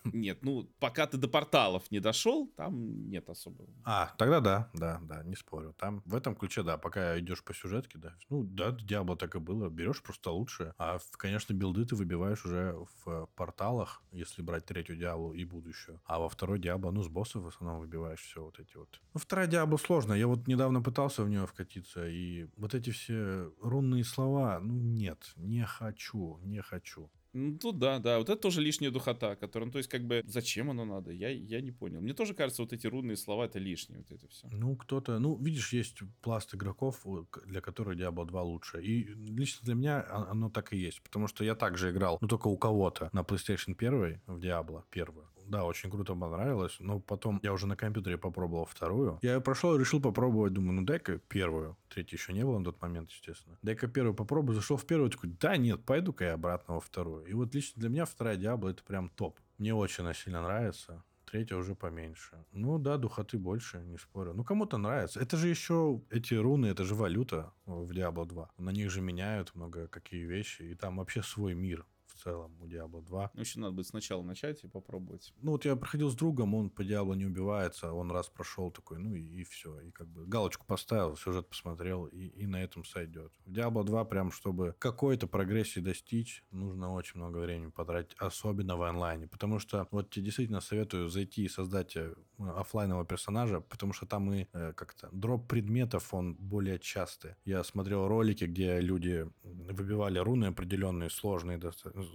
Нет, 0.05 0.39
ну, 0.43 0.69
пока 0.79 1.07
ты 1.07 1.17
до 1.17 1.29
порталов 1.29 1.91
не 1.91 2.01
дошел, 2.01 2.49
там 2.57 3.09
нет 3.09 3.29
особо. 3.29 3.67
А, 3.85 4.13
тогда 4.19 4.41
да, 4.41 4.71
да, 4.75 5.01
да, 5.03 5.23
не 5.25 5.37
спорю. 5.37 5.75
Там 5.79 6.03
в 6.05 6.15
этом 6.15 6.35
ключе, 6.37 6.63
да, 6.63 6.77
пока 6.79 7.19
идешь 7.19 7.43
по 7.43 7.55
сюжетке, 7.55 7.99
да. 7.99 8.15
Ну, 8.29 8.43
да, 8.45 8.73
Диабло 8.73 9.17
так 9.17 9.35
и 9.35 9.39
было. 9.39 9.69
Берешь 9.69 10.03
просто 10.03 10.31
лучшее. 10.31 10.75
А, 10.79 10.99
конечно, 11.13 11.55
билды 11.55 11.85
ты 11.85 11.97
выбиваешь 11.97 12.45
уже 12.45 12.77
в 13.05 13.27
порталах, 13.35 14.03
если 14.13 14.43
брать 14.43 14.67
третью 14.67 14.97
Диаблу 14.97 15.33
и 15.33 15.45
будущую. 15.45 16.01
А 16.05 16.19
во 16.19 16.29
второй 16.29 16.59
Диабло, 16.59 16.91
ну, 16.91 17.03
с 17.03 17.09
боссов 17.09 17.43
в 17.43 17.49
основном 17.49 17.81
выбиваешь 17.81 18.21
все 18.21 18.43
вот 18.43 18.59
эти 18.59 18.77
вот. 18.77 19.01
Ну, 19.15 19.21
вторая 19.21 19.47
Диабло 19.47 19.77
сложно. 19.77 20.13
Я 20.13 20.27
вот 20.27 20.47
недавно 20.47 20.83
пытался 20.83 21.23
в 21.25 21.29
нее 21.29 21.47
вкатиться, 21.47 22.07
и 22.07 22.49
вот 22.57 22.75
эти 22.75 22.91
все 22.91 23.51
рунные 23.61 24.05
слова, 24.05 24.61
ну, 24.61 24.75
нет, 24.75 25.33
не 25.37 25.65
хочу, 25.65 26.39
не 26.43 26.61
хочу. 26.61 27.11
Ну, 27.35 27.59
тут 27.59 27.79
да, 27.79 27.99
да, 27.99 28.19
вот 28.19 28.29
это 28.29 28.41
тоже 28.41 28.61
лишняя 28.61 28.91
духота, 28.91 29.37
которая, 29.37 29.67
ну, 29.67 29.73
то 29.73 29.79
есть, 29.79 29.89
как 29.89 30.07
бы, 30.07 30.23
зачем 30.27 30.71
оно 30.71 30.85
надо, 30.85 31.13
я, 31.13 31.31
я 31.31 31.61
не 31.61 31.71
понял. 31.71 32.01
Мне 32.01 32.13
тоже 32.13 32.35
кажется, 32.35 32.63
вот 32.63 32.73
эти 32.73 32.87
рудные 32.87 33.17
слова, 33.17 33.47
это 33.47 33.59
лишнее, 33.59 33.99
вот 33.99 34.13
это 34.13 34.29
все. 34.29 34.49
Ну, 34.51 34.77
кто-то, 34.77 35.19
ну, 35.19 35.37
видишь, 35.37 35.73
есть 35.73 36.01
пласт 36.21 36.55
игроков, 36.55 37.07
для 37.47 37.61
которых 37.61 37.99
Diablo 37.99 38.27
2 38.27 38.43
лучше. 38.43 38.83
И 38.83 39.05
лично 39.05 39.65
для 39.65 39.75
меня 39.75 40.07
оно 40.11 40.51
так 40.51 40.73
и 40.73 40.77
есть, 40.77 41.03
потому 41.03 41.27
что 41.27 41.45
я 41.45 41.55
также 41.55 41.91
играл, 41.91 42.19
ну, 42.21 42.29
только 42.29 42.49
у 42.49 42.59
кого-то 42.59 43.09
на 43.13 43.21
PlayStation 43.21 43.75
1 43.79 44.21
в 44.27 44.39
Diablo 44.39 44.83
1 44.91 45.07
да, 45.47 45.65
очень 45.65 45.91
круто 45.91 46.15
понравилось, 46.15 46.77
но 46.81 47.01
потом 47.01 47.41
я 47.43 47.53
уже 47.53 47.67
на 47.67 47.77
компьютере 47.77 48.19
попробовал 48.19 48.65
вторую. 48.65 49.19
Я 49.23 49.35
ее 49.35 49.41
прошел 49.41 49.77
решил 49.77 50.01
попробовать, 50.01 50.53
думаю, 50.53 50.75
ну 50.75 50.83
дай-ка 50.83 51.19
первую. 51.19 51.77
Третьей 51.89 52.17
еще 52.19 52.33
не 52.33 52.45
было 52.45 52.59
на 52.59 52.65
тот 52.65 52.81
момент, 52.81 53.11
естественно. 53.11 53.59
Дай-ка 53.63 53.89
первую 53.89 54.15
попробую, 54.15 54.55
зашел 54.55 54.77
в 54.77 54.87
первую, 54.87 55.11
такой, 55.11 55.31
да 55.41 55.57
нет, 55.57 55.85
пойду-ка 55.85 56.25
я 56.25 56.35
обратно 56.35 56.75
во 56.75 56.81
вторую. 56.81 57.25
И 57.27 57.35
вот 57.35 57.55
лично 57.55 57.81
для 57.81 57.89
меня 57.89 58.05
вторая 58.05 58.37
Диабло 58.37 58.71
это 58.71 58.83
прям 58.83 59.09
топ. 59.11 59.39
Мне 59.59 59.75
очень 59.75 60.05
она 60.05 60.15
сильно 60.15 60.43
нравится 60.43 61.03
третья 61.33 61.57
уже 61.57 61.75
поменьше. 61.75 62.45
Ну 62.53 62.79
да, 62.79 62.99
духоты 62.99 63.39
больше, 63.39 63.79
не 63.79 63.97
спорю. 63.97 64.35
Ну 64.35 64.45
кому-то 64.45 64.77
нравится. 64.77 65.19
Это 65.19 65.39
же 65.39 65.49
еще 65.49 66.03
эти 66.11 66.35
руны, 66.35 66.67
это 66.67 66.85
же 66.85 66.95
валюта 66.95 67.53
в 67.65 67.91
Diablo 67.91 68.27
2. 68.27 68.51
На 68.59 68.71
них 68.71 68.91
же 68.91 69.01
меняют 69.01 69.55
много 69.55 69.89
какие 69.89 70.25
вещи, 70.25 70.63
и 70.63 70.75
там 70.75 70.99
вообще 70.99 71.23
свой 71.23 71.55
мир 71.55 71.87
целом 72.23 72.57
у 72.61 72.67
Diablo 72.67 73.05
2. 73.05 73.31
Ну, 73.35 73.41
еще 73.41 73.61
надо 73.61 73.73
будет 73.73 73.87
сначала 73.87 74.23
начать 74.23 74.63
и 74.65 74.69
попробовать. 74.69 75.33
Ну, 75.41 75.53
вот 75.53 75.65
я 75.65 75.77
проходил 75.77 76.11
с 76.11 76.15
другом, 76.15 76.55
он 76.55 76.71
по 76.71 76.83
Diablo 76.83 77.15
не 77.17 77.27
убивается, 77.27 77.93
он 77.93 78.11
раз 78.11 78.29
прошел 78.29 78.71
такой, 78.71 78.99
ну 78.99 79.15
и, 79.15 79.23
и 79.23 79.45
все. 79.45 79.81
И 79.81 79.91
как 79.91 80.09
бы 80.09 80.27
галочку 80.27 80.67
поставил, 80.67 81.17
сюжет 81.17 81.49
посмотрел, 81.49 82.07
и, 82.07 82.27
и 82.27 82.47
на 82.47 82.63
этом 82.63 82.85
сойдет. 82.85 83.33
В 83.45 83.53
Diablo 83.53 83.85
2 83.85 84.05
прям, 84.05 84.31
чтобы 84.31 84.75
какой-то 84.79 85.27
прогрессии 85.27 85.81
достичь, 85.81 86.45
нужно 86.51 86.93
очень 86.93 87.19
много 87.19 87.39
времени 87.39 87.71
потратить, 87.71 88.17
особенно 88.19 88.77
в 88.77 88.83
онлайне. 88.83 89.27
Потому 89.27 89.59
что 89.59 89.87
вот 89.91 90.11
тебе 90.11 90.27
действительно 90.27 90.61
советую 90.61 91.09
зайти 91.09 91.45
и 91.45 91.49
создать 91.49 91.97
э, 91.97 92.15
офлайнового 92.39 93.05
персонажа, 93.05 93.61
потому 93.61 93.93
что 93.93 94.07
там 94.07 94.33
и 94.33 94.47
э, 94.53 94.73
как-то 94.75 95.09
дроп 95.13 95.49
предметов, 95.49 96.15
он 96.15 96.35
более 96.35 96.79
частый. 96.79 97.35
Я 97.45 97.65
смотрел 97.65 98.09
ролики, 98.09 98.45
где 98.45 98.81
люди 98.81 99.27
выбивали 99.43 100.19
руны 100.19 100.47
определенные, 100.47 101.11
сложные, 101.11 101.59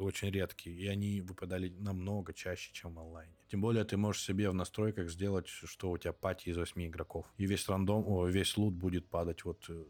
очень 0.04 0.30
редкие, 0.30 0.76
и 0.76 0.88
они 0.88 1.22
выпадали 1.22 1.70
намного 1.70 2.34
чаще, 2.34 2.72
чем 2.74 2.96
в 2.96 3.00
онлайне. 3.00 3.34
Тем 3.50 3.62
более 3.62 3.84
ты 3.84 3.98
можешь 3.98 4.24
себе 4.24 4.50
в 4.50 4.54
настройках 4.54 5.10
сделать, 5.10 5.48
что 5.48 5.92
у 5.92 5.98
тебя 5.98 6.14
пати 6.14 6.50
из 6.50 6.58
восьми 6.58 6.88
игроков. 6.88 7.26
И 7.38 7.46
весь 7.46 7.68
рандом, 7.70 8.04
о, 8.08 8.28
весь 8.28 8.58
лут 8.58 8.74
будет 8.74 9.08
падать 9.08 9.46
вот 9.46 9.66
э, 9.70 9.86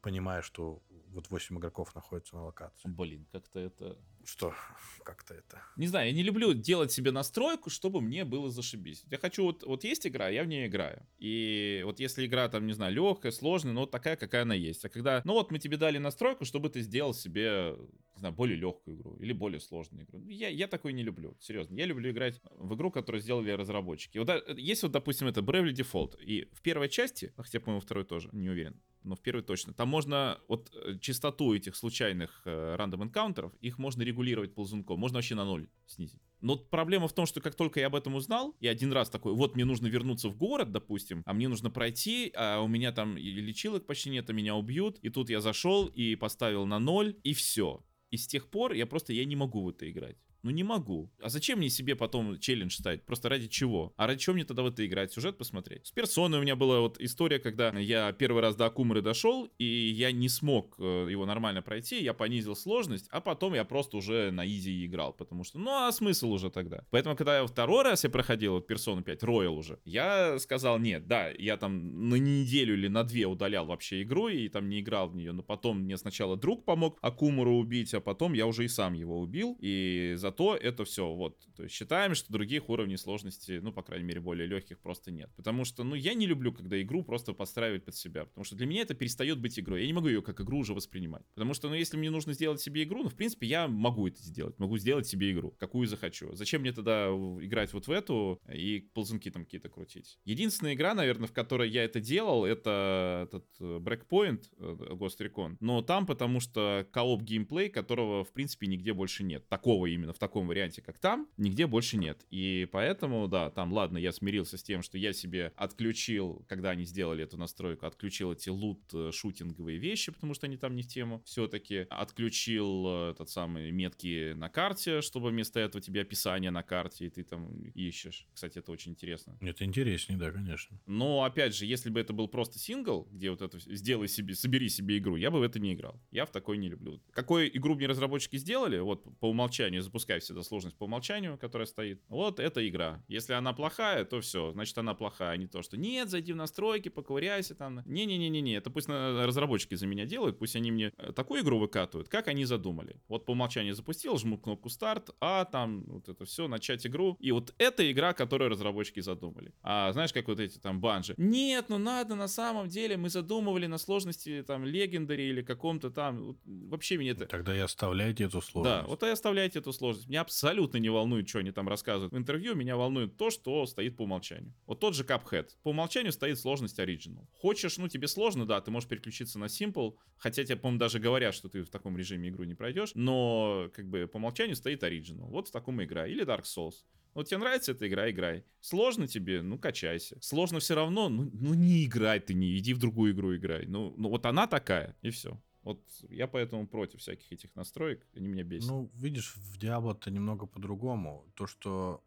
понимая, 0.00 0.42
что 0.42 0.82
вот 1.12 1.30
8 1.30 1.58
игроков 1.58 1.94
находятся 1.94 2.36
на 2.36 2.44
локации. 2.44 2.88
Блин, 2.88 3.26
как-то 3.32 3.58
это... 3.58 3.98
Что? 4.24 4.54
Как-то 5.04 5.34
это... 5.34 5.62
Не 5.76 5.86
знаю, 5.86 6.08
я 6.08 6.12
не 6.12 6.22
люблю 6.22 6.54
делать 6.54 6.92
себе 6.92 7.10
настройку, 7.10 7.70
чтобы 7.70 8.00
мне 8.00 8.24
было 8.24 8.50
зашибись. 8.50 9.04
Я 9.10 9.18
хочу, 9.18 9.44
вот, 9.44 9.62
вот 9.64 9.84
есть 9.84 10.06
игра, 10.06 10.28
я 10.28 10.42
в 10.44 10.46
ней 10.46 10.66
играю. 10.66 11.06
И 11.18 11.82
вот 11.84 12.00
если 12.00 12.24
игра 12.24 12.48
там, 12.48 12.66
не 12.66 12.72
знаю, 12.72 12.94
легкая, 12.94 13.32
сложная, 13.32 13.72
ну 13.72 13.80
вот 13.80 13.90
такая, 13.90 14.16
какая 14.16 14.42
она 14.42 14.54
есть. 14.54 14.84
А 14.84 14.88
когда, 14.88 15.22
ну 15.24 15.34
вот 15.34 15.50
мы 15.50 15.58
тебе 15.58 15.76
дали 15.76 15.98
настройку, 15.98 16.44
чтобы 16.44 16.70
ты 16.70 16.80
сделал 16.80 17.14
себе, 17.14 17.76
знаю, 18.22 18.34
более 18.34 18.56
легкую 18.56 18.96
игру 18.96 19.16
или 19.20 19.32
более 19.32 19.60
сложную 19.60 20.04
игру. 20.04 20.24
Я, 20.28 20.48
я 20.48 20.68
такой 20.68 20.92
не 20.92 21.02
люблю, 21.02 21.36
серьезно. 21.40 21.76
Я 21.76 21.86
люблю 21.86 22.10
играть 22.10 22.40
в 22.50 22.74
игру, 22.74 22.90
которую 22.90 23.20
сделали 23.20 23.50
разработчики. 23.50 24.18
Вот 24.18 24.30
есть 24.56 24.82
вот, 24.84 24.92
допустим, 24.92 25.26
это 25.26 25.40
Bravely 25.40 25.72
Default. 25.72 26.22
И 26.22 26.48
в 26.52 26.62
первой 26.62 26.88
части, 26.88 27.32
хотя, 27.36 27.58
по-моему, 27.58 27.80
второй 27.80 28.04
тоже, 28.04 28.28
не 28.32 28.48
уверен, 28.48 28.80
но 29.02 29.16
в 29.16 29.20
первой 29.20 29.42
точно. 29.42 29.74
Там 29.74 29.88
можно 29.88 30.38
вот 30.48 30.70
э, 30.72 30.98
частоту 31.00 31.54
этих 31.54 31.74
случайных 31.74 32.42
рандом 32.44 33.02
э, 33.02 33.04
энкаунтеров, 33.06 33.52
их 33.56 33.78
можно 33.78 34.02
регулировать 34.02 34.54
ползунком, 34.54 35.00
можно 35.00 35.18
вообще 35.18 35.34
на 35.34 35.44
ноль 35.44 35.68
снизить. 35.86 36.20
Но 36.40 36.56
проблема 36.56 37.08
в 37.08 37.12
том, 37.12 37.26
что 37.26 37.40
как 37.40 37.54
только 37.54 37.80
я 37.80 37.86
об 37.86 37.96
этом 37.96 38.14
узнал, 38.14 38.54
я 38.60 38.70
один 38.70 38.92
раз 38.92 39.10
такой, 39.10 39.34
вот 39.34 39.54
мне 39.54 39.64
нужно 39.64 39.86
вернуться 39.86 40.28
в 40.28 40.36
город, 40.36 40.72
допустим, 40.72 41.22
а 41.26 41.32
мне 41.32 41.48
нужно 41.48 41.70
пройти, 41.70 42.32
а 42.34 42.60
у 42.60 42.68
меня 42.68 42.92
там 42.92 43.16
и 43.16 43.30
лечилок 43.30 43.86
почти 43.86 44.10
нет, 44.10 44.30
а 44.30 44.32
меня 44.32 44.54
убьют. 44.54 44.98
И 45.02 45.08
тут 45.08 45.30
я 45.30 45.40
зашел 45.40 45.86
и 45.86 46.16
поставил 46.16 46.66
на 46.66 46.78
ноль, 46.78 47.16
и 47.22 47.32
все. 47.32 47.84
И 48.12 48.18
с 48.18 48.26
тех 48.26 48.48
пор 48.48 48.74
я 48.74 48.86
просто 48.86 49.12
я 49.14 49.24
не 49.24 49.36
могу 49.36 49.62
в 49.64 49.70
это 49.70 49.90
играть. 49.90 50.16
Ну 50.42 50.50
не 50.50 50.64
могу. 50.64 51.10
А 51.20 51.28
зачем 51.28 51.58
мне 51.58 51.68
себе 51.68 51.94
потом 51.94 52.38
челлендж 52.38 52.74
ставить? 52.74 53.04
Просто 53.04 53.28
ради 53.28 53.46
чего? 53.46 53.92
А 53.96 54.06
ради 54.08 54.20
чего 54.20 54.34
мне 54.34 54.44
тогда 54.44 54.64
в 54.64 54.66
это 54.66 54.84
играть? 54.84 55.12
Сюжет 55.12 55.38
посмотреть? 55.38 55.86
С 55.86 55.92
персоной 55.92 56.38
у 56.38 56.42
меня 56.42 56.56
была 56.56 56.80
вот 56.80 57.00
история, 57.00 57.38
когда 57.38 57.70
я 57.78 58.12
первый 58.12 58.42
раз 58.42 58.56
до 58.56 58.66
Акумры 58.66 59.02
дошел, 59.02 59.48
и 59.58 59.64
я 59.64 60.10
не 60.10 60.28
смог 60.28 60.74
э, 60.78 61.06
его 61.10 61.26
нормально 61.26 61.62
пройти, 61.62 62.02
я 62.02 62.12
понизил 62.12 62.56
сложность, 62.56 63.06
а 63.10 63.20
потом 63.20 63.54
я 63.54 63.64
просто 63.64 63.96
уже 63.96 64.32
на 64.32 64.44
изи 64.44 64.84
играл, 64.84 65.12
потому 65.12 65.44
что, 65.44 65.58
ну 65.58 65.70
а 65.70 65.92
смысл 65.92 66.32
уже 66.32 66.50
тогда? 66.50 66.84
Поэтому, 66.90 67.14
когда 67.14 67.38
я 67.38 67.46
второй 67.46 67.84
раз 67.84 68.02
я 68.02 68.10
проходил 68.10 68.54
вот 68.54 68.66
персону 68.66 69.02
5, 69.02 69.22
Royal 69.22 69.56
уже, 69.56 69.78
я 69.84 70.38
сказал, 70.40 70.80
нет, 70.80 71.06
да, 71.06 71.28
я 71.38 71.56
там 71.56 72.08
на 72.08 72.16
неделю 72.16 72.74
или 72.74 72.88
на 72.88 73.04
две 73.04 73.26
удалял 73.26 73.66
вообще 73.66 74.02
игру, 74.02 74.28
и 74.28 74.48
там 74.48 74.68
не 74.68 74.80
играл 74.80 75.08
в 75.08 75.14
нее, 75.14 75.30
но 75.32 75.42
потом 75.42 75.82
мне 75.82 75.96
сначала 75.96 76.36
друг 76.36 76.64
помог 76.64 76.98
Акумуру 77.00 77.54
убить, 77.54 77.94
а 77.94 78.00
потом 78.00 78.32
я 78.32 78.46
уже 78.46 78.64
и 78.64 78.68
сам 78.68 78.94
его 78.94 79.20
убил, 79.20 79.56
и 79.60 80.14
за 80.16 80.31
зато 80.32 80.56
это 80.56 80.84
все, 80.84 81.12
вот, 81.12 81.38
то 81.56 81.62
есть 81.62 81.74
считаем, 81.74 82.14
что 82.14 82.32
других 82.32 82.68
уровней 82.70 82.96
сложности, 82.96 83.60
ну, 83.62 83.72
по 83.72 83.82
крайней 83.82 84.06
мере, 84.06 84.20
более 84.20 84.46
легких 84.46 84.78
просто 84.80 85.10
нет. 85.10 85.30
Потому 85.36 85.64
что, 85.64 85.84
ну, 85.84 85.94
я 85.94 86.14
не 86.14 86.26
люблю, 86.26 86.52
когда 86.52 86.80
игру 86.80 87.04
просто 87.04 87.34
подстраивать 87.34 87.84
под 87.84 87.94
себя, 87.94 88.24
потому 88.24 88.44
что 88.44 88.56
для 88.56 88.66
меня 88.66 88.82
это 88.82 88.94
перестает 88.94 89.38
быть 89.38 89.58
игрой. 89.58 89.82
Я 89.82 89.86
не 89.86 89.92
могу 89.92 90.08
ее 90.08 90.22
как 90.22 90.40
игру 90.40 90.58
уже 90.58 90.72
воспринимать. 90.72 91.24
Потому 91.34 91.54
что, 91.54 91.68
ну, 91.68 91.74
если 91.74 91.98
мне 91.98 92.10
нужно 92.10 92.32
сделать 92.32 92.60
себе 92.60 92.82
игру, 92.84 93.02
ну, 93.02 93.08
в 93.10 93.14
принципе, 93.14 93.46
я 93.46 93.68
могу 93.68 94.08
это 94.08 94.22
сделать. 94.22 94.58
Могу 94.58 94.78
сделать 94.78 95.06
себе 95.06 95.32
игру, 95.32 95.54
какую 95.58 95.86
захочу. 95.86 96.34
Зачем 96.34 96.62
мне 96.62 96.72
тогда 96.72 97.08
играть 97.08 97.72
вот 97.72 97.86
в 97.86 97.90
эту 97.90 98.40
и 98.52 98.88
ползунки 98.94 99.30
там 99.30 99.44
какие-то 99.44 99.68
крутить? 99.68 100.18
Единственная 100.24 100.74
игра, 100.74 100.94
наверное, 100.94 101.28
в 101.28 101.32
которой 101.32 101.68
я 101.68 101.84
это 101.84 102.00
делал, 102.00 102.44
это 102.44 103.28
этот 103.28 103.46
э, 103.60 103.78
Breakpoint 103.78 104.44
э, 104.58 104.76
Ghost 104.92 105.18
Recon. 105.20 105.56
Но 105.60 105.82
там 105.82 106.06
потому 106.06 106.40
что 106.40 106.86
кооп 106.90 107.22
геймплей, 107.22 107.68
которого, 107.68 108.24
в 108.24 108.32
принципе, 108.32 108.66
нигде 108.66 108.92
больше 108.92 109.24
нет. 109.24 109.48
Такого 109.48 109.86
именно, 109.86 110.12
в 110.12 110.18
таком 110.22 110.46
варианте, 110.46 110.82
как 110.82 110.98
там, 110.98 111.28
нигде 111.36 111.66
больше 111.66 111.96
нет. 111.96 112.24
И 112.30 112.68
поэтому, 112.70 113.26
да, 113.26 113.50
там, 113.50 113.72
ладно, 113.72 113.98
я 113.98 114.12
смирился 114.12 114.56
с 114.56 114.62
тем, 114.62 114.82
что 114.82 114.96
я 114.96 115.12
себе 115.12 115.52
отключил, 115.56 116.44
когда 116.48 116.70
они 116.70 116.84
сделали 116.84 117.24
эту 117.24 117.36
настройку, 117.36 117.86
отключил 117.86 118.32
эти 118.32 118.48
лут-шутинговые 118.48 119.78
вещи, 119.78 120.12
потому 120.12 120.34
что 120.34 120.46
они 120.46 120.56
там 120.56 120.76
не 120.76 120.82
в 120.84 120.86
тему. 120.86 121.22
Все-таки 121.24 121.86
отключил 121.90 122.86
э, 122.86 123.10
этот 123.10 123.30
самый 123.30 123.72
метки 123.72 124.32
на 124.34 124.48
карте, 124.48 125.00
чтобы 125.00 125.30
вместо 125.30 125.58
этого 125.58 125.82
тебе 125.82 126.02
описание 126.02 126.52
на 126.52 126.62
карте, 126.62 127.06
и 127.06 127.10
ты 127.10 127.24
там 127.24 127.52
ищешь. 127.74 128.28
Кстати, 128.32 128.58
это 128.58 128.70
очень 128.70 128.92
интересно. 128.92 129.36
Это 129.40 129.64
интереснее, 129.64 130.20
да, 130.20 130.30
конечно. 130.30 130.78
Но, 130.86 131.24
опять 131.24 131.56
же, 131.56 131.66
если 131.66 131.90
бы 131.90 131.98
это 131.98 132.12
был 132.12 132.28
просто 132.28 132.60
сингл, 132.60 133.08
где 133.10 133.32
вот 133.32 133.42
это 133.42 133.58
сделай 133.58 134.06
себе, 134.06 134.36
собери 134.36 134.68
себе 134.68 134.98
игру, 134.98 135.16
я 135.16 135.32
бы 135.32 135.40
в 135.40 135.42
это 135.42 135.58
не 135.58 135.74
играл. 135.74 136.00
Я 136.12 136.26
в 136.26 136.30
такой 136.30 136.58
не 136.58 136.68
люблю. 136.68 137.02
Какую 137.10 137.56
игру 137.56 137.74
мне 137.74 137.88
разработчики 137.88 138.36
сделали, 138.36 138.78
вот 138.78 139.02
по 139.18 139.28
умолчанию 139.28 139.82
запускай 140.12 140.20
пускай 140.20 140.20
всегда 140.20 140.42
сложность 140.42 140.76
по 140.76 140.84
умолчанию, 140.84 141.38
которая 141.38 141.66
стоит. 141.66 142.02
Вот 142.08 142.40
это 142.40 142.66
игра. 142.68 143.02
Если 143.08 143.32
она 143.32 143.52
плохая, 143.52 144.04
то 144.04 144.20
все, 144.20 144.52
значит 144.52 144.76
она 144.78 144.94
плохая, 144.94 145.30
а 145.30 145.36
не 145.36 145.46
то, 145.46 145.62
что 145.62 145.76
нет, 145.76 146.10
зайди 146.10 146.32
в 146.32 146.36
настройки, 146.36 146.88
поковыряйся 146.88 147.54
там. 147.54 147.82
Не-не-не-не-не, 147.86 148.56
это 148.56 148.70
пусть 148.70 148.88
разработчики 148.88 149.76
за 149.76 149.86
меня 149.86 150.04
делают, 150.04 150.38
пусть 150.38 150.56
они 150.56 150.70
мне 150.70 150.92
э, 150.98 151.12
такую 151.12 151.42
игру 151.42 151.58
выкатывают, 151.58 152.08
как 152.08 152.28
они 152.28 152.44
задумали. 152.44 153.00
Вот 153.08 153.24
по 153.24 153.32
умолчанию 153.32 153.74
запустил, 153.74 154.18
жму 154.18 154.38
кнопку 154.38 154.68
старт, 154.68 155.10
а 155.20 155.44
там 155.44 155.84
вот 155.86 156.08
это 156.08 156.24
все, 156.24 156.48
начать 156.48 156.86
игру. 156.86 157.16
И 157.20 157.32
вот 157.32 157.54
это 157.58 157.90
игра, 157.90 158.12
которую 158.12 158.50
разработчики 158.50 159.00
задумали. 159.00 159.52
А 159.62 159.92
знаешь, 159.92 160.12
как 160.12 160.28
вот 160.28 160.40
эти 160.40 160.58
там 160.58 160.80
банжи. 160.80 161.14
Нет, 161.16 161.66
ну 161.68 161.78
надо 161.78 162.14
на 162.14 162.28
самом 162.28 162.68
деле, 162.68 162.96
мы 162.96 163.08
задумывали 163.08 163.66
на 163.66 163.78
сложности 163.78 164.42
там 164.46 164.64
легендари 164.64 165.22
или 165.22 165.42
каком-то 165.42 165.90
там. 165.90 166.36
Вообще 166.44 166.96
меня 166.96 167.12
это... 167.12 167.26
Тогда 167.26 167.56
и 167.56 167.60
оставляйте 167.60 168.24
эту 168.24 168.40
сложность. 168.40 168.82
Да, 168.82 168.86
вот 168.88 169.02
и 169.02 169.06
оставляйте 169.06 169.58
эту 169.60 169.72
сложность 169.72 170.01
меня 170.08 170.20
абсолютно 170.20 170.78
не 170.78 170.88
волнует, 170.88 171.28
что 171.28 171.38
они 171.38 171.52
там 171.52 171.68
рассказывают 171.68 172.12
в 172.12 172.16
интервью, 172.16 172.54
меня 172.54 172.76
волнует 172.76 173.16
то, 173.16 173.30
что 173.30 173.66
стоит 173.66 173.96
по 173.96 174.02
умолчанию. 174.02 174.54
Вот 174.66 174.80
тот 174.80 174.94
же 174.94 175.04
Cuphead. 175.04 175.48
По 175.62 175.70
умолчанию 175.70 176.12
стоит 176.12 176.38
сложность 176.38 176.78
Original. 176.78 177.26
Хочешь, 177.32 177.78
ну 177.78 177.88
тебе 177.88 178.08
сложно, 178.08 178.46
да, 178.46 178.60
ты 178.60 178.70
можешь 178.70 178.88
переключиться 178.88 179.38
на 179.38 179.44
Simple, 179.44 179.94
хотя 180.16 180.44
тебе, 180.44 180.56
по-моему, 180.56 180.78
даже 180.78 180.98
говорят, 180.98 181.34
что 181.34 181.48
ты 181.48 181.62
в 181.62 181.70
таком 181.70 181.96
режиме 181.96 182.28
игру 182.28 182.44
не 182.44 182.54
пройдешь, 182.54 182.92
но 182.94 183.70
как 183.74 183.88
бы 183.88 184.06
по 184.06 184.16
умолчанию 184.16 184.56
стоит 184.56 184.82
Original. 184.82 185.28
Вот 185.28 185.48
в 185.48 185.50
таком 185.52 185.82
игра. 185.82 186.06
Или 186.06 186.24
Dark 186.24 186.44
Souls. 186.44 186.84
Вот 187.14 187.28
тебе 187.28 187.38
нравится 187.38 187.72
эта 187.72 187.86
игра, 187.88 188.10
играй. 188.10 188.44
Сложно 188.60 189.06
тебе, 189.06 189.42
ну 189.42 189.58
качайся. 189.58 190.16
Сложно 190.20 190.60
все 190.60 190.74
равно, 190.74 191.08
ну, 191.08 191.30
ну 191.32 191.54
не 191.54 191.84
играй 191.84 192.20
ты, 192.20 192.32
не 192.32 192.56
иди 192.56 192.72
в 192.72 192.78
другую 192.78 193.12
игру 193.12 193.36
играй. 193.36 193.66
Ну, 193.66 193.94
ну 193.98 194.08
вот 194.08 194.24
она 194.24 194.46
такая, 194.46 194.96
и 195.02 195.10
все. 195.10 195.38
Вот 195.62 195.80
я 196.08 196.26
поэтому 196.26 196.66
против 196.66 197.00
всяких 197.00 197.30
этих 197.32 197.54
настроек, 197.54 198.06
они 198.14 198.26
меня 198.26 198.42
бесят. 198.42 198.70
Ну, 198.70 198.90
видишь, 198.94 199.34
в 199.36 199.58
Diablo-то 199.58 200.10
немного 200.10 200.46
по-другому. 200.46 201.24
То, 201.34 201.46
что, 201.46 202.02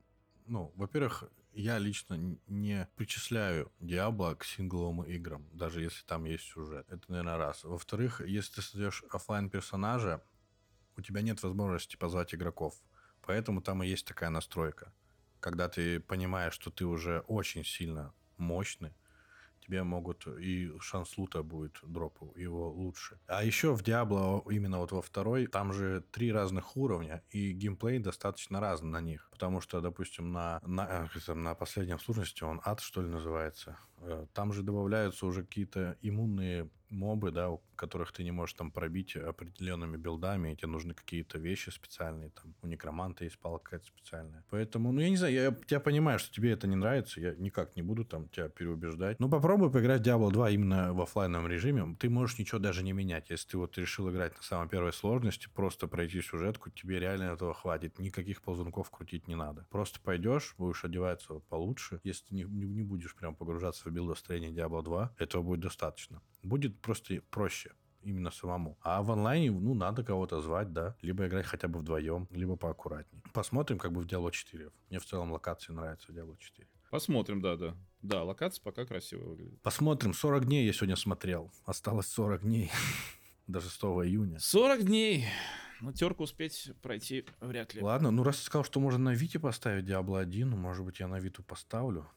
ну, 0.45 0.73
во-первых, 0.75 1.23
я 1.53 1.77
лично 1.79 2.37
не 2.47 2.87
причисляю 2.97 3.71
Diablo 3.79 4.35
к 4.35 4.43
сингловым 4.43 5.03
играм, 5.03 5.47
даже 5.53 5.81
если 5.81 6.03
там 6.05 6.25
есть 6.25 6.43
сюжет. 6.43 6.85
Это, 6.89 7.03
наверное, 7.07 7.37
раз. 7.37 7.63
Во-вторых, 7.63 8.19
если 8.19 8.55
ты 8.55 8.61
создаешь 8.61 9.03
офлайн 9.09 9.49
персонажа, 9.49 10.21
у 10.97 11.01
тебя 11.01 11.21
нет 11.21 11.41
возможности 11.41 11.95
позвать 11.95 12.35
игроков. 12.35 12.75
Поэтому 13.21 13.61
там 13.61 13.83
и 13.83 13.87
есть 13.87 14.05
такая 14.05 14.29
настройка. 14.29 14.93
Когда 15.39 15.69
ты 15.69 16.01
понимаешь, 16.01 16.53
что 16.53 16.71
ты 16.71 16.85
уже 16.85 17.19
очень 17.21 17.63
сильно 17.63 18.13
мощный, 18.37 18.93
тебе 19.65 19.83
могут 19.83 20.27
и 20.27 20.71
шанс 20.79 21.17
лута 21.17 21.43
будет 21.43 21.79
дропу 21.83 22.33
его 22.35 22.69
лучше. 22.69 23.19
А 23.27 23.43
еще 23.43 23.73
в 23.75 23.81
Diablo, 23.81 24.43
именно 24.51 24.79
вот 24.79 24.91
во 24.91 25.01
второй, 25.01 25.47
там 25.47 25.73
же 25.73 26.03
три 26.11 26.31
разных 26.31 26.77
уровня, 26.77 27.23
и 27.31 27.51
геймплей 27.51 27.99
достаточно 27.99 28.59
разный 28.59 28.89
на 28.89 29.01
них. 29.01 29.29
Потому 29.35 29.59
что, 29.59 29.81
допустим, 29.81 30.31
на, 30.31 30.61
на, 30.65 31.09
э, 31.27 31.33
на 31.33 31.55
последнем 31.55 31.99
сложности, 31.99 32.45
он 32.45 32.61
ад, 32.63 32.79
что 32.79 33.01
ли, 33.01 33.09
называется, 33.09 33.77
э, 33.97 34.27
там 34.33 34.53
же 34.53 34.63
добавляются 34.63 35.25
уже 35.25 35.43
какие-то 35.43 35.97
иммунные 36.01 36.69
мобы, 36.89 37.31
да, 37.31 37.49
у 37.49 37.61
которых 37.75 38.11
ты 38.11 38.23
не 38.23 38.31
можешь 38.31 38.53
там 38.53 38.71
пробить 38.71 39.15
определенными 39.15 39.97
билдами, 39.97 40.53
и 40.53 40.55
тебе 40.55 40.69
нужны 40.69 40.93
какие-то 40.93 41.37
вещи 41.37 41.69
специальные, 41.69 42.29
там 42.29 42.55
у 42.61 42.67
некроманта 42.67 43.25
есть 43.25 43.37
палка 43.37 43.65
какая-то 43.65 43.87
специальная. 43.87 44.43
Поэтому, 44.49 44.91
ну, 44.91 45.01
я 45.01 45.09
не 45.09 45.17
знаю, 45.17 45.33
я 45.33 45.51
тебя 45.51 45.79
понимаю, 45.79 46.19
что 46.19 46.33
тебе 46.33 46.51
это 46.51 46.67
не 46.67 46.75
нравится, 46.75 47.19
я 47.19 47.35
никак 47.35 47.75
не 47.75 47.81
буду 47.81 48.05
там 48.05 48.29
тебя 48.29 48.49
переубеждать. 48.49 49.19
Ну, 49.19 49.29
попробуй 49.29 49.71
поиграть 49.71 50.01
в 50.01 50.05
Diablo 50.05 50.31
2 50.31 50.49
именно 50.51 50.93
в 50.93 51.01
офлайновом 51.01 51.47
режиме, 51.47 51.95
ты 51.99 52.09
можешь 52.09 52.39
ничего 52.39 52.59
даже 52.59 52.83
не 52.83 52.93
менять. 52.93 53.29
Если 53.29 53.49
ты 53.49 53.57
вот 53.57 53.77
решил 53.77 54.09
играть 54.09 54.35
на 54.37 54.43
самой 54.43 54.69
первой 54.69 54.93
сложности, 54.93 55.49
просто 55.53 55.87
пройти 55.87 56.21
сюжетку, 56.21 56.69
тебе 56.69 56.99
реально 56.99 57.33
этого 57.33 57.53
хватит, 57.53 57.99
никаких 57.99 58.41
ползунков 58.41 58.89
крутить 58.89 59.24
не 59.27 59.35
надо. 59.35 59.65
Просто 59.69 59.99
пойдешь, 59.99 60.55
будешь 60.57 60.83
одеваться 60.83 61.39
получше, 61.49 61.99
если 62.03 62.33
не, 62.33 62.43
не, 62.43 62.65
не 62.65 62.83
будешь 62.83 63.15
прям 63.15 63.35
погружаться 63.35 63.89
в 63.89 63.91
билдостроение 63.91 64.51
Diablo 64.51 64.83
2, 64.83 65.15
этого 65.17 65.41
будет 65.41 65.61
достаточно. 65.61 66.21
Будет 66.43 66.79
просто 66.81 67.21
проще 67.29 67.71
именно 68.05 68.31
самому. 68.31 68.77
А 68.81 69.01
в 69.01 69.11
онлайне, 69.11 69.51
ну, 69.51 69.73
надо 69.73 70.03
кого-то 70.03 70.41
звать, 70.41 70.71
да, 70.71 70.95
либо 71.01 71.25
играть 71.25 71.45
хотя 71.45 71.67
бы 71.67 71.79
вдвоем, 71.79 72.27
либо 72.31 72.55
поаккуратнее. 72.55 73.23
Посмотрим, 73.33 73.79
как 73.79 73.91
бы 73.91 74.01
в 74.01 74.05
Diablo 74.05 74.31
4. 74.31 74.69
Мне 74.89 74.99
в 74.99 75.05
целом 75.05 75.31
локации 75.31 75.73
нравится 75.73 76.11
в 76.11 76.15
Diablo 76.15 76.37
4. 76.37 76.67
Посмотрим, 76.91 77.41
да, 77.41 77.57
да. 77.57 77.75
Да, 78.01 78.23
локация 78.23 78.63
пока 78.63 78.85
красиво 78.85 79.29
выглядит. 79.29 79.61
Посмотрим. 79.61 80.13
40 80.13 80.45
дней 80.45 80.65
я 80.65 80.73
сегодня 80.73 80.95
смотрел. 80.95 81.51
Осталось 81.65 82.07
40 82.07 82.43
дней. 82.43 82.71
До 83.47 83.59
6 83.59 83.75
июня. 83.83 84.39
40 84.39 84.83
дней. 84.83 85.25
Ну, 85.81 85.91
терку 85.91 86.23
успеть 86.23 86.71
пройти 86.81 87.25
вряд 87.39 87.73
ли. 87.73 87.81
Ладно, 87.81 88.11
ну 88.11 88.23
раз 88.23 88.37
ты 88.37 88.43
сказал, 88.43 88.63
что 88.63 88.79
можно 88.79 88.99
на 88.99 89.13
Вите 89.13 89.39
поставить 89.39 89.85
Diablo 89.85 90.19
1, 90.19 90.49
ну, 90.49 90.57
может 90.57 90.85
быть, 90.85 90.99
я 90.99 91.07
на 91.07 91.19
Виту 91.19 91.43
поставлю. 91.43 92.09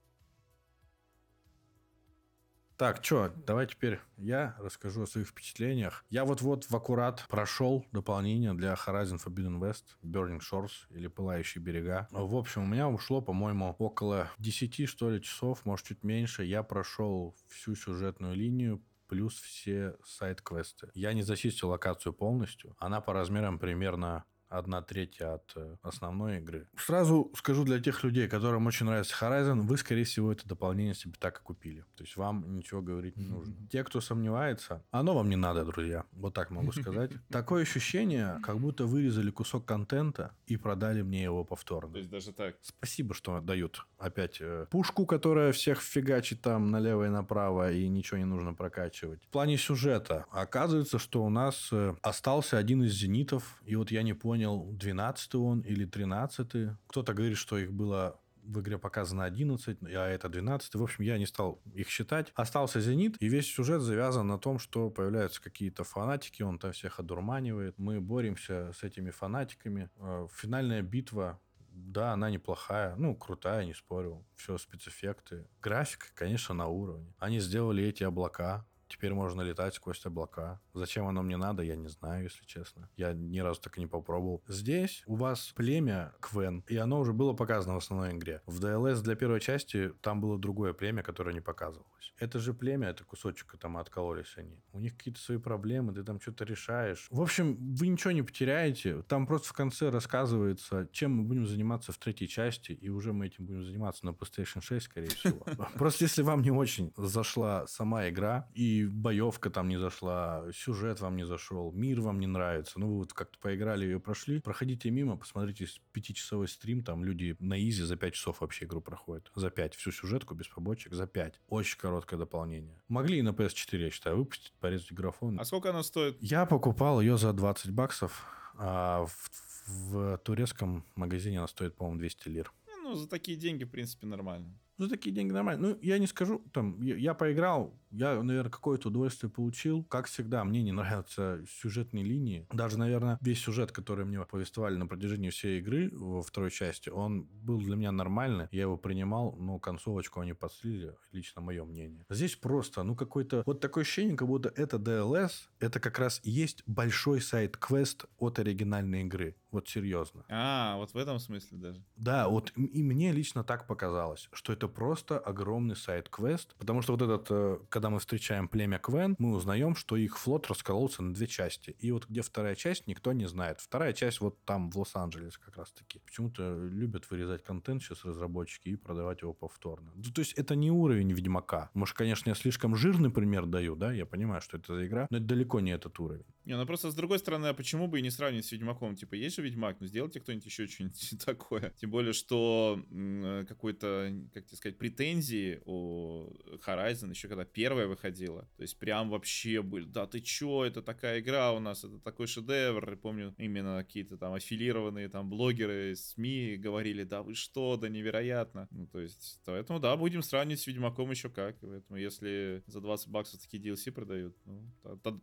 Так, 2.79 3.05
что, 3.05 3.33
давай 3.45 3.67
теперь 3.67 3.99
я 4.19 4.55
расскажу 4.61 5.03
о 5.03 5.07
своих 5.09 5.27
впечатлениях. 5.27 6.05
Я 6.11 6.25
вот-вот 6.25 6.71
в 6.71 6.77
аккурат 6.77 7.27
прошел 7.29 7.85
дополнение 7.91 8.55
для 8.55 8.75
Horizon 8.75 9.21
Forbidden 9.21 9.59
West, 9.59 9.83
Burning 10.01 10.39
Shores 10.39 10.71
или 10.91 11.09
Пылающие 11.09 11.61
берега. 11.61 12.07
В 12.13 12.37
общем, 12.37 12.63
у 12.63 12.67
меня 12.67 12.89
ушло, 12.89 13.21
по-моему, 13.21 13.75
около 13.81 14.31
10, 14.39 14.89
что 14.89 15.11
ли, 15.11 15.21
часов, 15.21 15.65
может, 15.65 15.87
чуть 15.87 16.05
меньше. 16.05 16.45
Я 16.45 16.63
прошел 16.63 17.35
всю 17.49 17.75
сюжетную 17.75 18.37
линию, 18.37 18.81
плюс 19.09 19.35
все 19.41 19.97
сайт-квесты. 20.05 20.91
Я 20.95 21.13
не 21.13 21.23
зачистил 21.23 21.71
локацию 21.71 22.13
полностью. 22.13 22.77
Она 22.79 23.01
по 23.01 23.13
размерам 23.13 23.59
примерно 23.59 24.25
одна 24.49 24.83
третья 24.83 25.35
от 25.35 25.53
э, 25.57 25.77
основной 25.83 26.39
игры. 26.39 26.69
Сразу 26.77 27.31
скажу 27.35 27.65
для 27.65 27.81
тех 27.81 28.03
людей, 28.05 28.29
которым 28.29 28.67
очень 28.67 28.87
нравится 28.87 29.15
Horizon, 29.21 29.61
вы, 29.61 29.77
скорее 29.77 30.05
всего, 30.05 30.33
это 30.33 30.47
дополнение 30.47 30.95
себе 30.95 31.15
так 31.19 31.41
и 31.41 31.43
купили. 31.43 31.85
То 31.97 32.05
есть 32.05 32.17
вам 32.17 32.57
ничего 32.57 32.83
говорить 32.83 33.17
не 33.17 33.27
нужно. 33.27 33.55
Те, 33.71 33.85
кто 33.85 34.01
сомневается, 34.01 34.83
оно 34.91 35.15
вам 35.15 35.29
не 35.29 35.37
надо, 35.37 35.65
друзья. 35.65 36.05
Вот 36.13 36.35
так 36.35 36.51
могу 36.51 36.73
сказать. 36.73 37.11
Такое 37.31 37.63
ощущение, 37.63 38.39
как 38.43 38.59
будто 38.59 38.87
вырезали 38.87 39.31
кусок 39.31 39.65
контента 39.65 40.33
и 40.47 40.57
продали 40.57 41.03
мне 41.03 41.23
его 41.23 41.45
повторно. 41.45 41.93
То 41.93 41.99
есть 41.99 42.11
даже 42.11 42.33
так. 42.33 42.57
Спасибо, 42.63 43.15
что 43.15 43.41
дают 43.41 43.87
опять 43.99 44.39
э, 44.41 44.67
пушку, 44.71 45.07
которая 45.07 45.53
всех 45.53 45.81
фигачит 45.81 46.41
там 46.43 46.71
налево 46.71 47.07
и 47.07 47.09
направо, 47.09 47.73
и 47.73 47.89
ничего 47.89 48.19
не 48.19 48.25
нужно 48.25 48.55
прокачивать. 48.55 49.23
В 49.25 49.29
плане 49.29 49.57
сюжета 49.57 50.27
оказывается, 50.31 50.99
что 50.99 51.25
у 51.25 51.29
нас 51.29 51.69
э, 51.73 51.95
остался 52.03 52.59
один 52.59 52.83
из 52.83 52.93
зенитов, 52.93 53.61
и 53.65 53.77
вот 53.77 53.91
я 53.91 54.03
не 54.03 54.15
понял, 54.15 54.38
понял, 54.39 54.73
12 54.73 55.35
он 55.35 55.61
или 55.61 55.85
13 55.85 56.77
Кто-то 56.87 57.15
говорит, 57.15 57.37
что 57.37 57.59
их 57.59 57.73
было 57.73 58.21
в 58.45 58.61
игре 58.61 58.79
показано 58.79 59.25
11, 59.25 59.79
а 59.83 60.09
это 60.09 60.29
12. 60.29 60.75
В 60.75 60.83
общем, 60.83 61.05
я 61.05 61.19
не 61.19 61.27
стал 61.27 61.61
их 61.75 61.89
считать. 61.89 62.33
Остался 62.35 62.81
«Зенит», 62.81 63.17
и 63.21 63.29
весь 63.29 63.47
сюжет 63.47 63.83
завязан 63.83 64.27
на 64.27 64.39
том, 64.39 64.59
что 64.59 64.89
появляются 64.89 65.43
какие-то 65.43 65.85
фанатики, 65.85 66.43
он 66.43 66.59
там 66.59 66.73
всех 66.73 66.99
одурманивает. 66.99 67.75
Мы 67.79 68.01
боремся 68.01 68.73
с 68.73 68.85
этими 68.85 69.11
фанатиками. 69.11 69.91
Э, 69.97 70.29
финальная 70.33 70.83
битва 70.83 71.39
да, 71.71 72.13
она 72.13 72.31
неплохая, 72.31 72.97
ну, 72.97 73.15
крутая, 73.15 73.65
не 73.65 73.75
спорю. 73.75 74.25
Все 74.35 74.59
спецэффекты. 74.59 75.47
Графика, 75.63 76.07
конечно, 76.15 76.55
на 76.55 76.67
уровне. 76.67 77.15
Они 77.19 77.39
сделали 77.41 77.85
эти 77.85 78.03
облака, 78.03 78.67
Теперь 78.89 79.15
можно 79.15 79.43
летать 79.43 79.75
сквозь 79.75 80.05
облака. 80.07 80.61
Зачем 80.75 81.07
оно 81.07 81.23
мне 81.23 81.37
надо, 81.37 81.63
я 81.63 81.77
не 81.77 81.89
знаю, 81.89 82.25
если 82.25 82.45
честно. 82.45 82.89
Я 82.97 83.13
ни 83.13 83.39
разу 83.41 83.61
так 83.61 83.77
и 83.79 83.81
не 83.81 83.87
попробовал. 83.87 84.43
Здесь 84.49 85.03
у 85.07 85.17
вас 85.17 85.53
племя 85.55 86.13
Квен, 86.21 86.65
и 86.67 86.77
оно 86.77 87.01
уже 87.01 87.13
было 87.13 87.33
показано 87.33 87.75
в 87.75 87.79
основной 87.79 88.13
игре. 88.13 88.43
В 88.47 88.61
DLS 88.61 89.03
для 89.03 89.15
первой 89.15 89.41
части 89.41 89.93
там 90.01 90.21
было 90.21 90.39
другое 90.39 90.73
племя, 90.73 91.03
которое 91.03 91.33
не 91.33 91.41
показывалось. 91.41 92.15
Это 92.19 92.39
же 92.39 92.55
племя, 92.55 92.89
это 92.89 93.05
кусочек 93.05 93.57
там 93.59 93.77
откололись 93.77 94.33
они. 94.37 94.61
У 94.73 94.81
них 94.81 94.97
какие-то 94.97 95.21
свои 95.21 95.39
проблемы, 95.39 95.93
ты 95.93 96.03
там 96.03 96.21
что-то 96.21 96.45
решаешь. 96.45 97.07
В 97.11 97.21
общем, 97.21 97.57
вы 97.75 97.89
ничего 97.89 98.13
не 98.13 98.23
потеряете. 98.23 99.03
Там 99.03 99.27
просто 99.27 99.49
в 99.49 99.53
конце 99.53 99.91
рассказывается, 99.91 100.89
чем 100.93 101.13
мы 101.13 101.25
будем 101.25 101.47
заниматься 101.47 101.93
в 101.93 101.99
третьей 101.99 102.29
части, 102.29 102.73
и 102.73 102.89
уже 102.89 103.13
мы 103.13 103.27
этим 103.27 103.47
будем 103.47 103.65
заниматься 103.65 104.07
на 104.07 104.11
PlayStation 104.11 104.61
6, 104.61 104.85
скорее 104.87 105.09
всего. 105.09 105.45
Просто 105.75 106.05
если 106.05 106.23
вам 106.23 106.43
не 106.43 106.51
очень 106.51 106.93
зашла 106.97 107.67
сама 107.67 108.09
игра, 108.09 108.49
и 108.55 108.78
боевка 108.87 109.51
там 109.51 109.69
не 109.69 109.79
зашла, 109.79 110.45
сюжет 110.55 111.01
вам 111.01 111.17
не 111.17 111.25
зашел, 111.25 111.73
мир 111.73 112.01
вам 112.01 112.21
не 112.21 112.27
нравится, 112.27 112.79
ну 112.79 112.89
вы 112.89 112.99
вот 112.99 113.13
как-то 113.13 113.39
поиграли 113.39 113.85
ее 113.85 114.01
прошли, 114.01 114.41
проходите 114.41 114.91
мимо, 114.91 115.17
посмотрите 115.17 115.67
пятичасовой 115.93 116.49
стрим, 116.49 116.83
там 116.83 117.05
люди 117.05 117.37
на 117.39 117.59
изи 117.59 117.83
за 117.83 117.97
5 117.97 118.15
часов 118.15 118.41
вообще 118.41 118.65
игру 118.65 118.81
проходят. 118.81 119.31
За 119.35 119.51
5. 119.51 119.75
Всю 119.75 119.93
сюжетку 119.93 120.35
без 120.35 120.49
побочек 120.49 120.95
за 120.95 121.07
5. 121.07 121.41
Очень 121.49 121.79
короткое 121.79 122.17
дополнение. 122.17 122.81
Могли 122.89 123.19
и 123.19 123.23
на 123.23 123.31
PS4, 123.31 123.79
я 123.79 123.91
считаю, 123.91 124.17
выпустить, 124.17 124.53
порезать 124.61 124.93
графон. 124.93 125.39
А 125.41 125.45
сколько 125.45 125.71
она 125.71 125.83
стоит? 125.83 126.17
Я 126.21 126.47
покупал 126.47 127.01
ее 127.01 127.19
за 127.19 127.33
20 127.33 127.71
баксов, 127.73 128.25
а 128.57 129.07
в, 129.07 129.31
в 129.67 130.19
турецком 130.19 130.85
магазине 130.95 131.39
она 131.39 131.49
стоит, 131.49 131.77
по-моему, 131.77 131.99
200 132.01 132.29
лир. 132.29 132.53
Ну, 132.83 132.95
за 132.95 133.09
такие 133.09 133.37
деньги, 133.37 133.65
в 133.65 133.71
принципе, 133.71 134.07
нормально. 134.07 134.59
За 134.79 134.89
такие 134.89 135.15
деньги 135.15 135.33
нормально. 135.33 135.69
Ну, 135.69 135.79
я 135.83 135.99
не 135.99 136.07
скажу, 136.07 136.43
там, 136.53 136.81
я, 136.81 136.97
я 136.97 137.15
поиграл, 137.15 137.75
я, 137.91 138.23
наверное, 138.23 138.51
какое-то 138.51 138.89
удовольствие 138.89 139.31
получил. 139.31 139.85
Как 139.85 140.07
всегда, 140.07 140.45
мне 140.45 140.63
не 140.63 140.73
нравятся 140.73 141.45
сюжетные 141.49 142.05
линии. 142.05 142.47
Даже, 142.53 142.79
наверное, 142.79 143.19
весь 143.21 143.41
сюжет, 143.41 143.73
который 143.73 144.05
мне 144.05 144.25
повествовали 144.25 144.77
на 144.77 144.87
протяжении 144.87 145.31
всей 145.31 145.59
игры 145.59 145.91
во 145.93 146.23
второй 146.23 146.51
части, 146.51 146.91
он 146.91 147.25
был 147.25 147.59
для 147.61 147.77
меня 147.77 147.93
нормальный. 147.93 148.49
Я 148.53 148.63
его 148.63 148.77
принимал, 148.77 149.35
но 149.39 149.59
концовочку 149.59 150.21
они 150.21 150.33
подслили, 150.33 150.95
лично 151.13 151.41
мое 151.41 151.65
мнение. 151.65 152.05
Здесь 152.09 152.37
просто, 152.37 152.83
ну, 152.83 152.95
какой-то... 152.95 153.43
Вот 153.47 153.61
такое 153.61 153.83
ощущение, 153.83 154.17
как 154.17 154.29
будто 154.29 154.53
это 154.55 154.77
DLS, 154.77 155.33
это 155.59 155.81
как 155.81 155.99
раз 155.99 156.21
и 156.23 156.31
есть 156.31 156.63
большой 156.67 157.21
сайт-квест 157.21 158.05
от 158.19 158.39
оригинальной 158.39 159.03
игры. 159.03 159.35
Вот 159.51 159.69
серьезно. 159.69 160.25
А, 160.29 160.77
вот 160.77 160.93
в 160.93 160.97
этом 160.97 161.19
смысле 161.19 161.59
даже. 161.59 161.85
Да, 161.97 162.29
вот 162.29 162.53
и 162.57 162.83
мне 162.83 163.13
лично 163.13 163.45
так 163.45 163.67
показалось, 163.67 164.29
что 164.33 164.53
это 164.53 164.68
просто 164.69 165.19
огромный 165.19 165.77
сайт-квест, 165.77 166.55
потому 166.59 166.83
что 166.83 166.93
вот 166.93 167.03
этот, 167.03 167.27
э, 167.31 167.59
когда 167.69 167.91
мы 167.91 167.99
встречаем 167.99 168.49
племя 168.49 168.79
Квен, 168.79 169.17
мы 169.19 169.35
узнаем, 169.35 169.75
что 169.75 169.97
их 169.97 170.19
флот 170.19 170.47
раскололся 170.49 171.03
на 171.03 171.15
две 171.15 171.27
части. 171.27 171.77
И 171.79 171.91
вот 171.93 172.07
где 172.09 172.23
вторая 172.23 172.55
часть, 172.55 172.87
никто 172.87 173.13
не 173.13 173.27
знает. 173.27 173.61
Вторая 173.61 173.93
часть 173.93 174.21
вот 174.21 174.43
там, 174.45 174.71
в 174.71 174.79
Лос-Анджелесе 174.79 175.39
как 175.45 175.57
раз-таки. 175.57 176.01
Почему-то 176.01 176.57
любят 176.65 177.11
вырезать 177.11 177.45
контент 177.45 177.83
сейчас 177.83 178.05
разработчики 178.05 178.69
и 178.71 178.77
продавать 178.77 179.23
его 179.23 179.33
повторно. 179.33 179.93
Ну, 179.95 180.03
то 180.13 180.21
есть 180.21 180.35
это 180.35 180.55
не 180.55 180.71
уровень 180.71 181.13
Ведьмака. 181.13 181.71
Может, 181.75 181.97
конечно, 181.97 182.29
я 182.31 182.35
слишком 182.35 182.77
жирный 182.77 183.11
пример 183.11 183.47
даю, 183.47 183.77
да, 183.77 183.93
я 183.93 184.07
понимаю, 184.07 184.41
что 184.41 184.57
это 184.57 184.75
за 184.75 184.87
игра, 184.87 185.07
но 185.11 185.19
это 185.19 185.27
далеко 185.27 185.61
не 185.61 185.71
этот 185.71 185.99
уровень. 186.01 186.25
Не, 186.45 186.57
ну 186.57 186.65
просто 186.65 186.91
с 186.91 186.95
другой 186.95 187.19
стороны, 187.19 187.49
а 187.49 187.55
почему 187.55 187.89
бы 187.89 187.99
и 187.99 188.03
не 188.03 188.11
сравнить 188.11 188.47
с 188.47 188.53
Ведьмаком? 188.53 188.97
Типа, 188.97 189.15
есть 189.15 189.37
же 189.37 189.43
Ведьмак, 189.43 189.77
ну 189.81 189.87
сделайте 189.87 190.19
кто-нибудь 190.21 190.47
еще 190.47 190.67
что-нибудь 190.67 191.15
такое. 191.25 191.75
Тем 191.79 191.91
более, 191.91 192.15
что 192.15 192.83
э, 192.91 193.45
какой-то, 193.47 194.13
как 194.33 194.47
тебе 194.47 194.57
сказать, 194.59 194.79
претензии 194.79 195.61
у 195.65 196.31
Horizon 196.67 197.11
еще 197.11 197.29
когда 197.29 197.45
первая 197.45 197.87
выходила. 197.87 198.43
То 198.57 198.63
есть 198.63 198.79
прям 198.79 199.11
вообще 199.11 199.63
были, 199.63 199.85
да 199.85 200.07
ты 200.07 200.21
чё, 200.21 200.65
это 200.65 200.83
такая 200.83 201.21
игра 201.21 201.53
у 201.53 201.61
нас, 201.61 201.85
это 201.85 201.99
такой 201.99 202.27
шедевр. 202.27 202.91
Я 202.91 202.97
помню, 202.97 203.35
именно 203.39 203.83
какие-то 203.83 204.17
там 204.17 204.35
аффилированные 204.35 205.09
там 205.09 205.29
блогеры, 205.31 205.95
СМИ 205.97 206.57
говорили, 206.57 207.05
да 207.05 207.23
вы 207.23 207.35
что, 207.35 207.77
да 207.77 207.89
невероятно. 207.89 208.69
Ну 208.71 208.87
то 208.87 209.01
есть, 209.01 209.41
поэтому 209.45 209.81
да, 209.81 209.97
будем 209.97 210.23
сравнивать 210.23 210.61
с 210.61 210.67
Ведьмаком 210.67 211.11
еще 211.11 211.29
как. 211.29 211.59
Поэтому 211.61 211.99
если 211.99 212.63
за 212.67 212.81
20 212.81 213.09
баксов 213.09 213.41
такие 213.41 213.63
DLC 213.63 213.93
продают, 213.93 214.37
ну, 214.45 214.71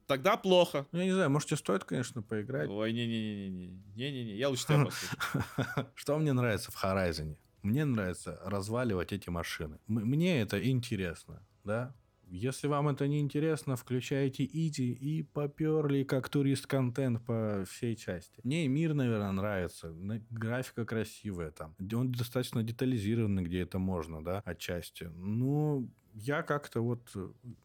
тогда 0.07 0.38
плохо. 0.38 0.88
Ну, 0.91 0.99
я 0.99 1.05
не 1.05 1.13
знаю, 1.13 1.29
может, 1.29 1.49
тебе 1.49 1.57
стоит, 1.57 1.83
конечно, 1.83 2.21
поиграть. 2.21 2.69
Ой, 2.69 2.93
не-не-не-не. 2.93 3.67
Не-не-не, 3.95 4.36
я 4.36 4.49
лучше 4.49 4.65
тебя. 4.65 4.86
Что 5.95 6.17
мне 6.17 6.33
нравится 6.33 6.71
в 6.71 6.83
Horizon? 6.83 7.38
Мне 7.66 7.84
нравится 7.84 8.39
разваливать 8.43 9.11
эти 9.11 9.32
машины. 9.32 9.80
Мне 9.88 10.39
это 10.39 10.63
интересно, 10.70 11.41
да? 11.63 11.95
Если 12.28 12.68
вам 12.68 12.89
это 12.89 13.07
не 13.07 13.20
интересно, 13.20 13.76
включайте 13.76 14.45
Иди 14.45 14.91
и 14.93 15.24
поперли 15.24 16.03
как 16.03 16.30
турист-контент 16.30 17.26
по 17.26 17.63
всей 17.68 17.95
части. 17.95 18.39
Мне 18.43 18.68
мир, 18.68 18.93
наверное, 18.93 19.32
нравится. 19.32 19.91
Графика 20.30 20.86
красивая 20.86 21.49
там. 21.49 21.76
Он 21.91 22.11
достаточно 22.11 22.61
детализированный, 22.61 23.43
где 23.43 23.61
это 23.61 23.80
можно, 23.80 24.24
да, 24.24 24.43
отчасти. 24.45 25.05
Ну, 25.16 25.89
я 26.13 26.43
как-то 26.43 26.82
вот... 26.82 27.16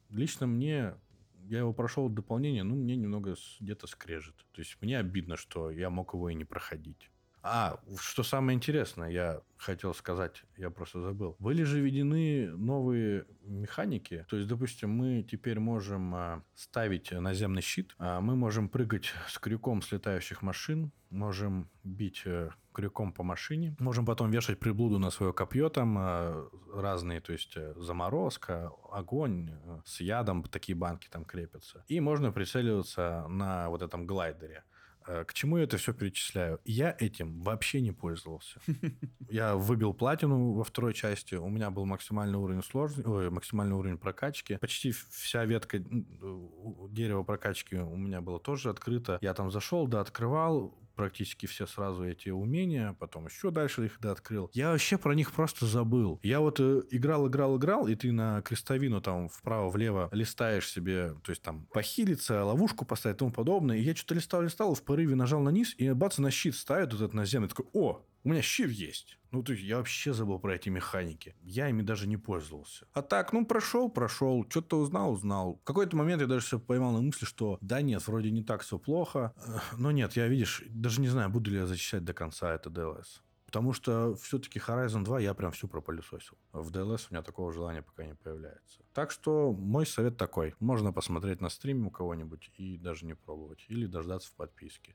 Лично 0.09 0.47
мне 0.47 0.95
я 1.51 1.59
его 1.59 1.75
прошел 1.75 2.09
дополнение, 2.09 2.63
ну, 2.63 2.75
мне 2.75 2.97
немного 2.97 3.35
где-то 3.61 3.87
скрежет. 3.87 4.37
То 4.53 4.61
есть 4.61 4.79
мне 4.81 4.99
обидно, 4.99 5.37
что 5.37 5.71
я 5.71 5.91
мог 5.91 6.15
его 6.15 6.31
и 6.31 6.35
не 6.35 6.45
проходить. 6.45 7.11
А, 7.43 7.81
что 7.99 8.23
самое 8.23 8.57
интересное, 8.57 9.11
я 9.11 9.41
хотел 9.57 9.95
сказать, 9.95 10.43
я 10.57 10.71
просто 10.71 11.01
забыл. 11.01 11.37
Были 11.39 11.63
же 11.63 11.81
введены 11.81 12.51
новые 12.51 13.27
механики. 13.43 14.27
То 14.29 14.37
есть, 14.37 14.49
допустим, 14.49 14.91
мы 14.91 15.23
теперь 15.23 15.59
можем 15.59 16.15
а, 16.15 16.43
ставить 16.55 17.13
наземный 17.13 17.63
щит, 17.63 17.95
а 17.99 18.21
мы 18.21 18.37
можем 18.37 18.69
прыгать 18.69 19.13
с 19.29 19.39
крюком 19.39 19.83
с 19.83 19.93
летающих 19.93 20.43
машин, 20.43 20.93
можем 21.11 21.69
бить 21.83 22.23
э, 22.25 22.51
крюком 22.73 23.13
по 23.13 23.23
машине, 23.23 23.75
можем 23.79 24.07
потом 24.07 24.31
вешать 24.31 24.59
приблуду 24.59 24.99
на 24.99 25.11
свое 25.11 25.33
копье, 25.33 25.69
там 25.69 25.97
а, 25.99 26.49
разные, 26.73 27.21
то 27.21 27.33
есть 27.33 27.57
э, 27.57 27.75
заморозка, 27.77 28.71
огонь, 28.93 29.51
э, 29.51 29.81
с 29.85 30.01
ядом 30.01 30.43
такие 30.45 30.77
банки 30.77 31.09
там 31.11 31.25
крепятся. 31.25 31.85
И 31.89 32.01
можно 32.01 32.33
прицеливаться 32.33 33.27
на 33.29 33.69
вот 33.69 33.83
этом 33.83 34.07
глайдере. 34.07 34.63
Э, 35.07 35.25
к 35.25 35.35
чему 35.35 35.59
я 35.59 35.65
это 35.65 35.77
все 35.77 35.93
перечисляю? 35.93 36.61
Я 36.65 36.95
этим 36.99 37.43
вообще 37.43 37.81
не 37.81 37.93
пользовался. 37.93 38.61
Я 39.29 39.57
выбил 39.57 39.95
платину 39.95 40.53
во 40.53 40.65
второй 40.65 40.95
части, 40.95 41.35
у 41.35 41.49
меня 41.49 41.71
был 41.71 41.87
максимальный 41.87 42.39
уровень 42.39 42.63
сложности, 42.63 43.09
ой, 43.09 43.31
максимальный 43.31 43.77
уровень 43.77 43.99
прокачки. 43.99 44.57
Почти 44.57 44.93
вся 44.93 45.45
ветка 45.45 45.79
дерева 45.79 47.23
прокачки 47.23 47.77
у 47.77 47.97
меня 47.97 48.21
была 48.21 48.39
тоже 48.39 48.71
открыта. 48.71 49.19
Я 49.21 49.35
там 49.35 49.51
зашел, 49.51 49.87
да, 49.87 50.01
открывал, 50.01 50.75
практически 50.95 51.47
все 51.47 51.67
сразу 51.67 52.05
эти 52.05 52.29
умения, 52.31 52.97
потом 52.99 53.27
еще 53.27 53.51
дальше 53.51 53.87
их 53.87 53.99
да, 54.01 54.13
открыл. 54.13 54.51
Я 54.53 54.73
вообще 54.73 54.99
про 54.99 55.15
них 55.15 55.33
просто 55.33 55.67
забыл. 55.67 56.21
Я 56.23 56.41
вот 56.41 56.61
э, 56.61 56.83
играл, 56.91 57.29
играл, 57.29 57.57
играл, 57.57 57.87
и 57.87 57.95
ты 57.95 58.13
на 58.13 58.43
крестовину 58.43 59.01
там 59.01 59.29
вправо-влево 59.29 60.09
листаешь 60.13 60.71
себе, 60.71 61.15
то 61.23 61.31
есть 61.31 61.43
там 61.43 61.67
похилиться, 61.73 62.45
ловушку 62.45 62.85
поставить 62.85 63.17
и 63.17 63.19
тому 63.19 63.33
подобное. 63.33 63.77
И 63.77 63.83
я 63.83 63.95
что-то 63.95 64.15
листал, 64.15 64.43
листал, 64.43 64.75
в 64.75 64.83
порыве 64.83 65.15
нажал 65.15 65.41
на 65.41 65.51
низ, 65.51 65.75
и 65.77 65.91
бац, 65.93 66.19
на 66.19 66.31
щит 66.31 66.55
ставит 66.55 66.93
вот 66.93 67.03
этот 67.03 67.15
наземный. 67.15 67.49
Такой, 67.49 67.67
о, 67.73 68.05
у 68.25 68.29
меня 68.29 68.43
щит 68.43 68.71
есть. 68.71 69.20
Ну, 69.33 69.43
то 69.43 69.53
есть 69.53 69.65
я 69.65 69.77
вообще 69.79 70.13
забыл 70.13 70.39
про 70.39 70.57
эти 70.57 70.69
механики. 70.69 71.37
Я 71.43 71.69
ими 71.69 71.83
даже 71.83 72.09
не 72.09 72.17
пользовался. 72.17 72.87
А 72.93 73.03
так, 73.03 73.33
ну, 73.33 73.47
прошел, 73.47 73.89
прошел. 73.89 74.45
Что-то 74.49 74.79
узнал, 74.79 75.13
узнал. 75.13 75.61
В 75.63 75.65
какой-то 75.65 75.97
момент 75.97 76.21
я 76.21 76.27
даже 76.27 76.45
все 76.45 76.59
поймал 76.59 76.93
на 76.93 77.01
мысли, 77.01 77.25
что 77.25 77.59
да 77.61 77.81
нет, 77.81 78.07
вроде 78.07 78.31
не 78.31 78.43
так 78.43 78.63
все 78.63 78.79
плохо. 78.79 79.35
Но 79.77 79.91
нет, 79.93 80.15
я, 80.15 80.27
видишь, 80.27 80.65
даже 80.69 81.01
не 81.01 81.09
знаю, 81.09 81.31
буду 81.31 81.51
ли 81.51 81.59
я 81.59 81.67
зачищать 81.67 82.05
до 82.05 82.13
конца 82.13 82.53
это 82.55 82.71
DLS. 82.71 83.23
Потому 83.47 83.73
что 83.73 84.15
все-таки 84.15 84.61
Horizon 84.61 85.03
2 85.03 85.21
я 85.21 85.35
прям 85.35 85.51
всю 85.51 85.67
пропылесосил. 85.67 86.39
В 86.53 86.71
DLS 86.71 87.07
у 87.11 87.15
меня 87.15 87.23
такого 87.23 87.53
желания 87.53 87.83
пока 87.83 88.05
не 88.05 88.15
появляется. 88.15 88.85
Так 88.93 89.11
что 89.11 89.53
мой 89.53 89.87
совет 89.87 90.17
такой. 90.17 90.55
Можно 90.61 90.93
посмотреть 90.93 91.41
на 91.41 91.49
стриме 91.49 91.87
у 91.87 91.91
кого-нибудь 91.91 92.53
и 92.57 92.79
даже 92.79 93.07
не 93.07 93.15
пробовать. 93.15 93.65
Или 93.69 93.87
дождаться 93.87 94.29
в 94.31 94.35
подписке. 94.35 94.95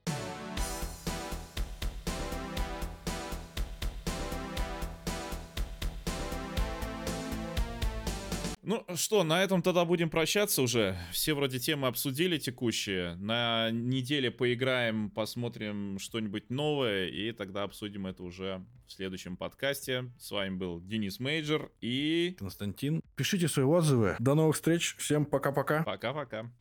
Ну 8.68 8.84
что, 8.95 9.24
на 9.24 9.43
этом 9.43 9.61
тогда 9.61 9.86
будем 9.86 10.09
прощаться 10.09 10.63
уже. 10.63 10.97
Все 11.11 11.36
вроде 11.36 11.59
темы 11.59 11.88
обсудили 11.88 12.39
текущие. 12.39 13.13
На 13.16 13.70
неделе 13.70 14.32
поиграем, 14.32 15.11
посмотрим 15.11 15.99
что-нибудь 15.99 16.49
новое, 16.49 17.07
и 17.07 17.32
тогда 17.32 17.61
обсудим 17.61 18.07
это 18.07 18.24
уже 18.24 18.66
в 18.88 18.91
следующем 18.91 19.38
подкасте. 19.38 20.11
С 20.20 20.32
вами 20.32 20.55
был 20.55 20.82
Денис 20.82 21.20
Мейджор 21.20 21.72
и... 21.80 22.36
Константин. 22.39 23.01
Пишите 23.16 23.47
свои 23.47 23.66
отзывы. 23.66 24.16
До 24.18 24.34
новых 24.34 24.55
встреч. 24.55 24.95
Всем 24.97 25.26
пока-пока. 25.26 25.84
Пока-пока. 25.84 26.51